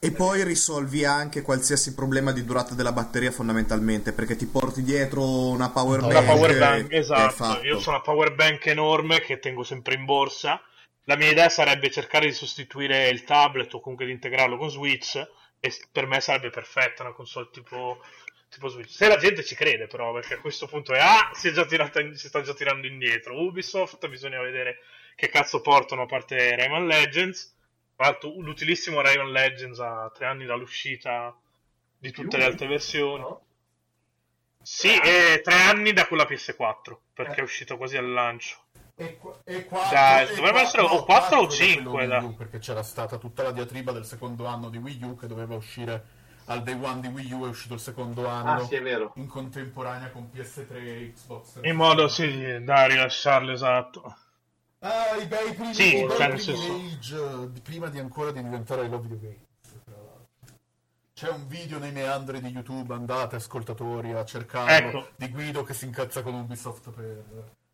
E 0.00 0.12
poi 0.12 0.44
risolvi 0.44 1.04
anche 1.04 1.42
qualsiasi 1.42 1.92
problema 1.92 2.30
di 2.30 2.44
durata 2.44 2.74
della 2.74 2.92
batteria 2.92 3.32
fondamentalmente, 3.32 4.12
perché 4.12 4.36
ti 4.36 4.46
porti 4.46 4.82
dietro 4.82 5.48
una 5.48 5.70
power 5.70 6.02
Una 6.04 6.22
bank. 6.22 6.26
power 6.26 6.50
e- 6.52 6.58
bank, 6.58 6.92
esatto. 6.92 7.60
Io 7.64 7.78
ho 7.78 7.88
una 7.88 8.00
power 8.00 8.32
bank 8.34 8.66
enorme 8.66 9.20
che 9.20 9.40
tengo 9.40 9.64
sempre 9.64 9.94
in 9.94 10.04
borsa. 10.04 10.62
La 11.04 11.16
mia 11.16 11.30
idea 11.30 11.48
sarebbe 11.48 11.90
cercare 11.90 12.26
di 12.26 12.32
sostituire 12.32 13.08
il 13.08 13.24
tablet 13.24 13.74
o 13.74 13.80
comunque 13.80 14.06
di 14.06 14.12
integrarlo 14.12 14.56
con 14.56 14.70
Switch. 14.70 15.16
E 15.60 15.72
per 15.90 16.06
me 16.06 16.20
sarebbe 16.20 16.50
perfetta 16.50 17.02
una 17.02 17.12
console 17.12 17.48
tipo, 17.50 18.00
tipo 18.48 18.68
Switch. 18.68 18.90
Se 18.90 19.08
la 19.08 19.16
gente 19.16 19.42
ci 19.42 19.56
crede, 19.56 19.88
però, 19.88 20.12
perché 20.12 20.34
a 20.34 20.40
questo 20.40 20.68
punto 20.68 20.92
è 20.92 21.00
ah, 21.00 21.30
si, 21.34 21.48
è 21.48 21.50
già 21.50 21.64
tirata 21.66 22.00
in- 22.00 22.14
si 22.14 22.28
sta 22.28 22.40
già 22.42 22.54
tirando 22.54 22.86
indietro. 22.86 23.42
Ubisoft, 23.42 24.06
bisogna 24.08 24.40
vedere 24.40 24.76
che 25.16 25.28
cazzo 25.28 25.60
portano 25.60 26.02
a 26.02 26.06
parte 26.06 26.54
Rayman 26.54 26.86
Legends. 26.86 27.56
Tra 27.98 28.06
l'altro, 28.10 28.32
l'utilissimo 28.38 29.00
Rayman 29.00 29.32
Legends 29.32 29.80
a 29.80 30.08
tre 30.14 30.26
anni 30.26 30.44
dall'uscita 30.46 31.34
di 31.98 32.12
tutte 32.12 32.36
le 32.36 32.44
altre 32.44 32.68
versioni. 32.68 33.22
No? 33.22 33.40
Sì, 34.62 34.96
e 35.00 35.40
tre 35.42 35.54
anni 35.54 35.92
da 35.92 36.06
quella 36.06 36.22
PS4, 36.24 36.96
perché 37.12 37.40
è 37.40 37.42
uscito 37.42 37.76
quasi 37.76 37.96
al 37.96 38.08
lancio. 38.08 38.56
e, 38.94 39.16
qua- 39.16 39.36
e 39.44 39.64
quattro- 39.64 39.90
Dai, 39.96 40.22
e 40.24 40.26
dovrebbe 40.28 40.50
qua- 40.50 40.60
essere 40.60 40.82
o 40.82 40.88
no, 40.88 41.02
quattro 41.02 41.36
o 41.38 41.46
quattro 41.46 41.46
da 41.46 41.52
cinque, 41.52 41.90
quello 41.92 42.08
dai. 42.08 42.20
Wii 42.22 42.28
U, 42.30 42.36
perché 42.36 42.58
c'era 42.60 42.82
stata 42.84 43.16
tutta 43.18 43.42
la 43.44 43.50
diatriba 43.52 43.90
del 43.92 44.04
secondo 44.04 44.46
anno 44.46 44.68
di 44.70 44.76
Wii 44.78 45.02
U 45.02 45.16
che 45.16 45.26
doveva 45.26 45.54
uscire 45.56 46.04
al 46.46 46.62
day 46.62 46.74
one 46.80 47.00
di 47.00 47.06
Wii 47.08 47.32
U 47.32 47.44
è 47.46 47.48
uscito 47.48 47.74
il 47.74 47.80
secondo 47.80 48.26
anno 48.28 48.52
Ah, 48.62 48.64
sì, 48.64 48.74
è 48.76 48.82
vero. 48.82 49.12
in 49.16 49.26
contemporanea 49.26 50.10
con 50.10 50.30
PS3 50.32 50.74
e 50.76 51.12
Xbox 51.14 51.58
In 51.62 51.74
modo 51.76 52.06
sì, 52.08 52.62
da 52.62 52.86
rilasciarlo 52.86 53.50
esatto. 53.52 54.16
Ah, 54.80 55.16
i 55.16 55.26
bei 55.26 55.52
primi, 55.54 55.74
Sì, 55.74 55.96
i 55.98 56.06
bei 56.06 56.16
primi 56.16 56.38
senso- 56.40 56.74
age, 56.74 57.60
prima 57.62 57.88
di 57.88 57.98
ancora 57.98 58.30
di 58.30 58.42
diventare 58.42 58.86
Love 58.88 59.08
Video 59.08 59.18
Games. 59.18 59.46
C'è 61.14 61.30
un 61.30 61.48
video 61.48 61.80
nei 61.80 61.90
meandri 61.90 62.40
di 62.40 62.46
YouTube, 62.48 62.94
andate 62.94 63.34
ascoltatori 63.36 64.12
a 64.12 64.24
cercarlo, 64.24 64.72
Ecco. 65.00 65.08
di 65.16 65.28
Guido 65.30 65.64
che 65.64 65.74
si 65.74 65.84
incazza 65.84 66.22
con 66.22 66.34
Ubisoft 66.34 66.90
per 66.90 67.24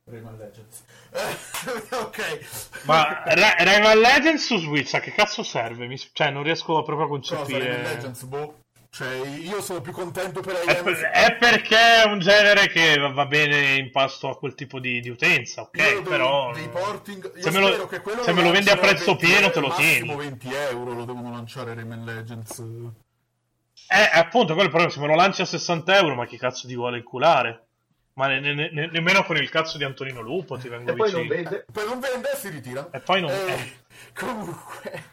Rayman 0.04 0.38
Legends. 0.38 0.82
Eh, 1.10 1.94
ok. 1.96 2.84
Ma 2.86 3.22
Ra- 3.26 3.54
Rayman 3.58 3.98
Legends 3.98 4.46
su 4.46 4.56
Switch 4.56 4.94
a 4.94 5.00
che 5.00 5.12
cazzo 5.12 5.42
serve? 5.42 5.86
Mi- 5.86 5.98
cioè, 5.98 6.30
non 6.30 6.42
riesco 6.42 6.82
proprio 6.82 7.04
a 7.04 7.08
Cosa, 7.08 7.34
Rayman 7.34 7.46
concepire. 7.46 7.82
Legends, 7.82 8.22
boh. 8.22 8.54
Cioè, 8.94 9.12
io 9.26 9.60
sono 9.60 9.80
più 9.80 9.90
contento 9.90 10.40
per 10.40 10.54
È, 10.60 10.80
per- 10.80 10.94
è 11.00 11.34
perché 11.36 11.76
è 11.76 12.04
un 12.04 12.20
genere 12.20 12.68
che 12.68 12.96
va- 12.96 13.26
bene 13.26 13.72
in 13.74 13.90
pasto 13.90 14.28
a 14.30 14.38
quel 14.38 14.54
tipo 14.54 14.78
di, 14.78 15.00
di 15.00 15.08
utenza, 15.08 15.62
ok? 15.62 15.76
Io 15.78 16.02
però. 16.02 16.52
dei 16.52 16.68
porting, 16.68 17.32
io 17.34 17.42
se 17.42 17.50
me 17.50 17.58
lo- 17.58 17.88
se 18.22 18.32
me 18.32 18.42
lo 18.44 18.52
vendi 18.52 18.70
a 18.70 18.76
prezzo 18.76 19.16
20 19.16 19.26
pieno, 19.26 19.50
te 19.50 19.58
lo 19.58 19.66
massimo 19.66 20.14
tieni. 20.16 20.38
20 20.38 20.54
euro 20.54 20.92
lo 20.92 21.04
devono 21.04 21.32
lanciare 21.32 21.74
Rayman 21.74 22.04
Legends. 22.04 22.60
Eh, 22.60 24.10
appunto, 24.12 24.54
quello 24.54 24.60
è 24.60 24.64
il 24.66 24.70
problema. 24.70 24.90
Se 24.92 25.00
me 25.00 25.06
lo 25.08 25.16
lanci 25.16 25.42
a 25.42 25.46
60 25.46 25.98
euro, 25.98 26.14
ma 26.14 26.24
chi 26.26 26.38
cazzo 26.38 26.68
ti 26.68 26.76
vuole 26.76 26.98
inculare? 26.98 27.66
Ma 28.12 28.28
ne- 28.28 28.38
ne- 28.38 28.70
ne- 28.70 28.90
nemmeno 28.92 29.24
con 29.24 29.36
il 29.36 29.50
cazzo 29.50 29.76
di 29.76 29.82
Antonino 29.82 30.20
Lupo 30.20 30.56
ti 30.56 30.68
vengo 30.68 30.92
E 30.92 30.94
poi 30.94 31.10
non 31.10 31.22
vicino. 31.22 31.42
vede. 31.42 31.64
Poi 31.72 31.84
non 31.84 31.98
vende 31.98 32.30
e 32.32 32.36
si 32.36 32.48
ritira. 32.48 32.88
E 32.92 33.00
poi 33.00 33.20
non. 33.22 33.30
Eh, 33.30 33.52
eh. 33.52 33.72
comunque, 34.14 35.04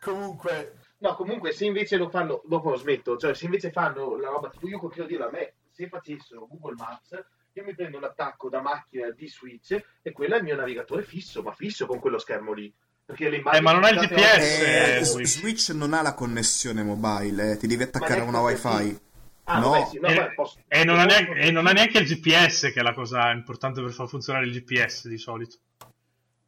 comunque, 0.00 0.74
No, 1.04 1.14
comunque, 1.16 1.52
se 1.52 1.66
invece 1.66 1.98
lo 1.98 2.08
fanno, 2.08 2.40
dopo 2.46 2.70
lo 2.70 2.76
smetto, 2.76 3.18
cioè 3.18 3.34
se 3.34 3.44
invece 3.44 3.70
fanno 3.70 4.16
la 4.16 4.28
roba, 4.30 4.48
tipo 4.48 4.66
io 4.68 4.78
continuo 4.78 5.04
a 5.04 5.08
dirlo 5.10 5.26
a 5.26 5.30
me, 5.30 5.52
se 5.70 5.86
facessero 5.86 6.46
Google 6.48 6.76
Maps, 6.78 7.22
io 7.52 7.62
mi 7.62 7.74
prendo 7.74 7.98
l'attacco 8.00 8.48
da 8.48 8.62
macchina 8.62 9.10
di 9.10 9.28
Switch 9.28 9.78
e 10.00 10.12
quello 10.12 10.34
è 10.34 10.38
il 10.38 10.44
mio 10.44 10.56
navigatore 10.56 11.02
fisso, 11.02 11.42
ma 11.42 11.52
fisso 11.52 11.84
con 11.84 11.98
quello 12.00 12.16
schermo 12.18 12.54
lì. 12.54 12.72
Perché 13.04 13.28
le 13.28 13.36
immagini 13.36 13.58
Eh, 13.58 13.60
ma 13.60 13.72
non 13.72 13.84
ha 13.84 13.90
il 13.90 13.98
GPS, 13.98 14.62
a- 14.62 14.96
Eh, 14.96 15.04
Switch. 15.04 15.68
Non 15.74 15.92
ha 15.92 16.00
la 16.00 16.14
connessione 16.14 16.82
mobile, 16.82 17.50
eh, 17.52 17.56
ti 17.58 17.66
devi 17.66 17.82
attaccare 17.82 18.20
a 18.20 18.24
una 18.24 18.40
wifi. 18.40 18.98
Ah, 19.46 19.58
No. 19.58 19.70
vabbè, 19.72 19.86
sì, 19.90 19.98
no, 20.00 20.08
e, 20.08 20.14
beh, 20.14 20.32
posso- 20.34 20.58
e 20.66 20.84
non 20.84 20.98
ha 20.98 21.04
posso- 21.04 21.20
neanche, 21.20 21.38
e 21.46 21.50
non 21.50 21.66
ha 21.66 21.72
neanche 21.72 21.98
il 21.98 22.06
GPS, 22.06 22.72
che 22.72 22.80
è 22.80 22.82
la 22.82 22.94
cosa 22.94 23.30
importante 23.30 23.82
per 23.82 23.92
far 23.92 24.08
funzionare 24.08 24.46
il 24.46 24.52
GPS 24.52 25.06
di 25.06 25.18
solito. 25.18 25.58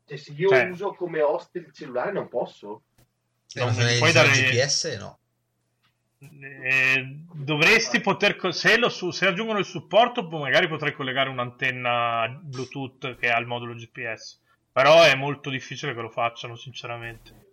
Cioè, 0.06 0.16
se 0.16 0.32
io 0.32 0.48
cioè- 0.48 0.70
uso 0.70 0.94
come 0.94 1.20
host 1.20 1.54
il 1.56 1.70
cellulare 1.74 2.10
non 2.10 2.28
posso. 2.28 2.84
Non 3.54 3.74
puoi 3.98 4.12
dare... 4.12 4.30
GPS 4.30 4.96
no. 4.98 5.18
Eh, 6.18 7.24
dovresti 7.32 8.00
poter 8.00 8.36
se, 8.52 8.78
lo 8.78 8.88
se 8.88 9.26
aggiungono 9.26 9.58
il 9.58 9.66
supporto 9.66 10.26
magari 10.28 10.66
potrei 10.66 10.94
collegare 10.94 11.28
un'antenna 11.28 12.40
Bluetooth 12.42 13.16
che 13.16 13.30
ha 13.30 13.38
il 13.38 13.46
modulo 13.46 13.74
GPS 13.74 14.40
però 14.76 15.02
è 15.02 15.14
molto 15.14 15.48
difficile 15.48 15.94
che 15.94 16.02
lo 16.02 16.10
facciano 16.10 16.54
sinceramente. 16.54 17.46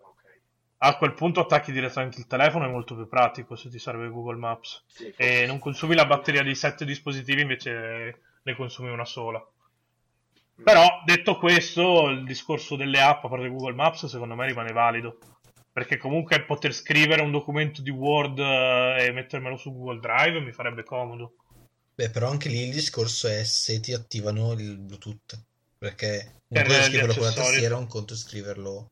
A 0.80 0.98
quel 0.98 1.14
punto 1.14 1.40
attacchi 1.40 1.72
direttamente 1.72 2.20
il 2.20 2.28
telefono 2.28 2.66
è 2.66 2.70
molto 2.70 2.96
più 2.96 3.08
pratico 3.08 3.56
se 3.56 3.70
ti 3.70 3.80
serve 3.80 4.10
Google 4.10 4.36
Maps. 4.36 4.84
Sì, 4.88 5.14
e 5.16 5.46
non 5.46 5.58
consumi 5.58 5.96
la 5.96 6.06
batteria 6.06 6.44
di 6.44 6.54
sette 6.54 6.84
dispositivi 6.84 7.40
invece 7.40 8.20
ne 8.44 8.56
consumi 8.56 8.90
una 8.90 9.06
sola. 9.06 9.42
Però 10.62 11.02
detto 11.06 11.38
questo 11.38 12.10
il 12.10 12.26
discorso 12.26 12.76
delle 12.76 13.00
app 13.00 13.24
a 13.24 13.30
parte 13.30 13.48
Google 13.48 13.74
Maps 13.74 14.08
secondo 14.08 14.36
me 14.36 14.46
rimane 14.46 14.74
valido 14.74 15.18
perché 15.74 15.98
comunque 15.98 16.44
poter 16.46 16.72
scrivere 16.74 17.24
un 17.24 17.32
documento 17.32 17.82
di 17.82 17.90
Word 17.90 18.38
eh, 18.40 19.06
e 19.08 19.12
mettermelo 19.12 19.58
su 19.58 19.74
Google 19.74 20.00
Drive 20.00 20.40
mi 20.40 20.52
farebbe 20.52 20.84
comodo. 20.84 21.34
Beh, 21.96 22.10
però 22.12 22.30
anche 22.30 22.48
lì 22.50 22.68
il 22.68 22.74
discorso 22.74 23.28
è 23.28 23.44
se 23.44 23.80
ti 23.80 23.92
attivano 23.92 24.54
il 24.54 24.78
Bluetooth. 24.78 25.42
Perché 25.78 26.42
un 26.48 26.62
Per 26.62 26.68
conto 26.68 26.80
è 26.80 26.84
scriverlo 26.86 27.14
con 27.16 27.24
la 27.24 27.34
tastiera, 27.34 27.76
un 27.76 27.88
conto 27.88 28.14
è 28.14 28.18
scriverlo 28.18 28.92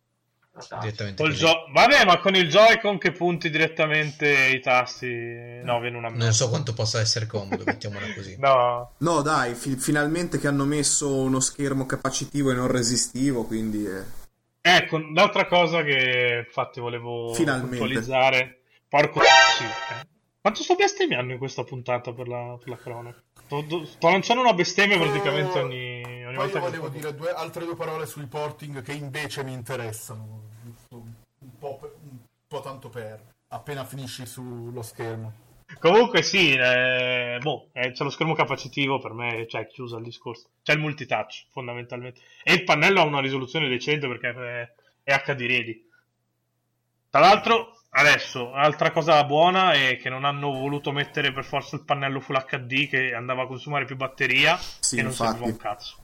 direttamente 0.81 1.21
Col 1.23 1.31
così. 1.31 1.45
gio- 1.45 1.65
Vabbè, 1.71 2.03
ma 2.05 2.19
con 2.19 2.35
il 2.35 2.49
Joy-Con 2.49 2.97
che 2.97 3.11
punti 3.13 3.49
direttamente 3.49 4.47
i 4.47 4.59
tasti, 4.59 5.07
no, 5.63 5.79
viene 5.79 5.97
una 5.97 6.09
merda. 6.09 6.25
Non 6.25 6.33
so 6.33 6.49
quanto 6.49 6.73
possa 6.73 6.99
essere 6.99 7.27
comodo, 7.27 7.63
mettiamola 7.63 8.13
così. 8.13 8.35
No, 8.41 8.91
No, 8.97 9.21
dai, 9.21 9.53
fi- 9.55 9.77
finalmente 9.77 10.37
che 10.39 10.47
hanno 10.47 10.65
messo 10.65 11.15
uno 11.15 11.39
schermo 11.39 11.85
capacitivo 11.85 12.51
e 12.51 12.55
non 12.55 12.67
resistivo, 12.67 13.45
quindi... 13.45 13.85
eh. 13.85 14.19
Ecco, 14.61 14.97
l'altra 15.13 15.45
cosa 15.47 15.83
che 15.83 16.43
infatti 16.45 16.79
volevo 16.79 17.33
Finalmente. 17.33 17.77
puntualizzare. 17.77 18.61
Porco 18.87 19.21
sì, 19.21 19.63
eh. 19.63 20.07
Quanto 20.41 20.63
sto 20.63 20.75
bestemmiando 20.75 21.33
in 21.33 21.37
questa 21.37 21.63
puntata 21.63 22.13
per 22.13 22.27
la, 22.27 22.57
per 22.57 22.69
la 22.69 22.75
cronaca? 22.77 23.21
Sto, 23.45 23.85
sto 23.85 24.09
lanciando 24.09 24.41
una 24.41 24.53
bestemmia 24.53 24.97
praticamente 24.97 25.59
ogni, 25.59 26.01
ogni 26.03 26.23
Poi 26.23 26.35
volta 26.35 26.57
io 26.57 26.63
che 26.63 26.69
volevo 26.69 26.89
dire 26.89 27.15
due- 27.15 27.31
altre 27.31 27.65
due 27.65 27.75
parole 27.75 28.05
sui 28.05 28.25
porting 28.25 28.81
che 28.81 28.93
invece 28.93 29.43
mi 29.43 29.53
interessano. 29.53 30.41
Un 30.89 31.57
po', 31.59 31.77
per- 31.77 31.93
un 32.01 32.17
po' 32.47 32.59
tanto 32.61 32.89
per. 32.89 33.19
Appena 33.49 33.85
finisci 33.85 34.25
sullo 34.25 34.81
schermo. 34.81 35.33
Comunque 35.79 36.21
sì, 36.21 36.53
eh, 36.53 37.37
boh, 37.41 37.69
eh, 37.73 37.91
c'è 37.91 38.03
lo 38.03 38.09
schermo 38.09 38.33
capacitivo, 38.33 38.99
per 38.99 39.13
me 39.13 39.47
cioè, 39.47 39.61
è 39.61 39.67
chiuso 39.67 39.97
il 39.97 40.03
discorso. 40.03 40.49
C'è 40.63 40.73
il 40.73 40.79
multitouch, 40.79 41.45
fondamentalmente. 41.51 42.21
E 42.43 42.53
il 42.53 42.63
pannello 42.63 43.01
ha 43.01 43.05
una 43.05 43.21
risoluzione 43.21 43.67
decente 43.67 44.07
perché 44.07 44.29
è, 44.29 44.73
è 45.03 45.23
HD 45.25 45.39
ready. 45.41 45.89
Tra 47.09 47.19
l'altro, 47.19 47.77
adesso, 47.91 48.53
altra 48.53 48.91
cosa 48.91 49.23
buona 49.25 49.73
è 49.73 49.97
che 49.97 50.09
non 50.09 50.23
hanno 50.23 50.51
voluto 50.51 50.91
mettere 50.91 51.31
per 51.31 51.43
forza 51.43 51.75
il 51.75 51.83
pannello 51.83 52.19
Full 52.19 52.45
HD 52.45 52.87
che 52.87 53.13
andava 53.13 53.43
a 53.43 53.47
consumare 53.47 53.85
più 53.85 53.95
batteria 53.97 54.57
Sì, 54.57 54.97
e 54.97 55.01
non 55.01 55.11
infatti. 55.11 55.29
serviva 55.31 55.51
un 55.51 55.57
cazzo. 55.57 55.95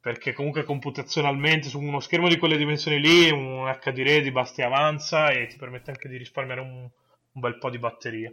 Perché 0.00 0.32
comunque 0.32 0.64
computazionalmente 0.64 1.68
su 1.68 1.80
uno 1.80 1.98
schermo 2.00 2.28
di 2.28 2.36
quelle 2.38 2.56
dimensioni 2.58 3.00
lì, 3.00 3.30
un 3.30 3.72
HD 3.80 3.98
ready 3.98 4.30
basti 4.30 4.60
e 4.60 4.64
avanza 4.64 5.30
e 5.30 5.46
ti 5.46 5.56
permette 5.56 5.90
anche 5.92 6.08
di 6.08 6.18
risparmiare 6.18 6.60
un, 6.60 6.82
un 6.82 7.40
bel 7.40 7.56
po' 7.58 7.70
di 7.70 7.78
batteria. 7.78 8.32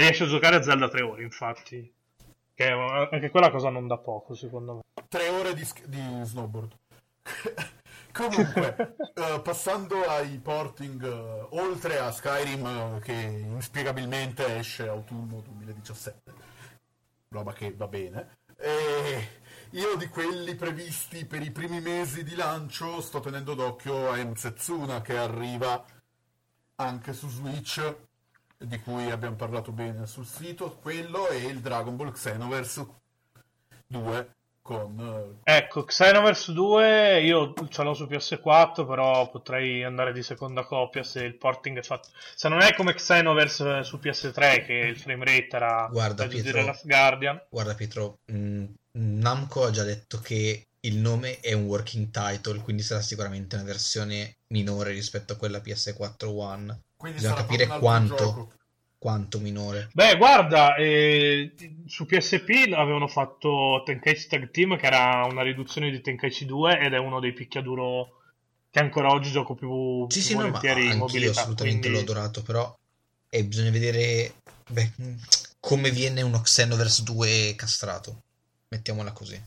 E 0.00 0.02
riesci 0.02 0.22
a 0.22 0.28
giocare 0.28 0.56
a 0.56 0.62
Zelda 0.62 0.88
3 0.88 1.02
ore, 1.02 1.22
infatti. 1.24 1.94
Che 2.54 2.66
è 2.66 2.72
una- 2.72 3.10
anche 3.10 3.28
quella 3.28 3.50
cosa 3.50 3.68
non 3.68 3.86
da 3.86 3.98
poco, 3.98 4.34
secondo 4.34 4.76
me. 4.76 4.80
Tre 5.06 5.28
ore 5.28 5.52
di, 5.52 5.68
di 5.88 6.20
snowboard. 6.22 6.74
Comunque, 8.10 8.96
eh, 9.12 9.40
passando 9.42 10.00
ai 10.08 10.38
porting, 10.38 11.04
eh, 11.04 11.46
oltre 11.50 11.98
a 11.98 12.10
Skyrim 12.12 12.64
eh, 12.96 13.00
che 13.02 13.12
inspiegabilmente 13.12 14.56
esce 14.56 14.88
autunno 14.88 15.42
2017, 15.42 16.32
roba 17.28 17.52
che 17.52 17.74
va 17.74 17.86
bene, 17.86 18.38
io 19.72 19.96
di 19.96 20.08
quelli 20.08 20.54
previsti 20.54 21.26
per 21.26 21.42
i 21.42 21.50
primi 21.50 21.82
mesi 21.82 22.24
di 22.24 22.36
lancio 22.36 23.02
sto 23.02 23.20
tenendo 23.20 23.52
d'occhio 23.52 24.10
a 24.10 24.34
Setsuna 24.34 25.02
che 25.02 25.18
arriva 25.18 25.84
anche 26.76 27.12
su 27.12 27.28
Switch, 27.28 28.08
di 28.64 28.78
cui 28.80 29.10
abbiamo 29.10 29.36
parlato 29.36 29.72
bene 29.72 30.06
sul 30.06 30.26
sito, 30.26 30.78
quello 30.82 31.28
e 31.28 31.38
il 31.38 31.60
Dragon 31.60 31.96
Ball 31.96 32.12
Xenoverse 32.12 32.86
2 33.86 34.34
con 34.60 35.40
eh, 35.44 35.56
Ecco, 35.56 35.84
Xenoverse 35.84 36.52
2 36.52 37.22
io 37.22 37.54
ce 37.68 37.82
l'ho 37.82 37.94
su 37.94 38.04
PS4, 38.04 38.86
però 38.86 39.30
potrei 39.30 39.82
andare 39.82 40.12
di 40.12 40.22
seconda 40.22 40.64
copia 40.64 41.02
se 41.02 41.24
il 41.24 41.36
porting 41.36 41.78
è 41.78 41.82
fatto. 41.82 42.10
Se 42.34 42.48
non 42.48 42.60
è 42.60 42.74
come 42.74 42.94
Xenoverse 42.94 43.82
su 43.82 43.96
PS3, 43.96 44.64
che 44.64 44.74
il 44.74 44.98
frame 44.98 45.24
rate 45.24 45.48
era 45.56 45.88
Guarda, 45.90 46.24
da 46.24 46.28
Pietro. 46.28 46.62
Last 46.62 46.86
Guardian. 46.86 47.42
Guarda 47.48 47.74
Pietro, 47.74 48.18
mh, 48.26 48.64
Namco 48.92 49.64
ha 49.64 49.70
già 49.70 49.84
detto 49.84 50.18
che 50.20 50.66
il 50.82 50.96
nome 50.96 51.40
è 51.40 51.52
un 51.52 51.64
working 51.64 52.10
title, 52.10 52.60
quindi 52.62 52.82
sarà 52.82 53.02
sicuramente 53.02 53.56
una 53.56 53.64
versione 53.64 54.36
minore 54.48 54.92
rispetto 54.92 55.32
a 55.34 55.36
quella 55.36 55.58
PS4 55.58 56.26
One. 56.26 56.80
Quindi 56.96 57.18
Bisogna 57.20 57.36
capire 57.36 57.66
quanto, 57.66 58.52
quanto 58.98 59.38
minore. 59.40 59.90
Beh, 59.92 60.16
guarda, 60.16 60.74
eh, 60.76 61.54
su 61.86 62.06
PSP 62.06 62.72
avevano 62.74 63.08
fatto 63.08 63.82
Tenkaichi 63.84 64.26
Tag 64.28 64.50
Team, 64.50 64.76
che 64.78 64.86
era 64.86 65.26
una 65.30 65.42
riduzione 65.42 65.90
di 65.90 66.00
Tenkaichi 66.00 66.46
2 66.46 66.78
ed 66.80 66.92
è 66.94 66.98
uno 66.98 67.20
dei 67.20 67.32
picchiaduro 67.32 68.18
che 68.70 68.78
ancora 68.78 69.08
oggi 69.08 69.30
gioco 69.30 69.54
più, 69.54 70.06
Sì, 70.08 70.20
più 70.20 70.28
sì, 70.28 70.32
no, 70.34 70.38
volentieri 70.40 70.80
in 70.82 70.86
anch'io 70.92 70.98
mobilità. 70.98 71.40
assolutamente 71.40 71.88
quindi- 71.88 72.06
l'ho 72.06 72.10
adorato, 72.12 72.42
però 72.42 72.74
eh, 73.28 73.44
bisogna 73.44 73.70
vedere 73.70 74.34
beh, 74.68 74.92
come 75.60 75.90
viene 75.90 76.22
uno 76.22 76.40
Xenoverse 76.40 77.02
2 77.02 77.54
castrato. 77.56 78.22
Mettiamola 78.68 79.12
così. 79.12 79.40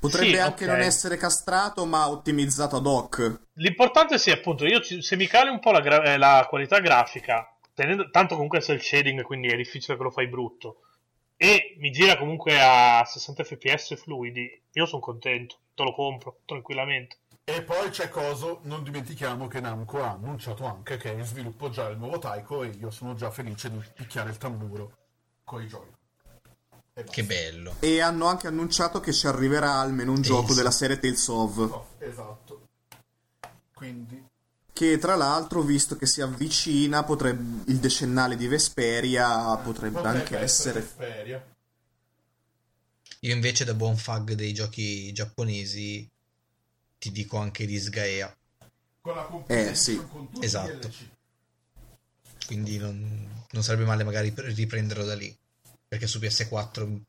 Potrebbe 0.00 0.30
Sì, 0.30 0.36
anche 0.38 0.64
ok. 0.64 0.70
non 0.70 0.80
essere 0.80 1.16
castrato, 1.16 1.84
ma 1.84 2.08
ottimizzato 2.08 2.76
ad 2.76 2.86
hoc. 2.86 3.40
L'importante 3.54 4.18
sì, 4.18 4.30
appunto, 4.30 4.64
io 4.64 4.80
ci- 4.80 5.02
se 5.02 5.16
mi 5.16 5.26
cali 5.26 5.50
un 5.50 5.58
po' 5.60 5.72
la, 5.72 5.80
gra- 5.80 6.02
eh, 6.04 6.16
la 6.16 6.46
qualità 6.48 6.78
grafica, 6.80 7.52
tenendo- 7.74 8.08
tanto 8.10 8.34
comunque 8.34 8.60
c'è 8.60 8.72
il 8.74 8.82
shading, 8.82 9.22
quindi 9.22 9.48
è 9.48 9.56
difficile 9.56 9.96
che 9.96 10.02
lo 10.02 10.10
fai 10.10 10.28
brutto, 10.28 10.82
e 11.36 11.76
mi 11.78 11.90
gira 11.90 12.16
comunque 12.16 12.60
a 12.60 13.04
60 13.04 13.44
fps 13.44 13.96
fluidi, 14.00 14.48
io 14.72 14.86
sono 14.86 15.00
contento, 15.00 15.56
te 15.74 15.82
lo 15.82 15.92
compro 15.92 16.40
tranquillamente. 16.44 17.18
E 17.44 17.62
poi 17.62 17.88
c'è 17.90 18.08
coso, 18.10 18.60
non 18.64 18.82
dimentichiamo 18.82 19.48
che 19.48 19.60
Namco 19.60 20.02
ha 20.02 20.10
annunciato 20.10 20.66
anche 20.66 20.96
che 20.98 21.12
è 21.12 21.14
in 21.14 21.24
sviluppo 21.24 21.70
già 21.70 21.88
il 21.88 21.96
nuovo 21.96 22.18
Taiko 22.18 22.62
e 22.62 22.68
io 22.68 22.90
sono 22.90 23.14
già 23.14 23.30
felice 23.30 23.70
di 23.70 23.80
picchiare 23.94 24.30
il 24.30 24.36
tamburo 24.36 24.92
con 25.44 25.62
i 25.62 25.66
giochi. 25.66 25.96
E. 26.98 27.04
Che 27.04 27.22
bello. 27.24 27.76
E 27.78 28.00
hanno 28.00 28.26
anche 28.26 28.48
annunciato 28.48 28.98
che 29.00 29.12
ci 29.12 29.26
arriverà 29.28 29.74
almeno 29.74 30.10
un 30.10 30.20
Tales. 30.20 30.28
gioco 30.30 30.54
della 30.54 30.70
serie 30.72 30.98
Tales 30.98 31.28
of. 31.28 31.56
Oh, 31.58 31.86
esatto. 31.98 32.68
Quindi 33.72 34.26
Che 34.72 34.98
tra 34.98 35.14
l'altro, 35.14 35.62
visto 35.62 35.96
che 35.96 36.06
si 36.06 36.20
avvicina, 36.20 37.04
potrebbe, 37.04 37.70
il 37.70 37.78
decennale 37.78 38.36
di 38.36 38.46
Vesperia 38.48 39.56
potrebbe, 39.56 40.00
anche 40.00 40.36
essere. 40.38 40.80
Vesperia. 40.80 41.44
Io 43.20 43.34
invece 43.34 43.64
da 43.64 43.74
buon 43.74 43.96
fag 43.96 44.32
dei 44.34 44.52
giochi 44.52 45.12
giapponesi 45.12 46.08
ti 46.98 47.10
dico 47.12 47.36
anche 47.38 47.66
di 47.66 47.78
Sgaea, 47.78 48.36
Con 49.00 49.14
la 49.14 49.22
competition 49.22 49.72
Eh, 49.72 49.74
sì. 49.76 49.96
con 50.10 50.30
tutti 50.30 50.44
Esatto. 50.46 50.90
quindi 52.46 52.78
non, 52.78 53.44
non 53.50 53.62
sarebbe 53.62 53.84
male 53.84 54.02
magari 54.04 54.32
riprenderlo 54.36 55.04
da 55.04 55.14
lì. 55.14 55.36
Perché 55.88 56.06
su 56.06 56.18
PS4 56.18 57.00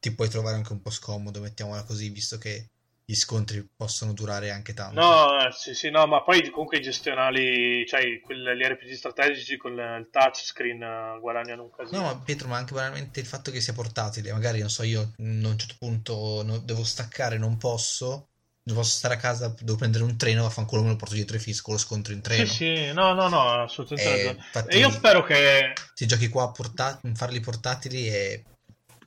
ti 0.00 0.14
puoi 0.14 0.28
trovare 0.28 0.56
anche 0.56 0.72
un 0.72 0.80
po' 0.80 0.90
scomodo, 0.90 1.40
mettiamola 1.40 1.84
così, 1.84 2.08
visto 2.08 2.38
che 2.38 2.70
gli 3.04 3.14
scontri 3.14 3.68
possono 3.76 4.14
durare 4.14 4.50
anche 4.50 4.72
tanto. 4.72 4.98
No, 4.98 5.50
sì, 5.50 5.74
sì, 5.74 5.90
no, 5.90 6.06
ma 6.06 6.22
poi 6.22 6.48
comunque 6.50 6.78
i 6.78 6.82
gestionali, 6.82 7.86
cioè 7.86 8.20
quelli, 8.20 8.56
gli 8.56 8.62
RPG 8.62 8.92
strategici 8.92 9.58
con 9.58 9.72
il 9.72 10.08
touchscreen 10.10 10.82
eh, 10.82 11.18
guadagnano 11.20 11.64
un 11.64 11.70
casino. 11.70 11.98
No, 11.98 12.04
ma 12.06 12.18
Pietro, 12.20 12.48
ma 12.48 12.56
anche 12.56 12.72
banalmente 12.72 13.20
il 13.20 13.26
fatto 13.26 13.50
che 13.50 13.60
sia 13.60 13.74
portatile, 13.74 14.32
magari 14.32 14.60
non 14.60 14.70
so, 14.70 14.82
io 14.82 15.00
a 15.00 15.10
un 15.18 15.54
certo 15.58 15.74
punto 15.78 16.42
devo 16.64 16.84
staccare, 16.84 17.36
non 17.36 17.58
posso, 17.58 18.28
non 18.64 18.76
posso 18.76 18.96
stare 18.96 19.14
a 19.14 19.16
casa, 19.16 19.54
devo 19.60 19.76
prendere 19.76 20.04
un 20.04 20.16
treno, 20.16 20.42
vaffanculo 20.42 20.82
me 20.82 20.88
lo 20.90 20.96
porto 20.96 21.14
dietro 21.14 21.36
i 21.36 21.40
fisco, 21.40 21.72
lo 21.72 21.78
scontro 21.78 22.12
in 22.12 22.18
Sì, 22.20 22.22
treno. 22.24 22.46
sì, 22.46 22.92
no, 22.92 23.12
no, 23.12 23.28
no, 23.28 23.62
assolutamente 23.62 24.10
Eh, 24.10 24.16
ragione. 24.24 24.44
infatti- 24.46 24.76
E 24.76 24.78
io 24.78 24.90
spero 24.90 25.24
che 25.24 25.72
Se 25.94 26.06
giochi 26.06 26.28
qua 26.28 26.44
a 26.44 26.50
porta- 26.52 27.00
farli 27.14 27.40
portatili 27.40 28.06
è 28.06 28.42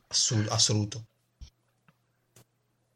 assu- 0.07 0.48
assoluto. 0.49 1.06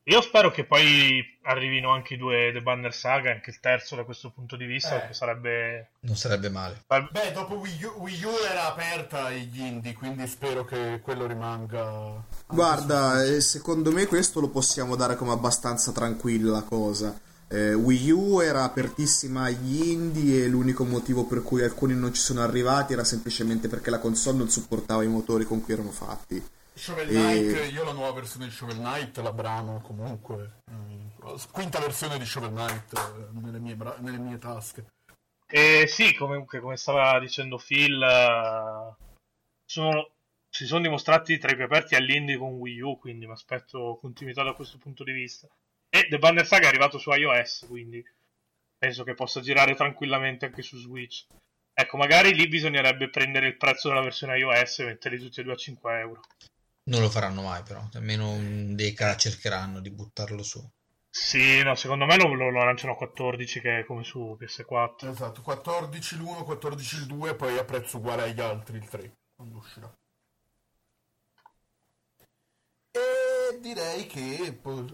Io 0.09 0.21
spero 0.21 0.49
che 0.49 0.63
poi 0.65 1.23
arrivino 1.43 1.91
anche 1.91 2.15
i 2.15 2.17
due 2.17 2.49
The 2.51 2.61
Banner 2.61 2.91
Saga, 2.93 3.29
anche 3.31 3.51
il 3.51 3.59
terzo 3.59 3.95
da 3.95 4.03
questo 4.03 4.31
punto 4.31 4.55
di 4.55 4.65
vista, 4.65 5.07
Eh. 5.07 5.13
sarebbe... 5.13 5.91
Non 6.01 6.15
sarebbe 6.15 6.49
male. 6.49 6.83
Beh, 6.87 7.31
dopo 7.31 7.55
Wii 7.55 7.83
U, 7.83 8.01
Wii 8.01 8.23
U 8.23 8.31
era 8.49 8.67
aperta 8.67 9.25
agli 9.25 9.59
indie, 9.59 9.93
quindi 9.93 10.25
spero 10.25 10.65
che 10.65 10.99
quello 11.03 11.27
rimanga. 11.27 12.23
Guarda, 12.47 13.23
eh, 13.23 13.39
secondo 13.39 13.91
me 13.91 14.07
questo 14.07 14.39
lo 14.39 14.49
possiamo 14.49 14.95
dare 14.95 15.15
come 15.15 15.31
abbastanza 15.31 15.91
tranquilla 15.91 16.51
la 16.53 16.63
cosa. 16.63 17.15
eh, 17.51 17.73
Wii 17.73 18.11
U 18.11 18.39
era 18.41 18.63
apertissima 18.63 19.43
agli 19.45 19.89
indie 19.91 20.43
e 20.43 20.47
l'unico 20.47 20.85
motivo 20.85 21.25
per 21.25 21.41
cui 21.43 21.63
alcuni 21.63 21.95
non 21.95 22.13
ci 22.13 22.21
sono 22.21 22.41
arrivati 22.43 22.93
era 22.93 23.03
semplicemente 23.03 23.67
perché 23.67 23.89
la 23.89 23.97
console 23.99 24.37
non 24.37 24.49
supportava 24.49 25.03
i 25.03 25.07
motori 25.07 25.45
con 25.45 25.61
cui 25.61 25.73
erano 25.73 25.89
fatti. 25.91 26.43
Shovel 26.79 27.09
E- 27.09 27.11
Knight, 27.11 27.71
io 27.73 27.83
la 27.83 27.91
nuova 27.91 28.13
versione 28.13 28.45
di 28.45 28.51
Shovel 28.51 28.77
Knight 28.77 29.17
la 29.17 29.33
brano 29.33 29.81
comunque. 29.81 30.61
Mm, 30.71 31.07
Quinta 31.51 31.79
versione 31.79 32.17
di 32.17 32.25
Shovel 32.25 32.51
Knight 32.51 32.93
eh, 32.97 33.27
nelle 33.39 33.59
mie, 33.59 33.75
bra- 33.75 33.97
nelle 33.99 34.17
mie 34.17 34.37
tasche. 34.37 34.85
E 35.45 35.87
sì, 35.87 36.13
comunque, 36.15 36.59
come 36.61 36.77
stava 36.77 37.19
dicendo 37.19 37.57
Phil, 37.57 38.01
eh, 38.01 38.95
sono- 39.65 40.09
si 40.49 40.65
sono 40.65 40.81
dimostrati 40.81 41.37
tra 41.37 41.51
i 41.51 41.55
più 41.55 41.65
aperti 41.65 41.95
all'indie 41.95 42.37
con 42.37 42.53
Wii 42.53 42.79
U, 42.81 42.97
quindi 42.97 43.25
mi 43.25 43.33
aspetto 43.33 43.97
continuità 43.99 44.43
da 44.43 44.53
questo 44.53 44.77
punto 44.77 45.03
di 45.03 45.11
vista. 45.11 45.47
E 45.89 46.07
The 46.07 46.17
Banner 46.17 46.45
Saga 46.45 46.65
è 46.65 46.69
arrivato 46.69 46.97
su 46.97 47.11
iOS, 47.11 47.65
quindi 47.67 48.03
penso 48.77 49.03
che 49.03 49.15
possa 49.15 49.41
girare 49.41 49.75
tranquillamente 49.75 50.45
anche 50.45 50.61
su 50.61 50.77
Switch. 50.77 51.25
Ecco, 51.73 51.97
magari 51.97 52.33
lì 52.33 52.47
bisognerebbe 52.47 53.09
prendere 53.09 53.47
il 53.47 53.57
prezzo 53.57 53.89
della 53.89 54.01
versione 54.01 54.37
iOS 54.37 54.79
e 54.79 54.85
metterli 54.85 55.19
tutti 55.19 55.41
e 55.41 55.43
due 55.43 55.53
a 55.53 55.57
5 55.57 55.99
euro. 55.99 56.21
Non 56.89 57.01
lo 57.01 57.09
faranno 57.09 57.43
mai, 57.43 57.61
però. 57.63 57.87
Almeno 57.93 58.31
un 58.31 58.75
Deca 58.75 59.15
cercheranno 59.15 59.79
di 59.79 59.91
buttarlo 59.91 60.41
su. 60.43 60.59
Sì, 61.11 61.61
no, 61.63 61.75
secondo 61.75 62.05
me 62.05 62.17
lo, 62.17 62.33
lo- 62.33 62.49
lo 62.49 62.63
lanciano 62.63 62.93
a 62.93 62.95
14, 62.95 63.59
che 63.61 63.79
è 63.79 63.85
come 63.85 64.03
su 64.03 64.35
PS4. 64.39 65.09
Esatto, 65.09 65.41
14 65.41 66.17
l'1, 66.17 66.43
14 66.43 66.95
il 66.97 67.05
2, 67.05 67.35
poi 67.35 67.57
a 67.57 67.63
prezzo 67.63 67.97
uguale 67.97 68.23
agli 68.23 68.39
altri 68.41 68.77
il 68.77 68.87
3, 68.87 69.17
quando 69.35 69.57
uscirà. 69.57 69.91
E 72.91 73.59
direi 73.59 74.05
che 74.07 74.57
po- 74.59 74.85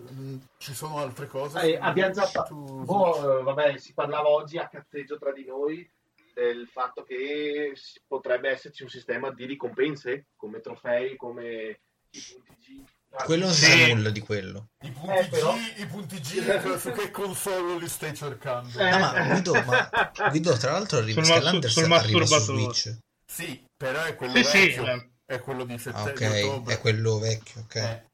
ci 0.57 0.73
sono 0.73 0.97
altre 0.97 1.27
cose. 1.27 1.61
Eh, 1.61 1.77
abbiamo 1.79 2.13
già 2.13 2.25
fa- 2.25 2.43
Tu- 2.43 2.83
boh, 2.83 3.39
eh, 3.39 3.43
vabbè, 3.43 3.77
si 3.77 3.93
parlava 3.93 4.29
oggi 4.29 4.57
a 4.57 4.67
cazzeggio 4.67 5.17
tra 5.17 5.31
di 5.31 5.45
noi 5.45 5.89
del 6.33 6.67
fatto 6.67 7.03
che 7.03 7.73
potrebbe 8.05 8.49
esserci 8.49 8.83
un 8.83 8.89
sistema 8.89 9.31
di 9.31 9.45
ricompense 9.45 10.27
come 10.35 10.59
trofei, 10.59 11.15
come. 11.15 11.79
Quello 13.25 13.45
non 13.45 13.53
si 13.53 13.63
Sì. 13.65 13.79
sa 13.79 13.87
nulla 13.93 14.09
di 14.09 14.19
quello. 14.19 14.67
I 14.81 14.91
punti, 14.91 15.17
Eh, 15.19 15.27
però- 15.29 15.53
G, 15.53 15.73
i 15.79 15.85
punti 15.87 16.19
G 16.19 16.77
su 16.79 16.91
che 16.91 17.11
console 17.11 17.79
li 17.79 17.87
stai 17.87 18.13
cercando? 18.13 18.77
Eh. 18.77 18.89
No, 18.89 18.97
ma 18.99 19.23
Guido, 19.27 19.63
ma 19.63 20.11
Guido, 20.29 20.57
tra 20.57 20.71
l'altro 20.73 20.97
arriva 20.97 21.23
Sul 21.23 21.33
Skylanders 21.33 21.73
sul 21.73 21.91
arriva 21.93 22.25
su. 22.25 22.39
Switch. 22.39 22.97
Sì, 23.25 23.65
però 23.75 24.03
è 24.03 24.15
quello 24.15 24.35
Sì, 24.35 24.43
sì, 24.43 24.57
vecchio. 24.57 24.85
eh. 24.87 25.09
È 25.25 25.39
quello 25.39 25.63
di 25.63 25.73
Ah, 25.73 25.77
settembre, 25.79 26.27
ok, 26.27 26.45
ottobre. 26.45 26.73
è 26.73 26.79
quello 26.79 27.17
vecchio, 27.17 27.61
ok. 27.61 27.75
Eh. 27.75 28.05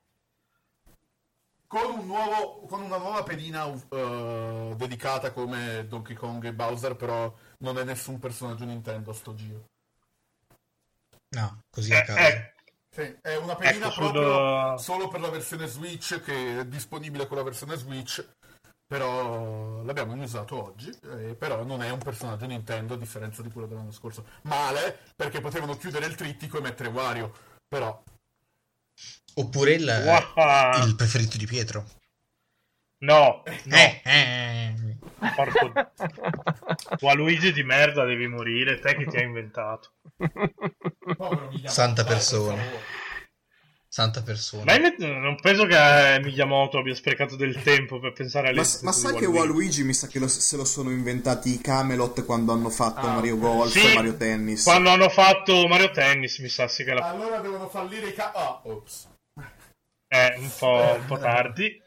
Con, 1.67 1.99
un 1.99 2.05
nuovo, 2.05 2.65
con 2.67 2.81
una 2.81 2.97
nuova 2.97 3.23
pedina 3.23 3.65
uh, 3.65 4.75
dedicata 4.75 5.31
come 5.31 5.87
Donkey 5.87 6.15
Kong 6.15 6.43
e 6.45 6.53
Bowser, 6.53 6.95
però 6.95 7.33
non 7.59 7.77
è 7.79 7.83
nessun 7.85 8.19
personaggio 8.19 8.65
Nintendo 8.65 9.11
a 9.11 9.13
sto 9.13 9.33
giro. 9.33 9.65
No, 11.29 11.61
così 11.69 11.93
a 11.93 11.99
Eh, 11.99 12.03
caso. 12.03 12.19
eh, 12.19 12.53
Sì, 12.93 13.15
è 13.21 13.35
una 13.37 13.55
pedina 13.55 13.85
Ecco, 13.85 13.91
sul- 13.91 14.11
proprio 14.11 14.77
solo 14.77 15.07
per 15.07 15.21
la 15.21 15.29
versione 15.29 15.65
Switch, 15.67 16.21
che 16.21 16.59
è 16.59 16.65
disponibile 16.65 17.25
con 17.25 17.37
la 17.37 17.43
versione 17.43 17.77
Switch, 17.77 18.25
però 18.85 19.81
l'abbiamo 19.83 20.13
usato 20.21 20.61
oggi, 20.61 20.89
eh, 21.03 21.35
però 21.35 21.63
non 21.63 21.81
è 21.81 21.89
un 21.89 21.99
personaggio 21.99 22.45
Nintendo 22.45 22.95
a 22.95 22.97
differenza 22.97 23.41
di 23.41 23.49
quello 23.49 23.67
dell'anno 23.67 23.91
scorso. 23.91 24.25
Male, 24.43 24.99
perché 25.15 25.39
potevano 25.39 25.77
chiudere 25.77 26.05
il 26.05 26.15
trittico 26.15 26.57
e 26.57 26.61
mettere 26.61 26.89
Wario, 26.89 27.33
però... 27.67 28.03
Oppure 29.35 29.73
il, 29.73 29.87
Wow. 30.35 30.85
il 30.85 30.95
preferito 30.95 31.37
di 31.37 31.45
Pietro. 31.45 31.85
No, 33.03 33.43
no, 33.65 33.77
Eh, 33.77 34.01
eh. 34.05 34.75
Porco... 35.35 35.71
Tu 36.97 37.07
a 37.07 37.13
Luigi 37.13 37.51
di 37.53 37.63
merda 37.63 38.05
devi 38.05 38.27
morire, 38.27 38.79
te 38.79 38.95
che 38.95 39.05
ti 39.05 39.17
hai 39.17 39.23
inventato. 39.23 39.93
Santa 41.65 42.03
persona. 42.03 42.61
Santa 43.87 44.21
persona. 44.21 44.63
Ma 44.63 44.75
in- 44.75 44.95
non 44.97 45.35
penso 45.41 45.65
che 45.65 46.15
eh, 46.15 46.19
Miyamoto 46.21 46.77
abbia 46.77 46.95
sprecato 46.95 47.35
del 47.35 47.61
tempo 47.61 47.99
per 47.99 48.13
pensare 48.13 48.47
alle 48.49 48.61
Ma, 48.61 48.67
ma 48.83 48.91
sai 48.93 49.15
che 49.15 49.25
Waluigi 49.25 49.83
mi 49.83 49.93
sa 49.93 50.07
che 50.07 50.17
lo- 50.19 50.29
se 50.29 50.55
lo 50.55 50.63
sono 50.63 50.91
inventati 50.91 51.53
i 51.53 51.59
Camelot 51.59 52.23
quando 52.23 52.53
hanno 52.53 52.69
fatto 52.69 53.05
Ah, 53.05 53.15
Mario. 53.15 53.37
Golf 53.37 53.71
Sì. 53.71 53.91
e 53.91 53.93
Mario 53.93 54.15
Tennis? 54.15 54.63
Quando 54.63 54.89
hanno 54.91 55.09
fatto 55.09 55.67
Mario 55.67 55.91
Tennis, 55.91 56.39
mi 56.39 56.47
sa 56.47 56.69
sì 56.69 56.85
che 56.85 56.93
la... 56.93 57.09
Allora 57.09 57.39
devono 57.39 57.67
fallire 57.67 58.07
i 58.07 58.13
ca... 58.13 58.31
Ah, 58.31 58.61
ops. 58.63 59.09
è 60.07 60.35
un 60.37 60.49
po', 60.57 60.95
un 60.97 61.05
po' 61.05 61.17
tardi. 61.17 61.80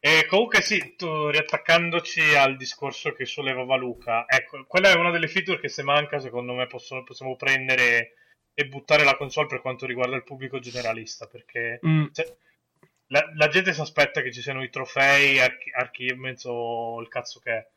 E 0.00 0.26
comunque 0.26 0.60
sì, 0.60 0.94
tu, 0.96 1.28
riattaccandoci 1.28 2.34
al 2.36 2.56
discorso 2.56 3.12
che 3.12 3.26
sollevava 3.26 3.76
Luca, 3.76 4.24
ecco, 4.28 4.64
quella 4.66 4.90
è 4.90 4.94
una 4.94 5.10
delle 5.10 5.26
feature 5.26 5.58
che 5.58 5.68
se 5.68 5.82
manca, 5.82 6.20
secondo 6.20 6.54
me 6.54 6.66
possono- 6.68 7.02
possiamo 7.02 7.34
prendere 7.34 8.14
e 8.54 8.66
buttare 8.66 9.02
la 9.04 9.16
console 9.16 9.48
per 9.48 9.60
quanto 9.60 9.86
riguarda 9.86 10.16
il 10.16 10.24
pubblico 10.24 10.58
generalista, 10.60 11.26
perché 11.26 11.80
Mm. 11.84 12.06
cioè, 12.12 12.36
la, 13.08 13.24
la 13.34 13.48
gente 13.48 13.72
si 13.72 13.80
aspetta 13.80 14.20
che 14.20 14.32
ci 14.32 14.42
siano 14.42 14.62
i 14.62 14.70
trofei, 14.70 15.40
archi- 15.40 15.70
achievements 15.72 16.44
o 16.44 17.00
il 17.00 17.08
cazzo 17.08 17.40
che 17.40 17.52
è, 17.52 17.68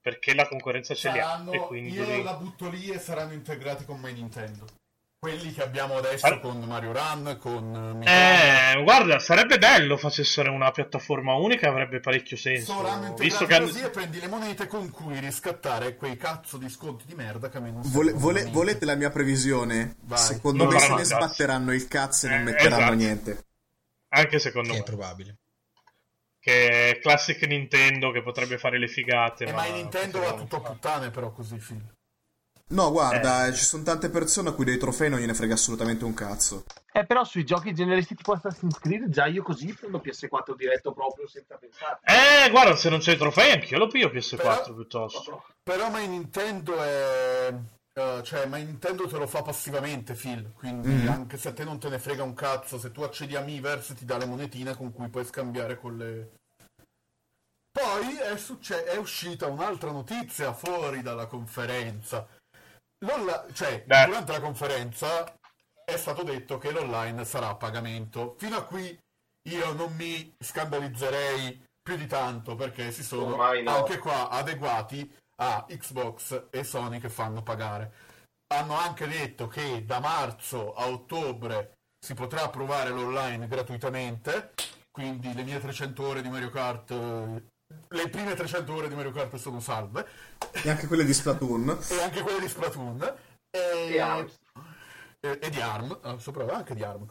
perché 0.00 0.34
la 0.34 0.46
concorrenza 0.46 0.94
ce 0.94 1.10
li 1.10 1.18
ha 1.18 1.44
e 1.50 1.58
quindi... 1.58 1.92
io 1.92 2.22
la 2.22 2.34
butto 2.34 2.68
lì 2.68 2.88
e 2.90 2.98
saranno 2.98 3.32
integrati 3.32 3.84
con 3.84 3.98
My 3.98 4.12
Nintendo. 4.12 4.66
Quelli 5.18 5.50
che 5.52 5.62
abbiamo 5.62 5.96
adesso 5.96 6.26
Allora- 6.26 6.40
con 6.42 6.60
Mario 6.64 6.92
Run, 6.92 7.38
con 7.40 8.02
eh. 8.04 8.72
Eh, 8.76 8.82
guarda, 8.82 9.18
sarebbe 9.18 9.56
bello 9.58 9.96
facessero 9.96 10.52
una 10.52 10.70
piattaforma 10.70 11.34
unica, 11.34 11.68
avrebbe 11.68 12.00
parecchio 12.00 12.36
senso. 12.36 12.72
Integrati 12.72 13.22
Visto 13.22 13.46
che 13.46 13.58
così 13.58 13.80
e 13.80 13.90
prendi 13.90 14.20
le 14.20 14.28
monete 14.28 14.66
con 14.66 14.90
cui 14.90 15.18
riscattare 15.18 15.96
quei 15.96 16.16
cazzo 16.18 16.58
di 16.58 16.68
sconti 16.68 17.06
di 17.06 17.14
merda 17.14 17.48
che 17.48 17.56
a 17.56 17.60
me 17.60 17.70
non 17.72 17.80
Vole- 17.86 18.10
servono 18.10 18.18
vole- 18.20 18.44
volete 18.50 18.84
la 18.84 18.94
mia 18.94 19.10
previsione? 19.10 19.96
Vai. 20.02 20.18
Secondo 20.18 20.64
Non 20.64 20.74
me 20.74 20.80
se 20.80 20.88
ne 20.90 20.96
cazzo. 20.96 21.04
sbatteranno 21.16 21.72
il 21.72 21.88
cazzo 21.88 22.26
e 22.26 22.28
non 22.30 22.38
Eh, 22.40 22.42
metteranno 22.42 22.76
esatto. 22.82 22.94
niente. 22.94 23.44
Anche 24.10 24.38
secondo 24.38 24.68
Che 24.68 24.74
è 24.74 24.78
me. 24.78 24.84
probabile. 24.84 25.36
Che 26.38 26.90
è 26.90 26.98
classic 27.00 27.42
Nintendo 27.46 28.12
che 28.12 28.22
potrebbe 28.22 28.58
fare 28.58 28.78
le 28.78 28.86
figate. 28.86 29.46
E 29.46 29.52
ma 29.52 29.62
My 29.62 29.72
Nintendo 29.72 30.20
va 30.20 30.34
tutto 30.34 30.56
a 30.56 30.60
puttane 30.60 31.10
però 31.10 31.32
così, 31.32 31.56
Phil. 31.56 31.82
No, 32.68 32.90
guarda, 32.90 33.52
ci 33.52 33.62
sono 33.64 33.84
tante 33.84 34.10
persone 34.10 34.48
a 34.48 34.52
cui 34.52 34.64
dei 34.64 34.76
trofei 34.76 35.08
non 35.08 35.20
gliene 35.20 35.34
frega 35.34 35.54
assolutamente 35.54 36.04
un 36.04 36.14
cazzo. 36.14 36.64
Eh, 36.92 37.06
però 37.06 37.22
sui 37.22 37.44
giochi 37.44 37.72
generalisti 37.72 38.16
tipo 38.16 38.32
Assassin's 38.32 38.78
Creed, 38.80 39.08
già 39.08 39.26
io 39.26 39.42
così 39.44 39.72
Prendo 39.72 39.98
PS4 39.98 40.56
diretto 40.56 40.92
proprio 40.92 41.28
senza 41.28 41.56
pensare. 41.58 42.00
Eh, 42.02 42.50
guarda, 42.50 42.74
se 42.74 42.88
non 42.90 42.98
c'è 42.98 43.12
i 43.12 43.16
trofei, 43.18 43.52
anch'io 43.52 43.78
lo 43.78 43.86
piglio 43.86 44.08
PS4 44.08 44.36
Però- 44.36 44.74
piuttosto. 44.74 45.44
Però 45.62 45.90
My 45.90 46.08
Nintendo 46.08 46.82
è... 46.82 47.54
eh, 47.92 48.22
cioè, 48.24 48.46
My 48.46 48.64
Nintendo 48.64 49.06
te 49.06 49.16
lo 49.16 49.28
fa 49.28 49.42
passivamente, 49.42 50.14
Phil. 50.14 50.50
Quindi 50.52 50.88
Mhm. 50.88 51.08
anche 51.08 51.36
se 51.36 51.48
a 51.48 51.52
te 51.52 51.62
non 51.62 51.78
te 51.78 51.88
ne 51.88 52.00
frega 52.00 52.24
un 52.24 52.34
cazzo, 52.34 52.78
se 52.80 52.90
tu 52.90 53.02
accedi 53.02 53.36
a 53.36 53.42
Miiverse 53.42 53.94
ti 53.94 54.04
dà 54.04 54.16
le 54.16 54.26
monetine 54.26 54.74
con 54.74 54.92
cui 54.92 55.08
puoi 55.08 55.24
scambiare 55.24 55.78
con 55.78 55.96
le... 55.96 56.30
Poi 57.70 58.16
è, 58.16 58.36
succe- 58.38 58.84
è 58.84 58.96
uscita 58.96 59.46
un'altra 59.46 59.90
notizia 59.92 60.52
fuori 60.54 61.02
dalla 61.02 61.26
conferenza. 61.26 62.26
L'onla- 63.04 63.46
cioè, 63.52 63.84
Beh. 63.84 64.06
durante 64.06 64.32
la 64.32 64.40
conferenza 64.40 65.34
è 65.84 65.96
stato 65.96 66.22
detto 66.22 66.58
che 66.58 66.70
l'online 66.70 67.24
sarà 67.24 67.48
a 67.48 67.56
pagamento. 67.56 68.34
Fino 68.38 68.56
a 68.56 68.64
qui 68.64 68.98
io 69.48 69.72
non 69.72 69.94
mi 69.94 70.34
scandalizzerei 70.38 71.64
più 71.80 71.96
di 71.96 72.06
tanto 72.06 72.56
perché 72.56 72.90
si 72.90 73.04
sono 73.04 73.36
no. 73.36 73.42
anche 73.42 73.98
qua 73.98 74.28
adeguati 74.28 75.08
a 75.36 75.64
Xbox 75.68 76.48
e 76.50 76.64
Sony 76.64 76.98
che 76.98 77.08
fanno 77.08 77.42
pagare. 77.42 77.92
Hanno 78.48 78.76
anche 78.76 79.06
detto 79.06 79.46
che 79.46 79.84
da 79.84 80.00
marzo 80.00 80.74
a 80.74 80.88
ottobre 80.88 81.74
si 81.98 82.14
potrà 82.14 82.48
provare 82.48 82.90
l'online 82.90 83.46
gratuitamente, 83.46 84.54
quindi 84.90 85.32
le 85.34 85.42
mie 85.42 85.60
300 85.60 86.06
ore 86.06 86.22
di 86.22 86.28
Mario 86.28 86.50
Kart, 86.50 86.90
eh, 86.90 87.44
le 87.88 88.08
prime 88.08 88.34
300 88.34 88.74
ore 88.74 88.88
di 88.88 88.94
Mario 88.94 89.12
Kart 89.12 89.34
sono 89.36 89.60
salve, 89.60 90.06
E 90.62 90.70
anche 90.70 90.86
quelle 90.86 91.04
di 91.04 91.12
Splatoon. 91.14 91.78
e 91.90 92.02
anche 92.02 92.22
quelle 92.22 92.40
di 92.40 92.48
Splatoon. 92.48 93.14
E, 93.50 93.88
E 93.94 94.00
Arms. 94.00 94.38
e- 95.20 95.38
e 95.40 95.50
di 95.50 95.60
ARM, 95.60 95.98
ah, 96.02 96.18
sopra 96.18 96.46
anche 96.54 96.74
di 96.74 96.84
ARM. 96.84 97.06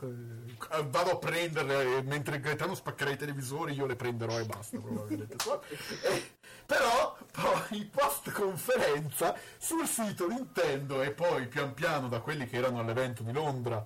Eh, 0.71 0.83
Vado 0.83 1.11
a 1.11 1.17
prenderle 1.17 1.97
e 1.97 2.01
mentre 2.03 2.39
Gaetano 2.39 2.75
spaccherà 2.75 3.09
i 3.11 3.17
televisori, 3.17 3.73
io 3.73 3.85
le 3.85 3.95
prenderò 3.95 4.39
e 4.39 4.45
basta, 4.45 4.77
probabilmente. 4.79 5.35
Eh, 6.03 6.33
Però 6.65 7.15
poi 7.31 7.85
post 7.85 8.31
conferenza 8.31 9.37
sul 9.57 9.85
sito 9.85 10.27
Nintendo 10.27 11.01
e 11.03 11.11
poi 11.11 11.47
pian 11.47 11.73
piano 11.73 12.07
da 12.07 12.21
quelli 12.21 12.47
che 12.47 12.57
erano 12.57 12.79
all'evento 12.79 13.21
di 13.21 13.31
Londra 13.31 13.85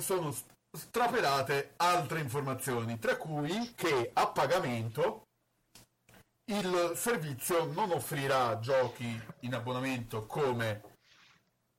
sono 0.00 0.30
st- 0.30 0.52
strapelate 0.76 1.72
altre 1.78 2.20
informazioni, 2.20 2.98
tra 3.00 3.16
cui 3.16 3.72
che 3.74 4.10
a 4.12 4.28
pagamento 4.28 5.25
il 6.46 6.92
servizio 6.94 7.64
non 7.64 7.90
offrirà 7.90 8.58
giochi 8.58 9.20
in 9.40 9.54
abbonamento 9.54 10.26
come 10.26 10.94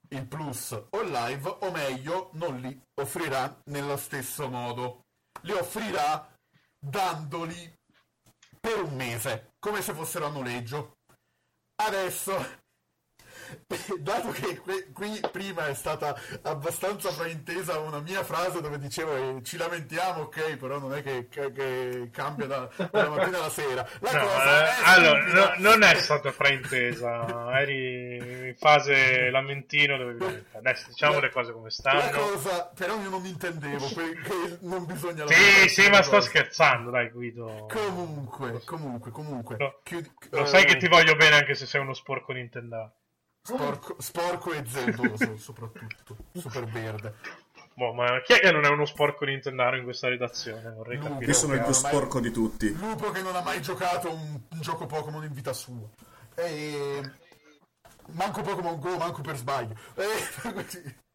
il 0.10 0.26
Plus 0.28 0.72
o 0.72 1.02
Live, 1.02 1.58
o 1.62 1.72
meglio, 1.72 2.30
non 2.34 2.60
li 2.60 2.82
offrirà 2.96 3.62
nello 3.66 3.98
stesso 3.98 4.50
modo. 4.50 5.06
Li 5.42 5.52
offrirà 5.52 6.28
dandoli 6.80 7.74
per 8.60 8.82
un 8.82 8.96
mese, 8.96 9.54
come 9.60 9.82
se 9.82 9.94
fossero 9.94 10.26
a 10.26 10.32
noleggio. 10.32 10.98
Adesso 11.76 12.66
dato 14.00 14.30
che 14.32 14.58
que- 14.58 14.92
qui 14.94 15.20
prima 15.32 15.68
è 15.68 15.74
stata 15.74 16.16
abbastanza 16.44 17.12
fraintesa 17.12 17.80
una 17.80 18.00
mia 18.00 18.24
frase 18.24 18.62
dove 18.62 18.78
dicevo 18.80 19.16
eh, 19.38 19.44
ci 19.44 19.58
lamentiamo, 19.58 20.24
ok, 20.24 20.58
però 20.58 20.80
non 20.80 20.94
è 20.94 21.04
che, 21.04 21.28
che- 21.30 21.52
che 21.52 22.10
cambia 22.12 22.46
da- 22.48 22.70
dalla 22.92 23.10
mattina 23.10 23.38
alla 23.40 23.50
sera. 23.50 23.88
La 24.00 24.12
No, 24.12 24.20
cosa 24.20 24.68
eh, 24.68 24.82
allora, 24.84 25.26
no- 25.34 25.54
non 25.58 25.84
è 25.84 25.96
stata 25.96 26.32
fraintesa, 26.32 27.60
eri 27.60 28.48
in 28.48 28.56
fase 28.58 29.30
lamentino 29.30 29.98
dove 29.98 30.46
adesso 30.54 30.88
diciamo 30.90 31.20
le 31.20 31.32
cose 31.32 31.52
come 31.52 31.66
La 31.66 31.72
stanno. 31.72 32.18
cosa, 32.20 32.72
però 32.76 33.00
io 33.02 33.10
non 33.10 33.26
intendevo 33.26 33.88
che 33.88 34.58
non 34.62 34.86
bisogna 34.86 35.26
Sì, 35.28 35.70
sì, 35.70 35.90
ma 35.90 36.02
sto 36.02 36.22
scherzando, 36.22 36.90
dai 36.92 37.10
Guido. 37.10 37.68
Comunque, 37.70 38.62
comunque, 38.66 39.12
comunque. 39.12 39.56
No, 39.60 39.80
Chiudi- 39.84 40.12
Lo 40.32 40.44
eh, 40.44 40.46
sai 40.46 40.66
che 40.66 40.78
ti 40.78 40.88
voglio 40.88 41.16
bene 41.16 41.36
anche 41.38 41.56
se 41.56 41.66
sei 41.66 41.82
uno 41.82 41.94
sporco 41.94 42.32
Nintendo. 42.32 42.94
Sporco, 43.48 43.96
sporco 44.00 44.52
e 44.52 44.64
zeldoso, 44.68 45.38
soprattutto. 45.40 46.18
Super 46.34 46.66
verde. 46.66 47.16
Boh, 47.74 47.94
ma 47.94 48.22
chi 48.22 48.34
è 48.34 48.40
che 48.40 48.52
non 48.52 48.66
è 48.66 48.68
uno 48.68 48.86
sporco 48.86 49.24
Nintendaro 49.24 49.78
in 49.78 49.84
questa 49.86 50.10
redazione? 50.10 50.70
Vorrei 50.72 50.98
Lupo. 50.98 51.10
capire. 51.12 51.32
Io 51.32 51.38
sono 51.38 51.54
il 51.54 51.62
più 51.62 51.72
sporco 51.72 52.20
di 52.20 52.32
tutti. 52.32 52.76
Lupo 52.76 53.10
che 53.12 53.22
non 53.22 53.36
ha 53.38 53.42
mai 53.42 53.62
giocato 53.62 54.12
un, 54.12 54.42
un 54.50 54.62
gioco 54.62 54.86
Pokémon 54.86 55.24
in 55.24 55.32
vita 55.32 55.54
sua. 55.54 55.88
E... 56.36 57.02
Manco 58.08 58.42
Pokémon 58.42 58.80
Go, 58.80 58.98
manco 58.98 59.22
per 59.22 59.38
sbaglio. 59.38 59.76
E... 59.96 60.96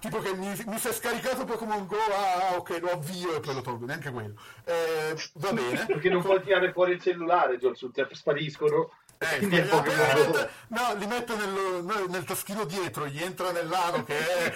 Tipo 0.00 0.20
che 0.20 0.34
mi, 0.34 0.48
mi 0.66 0.78
si 0.78 0.88
è 0.88 0.92
scaricato 0.92 1.44
Pokémon 1.44 1.86
Go, 1.86 1.96
ah, 1.96 2.56
ok, 2.56 2.78
lo 2.80 2.90
avvio 2.90 3.36
e 3.36 3.40
poi 3.40 3.54
lo 3.54 3.60
tolgo, 3.60 3.84
neanche 3.84 4.10
quello. 4.10 4.34
Eh, 4.64 5.16
va 5.34 5.52
bene. 5.52 5.86
Perché 5.86 6.08
non 6.08 6.22
puoi 6.22 6.40
tirare 6.40 6.72
fuori 6.72 6.92
il 6.92 7.00
cellulare, 7.00 7.58
Giorgio, 7.58 7.90
spariscono. 8.12 8.90
Eh, 9.18 9.36
Quindi 9.38 9.56
eh, 9.56 9.62
eh, 9.62 9.68
Go. 9.68 9.82
mette- 9.82 10.50
no, 10.68 10.94
li 10.94 11.06
mette 11.06 11.34
nel, 11.36 12.06
nel- 12.08 12.24
taschino 12.24 12.64
dietro, 12.64 13.06
gli 13.06 13.20
entra 13.22 13.50
nell'ano 13.50 14.04
che 14.04 14.16
è, 14.16 14.52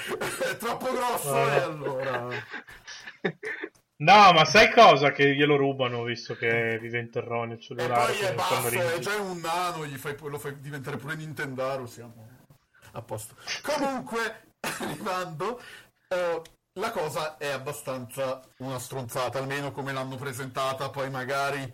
è 0.50 0.56
troppo 0.56 0.92
grosso 0.92 1.34
e 1.36 1.60
allora... 1.60 2.28
No, 3.96 4.32
ma 4.32 4.44
sai 4.44 4.72
cosa? 4.72 5.12
Che 5.12 5.34
glielo 5.34 5.56
rubano 5.56 6.02
visto 6.02 6.34
che 6.34 6.78
vive 6.80 6.98
in 6.98 7.10
terroni 7.10 7.52
il 7.52 7.58
E 7.58 7.60
cellulare. 7.62 8.12
poi 8.12 8.20
è 8.20 8.34
basso, 8.34 8.68
è 8.68 8.98
già 8.98 9.16
un 9.20 9.38
nano, 9.40 9.86
gli 9.86 9.96
fai, 9.96 10.16
lo 10.20 10.38
fai 10.38 10.58
diventare 10.60 10.96
pure 10.96 11.14
Nintendaro, 11.14 11.86
siamo 11.86 12.28
a 12.92 13.02
posto. 13.02 13.36
Comunque, 13.62 14.54
arrivando, 14.80 15.60
eh, 16.08 16.42
la 16.80 16.90
cosa 16.90 17.36
è 17.36 17.48
abbastanza 17.50 18.40
una 18.58 18.78
stronzata, 18.80 19.38
almeno 19.38 19.70
come 19.70 19.92
l'hanno 19.92 20.16
presentata, 20.16 20.90
poi 20.90 21.08
magari 21.08 21.72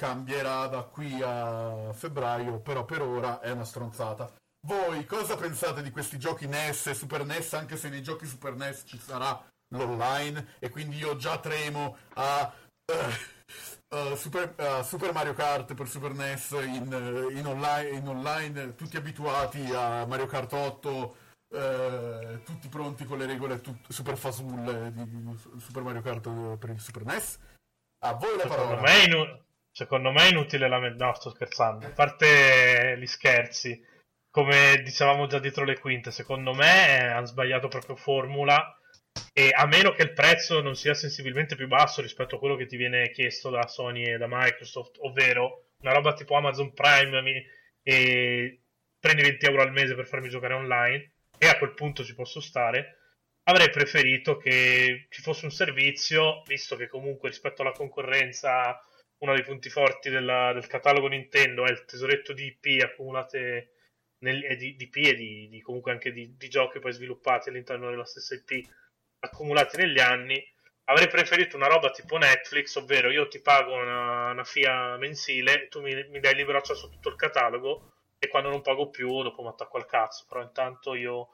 cambierà 0.00 0.66
da 0.66 0.84
qui 0.84 1.20
a 1.22 1.92
febbraio, 1.92 2.60
però 2.60 2.86
per 2.86 3.02
ora 3.02 3.38
è 3.40 3.50
una 3.50 3.66
stronzata. 3.66 4.32
Voi 4.66 5.04
cosa 5.04 5.36
pensate 5.36 5.82
di 5.82 5.90
questi 5.90 6.18
giochi 6.18 6.46
NES 6.46 6.86
e 6.86 6.94
Super 6.94 7.26
NES, 7.26 7.52
anche 7.52 7.76
se 7.76 7.90
nei 7.90 8.02
giochi 8.02 8.24
Super 8.24 8.54
NES 8.54 8.84
ci 8.86 8.98
sarà 8.98 9.38
l'online? 9.74 10.54
E 10.58 10.70
quindi 10.70 10.96
io 10.96 11.16
già 11.16 11.38
tremo 11.38 11.98
a 12.14 12.50
eh, 12.86 13.14
eh, 13.94 14.16
Super, 14.16 14.54
eh, 14.56 14.82
Super 14.84 15.12
Mario 15.12 15.34
Kart 15.34 15.74
per 15.74 15.86
Super 15.86 16.12
NES 16.12 16.50
in, 16.52 17.28
in 17.34 17.46
online, 17.46 17.90
in 17.90 18.08
online, 18.08 18.74
tutti 18.76 18.96
abituati 18.96 19.70
a 19.74 20.06
Mario 20.06 20.26
Kart 20.26 20.50
8 20.50 21.16
eh, 21.52 22.40
tutti 22.42 22.68
pronti 22.68 23.04
con 23.04 23.18
le 23.18 23.26
regole 23.26 23.60
tut- 23.60 23.90
super 23.90 24.16
fasulle 24.16 24.92
di 24.94 25.38
Super 25.58 25.82
Mario 25.82 26.00
Kart 26.00 26.56
per 26.56 26.70
il 26.70 26.80
Super 26.80 27.04
NES 27.04 27.38
a 28.02 28.14
voi 28.14 28.36
la 28.36 28.42
Secondo 28.44 28.62
parola. 28.62 28.80
me, 28.80 28.92
è 28.92 29.04
inu- 29.04 29.48
secondo 29.72 30.10
me 30.10 30.24
è 30.24 30.30
inutile 30.30 30.68
lamentare. 30.68 31.10
No, 31.10 31.14
sto 31.14 31.30
scherzando. 31.30 31.86
A 31.86 31.90
parte 31.90 32.96
gli 32.98 33.06
scherzi, 33.06 33.80
come 34.30 34.80
dicevamo 34.82 35.26
già 35.26 35.38
dietro 35.38 35.64
le 35.64 35.78
quinte, 35.78 36.10
secondo 36.10 36.54
me 36.54 36.88
eh, 36.88 37.06
hanno 37.06 37.26
sbagliato 37.26 37.68
proprio 37.68 37.96
formula. 37.96 38.74
E 39.32 39.50
a 39.52 39.66
meno 39.66 39.92
che 39.92 40.02
il 40.02 40.12
prezzo 40.12 40.60
non 40.60 40.74
sia 40.76 40.94
sensibilmente 40.94 41.56
più 41.56 41.66
basso 41.66 42.00
rispetto 42.02 42.36
a 42.36 42.38
quello 42.38 42.56
che 42.56 42.66
ti 42.66 42.76
viene 42.76 43.10
chiesto 43.10 43.50
da 43.50 43.66
Sony 43.66 44.04
e 44.04 44.18
da 44.18 44.26
Microsoft, 44.28 44.96
ovvero 45.00 45.70
una 45.80 45.92
roba 45.92 46.12
tipo 46.12 46.34
Amazon 46.36 46.72
Prime 46.72 47.44
e 47.82 48.60
prendi 48.98 49.22
20 49.22 49.46
euro 49.46 49.62
al 49.62 49.72
mese 49.72 49.94
per 49.94 50.06
farmi 50.06 50.28
giocare 50.28 50.54
online, 50.54 51.12
e 51.38 51.48
a 51.48 51.56
quel 51.58 51.74
punto 51.74 52.04
ci 52.04 52.14
posso 52.14 52.40
stare. 52.40 52.98
Avrei 53.44 53.70
preferito 53.70 54.36
che 54.36 55.06
ci 55.08 55.22
fosse 55.22 55.46
un 55.46 55.50
servizio, 55.50 56.42
visto 56.46 56.76
che 56.76 56.86
comunque 56.86 57.30
rispetto 57.30 57.62
alla 57.62 57.72
concorrenza 57.72 58.78
uno 59.20 59.34
dei 59.34 59.42
punti 59.44 59.68
forti 59.70 60.10
della- 60.10 60.52
del 60.52 60.66
catalogo 60.66 61.06
Nintendo 61.08 61.64
è 61.66 61.70
il 61.70 61.84
tesoretto 61.84 62.32
di 62.32 62.46
IP 62.46 62.82
accumulate 62.82 63.72
nel, 64.18 64.44
e 64.44 64.56
di, 64.56 64.76
di 64.76 64.84
IP 64.84 64.96
e 64.96 65.14
di, 65.14 65.48
di- 65.48 65.60
comunque 65.62 65.92
anche 65.92 66.12
di, 66.12 66.36
di 66.36 66.48
giochi 66.48 66.78
poi 66.78 66.92
sviluppati 66.92 67.48
all'interno 67.48 67.90
della 67.90 68.04
stessa 68.04 68.34
IP 68.34 68.66
accumulati 69.20 69.76
negli 69.76 69.98
anni. 70.00 70.42
Avrei 70.84 71.08
preferito 71.08 71.56
una 71.56 71.68
roba 71.68 71.90
tipo 71.90 72.16
Netflix, 72.16 72.74
ovvero 72.76 73.10
io 73.10 73.28
ti 73.28 73.40
pago 73.40 73.74
una, 73.74 74.30
una 74.30 74.44
FIA 74.44 74.96
mensile, 74.96 75.68
tu 75.68 75.80
mi, 75.80 75.94
mi 76.08 76.18
dai 76.20 76.34
libero 76.34 76.58
accesso 76.58 76.86
a 76.86 76.88
tutto 76.90 77.08
il 77.10 77.16
catalogo 77.16 77.92
e 78.18 78.28
quando 78.28 78.48
non 78.50 78.60
pago 78.62 78.90
più 78.90 79.22
dopo 79.22 79.42
mi 79.42 79.48
attacco 79.48 79.76
al 79.76 79.86
cazzo. 79.86 80.24
Però 80.28 80.42
intanto 80.42 80.94
io 80.94 81.28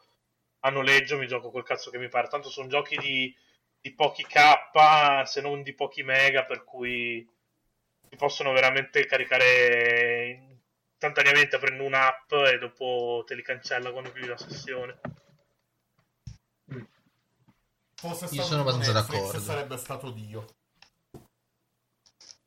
a 0.60 0.70
noleggio 0.70 1.16
mi 1.18 1.26
gioco 1.26 1.50
col 1.50 1.64
cazzo 1.64 1.90
che 1.90 1.98
mi 1.98 2.08
pare. 2.08 2.28
Tanto 2.28 2.50
sono 2.50 2.68
giochi 2.68 2.96
di, 2.98 3.34
di 3.80 3.94
pochi 3.94 4.24
K, 4.26 5.24
se 5.24 5.40
non 5.40 5.62
di 5.62 5.72
pochi 5.74 6.02
mega, 6.02 6.44
per 6.44 6.64
cui 6.64 7.26
si 8.08 8.16
possono 8.16 8.52
veramente 8.52 9.06
caricare 9.06 10.58
istantaneamente. 10.92 11.58
Prendo 11.58 11.84
un'app 11.84 12.32
e 12.32 12.58
dopo 12.58 13.24
te 13.26 13.34
li 13.34 13.42
cancella 13.42 13.90
quando 13.92 14.12
chiudi 14.12 14.28
la 14.28 14.38
sessione. 14.38 15.00
fosse 17.94 18.34
Io 18.34 18.42
sono 18.42 18.60
abbastanza 18.62 18.92
d'accordo. 18.92 19.40
sarebbe 19.40 19.76
stato 19.78 20.10
Dio 20.10 20.46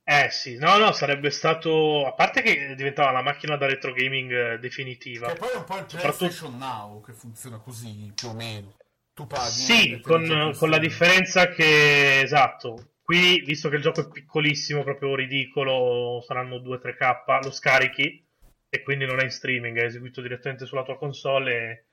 Eh 0.04 0.30
sì, 0.32 0.58
no, 0.58 0.78
no, 0.78 0.92
sarebbe 0.92 1.30
stato. 1.32 2.06
A 2.06 2.14
parte 2.14 2.42
che 2.42 2.74
diventava 2.76 3.12
la 3.12 3.22
macchina 3.22 3.58
da 3.58 3.66
retro 3.68 3.92
gaming 3.94 4.32
eh, 4.32 4.60
definitiva. 4.60 5.28
che 5.28 5.36
poi 5.40 5.52
è 5.52 5.56
un 5.56 5.64
po' 5.66 5.78
il 5.78 5.86
Soprattutto- 5.88 6.18
PlayStation 6.18 6.58
Now 6.58 7.04
che 7.04 7.14
funziona 7.14 7.58
così 7.60 8.12
più 8.16 8.30
o 8.30 8.34
meno 8.34 8.76
tu 9.14 9.28
paghi 9.28 9.50
Sì, 9.50 9.92
e 9.94 10.02
con, 10.02 10.54
con 10.58 10.70
la 10.70 10.78
differenza 10.80 11.50
che, 11.50 12.22
esatto, 12.22 12.94
qui, 13.10 13.42
visto 13.42 13.70
che 13.70 13.78
il 13.78 13.82
gioco 13.82 14.02
è 14.02 14.08
piccolissimo, 14.08 14.84
proprio 14.84 15.16
ridicolo, 15.16 16.22
saranno 16.22 16.58
2-3k, 16.58 17.44
lo 17.44 17.50
scarichi 17.50 18.24
e 18.70 18.84
quindi 18.84 19.08
non 19.08 19.20
è 19.20 19.24
in 19.24 19.32
streaming, 19.32 19.80
è 19.80 19.86
eseguito 19.86 20.22
direttamente 20.22 20.68
sulla 20.68 20.84
tua 20.84 20.96
console 20.96 21.54
e, 21.56 21.86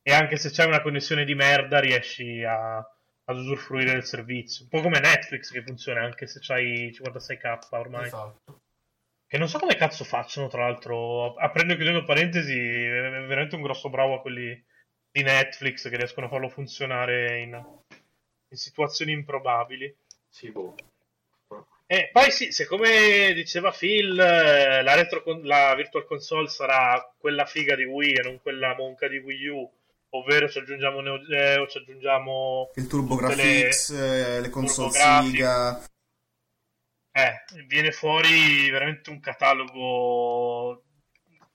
e 0.00 0.14
anche 0.14 0.38
se 0.38 0.48
c'è 0.48 0.64
una 0.64 0.80
connessione 0.80 1.26
di 1.26 1.34
merda 1.34 1.78
riesci 1.78 2.42
a, 2.42 2.78
ad 2.78 3.36
usufruire 3.36 3.92
del 3.92 4.06
servizio. 4.06 4.64
Un 4.64 4.70
po' 4.70 4.80
come 4.80 4.98
Netflix 4.98 5.50
che 5.50 5.62
funziona 5.62 6.02
anche 6.02 6.26
se 6.26 6.38
c'hai 6.40 6.88
56k 6.90 7.66
ormai. 7.72 8.06
esatto 8.06 8.60
Che 9.26 9.36
non 9.36 9.48
so 9.48 9.58
come 9.58 9.76
cazzo 9.76 10.04
facciano, 10.04 10.48
tra 10.48 10.62
l'altro, 10.62 11.34
aprendo 11.34 11.74
e 11.74 11.76
chiudendo 11.76 12.02
parentesi, 12.04 12.58
è 12.58 13.26
veramente 13.26 13.56
un 13.56 13.62
grosso 13.62 13.90
bravo 13.90 14.14
a 14.14 14.20
quelli 14.22 14.58
di 15.10 15.22
Netflix 15.22 15.90
che 15.90 15.96
riescono 15.98 16.24
a 16.24 16.30
farlo 16.30 16.48
funzionare 16.48 17.40
in, 17.40 17.52
in 17.52 18.56
situazioni 18.56 19.12
improbabili. 19.12 19.94
Sì, 20.36 20.50
boh. 20.50 20.74
E 21.86 22.10
poi 22.12 22.30
sì, 22.30 22.52
siccome 22.52 23.32
diceva 23.32 23.70
Phil, 23.70 24.18
eh, 24.20 24.82
la, 24.82 24.94
retro 24.94 25.22
con- 25.22 25.40
la 25.44 25.74
Virtual 25.74 26.04
Console 26.04 26.48
sarà 26.48 27.10
quella 27.16 27.46
figa 27.46 27.74
di 27.74 27.84
Wii 27.84 28.12
e 28.16 28.22
non 28.22 28.38
quella 28.42 28.74
monca 28.74 29.08
di 29.08 29.16
Wii 29.16 29.46
U, 29.46 29.70
ovvero 30.10 30.46
ci 30.46 30.58
aggiungiamo 30.58 31.00
Neo 31.00 31.22
Geo, 31.22 31.66
ci 31.68 31.78
aggiungiamo 31.78 32.70
Il 32.74 32.82
tutte 32.86 32.88
TurboGrafx, 32.88 33.90
eh, 33.92 34.40
le 34.42 34.50
console. 34.50 34.90
Siga. 34.90 35.82
Eh, 37.12 37.64
viene 37.66 37.92
fuori 37.92 38.68
veramente 38.70 39.08
un 39.08 39.20
catalogo 39.20 40.82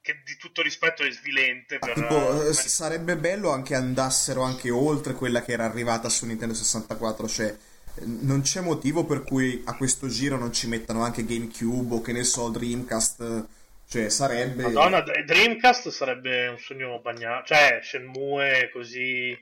che 0.01 0.23
di 0.25 0.37
tutto 0.37 0.63
rispetto 0.63 1.03
è 1.03 1.11
svilente. 1.11 1.77
Per, 1.77 1.93
Tipo, 1.93 2.41
eh, 2.41 2.45
per- 2.45 2.55
sarebbe 2.55 3.15
bello 3.15 3.51
anche 3.51 3.75
andassero 3.75 4.41
anche 4.41 4.71
oltre 4.71 5.13
quella 5.13 5.43
che 5.43 5.51
era 5.51 5.65
arrivata 5.65 6.09
su 6.09 6.25
Nintendo 6.25 6.55
64, 6.55 7.27
cioè 7.27 7.45
eh, 7.47 7.69
non 8.03 8.41
c'è 8.41 8.61
motivo 8.61 9.05
per 9.05 9.23
cui 9.23 9.61
a 9.65 9.75
questo 9.75 10.07
giro 10.07 10.37
non 10.37 10.51
ci 10.53 10.67
mettano 10.67 11.03
anche 11.03 11.25
GameCube 11.25 11.95
o 11.95 12.01
che 12.01 12.11
ne 12.11 12.23
so, 12.23 12.49
Dreamcast, 12.49 13.47
cioè 13.87 14.09
sarebbe... 14.09 14.63
Madonna, 14.63 15.01
Dreamcast 15.01 15.89
sarebbe 15.89 16.47
un 16.47 16.57
sogno 16.57 16.99
bagnato. 17.01 17.47
Cioè, 17.47 17.79
Shenmue 17.81 18.69
così 18.71 19.37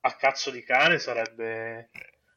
a 0.00 0.14
cazzo 0.16 0.50
di 0.50 0.62
cane 0.62 0.98
sarebbe. 0.98 1.90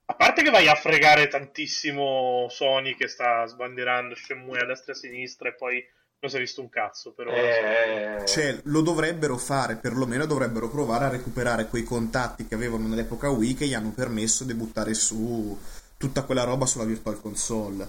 A 0.06 0.16
parte 0.16 0.42
che 0.42 0.50
vai 0.50 0.68
a 0.68 0.76
fregare 0.76 1.28
tantissimo 1.28 2.48
Sony 2.50 2.96
che 2.96 3.08
sta 3.08 3.46
sbandierando 3.46 4.16
Shenmue 4.16 4.60
a 4.60 4.66
destra 4.66 4.94
e 4.94 4.96
a 4.96 5.00
sinistra 5.00 5.50
e 5.50 5.56
poi 5.56 5.84
non 6.22 6.30
si 6.32 6.36
è 6.38 6.40
visto 6.40 6.62
un 6.62 6.70
cazzo. 6.70 7.12
Però 7.14 7.32
Eh, 7.32 8.24
Cioè, 8.26 8.62
lo 8.64 8.82
dovrebbero 8.82 9.38
fare, 9.38 9.78
perlomeno 9.78 10.26
dovrebbero 10.26 10.70
provare 10.70 11.06
a 11.06 11.10
recuperare 11.10 11.68
quei 11.68 11.84
contatti 11.84 12.46
che 12.46 12.56
avevano 12.56 12.88
nell'epoca 12.88 13.30
Wii 13.30 13.54
che 13.54 13.68
gli 13.68 13.74
hanno 13.74 13.92
permesso 13.92 14.44
di 14.44 14.54
buttare 14.54 14.94
su 14.94 15.58
tutta 15.98 16.24
quella 16.24 16.44
roba 16.44 16.66
sulla 16.66 16.86
Virtual 16.86 17.20
Console. 17.22 17.88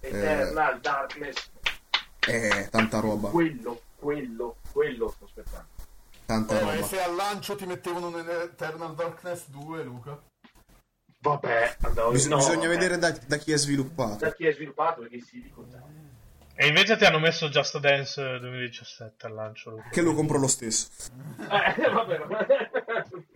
Eternal 0.00 0.80
Darkness, 0.80 1.50
Eh, 2.26 2.68
tanta 2.70 3.00
roba. 3.00 3.28
quello, 3.30 3.80
quello, 3.96 4.56
quello 4.72 5.08
sto 5.14 5.24
aspettando. 5.24 5.66
Tanta 6.26 6.56
Eh, 6.58 6.60
roba. 6.74 6.86
se 6.86 7.00
al 7.00 7.14
lancio 7.14 7.56
ti 7.56 7.66
mettevano 7.66 8.08
un 8.08 8.18
Eternal 8.18 8.94
Darkness 8.94 9.48
2, 9.48 9.82
Luca? 9.84 10.18
Vabbè, 11.20 11.76
andavo 11.82 12.10
Bis- 12.12 12.26
no, 12.26 12.36
bisogna 12.36 12.68
vabbè. 12.68 12.68
vedere 12.68 12.98
da, 12.98 13.10
da 13.26 13.36
chi 13.36 13.52
è 13.52 13.56
sviluppato. 13.56 14.24
da 14.24 14.32
chi 14.32 14.46
è 14.46 14.52
sviluppato 14.52 15.00
perché 15.00 15.20
si 15.20 15.40
dico 15.42 15.66
già. 15.68 15.80
E 16.58 16.66
invece 16.68 16.96
ti 16.96 17.04
hanno 17.04 17.18
messo 17.18 17.50
Just 17.50 17.78
Dance 17.78 18.38
2017 18.38 19.26
al 19.26 19.34
lancio. 19.34 19.70
Luca. 19.70 19.90
Che 19.90 20.00
lo 20.00 20.14
compro 20.14 20.38
lo 20.38 20.46
stesso. 20.46 20.88
Eh, 21.38 21.90
vabbè, 21.90 22.18
vabbè. 22.18 22.46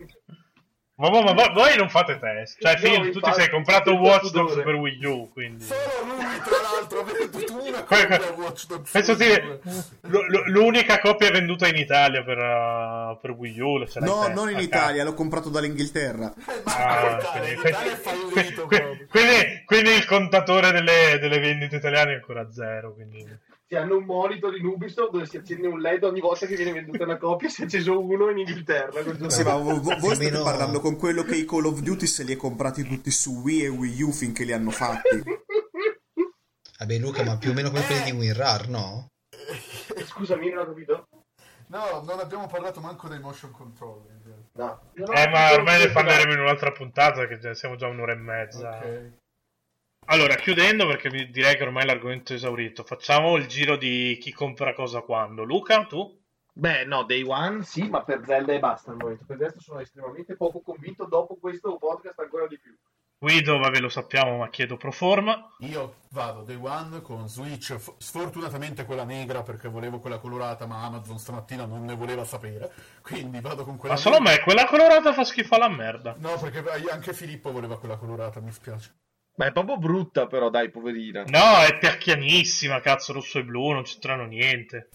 Ma, 1.09 1.21
ma, 1.21 1.33
ma- 1.33 1.49
voi 1.49 1.75
non 1.77 1.89
fate 1.89 2.19
test. 2.19 2.57
Cioè, 2.61 2.73
No, 2.73 3.01
Phil, 3.01 3.11
tu 3.11 3.19
ti 3.19 3.31
sei 3.33 3.49
comprato 3.49 3.93
Watch 3.93 4.29
Dogs 4.31 4.55
per 4.61 4.75
Wii 4.75 5.05
U, 5.05 5.29
quindi... 5.33 5.63
Solo 5.63 5.79
lui, 6.05 6.39
tra 6.43 6.55
l'altro, 6.61 6.99
ha 6.99 7.03
venduto 7.03 7.53
una 7.65 7.83
copia 7.83 8.33
Watch 8.35 8.65
Dogs 8.67 8.91
Penso 8.91 9.15
2. 9.15 9.25
sia 9.25 9.37
l- 9.43 10.15
l- 10.15 10.43
l'unica 10.51 10.99
copia 10.99 11.31
venduta 11.31 11.67
in 11.67 11.75
Italia 11.75 12.23
per, 12.23 12.37
uh, 12.37 13.19
per 13.19 13.31
Wii 13.31 13.59
U. 13.59 13.83
No, 13.95 14.27
non 14.27 14.49
in 14.51 14.59
Italia, 14.59 15.03
l'ho 15.03 15.13
comprato 15.13 15.49
dall'Inghilterra. 15.49 16.33
Ah, 16.65 17.17
è 17.17 17.55
fallito 17.95 18.67
Que- 18.67 18.81
proprio. 18.81 19.07
quindi, 19.09 19.63
quindi 19.65 19.89
il 19.91 20.05
contatore 20.05 20.71
delle, 20.71 21.17
delle 21.19 21.39
vendite 21.39 21.77
italiane 21.77 22.11
è 22.11 22.15
ancora 22.15 22.51
zero. 22.51 22.93
Quindi... 22.93 23.25
Ti 23.71 23.77
hanno 23.77 23.95
un 23.95 24.03
monitor 24.03 24.53
in 24.57 24.65
Ubisoft 24.65 25.11
dove 25.11 25.25
si 25.25 25.37
accende 25.37 25.65
un 25.65 25.79
LED 25.79 26.03
ogni 26.03 26.19
volta 26.19 26.45
che 26.45 26.57
viene 26.57 26.73
venduta 26.73 27.05
una 27.05 27.15
copia. 27.15 27.47
Si 27.47 27.61
è 27.61 27.63
acceso 27.63 27.97
uno 28.05 28.29
in 28.29 28.39
Inghilterra. 28.39 29.01
Sì, 29.29 29.43
ma 29.43 29.55
vo- 29.55 29.79
vo- 29.79 29.95
voi 29.97 30.13
state 30.15 30.41
parlando 30.43 30.81
con 30.81 30.97
quello 30.97 31.23
che 31.23 31.37
i 31.37 31.45
Call 31.45 31.63
of 31.63 31.79
Duty 31.79 32.05
se 32.05 32.23
li 32.25 32.33
ha 32.33 32.37
comprati 32.37 32.83
tutti 32.83 33.09
su 33.11 33.31
Wii 33.39 33.63
e 33.63 33.67
Wii 33.69 34.01
U 34.01 34.11
finché 34.11 34.43
li 34.43 34.51
hanno 34.51 34.71
fatti. 34.71 35.23
Vabbè, 36.79 36.97
Luca, 36.97 37.23
ma 37.23 37.37
più 37.37 37.51
o 37.51 37.53
meno 37.53 37.69
come 37.69 37.85
quelli 37.85 38.03
di 38.03 38.11
WinRAR, 38.11 38.67
no? 38.67 39.07
Eh, 39.95 40.03
Scusami, 40.03 40.49
non 40.49 40.63
ho 40.63 40.65
capito. 40.65 41.07
No, 41.67 42.01
non 42.05 42.19
abbiamo 42.19 42.47
parlato 42.47 42.81
manco 42.81 43.07
dei 43.07 43.19
motion 43.21 43.51
control. 43.51 44.01
No. 44.51 44.81
Eh, 44.95 45.29
ma 45.29 45.53
ormai 45.53 45.79
ne 45.79 45.91
parleremo 45.91 46.33
in 46.33 46.39
un'altra 46.41 46.73
puntata, 46.73 47.25
che 47.25 47.55
siamo 47.55 47.77
già 47.77 47.87
un'ora 47.87 48.11
e 48.11 48.15
mezza. 48.17 48.67
Ok. 48.79 49.11
Allora, 50.11 50.35
chiudendo, 50.35 50.85
perché 50.87 51.09
vi- 51.09 51.29
direi 51.31 51.55
che 51.55 51.63
ormai 51.63 51.85
l'argomento 51.85 52.33
è 52.33 52.35
esaurito, 52.35 52.83
facciamo 52.83 53.37
il 53.37 53.47
giro 53.47 53.77
di 53.77 54.17
chi 54.19 54.33
compra 54.33 54.73
cosa 54.73 54.99
quando. 54.99 55.43
Luca, 55.43 55.85
tu? 55.85 56.19
Beh, 56.51 56.83
no, 56.83 57.03
Day 57.03 57.23
One 57.23 57.63
sì, 57.63 57.87
ma 57.87 58.03
per 58.03 58.21
Zelda 58.25 58.51
e 58.51 58.59
basta 58.59 58.91
al 58.91 58.97
momento. 58.97 59.23
Per 59.25 59.37
adesso 59.37 59.61
sono 59.61 59.79
estremamente 59.79 60.35
poco 60.35 60.59
convinto. 60.59 61.05
Dopo 61.05 61.37
questo 61.37 61.77
podcast, 61.77 62.19
ancora 62.19 62.45
di 62.47 62.59
più. 62.59 62.75
Guido, 63.19 63.57
vabbè, 63.57 63.79
lo 63.79 63.87
sappiamo, 63.87 64.35
ma 64.39 64.49
chiedo 64.49 64.75
pro 64.75 64.91
forma. 64.91 65.47
Io 65.59 65.99
vado 66.09 66.41
Day 66.41 66.57
One 66.59 67.01
con 67.01 67.29
Switch, 67.29 67.73
f- 67.75 67.93
sfortunatamente 67.97 68.83
quella 68.83 69.05
negra 69.05 69.43
perché 69.43 69.69
volevo 69.69 69.99
quella 69.99 70.17
colorata, 70.17 70.65
ma 70.65 70.83
Amazon 70.83 71.19
stamattina 71.19 71.65
non 71.65 71.85
ne 71.85 71.95
voleva 71.95 72.25
sapere, 72.25 72.73
quindi 73.01 73.39
vado 73.39 73.63
con 73.63 73.77
quella 73.77 73.93
Ma 73.93 73.99
solo 74.01 74.17
a 74.17 74.21
me, 74.21 74.39
quella 74.41 74.65
colorata 74.65 75.13
fa 75.13 75.23
schifo 75.23 75.55
alla 75.55 75.69
merda. 75.69 76.15
No, 76.17 76.37
perché 76.37 76.63
anche 76.89 77.13
Filippo 77.13 77.53
voleva 77.53 77.79
quella 77.79 77.95
colorata, 77.95 78.41
mi 78.41 78.51
spiace. 78.51 78.93
Ma 79.41 79.47
è 79.47 79.51
proprio 79.53 79.77
brutta, 79.77 80.27
però, 80.27 80.51
dai, 80.51 80.69
poverina. 80.69 81.23
No, 81.25 81.63
è 81.65 81.75
piacchianissima, 81.79 82.79
cazzo, 82.79 83.11
rosso 83.11 83.39
e 83.39 83.43
blu, 83.43 83.71
non 83.71 83.81
c'entrano 83.83 84.25
niente. 84.25 84.89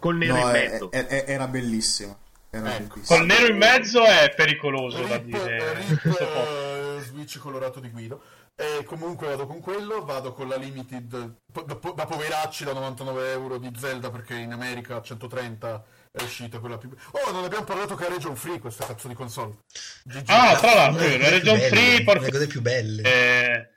Col 0.00 0.16
nero 0.16 0.34
No, 0.34 0.40
in 0.50 0.54
è- 0.54 0.68
mezzo. 0.70 0.90
è- 0.92 1.06
è- 1.06 1.24
era 1.26 1.48
bellissima. 1.48 2.16
Era 2.48 2.76
Ecco. 2.76 2.94
bellissima. 2.94 3.18
Col 3.18 3.26
nero 3.26 3.46
in 3.48 3.56
mezzo 3.56 4.04
è 4.04 4.32
pericoloso 4.36 5.02
da 5.02 5.16
Rip, 5.16 5.24
dire. 5.24 5.74
rip, 5.74 6.00
questo 6.00 6.24
po'. 6.26 6.96
eh, 6.96 7.00
Switch 7.02 7.38
colorato 7.40 7.80
di 7.80 7.90
Guido. 7.90 8.22
E 8.54 8.84
comunque 8.84 9.26
vado 9.28 9.46
con 9.46 9.60
quello, 9.60 10.04
vado 10.04 10.32
con 10.32 10.46
la 10.48 10.56
limited 10.56 11.34
po- 11.52 11.62
da, 11.62 11.74
po- 11.76 11.92
da 11.92 12.06
poveracci 12.06 12.62
da 12.64 12.72
99 12.72 13.30
euro 13.32 13.58
di 13.58 13.70
Zelda 13.76 14.10
perché 14.10 14.34
in 14.34 14.52
America 14.52 14.96
a 14.96 15.02
130 15.02 15.84
è 16.12 16.22
uscita 16.22 16.58
quella 16.60 16.76
più... 16.78 16.88
Oh, 17.12 17.30
non 17.32 17.44
abbiamo 17.44 17.64
parlato 17.64 17.94
che 17.96 18.06
è 18.06 18.08
region 18.08 18.34
free 18.36 18.58
questa 18.60 18.86
cazzo 18.86 19.06
di 19.08 19.14
console. 19.14 19.58
GG. 20.04 20.24
Ah, 20.28 20.56
tra 20.56 20.74
l'altro, 20.74 21.04
la 21.04 21.16
cose 21.18 21.30
Region 21.30 21.58
Free, 21.58 21.94
una 21.96 22.04
porca- 22.04 22.20
delle 22.20 22.30
cose 22.32 22.46
più 22.48 22.60
belle. 22.60 23.02
Eh, 23.02 23.68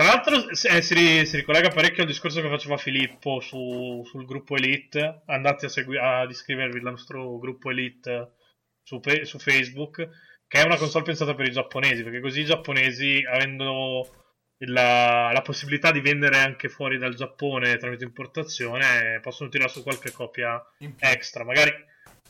tra 0.00 0.08
l'altro 0.08 0.54
si, 0.54 0.66
eh, 0.66 0.80
si 0.80 0.94
ri- 0.94 1.26
si 1.26 1.36
ricollega 1.36 1.68
parecchio 1.68 2.04
al 2.04 2.08
discorso 2.08 2.40
che 2.40 2.48
faceva 2.48 2.78
Filippo 2.78 3.38
su- 3.40 4.02
sul 4.06 4.24
gruppo 4.24 4.56
Elite. 4.56 5.24
Andate 5.26 5.66
a, 5.66 5.68
segui- 5.68 5.98
ad 5.98 6.30
iscrivervi 6.30 6.78
al 6.78 6.84
nostro 6.84 7.36
gruppo 7.36 7.68
Elite 7.68 8.32
su, 8.82 8.98
pe- 8.98 9.26
su 9.26 9.38
Facebook, 9.38 9.96
che 10.46 10.58
è 10.58 10.64
una 10.64 10.78
console 10.78 11.04
pensata 11.04 11.34
per 11.34 11.48
i 11.48 11.52
giapponesi, 11.52 12.02
perché 12.02 12.20
così 12.20 12.40
i 12.40 12.44
giapponesi, 12.46 13.22
avendo 13.30 14.08
la, 14.60 15.32
la 15.34 15.42
possibilità 15.42 15.90
di 15.90 16.00
vendere 16.00 16.38
anche 16.38 16.70
fuori 16.70 16.96
dal 16.96 17.14
Giappone 17.14 17.76
tramite 17.76 18.04
importazione, 18.04 19.20
possono 19.20 19.50
tirare 19.50 19.70
su 19.70 19.82
qualche 19.82 20.12
copia 20.12 20.58
extra. 20.98 21.44
Magari 21.44 21.74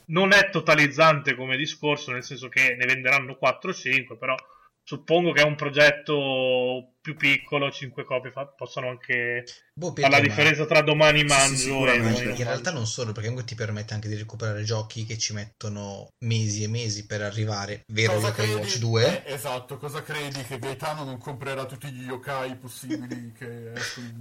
non 0.06 0.32
è 0.32 0.50
totalizzante 0.50 1.36
come 1.36 1.56
discorso, 1.56 2.10
nel 2.10 2.24
senso 2.24 2.48
che 2.48 2.74
ne 2.74 2.84
venderanno 2.84 3.36
4 3.36 3.70
o 3.70 3.72
5, 3.72 4.16
però 4.16 4.34
suppongo 4.82 5.30
che 5.30 5.42
è 5.42 5.44
un 5.44 5.54
progetto 5.54 6.94
più 7.00 7.16
piccolo, 7.16 7.70
5 7.70 8.04
copie 8.04 8.30
fa- 8.30 8.46
possano 8.46 8.88
anche 8.88 9.44
Boh, 9.72 9.94
fare 9.96 10.10
la 10.10 10.20
differenza 10.20 10.66
tra 10.66 10.82
domani 10.82 11.24
mangio 11.24 11.56
sì, 11.56 11.70
e 11.70 12.00
poi 12.00 12.24
In 12.28 12.44
realtà 12.44 12.70
non 12.70 12.86
solo, 12.86 13.12
perché 13.12 13.28
comunque 13.28 13.44
ti 13.44 13.54
permette 13.54 13.94
anche 13.94 14.08
di 14.08 14.16
recuperare 14.16 14.62
giochi 14.62 15.06
che 15.06 15.16
ci 15.16 15.32
mettono 15.32 16.08
mesi 16.24 16.62
e 16.62 16.68
mesi 16.68 17.06
per 17.06 17.22
arrivare. 17.22 17.84
Vero 17.86 18.14
Cosa 18.14 18.28
Yokai 18.28 18.44
credi? 18.46 18.60
Watch 18.60 18.78
2? 18.78 19.24
Eh, 19.24 19.32
esatto, 19.32 19.78
cosa 19.78 20.02
credi 20.02 20.42
che 20.42 20.58
Gaetano 20.58 21.04
non 21.04 21.16
comprerà 21.18 21.64
tutti 21.64 21.90
gli 21.90 22.04
yokai 22.04 22.56
possibili 22.56 23.32
che 23.38 23.72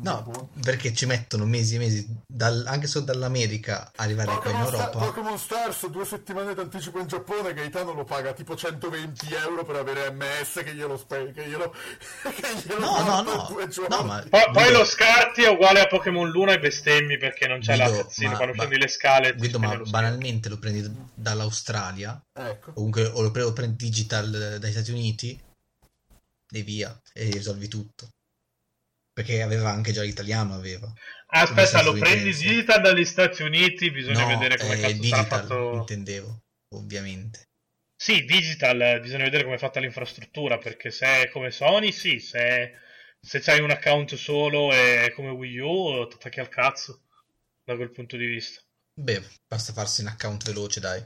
No, 0.01 0.49
perché 0.61 0.93
ci 0.93 1.05
mettono 1.05 1.45
mesi 1.45 1.75
e 1.75 1.79
mesi, 1.79 2.07
dal- 2.25 2.65
anche 2.65 2.87
solo 2.87 3.05
dall'America, 3.05 3.91
arrivare 3.95 4.37
qua 4.37 4.51
in 4.51 4.57
Europa. 4.57 4.97
Pokémon 4.97 5.37
Stars 5.37 5.87
due 5.87 6.05
settimane 6.05 6.53
d'anticipo 6.53 6.99
in 6.99 7.07
Giappone 7.07 7.53
Gaetano 7.53 7.93
lo 7.93 8.05
paga 8.05 8.31
tipo 8.31 8.55
120 8.55 9.33
euro 9.33 9.65
per 9.65 9.75
avere 9.75 10.11
MS 10.11 10.61
che 10.63 10.73
glielo 10.73 10.95
spe- 10.95 11.33
che 11.33 11.47
glielo, 11.47 11.73
che 12.23 12.53
glielo 12.63 12.68
No, 12.77 13.01
no, 13.03 13.21
no, 13.23 13.49
no, 13.89 14.03
ma 14.03 14.23
Poi, 14.29 14.51
poi 14.51 14.71
lo 14.71 14.85
scarti 14.85 15.41
è 15.43 15.49
uguale 15.49 15.79
a 15.79 15.87
Pokémon 15.87 16.29
Luna 16.29 16.53
e 16.53 16.59
bestemmi 16.59 17.17
perché 17.17 17.47
non 17.47 17.59
c'è 17.59 17.75
la 17.75 17.87
Guido, 17.87 18.03
cazzina 18.03 18.29
ma- 18.31 18.35
quando 18.35 18.53
ma- 18.55 18.63
scendi 18.63 18.79
le 18.79 18.87
scale. 18.87 19.33
Guido, 19.33 19.59
ma 19.59 19.73
lo 19.73 19.85
banalmente 19.85 20.49
lo 20.49 20.59
prendi 20.59 20.87
dall'Australia, 21.15 22.21
Ecco. 22.33 22.73
comunque 22.73 23.05
o 23.05 23.21
lo 23.21 23.31
prendi, 23.31 23.49
lo 23.49 23.53
prendi 23.55 23.75
digital 23.83 24.57
dagli 24.59 24.71
Stati 24.71 24.91
Uniti 24.91 25.41
e 26.51 26.61
via, 26.61 26.95
e 27.13 27.29
risolvi 27.31 27.67
tutto. 27.67 28.09
Perché 29.11 29.41
aveva 29.41 29.71
anche 29.71 29.91
già 29.91 30.01
l'italiano, 30.03 30.53
aveva. 30.53 30.91
Aspetta, 31.27 31.81
lo 31.81 31.93
prendi 31.93 32.33
digital 32.33 32.81
dagli 32.81 33.03
Stati 33.05 33.41
Uniti, 33.43 33.91
bisogna 33.91 34.21
No, 34.21 34.27
vedere 34.27 34.57
come 34.57 34.75
eh, 34.75 34.79
cazzo 34.79 34.93
digital, 34.93 35.25
fatto. 35.25 35.71
intendevo, 35.73 36.39
ovviamente. 36.75 37.48
Sì, 38.01 38.23
digital, 38.23 38.79
eh, 38.81 38.99
bisogna 39.01 39.25
vedere 39.25 39.43
come 39.43 39.55
è 39.55 39.59
fatta 39.59 39.81
l'infrastruttura, 39.81 40.57
perché 40.57 40.89
se 40.89 41.05
è 41.23 41.29
come 41.29 41.51
Sony, 41.51 41.91
sì, 41.91 42.19
se, 42.19 42.71
se 43.19 43.39
c'hai 43.41 43.59
un 43.59 43.71
account 43.71 44.15
solo 44.15 44.71
e 44.71 45.11
come 45.13 45.31
Wii 45.31 45.59
U, 45.59 46.07
ti 46.07 46.15
attacchi 46.15 46.39
al 46.39 46.47
cazzo, 46.47 47.01
da 47.61 47.75
quel 47.75 47.91
punto 47.91 48.15
di 48.15 48.25
vista. 48.25 48.61
Beh, 48.93 49.21
basta 49.45 49.73
farsi 49.73 49.99
un 49.99 50.07
account 50.07 50.45
veloce, 50.45 50.79
dai. 50.79 51.03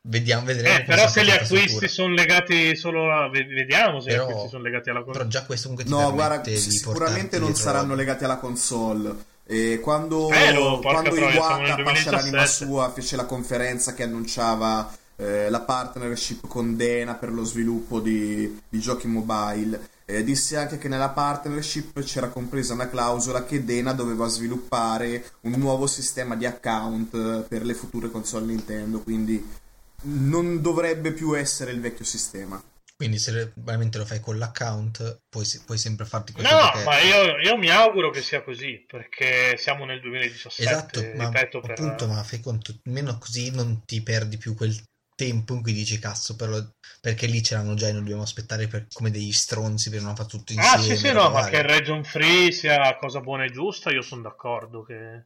Vediamo, 0.00 0.44
vedremo. 0.44 0.76
Eh, 0.76 0.82
però 0.82 1.06
se 1.06 1.24
gli 1.24 1.30
acquisti 1.30 1.86
sono 1.86 2.12
legati 2.14 2.74
solo 2.74 3.12
a... 3.12 3.28
ve- 3.28 3.44
Vediamo 3.44 4.00
se 4.00 4.08
Però- 4.10 4.24
gli 4.26 4.28
acquisti 4.30 4.48
sono 4.48 4.62
legati 4.64 4.90
alla 4.90 4.98
Però 5.02 5.12
console. 5.12 5.28
già 5.28 5.44
questo 5.44 5.68
comunque 5.68 5.88
ti 5.88 5.96
No, 5.96 6.12
guarda, 6.12 6.52
sicuramente 6.56 7.38
non 7.38 7.52
dietro 7.52 7.62
saranno 7.62 7.94
legati 7.94 8.24
alla 8.24 8.38
console. 8.38 9.14
E 9.46 9.78
quando, 9.80 10.26
Spero, 10.32 10.80
porca 10.80 11.08
quando 11.10 11.16
Iwata 11.30 11.58
fece 11.92 12.10
l'anima 12.10 12.42
2017. 12.42 12.64
sua, 12.64 12.90
fece 12.92 13.14
la 13.14 13.24
conferenza 13.24 13.94
che 13.94 14.02
annunciava 14.02 14.92
eh, 15.22 15.50
la 15.50 15.60
partnership 15.60 16.48
con 16.48 16.76
Dena 16.76 17.14
per 17.14 17.30
lo 17.32 17.44
sviluppo 17.44 18.00
di, 18.00 18.60
di 18.68 18.80
giochi 18.80 19.06
mobile. 19.06 19.90
Eh, 20.04 20.24
disse 20.24 20.56
anche 20.56 20.78
che 20.78 20.88
nella 20.88 21.10
partnership 21.10 22.02
c'era 22.02 22.28
compresa 22.28 22.74
una 22.74 22.88
clausola 22.88 23.44
che 23.44 23.64
Dena 23.64 23.92
doveva 23.92 24.26
sviluppare 24.26 25.24
un 25.42 25.52
nuovo 25.52 25.86
sistema 25.86 26.34
di 26.34 26.44
account 26.44 27.14
eh, 27.14 27.44
per 27.48 27.64
le 27.64 27.74
future 27.74 28.10
console 28.10 28.46
Nintendo, 28.46 29.00
quindi 29.00 29.60
non 30.04 30.60
dovrebbe 30.60 31.12
più 31.12 31.38
essere 31.38 31.70
il 31.70 31.80
vecchio 31.80 32.04
sistema. 32.04 32.60
Quindi 32.96 33.18
se 33.18 33.52
veramente 33.56 33.98
lo 33.98 34.04
fai 34.04 34.20
con 34.20 34.38
l'account, 34.38 35.22
puoi, 35.28 35.44
puoi 35.64 35.78
sempre 35.78 36.04
farti 36.04 36.32
questo 36.32 36.54
No, 36.54 36.70
perché- 36.72 36.84
ma 36.84 37.00
io, 37.00 37.38
io 37.38 37.56
mi 37.56 37.68
auguro 37.68 38.10
che 38.10 38.22
sia 38.22 38.42
così, 38.42 38.84
perché 38.86 39.56
siamo 39.56 39.84
nel 39.84 40.00
2017, 40.00 40.62
Esatto, 40.62 41.16
ma 41.16 41.26
ripeto, 41.26 41.60
per... 41.60 41.70
appunto, 41.72 42.06
ma 42.06 42.22
fai 42.22 42.40
conto, 42.40 42.74
almeno 42.84 43.18
così 43.18 43.50
non 43.50 43.84
ti 43.84 44.02
perdi 44.02 44.36
più 44.36 44.54
quel 44.54 44.72
tempo 45.14 45.54
in 45.54 45.62
cui 45.62 45.72
dici 45.72 45.98
cazzo, 45.98 46.36
però, 46.36 46.58
perché 47.00 47.26
lì 47.26 47.40
c'erano 47.40 47.74
già 47.74 47.88
e 47.88 47.92
non 47.92 48.02
dobbiamo 48.02 48.22
aspettare 48.22 48.66
per- 48.66 48.86
come 48.92 49.10
degli 49.10 49.32
stronzi 49.32 49.90
per 49.90 50.02
non 50.02 50.16
fare 50.16 50.28
tutto 50.28 50.52
insieme. 50.52 50.76
Ah, 50.76 50.80
sì, 50.80 50.96
sì, 50.96 51.12
no, 51.12 51.30
ma 51.30 51.46
che 51.46 51.56
il 51.56 51.64
region 51.64 52.04
free 52.04 52.52
sia 52.52 52.96
cosa 52.96 53.20
buona 53.20 53.44
e 53.44 53.50
giusta, 53.50 53.90
io 53.90 54.02
sono 54.02 54.22
d'accordo. 54.22 54.82
Che... 54.82 55.24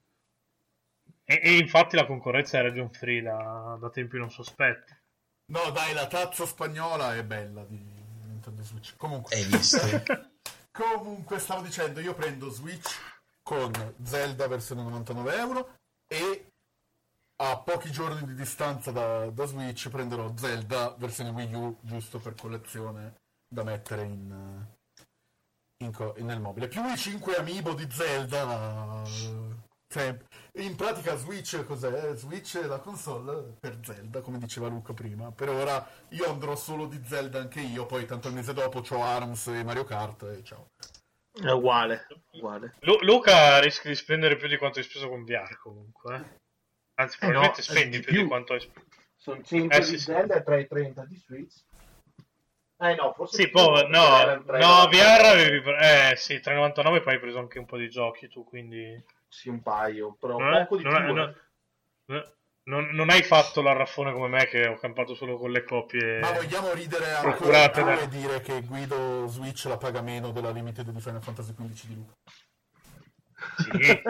E, 1.25 1.41
e 1.43 1.57
infatti 1.57 1.97
la 1.97 2.07
concorrenza 2.07 2.59
è 2.59 2.63
region 2.63 2.91
free 2.91 3.23
da, 3.23 3.77
da 3.81 3.91
tempi 3.91 4.19
non 4.19 4.31
sospetti. 4.31 4.95
No, 5.49 5.71
dai, 5.71 5.95
la 5.95 6.07
tazza 6.07 6.45
spagnola 6.45 7.15
è 7.15 7.23
bella 7.23 7.65
di 7.65 7.79
Nintendo 8.25 8.63
Switch. 8.63 8.95
Comunque, 8.97 9.37
Hai 9.37 9.45
visto? 9.45 9.79
comunque 10.73 11.39
stavo 11.39 11.63
dicendo, 11.63 12.01
io 12.01 12.15
prendo 12.15 12.51
Switch 12.51 13.15
con 13.43 13.71
Zelda 14.03 14.49
versione 14.49 14.83
99 14.83 15.37
euro 15.37 15.77
e 16.09 16.46
a 17.39 17.59
pochi 17.59 17.91
giorni 17.91 18.25
di 18.25 18.35
distanza 18.35 18.91
da, 18.91 19.29
da 19.31 19.45
Switch 19.47 19.89
prenderò 19.91 20.33
Zelda 20.37 20.95
versione 20.99 21.31
Wii 21.31 21.55
U 21.55 21.77
giusto 21.83 22.19
per 22.19 22.35
collezione 22.35 23.17
da 23.49 23.63
mettere 23.63 24.03
in, 24.05 24.31
eh, 24.99 25.05
in 25.85 25.93
co- 25.93 26.15
nel 26.19 26.41
mobile. 26.41 26.69
Più 26.69 26.85
i 26.87 26.97
5 26.97 27.37
amiibo 27.37 27.75
di 27.75 27.87
Zelda. 27.91 29.03
eh, 29.05 29.65
cioè, 29.89 30.19
in 30.55 30.75
pratica 30.75 31.17
Switch 31.17 31.65
cos'è? 31.65 32.17
Switch 32.17 32.59
è 32.59 32.67
la 32.67 32.79
console 32.81 33.55
per 33.61 33.79
Zelda, 33.83 34.21
come 34.21 34.39
diceva 34.39 34.69
Luca 34.69 34.93
prima. 34.93 35.31
Per 35.31 35.49
ora 35.49 35.87
io 36.09 36.29
andrò 36.29 36.57
solo 36.57 36.87
di 36.87 37.01
Zelda 37.05 37.39
anche 37.39 37.61
io, 37.61 37.87
poi 37.87 38.05
tanto 38.05 38.29
il 38.29 38.35
mese 38.35 38.53
dopo 38.53 38.83
ho 38.87 39.03
ARMS 39.03 39.47
e 39.49 39.63
Mario 39.63 39.85
Kart 39.85 40.23
e 40.25 40.43
ciao. 40.43 40.71
È 41.33 41.51
uguale, 41.51 42.07
uguale. 42.33 42.75
Lu- 42.81 42.99
Luca 43.03 43.61
rischia 43.61 43.91
di 43.91 43.97
spendere 43.97 44.37
più 44.37 44.49
di 44.49 44.57
quanto 44.57 44.79
hai 44.79 44.85
speso 44.85 45.09
con 45.09 45.23
VR 45.23 45.57
comunque. 45.59 46.45
Anzi, 46.99 47.17
Eh 47.21 47.27
no, 47.27 47.33
probabilmente 47.33 47.61
eh, 47.61 47.65
spendi 47.65 47.99
di 47.99 48.03
più 48.05 48.13
di 48.13 48.19
più. 48.21 48.29
quanto 48.29 48.53
hai 48.55 48.61
speso. 48.61 48.87
Sono 49.17 49.43
5 49.43 49.77
Eh, 49.77 49.81
di 49.81 49.87
sì, 49.87 49.99
sì. 49.99 50.05
Zelda 50.05 50.35
e 50.37 50.43
3,30 50.43 51.05
di 51.07 51.17
Switch. 51.17 51.55
Eh 52.79 52.95
no, 52.95 53.13
forse 53.15 53.37
Sì, 53.37 53.43
più, 53.45 53.53
poi 53.53 53.73
perché 53.75 53.89
no, 53.91 54.35
no, 54.59 54.85
3,99. 54.85 54.89
VR 54.91 55.25
avevi 55.25 55.63
pre- 55.63 56.11
eh 56.13 56.17
sì, 56.17 56.41
3,99 56.41 57.01
poi 57.03 57.15
hai 57.15 57.21
preso 57.21 57.39
anche 57.39 57.59
un 57.59 57.65
po' 57.65 57.77
di 57.79 57.89
giochi 57.89 58.29
tu, 58.29 58.45
quindi 58.45 59.03
Sì, 59.29 59.49
un 59.49 59.63
paio, 59.63 60.15
però 60.19 60.39
non, 60.39 60.55
è- 60.55 60.61
poco 60.63 60.77
di 60.77 60.83
non 60.85 60.93
più. 60.95 61.03
è- 61.03 61.09
eh. 61.09 61.13
non- 61.13 61.35
non- 62.07 62.33
non- 62.65 62.89
non 62.95 63.11
hai 63.11 63.23
fatto 63.23 63.63
l'arraffone 63.63 64.13
come 64.13 64.29
me 64.29 64.47
che 64.47 64.67
ho 64.67 64.77
campato 64.77 65.15
solo 65.15 65.37
con 65.39 65.51
le 65.51 65.65
copie 65.65 66.19
Ma 66.21 66.33
vogliamo 66.33 66.73
ridere 66.73 67.13
ancora 67.13 67.67
di 67.67 67.71
più 67.73 67.85
da- 67.85 68.01
e 68.01 68.09
dire 68.09 68.41
che 68.41 68.61
Guido 68.63 69.27
Switch 69.29 69.65
la 69.67 69.77
paga 69.79 70.01
meno 70.03 70.31
della 70.33 70.51
limited 70.51 70.91
di 70.91 71.01
Final 71.01 71.23
Fantasy 71.23 71.55
XV 71.55 71.87
di 71.87 71.95
Luca? 71.95 72.15
Sì. 73.57 74.03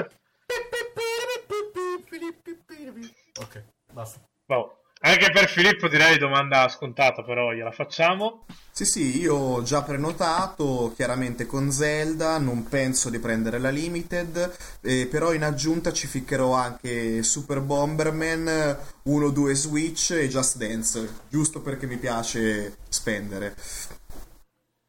Ok, 3.41 3.65
basta. 3.93 4.21
Boh. 4.45 4.81
Anche 5.01 5.31
per 5.31 5.49
Filippo 5.49 5.89
direi 5.89 6.17
domanda 6.17 6.69
scontata, 6.69 7.23
però 7.23 7.53
gliela 7.53 7.71
facciamo. 7.71 8.47
Sì, 8.73 8.85
sì, 8.87 9.21
io 9.21 9.35
ho 9.35 9.63
già 9.63 9.83
prenotato, 9.83 10.93
chiaramente 10.97 11.45
con 11.47 11.71
Zelda, 11.71 12.39
non 12.39 12.67
penso 12.67 13.11
di 13.11 13.19
prendere 13.19 13.59
la 13.59 13.69
Limited, 13.69 14.57
eh, 14.81 15.07
però 15.07 15.33
in 15.35 15.45
aggiunta 15.45 15.93
ci 15.93 16.07
ficcherò 16.07 16.55
anche 16.55 17.23
Super 17.23 17.61
Bomberman, 17.61 18.79
1-2 19.05 19.53
Switch 19.53 20.11
e 20.13 20.29
Just 20.29 20.57
Dance, 20.57 21.25
giusto 21.29 21.61
perché 21.61 21.87
mi 21.87 21.99
piace 21.99 22.79
spendere. 22.89 23.55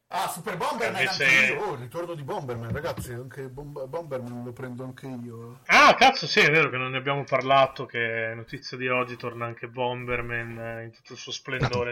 Ah, 0.09 0.29
Super 0.29 0.55
Bomberman 0.55 1.01
Invece- 1.01 1.25
anche 1.25 1.53
io. 1.53 1.65
Oh, 1.65 1.73
il 1.73 1.79
ritorno 1.79 2.13
di 2.13 2.23
Bomberman, 2.23 2.71
ragazzi, 2.71 3.11
anche 3.11 3.49
Bom- 3.49 3.87
Bomberman 3.87 4.41
lo 4.45 4.53
prendo 4.53 4.85
anche 4.85 5.05
io. 5.05 5.59
Ah, 5.65 5.95
cazzo, 5.95 6.27
sì, 6.27 6.39
è 6.39 6.49
vero 6.49 6.69
che 6.69 6.77
non 6.77 6.91
ne 6.91 6.97
abbiamo 6.97 7.25
parlato, 7.25 7.85
che 7.85 8.31
notizia 8.33 8.77
di 8.77 8.87
oggi 8.87 9.17
torna 9.17 9.45
anche 9.45 9.67
Bomberman 9.67 10.59
eh, 10.59 10.83
in 10.85 10.91
tutto 10.91 11.11
il 11.11 11.19
suo 11.19 11.33
splendore. 11.33 11.91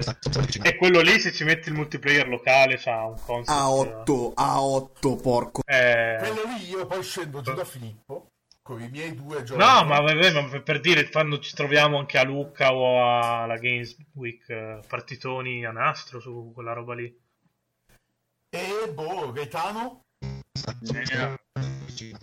E 0.63 0.77
quello 0.77 1.01
lì, 1.01 1.19
se 1.19 1.33
ci 1.33 1.43
metti 1.43 1.67
il 1.67 1.75
multiplayer 1.75 2.29
locale, 2.29 2.77
c'ha 2.77 3.03
un 3.05 3.19
concept... 3.19 3.57
A8, 3.57 4.33
A8, 4.33 5.21
porco. 5.21 5.61
Eh... 5.65 6.15
Quello 6.19 6.43
lì 6.55 6.69
io 6.69 6.85
poi 6.85 7.03
scendo 7.03 7.41
giù 7.41 7.53
da 7.53 7.65
Filippo 7.65 8.29
con 8.61 8.81
i 8.81 8.89
miei 8.89 9.13
due 9.13 9.43
giochi. 9.43 9.59
No, 9.59 9.83
ma, 9.83 10.01
ma 10.01 10.61
per 10.63 10.79
dire, 10.79 11.09
quando 11.09 11.37
ci 11.39 11.53
troviamo 11.53 11.99
anche 11.99 12.17
a 12.17 12.23
Lucca 12.23 12.73
o 12.73 13.43
alla 13.43 13.57
Games 13.57 13.95
Week, 14.13 14.49
eh, 14.49 14.79
partitoni 14.87 15.65
a 15.65 15.71
nastro 15.71 16.21
su 16.21 16.51
quella 16.55 16.71
roba 16.71 16.95
lì. 16.95 17.23
E 18.55 18.89
boh, 18.93 19.33
Gaetano? 19.33 19.99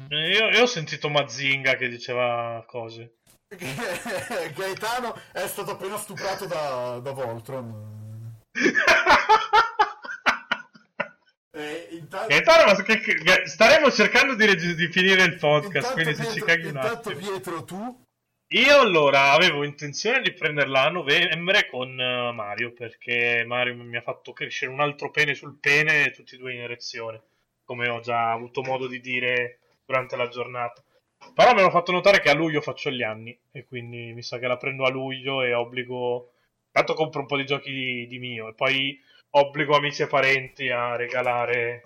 Eh, 0.08 0.30
Io, 0.30 0.48
io 0.48 0.62
ho 0.62 0.66
sentito 0.66 1.10
Mazinga 1.10 1.76
che 1.76 1.88
diceva 1.88 2.64
cose. 2.66 3.16
Gaetano 3.52 5.14
è 5.32 5.46
stato 5.46 5.72
appena 5.72 5.98
stuprato 5.98 6.46
da, 6.46 7.00
da 7.00 7.10
Voltron. 7.12 8.40
Intanto, 11.90 12.28
Gaetano, 12.28 12.74
che- 12.82 12.98
che- 13.00 13.46
staremo 13.46 13.90
cercando 13.90 14.34
di, 14.34 14.74
di 14.74 14.88
finire 14.88 15.24
il 15.24 15.36
podcast, 15.36 15.90
intanto 15.90 15.92
quindi 15.92 16.14
se 16.14 16.30
ci 16.32 16.40
caghi 16.40 16.62
un 16.66 16.74
intanto 16.76 17.10
attimo. 17.10 17.28
Pietro 17.28 17.64
tu 17.64 18.04
Io 18.52 18.78
allora 18.78 19.32
avevo 19.32 19.64
intenzione 19.64 20.20
di 20.20 20.32
prenderla 20.32 20.82
a 20.84 20.90
novembre 20.90 21.66
con 21.68 21.98
eh, 21.98 22.30
Mario 22.32 22.72
perché 22.72 23.42
Mario 23.46 23.74
mi 23.74 23.96
ha 23.96 24.02
fatto 24.02 24.32
crescere 24.32 24.70
un 24.70 24.80
altro 24.80 25.10
pene 25.10 25.34
sul 25.34 25.58
pene, 25.58 26.10
tutti 26.12 26.34
e 26.34 26.38
due 26.38 26.52
in 26.54 26.60
erezione, 26.60 27.20
come 27.64 27.88
ho 27.88 27.98
già 28.00 28.30
avuto 28.30 28.62
modo 28.62 28.86
di 28.86 29.00
dire 29.00 29.58
durante 29.84 30.16
la 30.16 30.28
giornata. 30.28 30.82
Però 31.34 31.52
mi 31.52 31.60
hanno 31.60 31.70
fatto 31.70 31.90
notare 31.92 32.20
che 32.20 32.30
a 32.30 32.34
luglio 32.34 32.60
faccio 32.60 32.90
gli 32.90 33.02
anni 33.02 33.36
e 33.50 33.64
quindi 33.64 34.12
mi 34.12 34.22
sa 34.22 34.38
che 34.38 34.46
la 34.46 34.56
prendo 34.56 34.84
a 34.84 34.90
luglio 34.90 35.42
e 35.42 35.52
obbligo. 35.54 36.32
Tanto 36.70 36.94
compro 36.94 37.20
un 37.20 37.26
po' 37.26 37.36
di 37.36 37.46
giochi 37.46 37.72
di, 37.72 38.06
di 38.06 38.18
mio 38.18 38.48
e 38.48 38.54
poi 38.54 39.00
obbligo 39.30 39.74
amici 39.76 40.02
e 40.02 40.06
parenti 40.06 40.68
a 40.68 40.94
regalare 40.96 41.82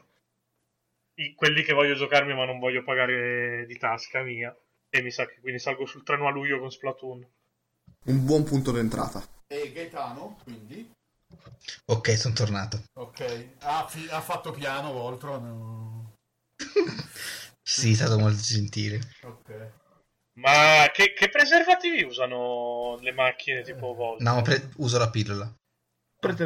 i- 1.16 1.34
quelli 1.34 1.62
che 1.62 1.72
voglio 1.74 1.94
giocarmi 1.94 2.34
ma 2.34 2.44
non 2.44 2.58
voglio 2.58 2.82
pagare 2.82 3.64
di 3.66 3.76
tasca 3.76 4.22
mia. 4.22 4.56
E 4.96 5.02
mi 5.02 5.10
sa 5.10 5.26
che 5.26 5.38
quindi 5.40 5.60
salgo 5.60 5.84
sul 5.84 6.02
treno 6.02 6.26
a 6.26 6.30
luglio 6.30 6.58
con 6.58 6.70
Splatoon. 6.70 7.26
Un 8.06 8.24
buon 8.24 8.44
punto 8.44 8.72
d'entrata. 8.72 9.22
e 9.46 9.70
Gaetano, 9.72 10.38
quindi. 10.42 10.90
Ok, 11.86 12.16
sono 12.16 12.34
tornato. 12.34 12.82
Ok, 12.94 13.48
ha, 13.60 13.86
fi- 13.86 14.08
ha 14.08 14.20
fatto 14.22 14.52
piano 14.52 14.92
Voltron. 14.92 16.14
Sì, 17.68 17.90
è 17.90 17.94
stato 17.94 18.16
molto 18.16 18.40
gentile. 18.40 19.00
Ok. 19.24 19.70
Ma 20.38 20.88
che, 20.92 21.12
che 21.14 21.28
preservativi 21.28 22.04
usano 22.04 22.96
le 23.00 23.10
macchine 23.12 23.62
tipo 23.62 23.92
Volt? 23.92 24.20
No, 24.20 24.40
pre- 24.42 24.70
uso 24.76 24.98
la 24.98 25.10
pillola. 25.10 25.52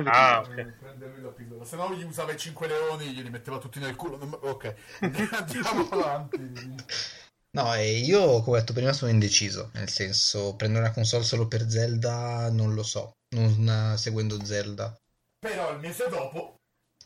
Ah, 0.06 0.40
ok. 0.40 0.64
Prende 0.78 1.06
lui 1.08 1.20
la 1.20 1.28
pillola. 1.28 1.64
Se 1.66 1.76
no 1.76 1.94
gli 1.94 2.02
usava 2.04 2.32
i 2.32 2.38
5 2.38 2.66
leoni, 2.66 3.12
glieli 3.12 3.28
metteva 3.28 3.58
tutti 3.58 3.78
nel 3.78 3.96
culo. 3.96 4.16
Ok, 4.16 4.74
andiamo 5.30 5.88
avanti. 5.90 6.74
No, 7.52 7.74
e 7.74 7.98
io, 7.98 8.42
come 8.42 8.56
ho 8.56 8.60
detto 8.60 8.72
prima, 8.72 8.92
sono 8.92 9.10
indeciso. 9.10 9.70
Nel 9.74 9.88
senso, 9.88 10.54
prendere 10.54 10.84
una 10.84 10.92
console 10.94 11.24
solo 11.24 11.48
per 11.48 11.68
Zelda, 11.68 12.48
non 12.50 12.74
lo 12.74 12.82
so. 12.84 13.12
Non 13.34 13.92
eh, 13.92 13.96
seguendo 13.98 14.44
Zelda. 14.44 14.94
Però 15.40 15.72
il 15.72 15.78
mese 15.80 16.08
dopo 16.08 16.54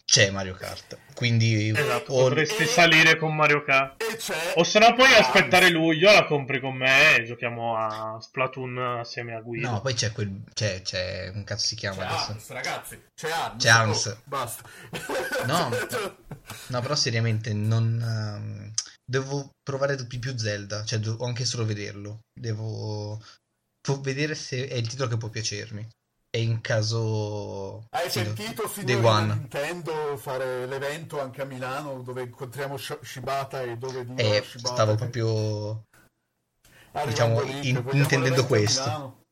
C'è 0.05 0.31
Mario 0.31 0.55
Kart. 0.55 0.99
Quindi 1.15 1.71
Esatto, 1.75 2.13
o- 2.13 2.29
potresti 2.29 2.67
salire 2.67 3.17
con 3.17 3.35
Mario 3.35 3.63
Kart. 3.65 4.03
e 4.03 4.17
c'è 4.17 4.53
O 4.57 4.65
se 4.65 4.79
no 4.81 4.93
puoi 4.95 5.15
aspettare 5.15 5.71
luglio, 5.71 6.13
la 6.13 6.27
compri 6.27 6.61
con 6.61 6.75
me 6.77 7.17
e 7.17 7.25
giochiamo 7.25 7.77
a 7.79 8.19
Splatoon 8.21 8.79
assieme 9.01 9.35
a 9.35 9.41
Guido. 9.41 9.71
No, 9.71 9.81
poi 9.81 9.95
c'è 9.95 10.13
quel. 10.13 10.43
C'è, 10.53 10.83
c'è. 10.83 11.31
Come 11.31 11.45
cazzo 11.45 11.65
si 11.67 11.75
C'è 11.75 11.81
chiama 11.81 12.07
adesso? 12.07 12.31
Arms, 12.33 12.49
ragazzi. 12.51 13.03
C'è 13.15 13.31
Arms. 13.31 13.63
C'è 13.63 13.71
Arms. 13.71 14.07
Oh, 14.07 14.19
basta. 14.25 14.63
No, 15.47 15.69
no, 16.69 16.81
però 16.81 16.95
seriamente 16.95 17.55
non. 17.55 18.73
Devo 19.05 19.51
provare 19.63 19.97
di 19.97 20.19
più 20.19 20.37
Zelda. 20.37 20.85
Cioè, 20.85 20.99
devo 20.99 21.25
anche 21.25 21.45
solo 21.45 21.65
vederlo. 21.65 22.21
Devo. 22.33 23.23
Vedere 24.01 24.35
se 24.35 24.67
è 24.67 24.77
il 24.77 24.89
titolo 24.89 25.11
che 25.11 25.19
può 25.19 25.29
piacermi. 25.29 25.87
E 26.35 26.41
in 26.43 26.61
caso. 26.63 27.85
Hai 27.91 28.11
sentito 28.11 28.63
One. 29.03 29.35
Nintendo 29.35 30.17
fare 30.17 30.67
l'evento 30.67 31.21
anche 31.21 31.43
a 31.43 31.45
Milano 31.45 32.03
dove 32.03 32.23
incontriamo 32.23 32.77
Sh- 32.77 32.99
Shibata 33.03 33.63
e 33.63 33.77
dove 33.77 34.01
dicono 34.05 34.19
E 34.19 34.43
Shibata 34.43 34.75
stavo 34.75 34.95
proprio. 34.97 35.85
Diciamo, 37.05 37.41
lì, 37.43 37.69
in- 37.69 37.89
intendendo 37.93 38.47
questo. 38.47 39.23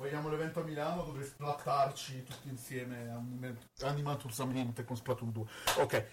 Vogliamo 0.00 0.28
l'evento 0.28 0.60
a 0.60 0.64
Milano 0.64 1.02
dove 1.02 1.24
splattarci 1.24 2.22
tutti 2.22 2.48
insieme 2.48 3.12
animatosamente 3.82 4.84
con 4.84 4.96
Splatoon 4.96 5.30
2. 5.32 5.44
Ok. 5.78 6.06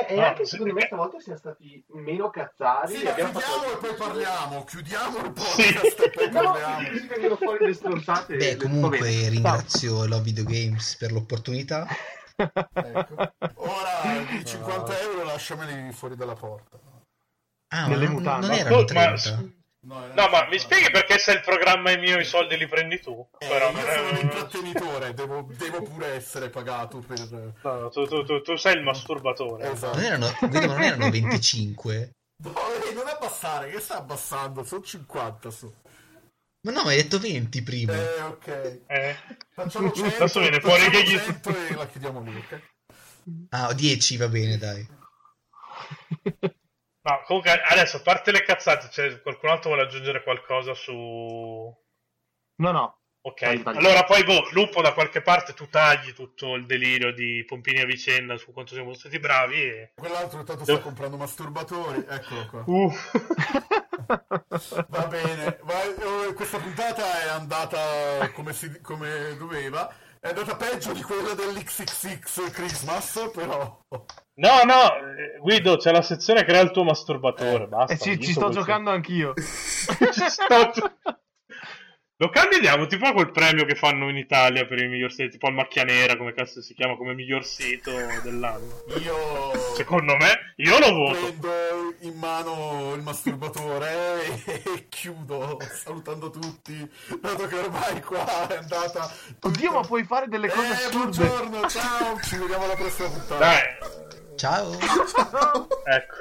Eh, 0.00 0.06
e 0.12 0.16
No, 0.16 0.24
anche 0.26 0.44
se- 0.44 0.50
secondo 0.50 0.74
me 0.74 0.80
stavolta 0.86 1.18
siamo 1.20 1.38
stati 1.38 1.84
meno 1.88 2.30
cazzari. 2.30 2.94
Sì, 2.96 3.00
chiudiamo 3.04 3.38
fatto- 3.40 3.72
e 3.72 3.76
poi 3.76 3.94
parliamo. 3.94 4.64
Chiudiamo 4.64 5.18
il 5.18 5.32
Sì. 5.36 5.62
podcast 5.72 6.00
e 6.04 6.10
poi 6.10 6.28
parliamo. 6.30 6.88
vengono 7.08 7.36
fuori 7.36 7.66
le 7.66 7.74
stronzate. 7.74 8.36
Beh, 8.36 8.56
comunque 8.56 9.28
ringrazio 9.28 10.06
Love 10.06 10.22
Video 10.22 10.44
Games 10.44 10.96
per 10.96 11.12
l'opportunità. 11.12 11.86
Ecco. 12.36 13.32
Ora 13.54 14.02
i 14.30 14.44
50 14.44 15.00
euro 15.00 15.24
lasciameli 15.24 15.92
fuori 15.92 16.16
dalla 16.16 16.34
porta. 16.34 16.78
Ah, 17.68 17.82
ma 17.82 17.86
Nelle 17.88 18.04
non, 18.06 18.14
mutande. 18.14 18.46
non 18.46 18.54
Ma 18.56 18.60
erano 18.62 18.84
tu- 18.84 18.92
ma- 18.94 19.00
30. 19.12 19.42
No, 19.86 20.06
No, 20.14 20.28
ma 20.28 20.48
mi 20.48 20.58
spieghi 20.58 20.90
perché 20.90 21.18
se 21.18 21.32
il 21.32 21.40
programma 21.42 21.90
è 21.90 21.96
mio 21.98 22.18
i 22.18 22.24
soldi 22.24 22.56
li 22.56 22.66
prendi 22.66 22.98
tu? 23.00 23.24
Eh, 23.38 23.46
Però 23.46 23.70
io 23.70 23.78
sono 23.78 24.08
è- 24.08 24.12
l'intrattenitore, 24.14 25.14
devo, 25.14 25.48
devo 25.56 25.82
pure 25.82 26.06
essere 26.14 26.50
pagato 26.50 26.98
per... 26.98 27.54
No, 27.62 27.88
tu, 27.90 28.04
tu- 28.06 28.24
tu- 28.24 28.40
tu 28.42 28.56
sei 28.56 28.74
il 28.76 28.82
masturbatore. 28.82 29.70
Esatto. 29.70 29.96
Non 29.96 30.04
erano, 30.04 30.26
ma 30.40 30.60
non 30.66 30.82
erano 30.82 31.10
25? 31.10 32.10
No, 32.42 32.52
ehi, 32.84 32.94
non 32.94 33.06
abbassare, 33.06 33.70
che 33.70 33.78
sta 33.80 33.98
abbassando? 33.98 34.64
Sono 34.64 34.82
50 34.82 35.50
su. 35.50 35.72
Ma 36.66 36.72
no, 36.72 36.80
hai 36.80 36.96
detto 36.96 37.20
20 37.20 37.62
prima. 37.62 37.92
Eh, 37.94 38.20
ok. 38.22 38.80
Eh. 38.88 39.16
Facciamo 39.54 39.92
100, 39.92 40.16
Adesso 40.16 40.40
viene 40.40 40.60
fuori 40.60 40.80
facciamo 40.82 40.98
che 41.04 41.08
gli- 41.10 41.16
100 41.18 41.50
e 41.68 41.74
la 41.76 41.86
chiudiamo 41.86 42.22
lì, 42.22 42.36
ok? 42.36 42.60
Ah, 43.50 43.72
10 43.72 44.16
va 44.16 44.28
bene, 44.28 44.58
dai. 44.58 44.84
No, 47.06 47.22
comunque 47.24 47.52
adesso, 47.52 47.98
a 47.98 48.00
parte 48.00 48.32
le 48.32 48.42
cazzate, 48.42 48.88
c'è 48.88 49.22
qualcun 49.22 49.50
altro 49.50 49.70
vuole 49.70 49.84
aggiungere 49.84 50.24
qualcosa 50.24 50.74
su... 50.74 50.92
No, 52.56 52.70
no. 52.72 52.98
Ok, 53.20 53.62
allora 53.64 54.04
poi 54.04 54.24
boh, 54.24 54.48
Lupo 54.52 54.82
da 54.82 54.92
qualche 54.92 55.20
parte 55.20 55.52
tu 55.52 55.68
tagli 55.68 56.12
tutto 56.12 56.54
il 56.54 56.64
delirio 56.64 57.12
di 57.12 57.44
Pompini 57.44 57.80
a 57.80 57.84
vicenda 57.84 58.36
su 58.36 58.52
quanto 58.52 58.74
siamo 58.74 58.92
stati 58.94 59.18
bravi 59.18 59.60
e... 59.60 59.92
Quell'altro 59.94 60.40
intanto 60.40 60.64
sta 60.64 60.78
comprando 60.80 61.16
masturbatori, 61.16 62.04
eccolo 62.08 62.46
qua. 62.46 62.64
Uh. 62.66 62.92
Va 64.88 65.06
bene, 65.08 65.58
va- 65.62 66.04
oh, 66.04 66.32
questa 66.34 66.58
puntata 66.58 67.22
è 67.24 67.28
andata 67.28 68.30
come, 68.32 68.52
si- 68.52 68.80
come 68.80 69.34
doveva. 69.36 69.92
È 70.26 70.30
andata 70.30 70.56
peggio 70.56 70.92
di 70.92 71.02
quella 71.02 71.34
dell'XXX 71.34 72.50
Christmas, 72.50 73.30
però. 73.32 73.78
No, 74.34 74.62
no, 74.64 74.96
eh, 74.96 75.38
Guido, 75.40 75.76
c'è 75.76 75.92
la 75.92 76.02
sezione 76.02 76.44
crea 76.44 76.62
il 76.62 76.72
tuo 76.72 76.82
masturbatore, 76.82 77.68
basta. 77.68 77.92
Eh, 77.94 77.96
ci, 77.96 78.18
ci 78.20 78.32
sto 78.32 78.46
questo. 78.46 78.60
giocando 78.60 78.90
anch'io. 78.90 79.34
Ci 79.38 80.28
sto 80.28 80.70
gio- 80.74 80.96
Lo 82.18 82.30
candidiamo 82.30 82.86
tipo 82.86 83.04
a 83.04 83.12
quel 83.12 83.30
premio 83.30 83.66
che 83.66 83.74
fanno 83.74 84.08
in 84.08 84.16
Italia 84.16 84.64
per 84.66 84.78
il 84.78 84.88
miglior 84.88 85.12
sito, 85.12 85.28
tipo 85.32 85.48
al 85.48 85.52
Macchia 85.52 85.84
Nera, 85.84 86.16
come 86.16 86.32
cazzo 86.32 86.62
si 86.62 86.72
chiama, 86.72 86.96
come 86.96 87.12
miglior 87.12 87.44
sito 87.44 87.92
dell'anno. 88.22 88.84
Io 89.02 89.52
Secondo 89.74 90.16
me, 90.16 90.54
io 90.56 90.78
lo 90.78 90.92
voto. 90.94 91.18
prendo 91.18 91.94
in 92.00 92.14
mano 92.18 92.94
il 92.94 93.02
masturbatore 93.02 94.24
e, 94.46 94.86
chiudo 94.88 95.58
salutando 95.70 96.30
tutti, 96.30 96.90
dato 97.20 97.46
che 97.48 97.58
ormai 97.58 98.00
qua 98.00 98.46
è 98.48 98.56
andata. 98.56 99.12
Oddio, 99.42 99.72
ma 99.72 99.80
puoi 99.82 100.04
fare 100.04 100.26
delle 100.28 100.48
cose 100.48 100.68
Eh, 100.68 100.70
assurde. 100.70 100.96
buongiorno, 100.96 101.68
ciao, 101.68 102.18
ci 102.22 102.36
vediamo 102.38 102.64
alla 102.64 102.76
prossima 102.76 103.08
puntata. 103.10 103.36
Dai, 103.38 104.36
Ciao. 104.36 104.72
ecco. 105.84 106.14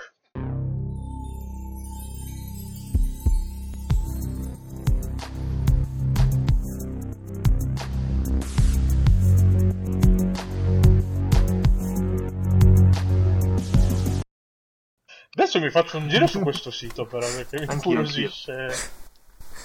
Adesso 15.38 15.60
mi 15.60 15.70
faccio 15.70 15.98
un 15.98 16.08
giro 16.08 16.28
su 16.28 16.40
questo 16.42 16.72
sito 16.72 17.06
però 17.06 17.28
perché 17.28 17.60
mi 17.66 17.74
incuriosisce. 17.74 18.68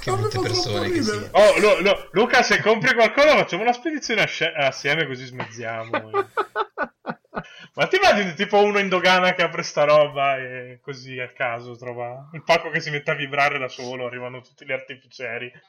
Che 0.01 0.11
brutte 0.13 0.39
persone 0.41 0.91
che 0.91 1.03
siano. 1.03 1.29
Oh, 1.33 1.59
Lu- 1.59 1.81
Lu- 1.83 2.09
Luca, 2.13 2.43
se 2.43 2.61
compri 2.61 2.95
qualcosa 2.95 3.37
facciamo 3.37 3.63
una 3.63 3.73
spedizione 3.73 4.23
asce- 4.23 4.53
assieme 4.53 5.07
così 5.07 5.27
smezziamo. 5.27 6.11
Ma 7.75 7.87
ti 7.87 7.97
immagini 7.97 8.35
tipo 8.35 8.59
uno 8.63 8.79
in 8.79 8.89
dogana 8.89 9.33
che 9.35 9.43
apre 9.43 9.63
sta 9.63 9.85
roba 9.85 10.37
e 10.39 10.81
così 10.83 11.19
a 11.21 11.29
caso 11.33 11.77
trova 11.77 12.29
il 12.33 12.43
pacco 12.43 12.69
che 12.71 12.81
si 12.81 12.91
mette 12.91 13.13
a 13.13 13.15
vibrare 13.15 13.59
da 13.59 13.69
solo, 13.69 14.07
arrivano 14.07 14.41
tutti 14.41 14.65
gli 14.67 14.73
artificieri. 14.73 15.51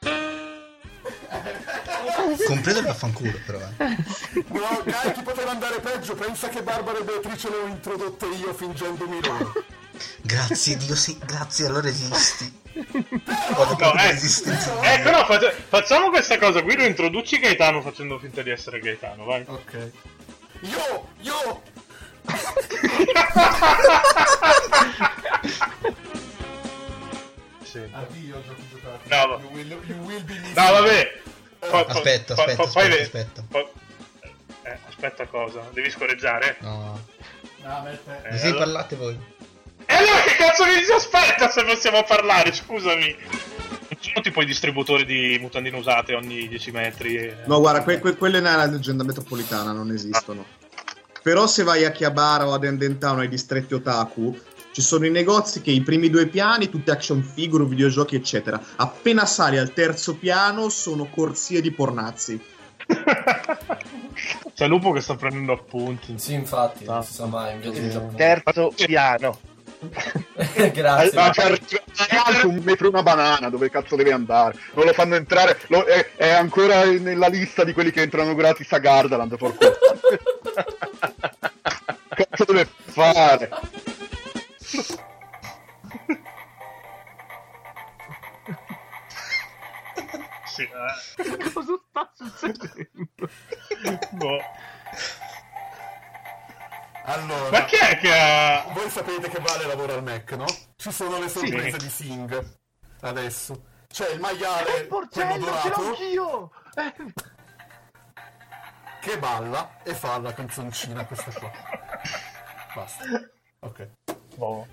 Compreso 2.46 2.78
il 2.80 2.84
vaffanculo, 2.86 3.32
però. 3.46 3.58
eh. 3.58 3.96
No, 4.48 4.82
dai, 4.84 5.12
chi 5.12 5.22
poteva 5.22 5.50
andare 5.50 5.80
peggio? 5.80 6.14
Pensa 6.14 6.48
che 6.48 6.62
Barbara 6.62 6.98
e 6.98 7.04
Beatrice 7.04 7.48
le 7.50 7.56
ho 7.56 7.66
introdotte 7.66 8.26
io 8.26 8.52
fingendomi 8.52 9.22
loro. 9.24 9.52
Grazie 10.22 10.76
Dio, 10.76 10.94
sì, 10.96 11.16
grazie, 11.24 11.66
allora 11.66 11.88
esisti. 11.88 12.60
No, 12.72 13.92
eh, 13.98 14.18
ecco, 14.94 15.10
no, 15.10 15.24
faccia- 15.26 15.52
facciamo 15.68 16.08
questa 16.08 16.38
cosa. 16.38 16.62
Guido, 16.62 16.82
introduci 16.84 17.38
Gaetano 17.38 17.82
facendo 17.82 18.18
finta 18.18 18.40
di 18.42 18.48
essere 18.50 18.78
Gaetano, 18.78 19.24
vai. 19.24 19.44
Ok. 19.46 19.90
Io, 20.62 21.08
io, 21.20 21.62
Sì. 27.62 27.78
Addio, 27.90 28.42
giochi 28.46 28.68
giocati. 28.70 29.08
No, 29.08 29.26
va- 29.28 29.38
you, 29.40 29.48
will, 29.50 29.80
you 29.86 29.96
will 30.04 30.24
be. 30.24 30.34
No, 30.34 30.52
vabbè. 30.72 31.20
Fa- 31.58 31.68
fa- 31.68 31.86
Aspetta, 31.92 32.34
fa- 32.34 32.42
aspetta, 32.42 32.66
fa- 32.66 32.80
aspetta, 32.80 33.02
aspetta. 33.02 33.44
fa- 33.48 33.68
Eh, 34.64 34.78
aspetta 34.88 35.26
cosa? 35.26 35.68
Devi 35.72 35.90
scorreggiare? 35.90 36.56
No. 36.60 37.00
No, 37.62 37.80
mette- 37.82 38.22
Eh, 38.24 38.28
Così 38.30 38.46
allora- 38.46 38.64
parlate 38.64 38.96
voi. 38.96 39.18
E 39.92 39.96
allora 39.96 40.20
che 40.22 40.34
cazzo 40.36 40.64
mi 40.64 40.74
dici 40.76 40.90
aspetta 40.92 41.50
se 41.50 41.64
possiamo 41.64 42.02
parlare, 42.04 42.52
scusami. 42.52 43.16
Non 43.92 44.00
sono 44.00 44.20
tipo 44.22 44.40
i 44.42 44.46
distributori 44.46 45.04
di 45.04 45.38
mutandine 45.40 45.76
usate 45.76 46.14
ogni 46.14 46.48
10 46.48 46.70
metri. 46.70 47.14
e- 47.16 47.34
No, 47.46 47.60
guarda, 47.60 47.82
que- 47.82 47.98
que- 48.00 48.16
quelle 48.16 48.40
nella 48.40 48.64
leggenda 48.66 49.04
metropolitana 49.04 49.72
non 49.72 49.90
esistono. 49.90 50.44
Però 51.22 51.46
se 51.46 51.62
vai 51.62 51.84
a 51.84 51.90
Chiabara 51.92 52.46
o 52.48 52.52
ad 52.54 52.64
Endentano 52.64 53.20
ai 53.20 53.28
distretti 53.28 53.74
otaku, 53.74 54.36
ci 54.72 54.80
sono 54.82 55.04
i 55.06 55.10
negozi 55.10 55.60
che 55.60 55.70
i 55.70 55.82
primi 55.82 56.08
due 56.10 56.26
piani, 56.26 56.68
tutte 56.70 56.90
action 56.90 57.22
figure, 57.22 57.64
videogiochi, 57.64 58.16
eccetera. 58.16 58.60
Appena 58.76 59.26
sali 59.26 59.58
al 59.58 59.72
terzo 59.72 60.16
piano 60.16 60.68
sono 60.70 61.04
corsie 61.10 61.60
di 61.60 61.70
pornazzi. 61.70 62.40
C'è 64.54 64.66
Lupo 64.66 64.90
che 64.92 65.00
sta 65.00 65.14
prendendo 65.14 65.52
appunti. 65.52 66.14
Sì, 66.18 66.32
infatti, 66.34 66.84
Ah. 66.86 66.94
non 66.94 67.04
si 67.04 67.12
sa 67.12 67.26
mai. 67.26 67.58
Terzo 68.16 68.72
piano. 68.74 69.38
Grazie. 70.72 71.12
Ma 71.18 71.30
c'è 71.30 72.44
un 72.44 72.60
metro 72.62 72.88
una 72.88 73.02
banana, 73.02 73.48
dove 73.48 73.68
cazzo 73.70 73.96
deve 73.96 74.12
andare? 74.12 74.56
Non 74.74 74.84
lo 74.86 74.92
fanno 74.92 75.16
entrare, 75.16 75.58
lo- 75.68 75.84
è, 75.84 76.12
è 76.16 76.30
ancora 76.30 76.84
nella 76.84 77.26
lista 77.28 77.64
di 77.64 77.72
quelli 77.72 77.90
che 77.90 78.02
entrano 78.02 78.34
gratis 78.34 78.70
a 78.72 78.78
Gardaland, 78.78 79.36
porco. 79.36 79.58
cazzo 82.14 82.44
deve 82.44 82.68
fare? 82.86 83.50
Sì, 90.46 90.62
eh. 90.62 91.50
Cosa 91.52 91.72
sta 91.88 92.10
succedendo? 92.14 93.28
Boh. 94.10 94.40
Allora, 97.12 97.50
Ma 97.50 97.64
chi 97.66 97.76
è 97.76 97.98
che 97.98 98.10
ha... 98.12 98.64
voi 98.72 98.88
sapete 98.88 99.28
che 99.28 99.38
Vale 99.40 99.66
lavora 99.66 99.94
al 99.94 100.02
Mac, 100.02 100.32
no? 100.32 100.46
Ci 100.76 100.90
sono 100.90 101.18
le 101.18 101.28
sorprese 101.28 101.78
Sì. 101.78 101.86
di 101.86 101.90
Sing. 101.90 102.56
Adesso. 103.00 103.64
C'è 103.88 104.10
il 104.10 104.20
maiale, 104.20 104.86
quello 104.86 104.86
Porcello, 104.88 105.32
ce 105.32 105.38
l'ho 105.38 105.44
dorato, 105.44 105.86
anch'io! 105.86 106.50
Eh, 106.74 106.94
che 109.02 109.18
balla 109.18 109.82
e 109.82 109.92
fa 109.94 110.18
la 110.18 110.32
canzoncina 110.32 111.04
questa 111.04 111.30
qua. 111.32 111.50
Basta. 112.74 113.04
Ok. 113.58 113.88
Boh. 114.36 114.66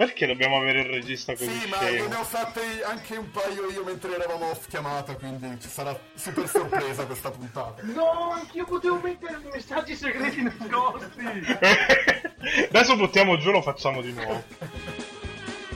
Perché 0.00 0.24
dobbiamo 0.24 0.56
avere 0.56 0.80
il 0.80 0.86
regista 0.86 1.34
così 1.34 1.50
Sì, 1.50 1.68
ma 1.68 1.76
io 1.82 1.88
scemo? 1.88 2.08
ne 2.08 2.14
ho 2.16 2.24
fatte 2.24 2.82
anche 2.84 3.16
un 3.16 3.30
paio 3.30 3.68
io 3.68 3.84
mentre 3.84 4.14
eravamo 4.14 4.48
off 4.48 4.66
chiamata, 4.66 5.14
quindi 5.14 5.60
ci 5.60 5.68
sarà 5.68 5.94
super 6.14 6.48
sorpresa 6.48 7.04
questa 7.04 7.30
puntata. 7.30 7.82
No, 7.92 8.30
anch'io 8.30 8.64
potevo 8.64 8.98
mettere 8.98 9.36
i 9.42 9.48
messaggi 9.52 9.94
segreti 9.94 10.40
nascosti! 10.42 11.20
Adesso 12.72 12.96
buttiamo 12.96 13.36
giù 13.36 13.50
lo 13.50 13.60
facciamo 13.60 14.00
di 14.00 14.12
nuovo. 14.12 14.42
No, 14.58 14.72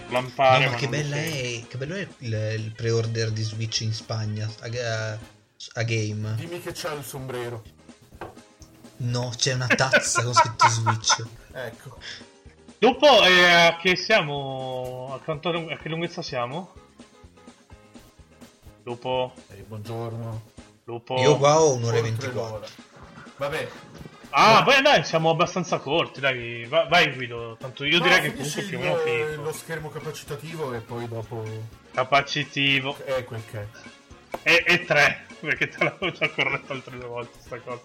Lampare, 0.08 0.70
ma 0.70 0.76
che 0.76 0.88
bella 0.88 1.16
sì. 1.16 1.60
è. 1.60 1.66
Che 1.66 1.76
bello 1.76 1.94
è 1.94 2.08
il, 2.20 2.32
il 2.60 2.72
pre-order 2.74 3.30
di 3.30 3.42
Switch 3.42 3.80
in 3.82 3.92
Spagna. 3.92 4.48
A, 4.60 4.68
a- 5.12 5.18
a 5.74 5.82
game. 5.82 6.34
Dimmi 6.36 6.62
che 6.62 6.72
c'ha 6.72 6.92
il 6.94 7.04
sombrero. 7.04 7.62
No, 8.96 9.30
c'è 9.36 9.52
una 9.52 9.66
tazza 9.66 10.22
con 10.22 10.32
scritto 10.32 10.68
Switch. 10.68 11.22
Ecco. 11.52 11.98
Dopo 12.78 13.24
eh, 13.24 13.44
a 13.50 13.76
che 13.76 13.96
siamo? 13.96 15.10
A, 15.14 15.18
quanto, 15.24 15.48
a 15.48 15.76
che 15.76 15.88
lunghezza 15.88 16.22
siamo? 16.22 16.72
Lupo, 18.82 19.32
Ehi, 19.50 19.62
buongiorno. 19.62 20.42
lupo. 20.84 21.18
Io 21.20 21.36
qua 21.38 21.60
ho 21.60 21.74
un'ora 21.74 21.96
e 21.96 22.00
Oltre 22.00 22.10
24. 22.28 22.32
l'ora. 22.52 22.66
Vabbè, 23.36 23.68
Ah, 24.36 24.62
beh, 24.64 24.82
dai, 24.82 25.04
siamo 25.04 25.30
abbastanza 25.30 25.78
corti, 25.78 26.18
dai. 26.20 26.64
Va- 26.66 26.86
vai, 26.88 27.12
Guido. 27.14 27.56
Tanto 27.58 27.84
io 27.84 27.98
No, 27.98 28.04
direi 28.04 28.20
che 28.20 28.34
comunque 28.34 28.62
più 28.64 28.78
o 28.78 28.80
meno 28.80 28.96
finito. 28.96 29.42
lo 29.42 29.52
schermo 29.52 29.88
capacitativo 29.90 30.74
e 30.74 30.80
poi 30.80 31.06
dopo 31.06 31.44
Capacitivo. 31.92 32.96
è 33.04 33.22
quel 33.24 33.42
che 33.48 33.60
è. 33.60 33.66
E, 34.42 34.64
e 34.66 34.84
tre, 34.84 35.26
perché 35.38 35.68
te 35.68 35.84
l'avevo 35.84 36.10
già 36.10 36.28
corretto 36.30 36.72
altre 36.72 36.98
due 36.98 37.06
volte 37.06 37.38
sta 37.40 37.58
cosa. 37.60 37.82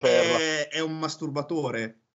È, 0.00 0.68
è 0.70 0.80
un 0.80 0.98
masturbatore. 0.98 2.07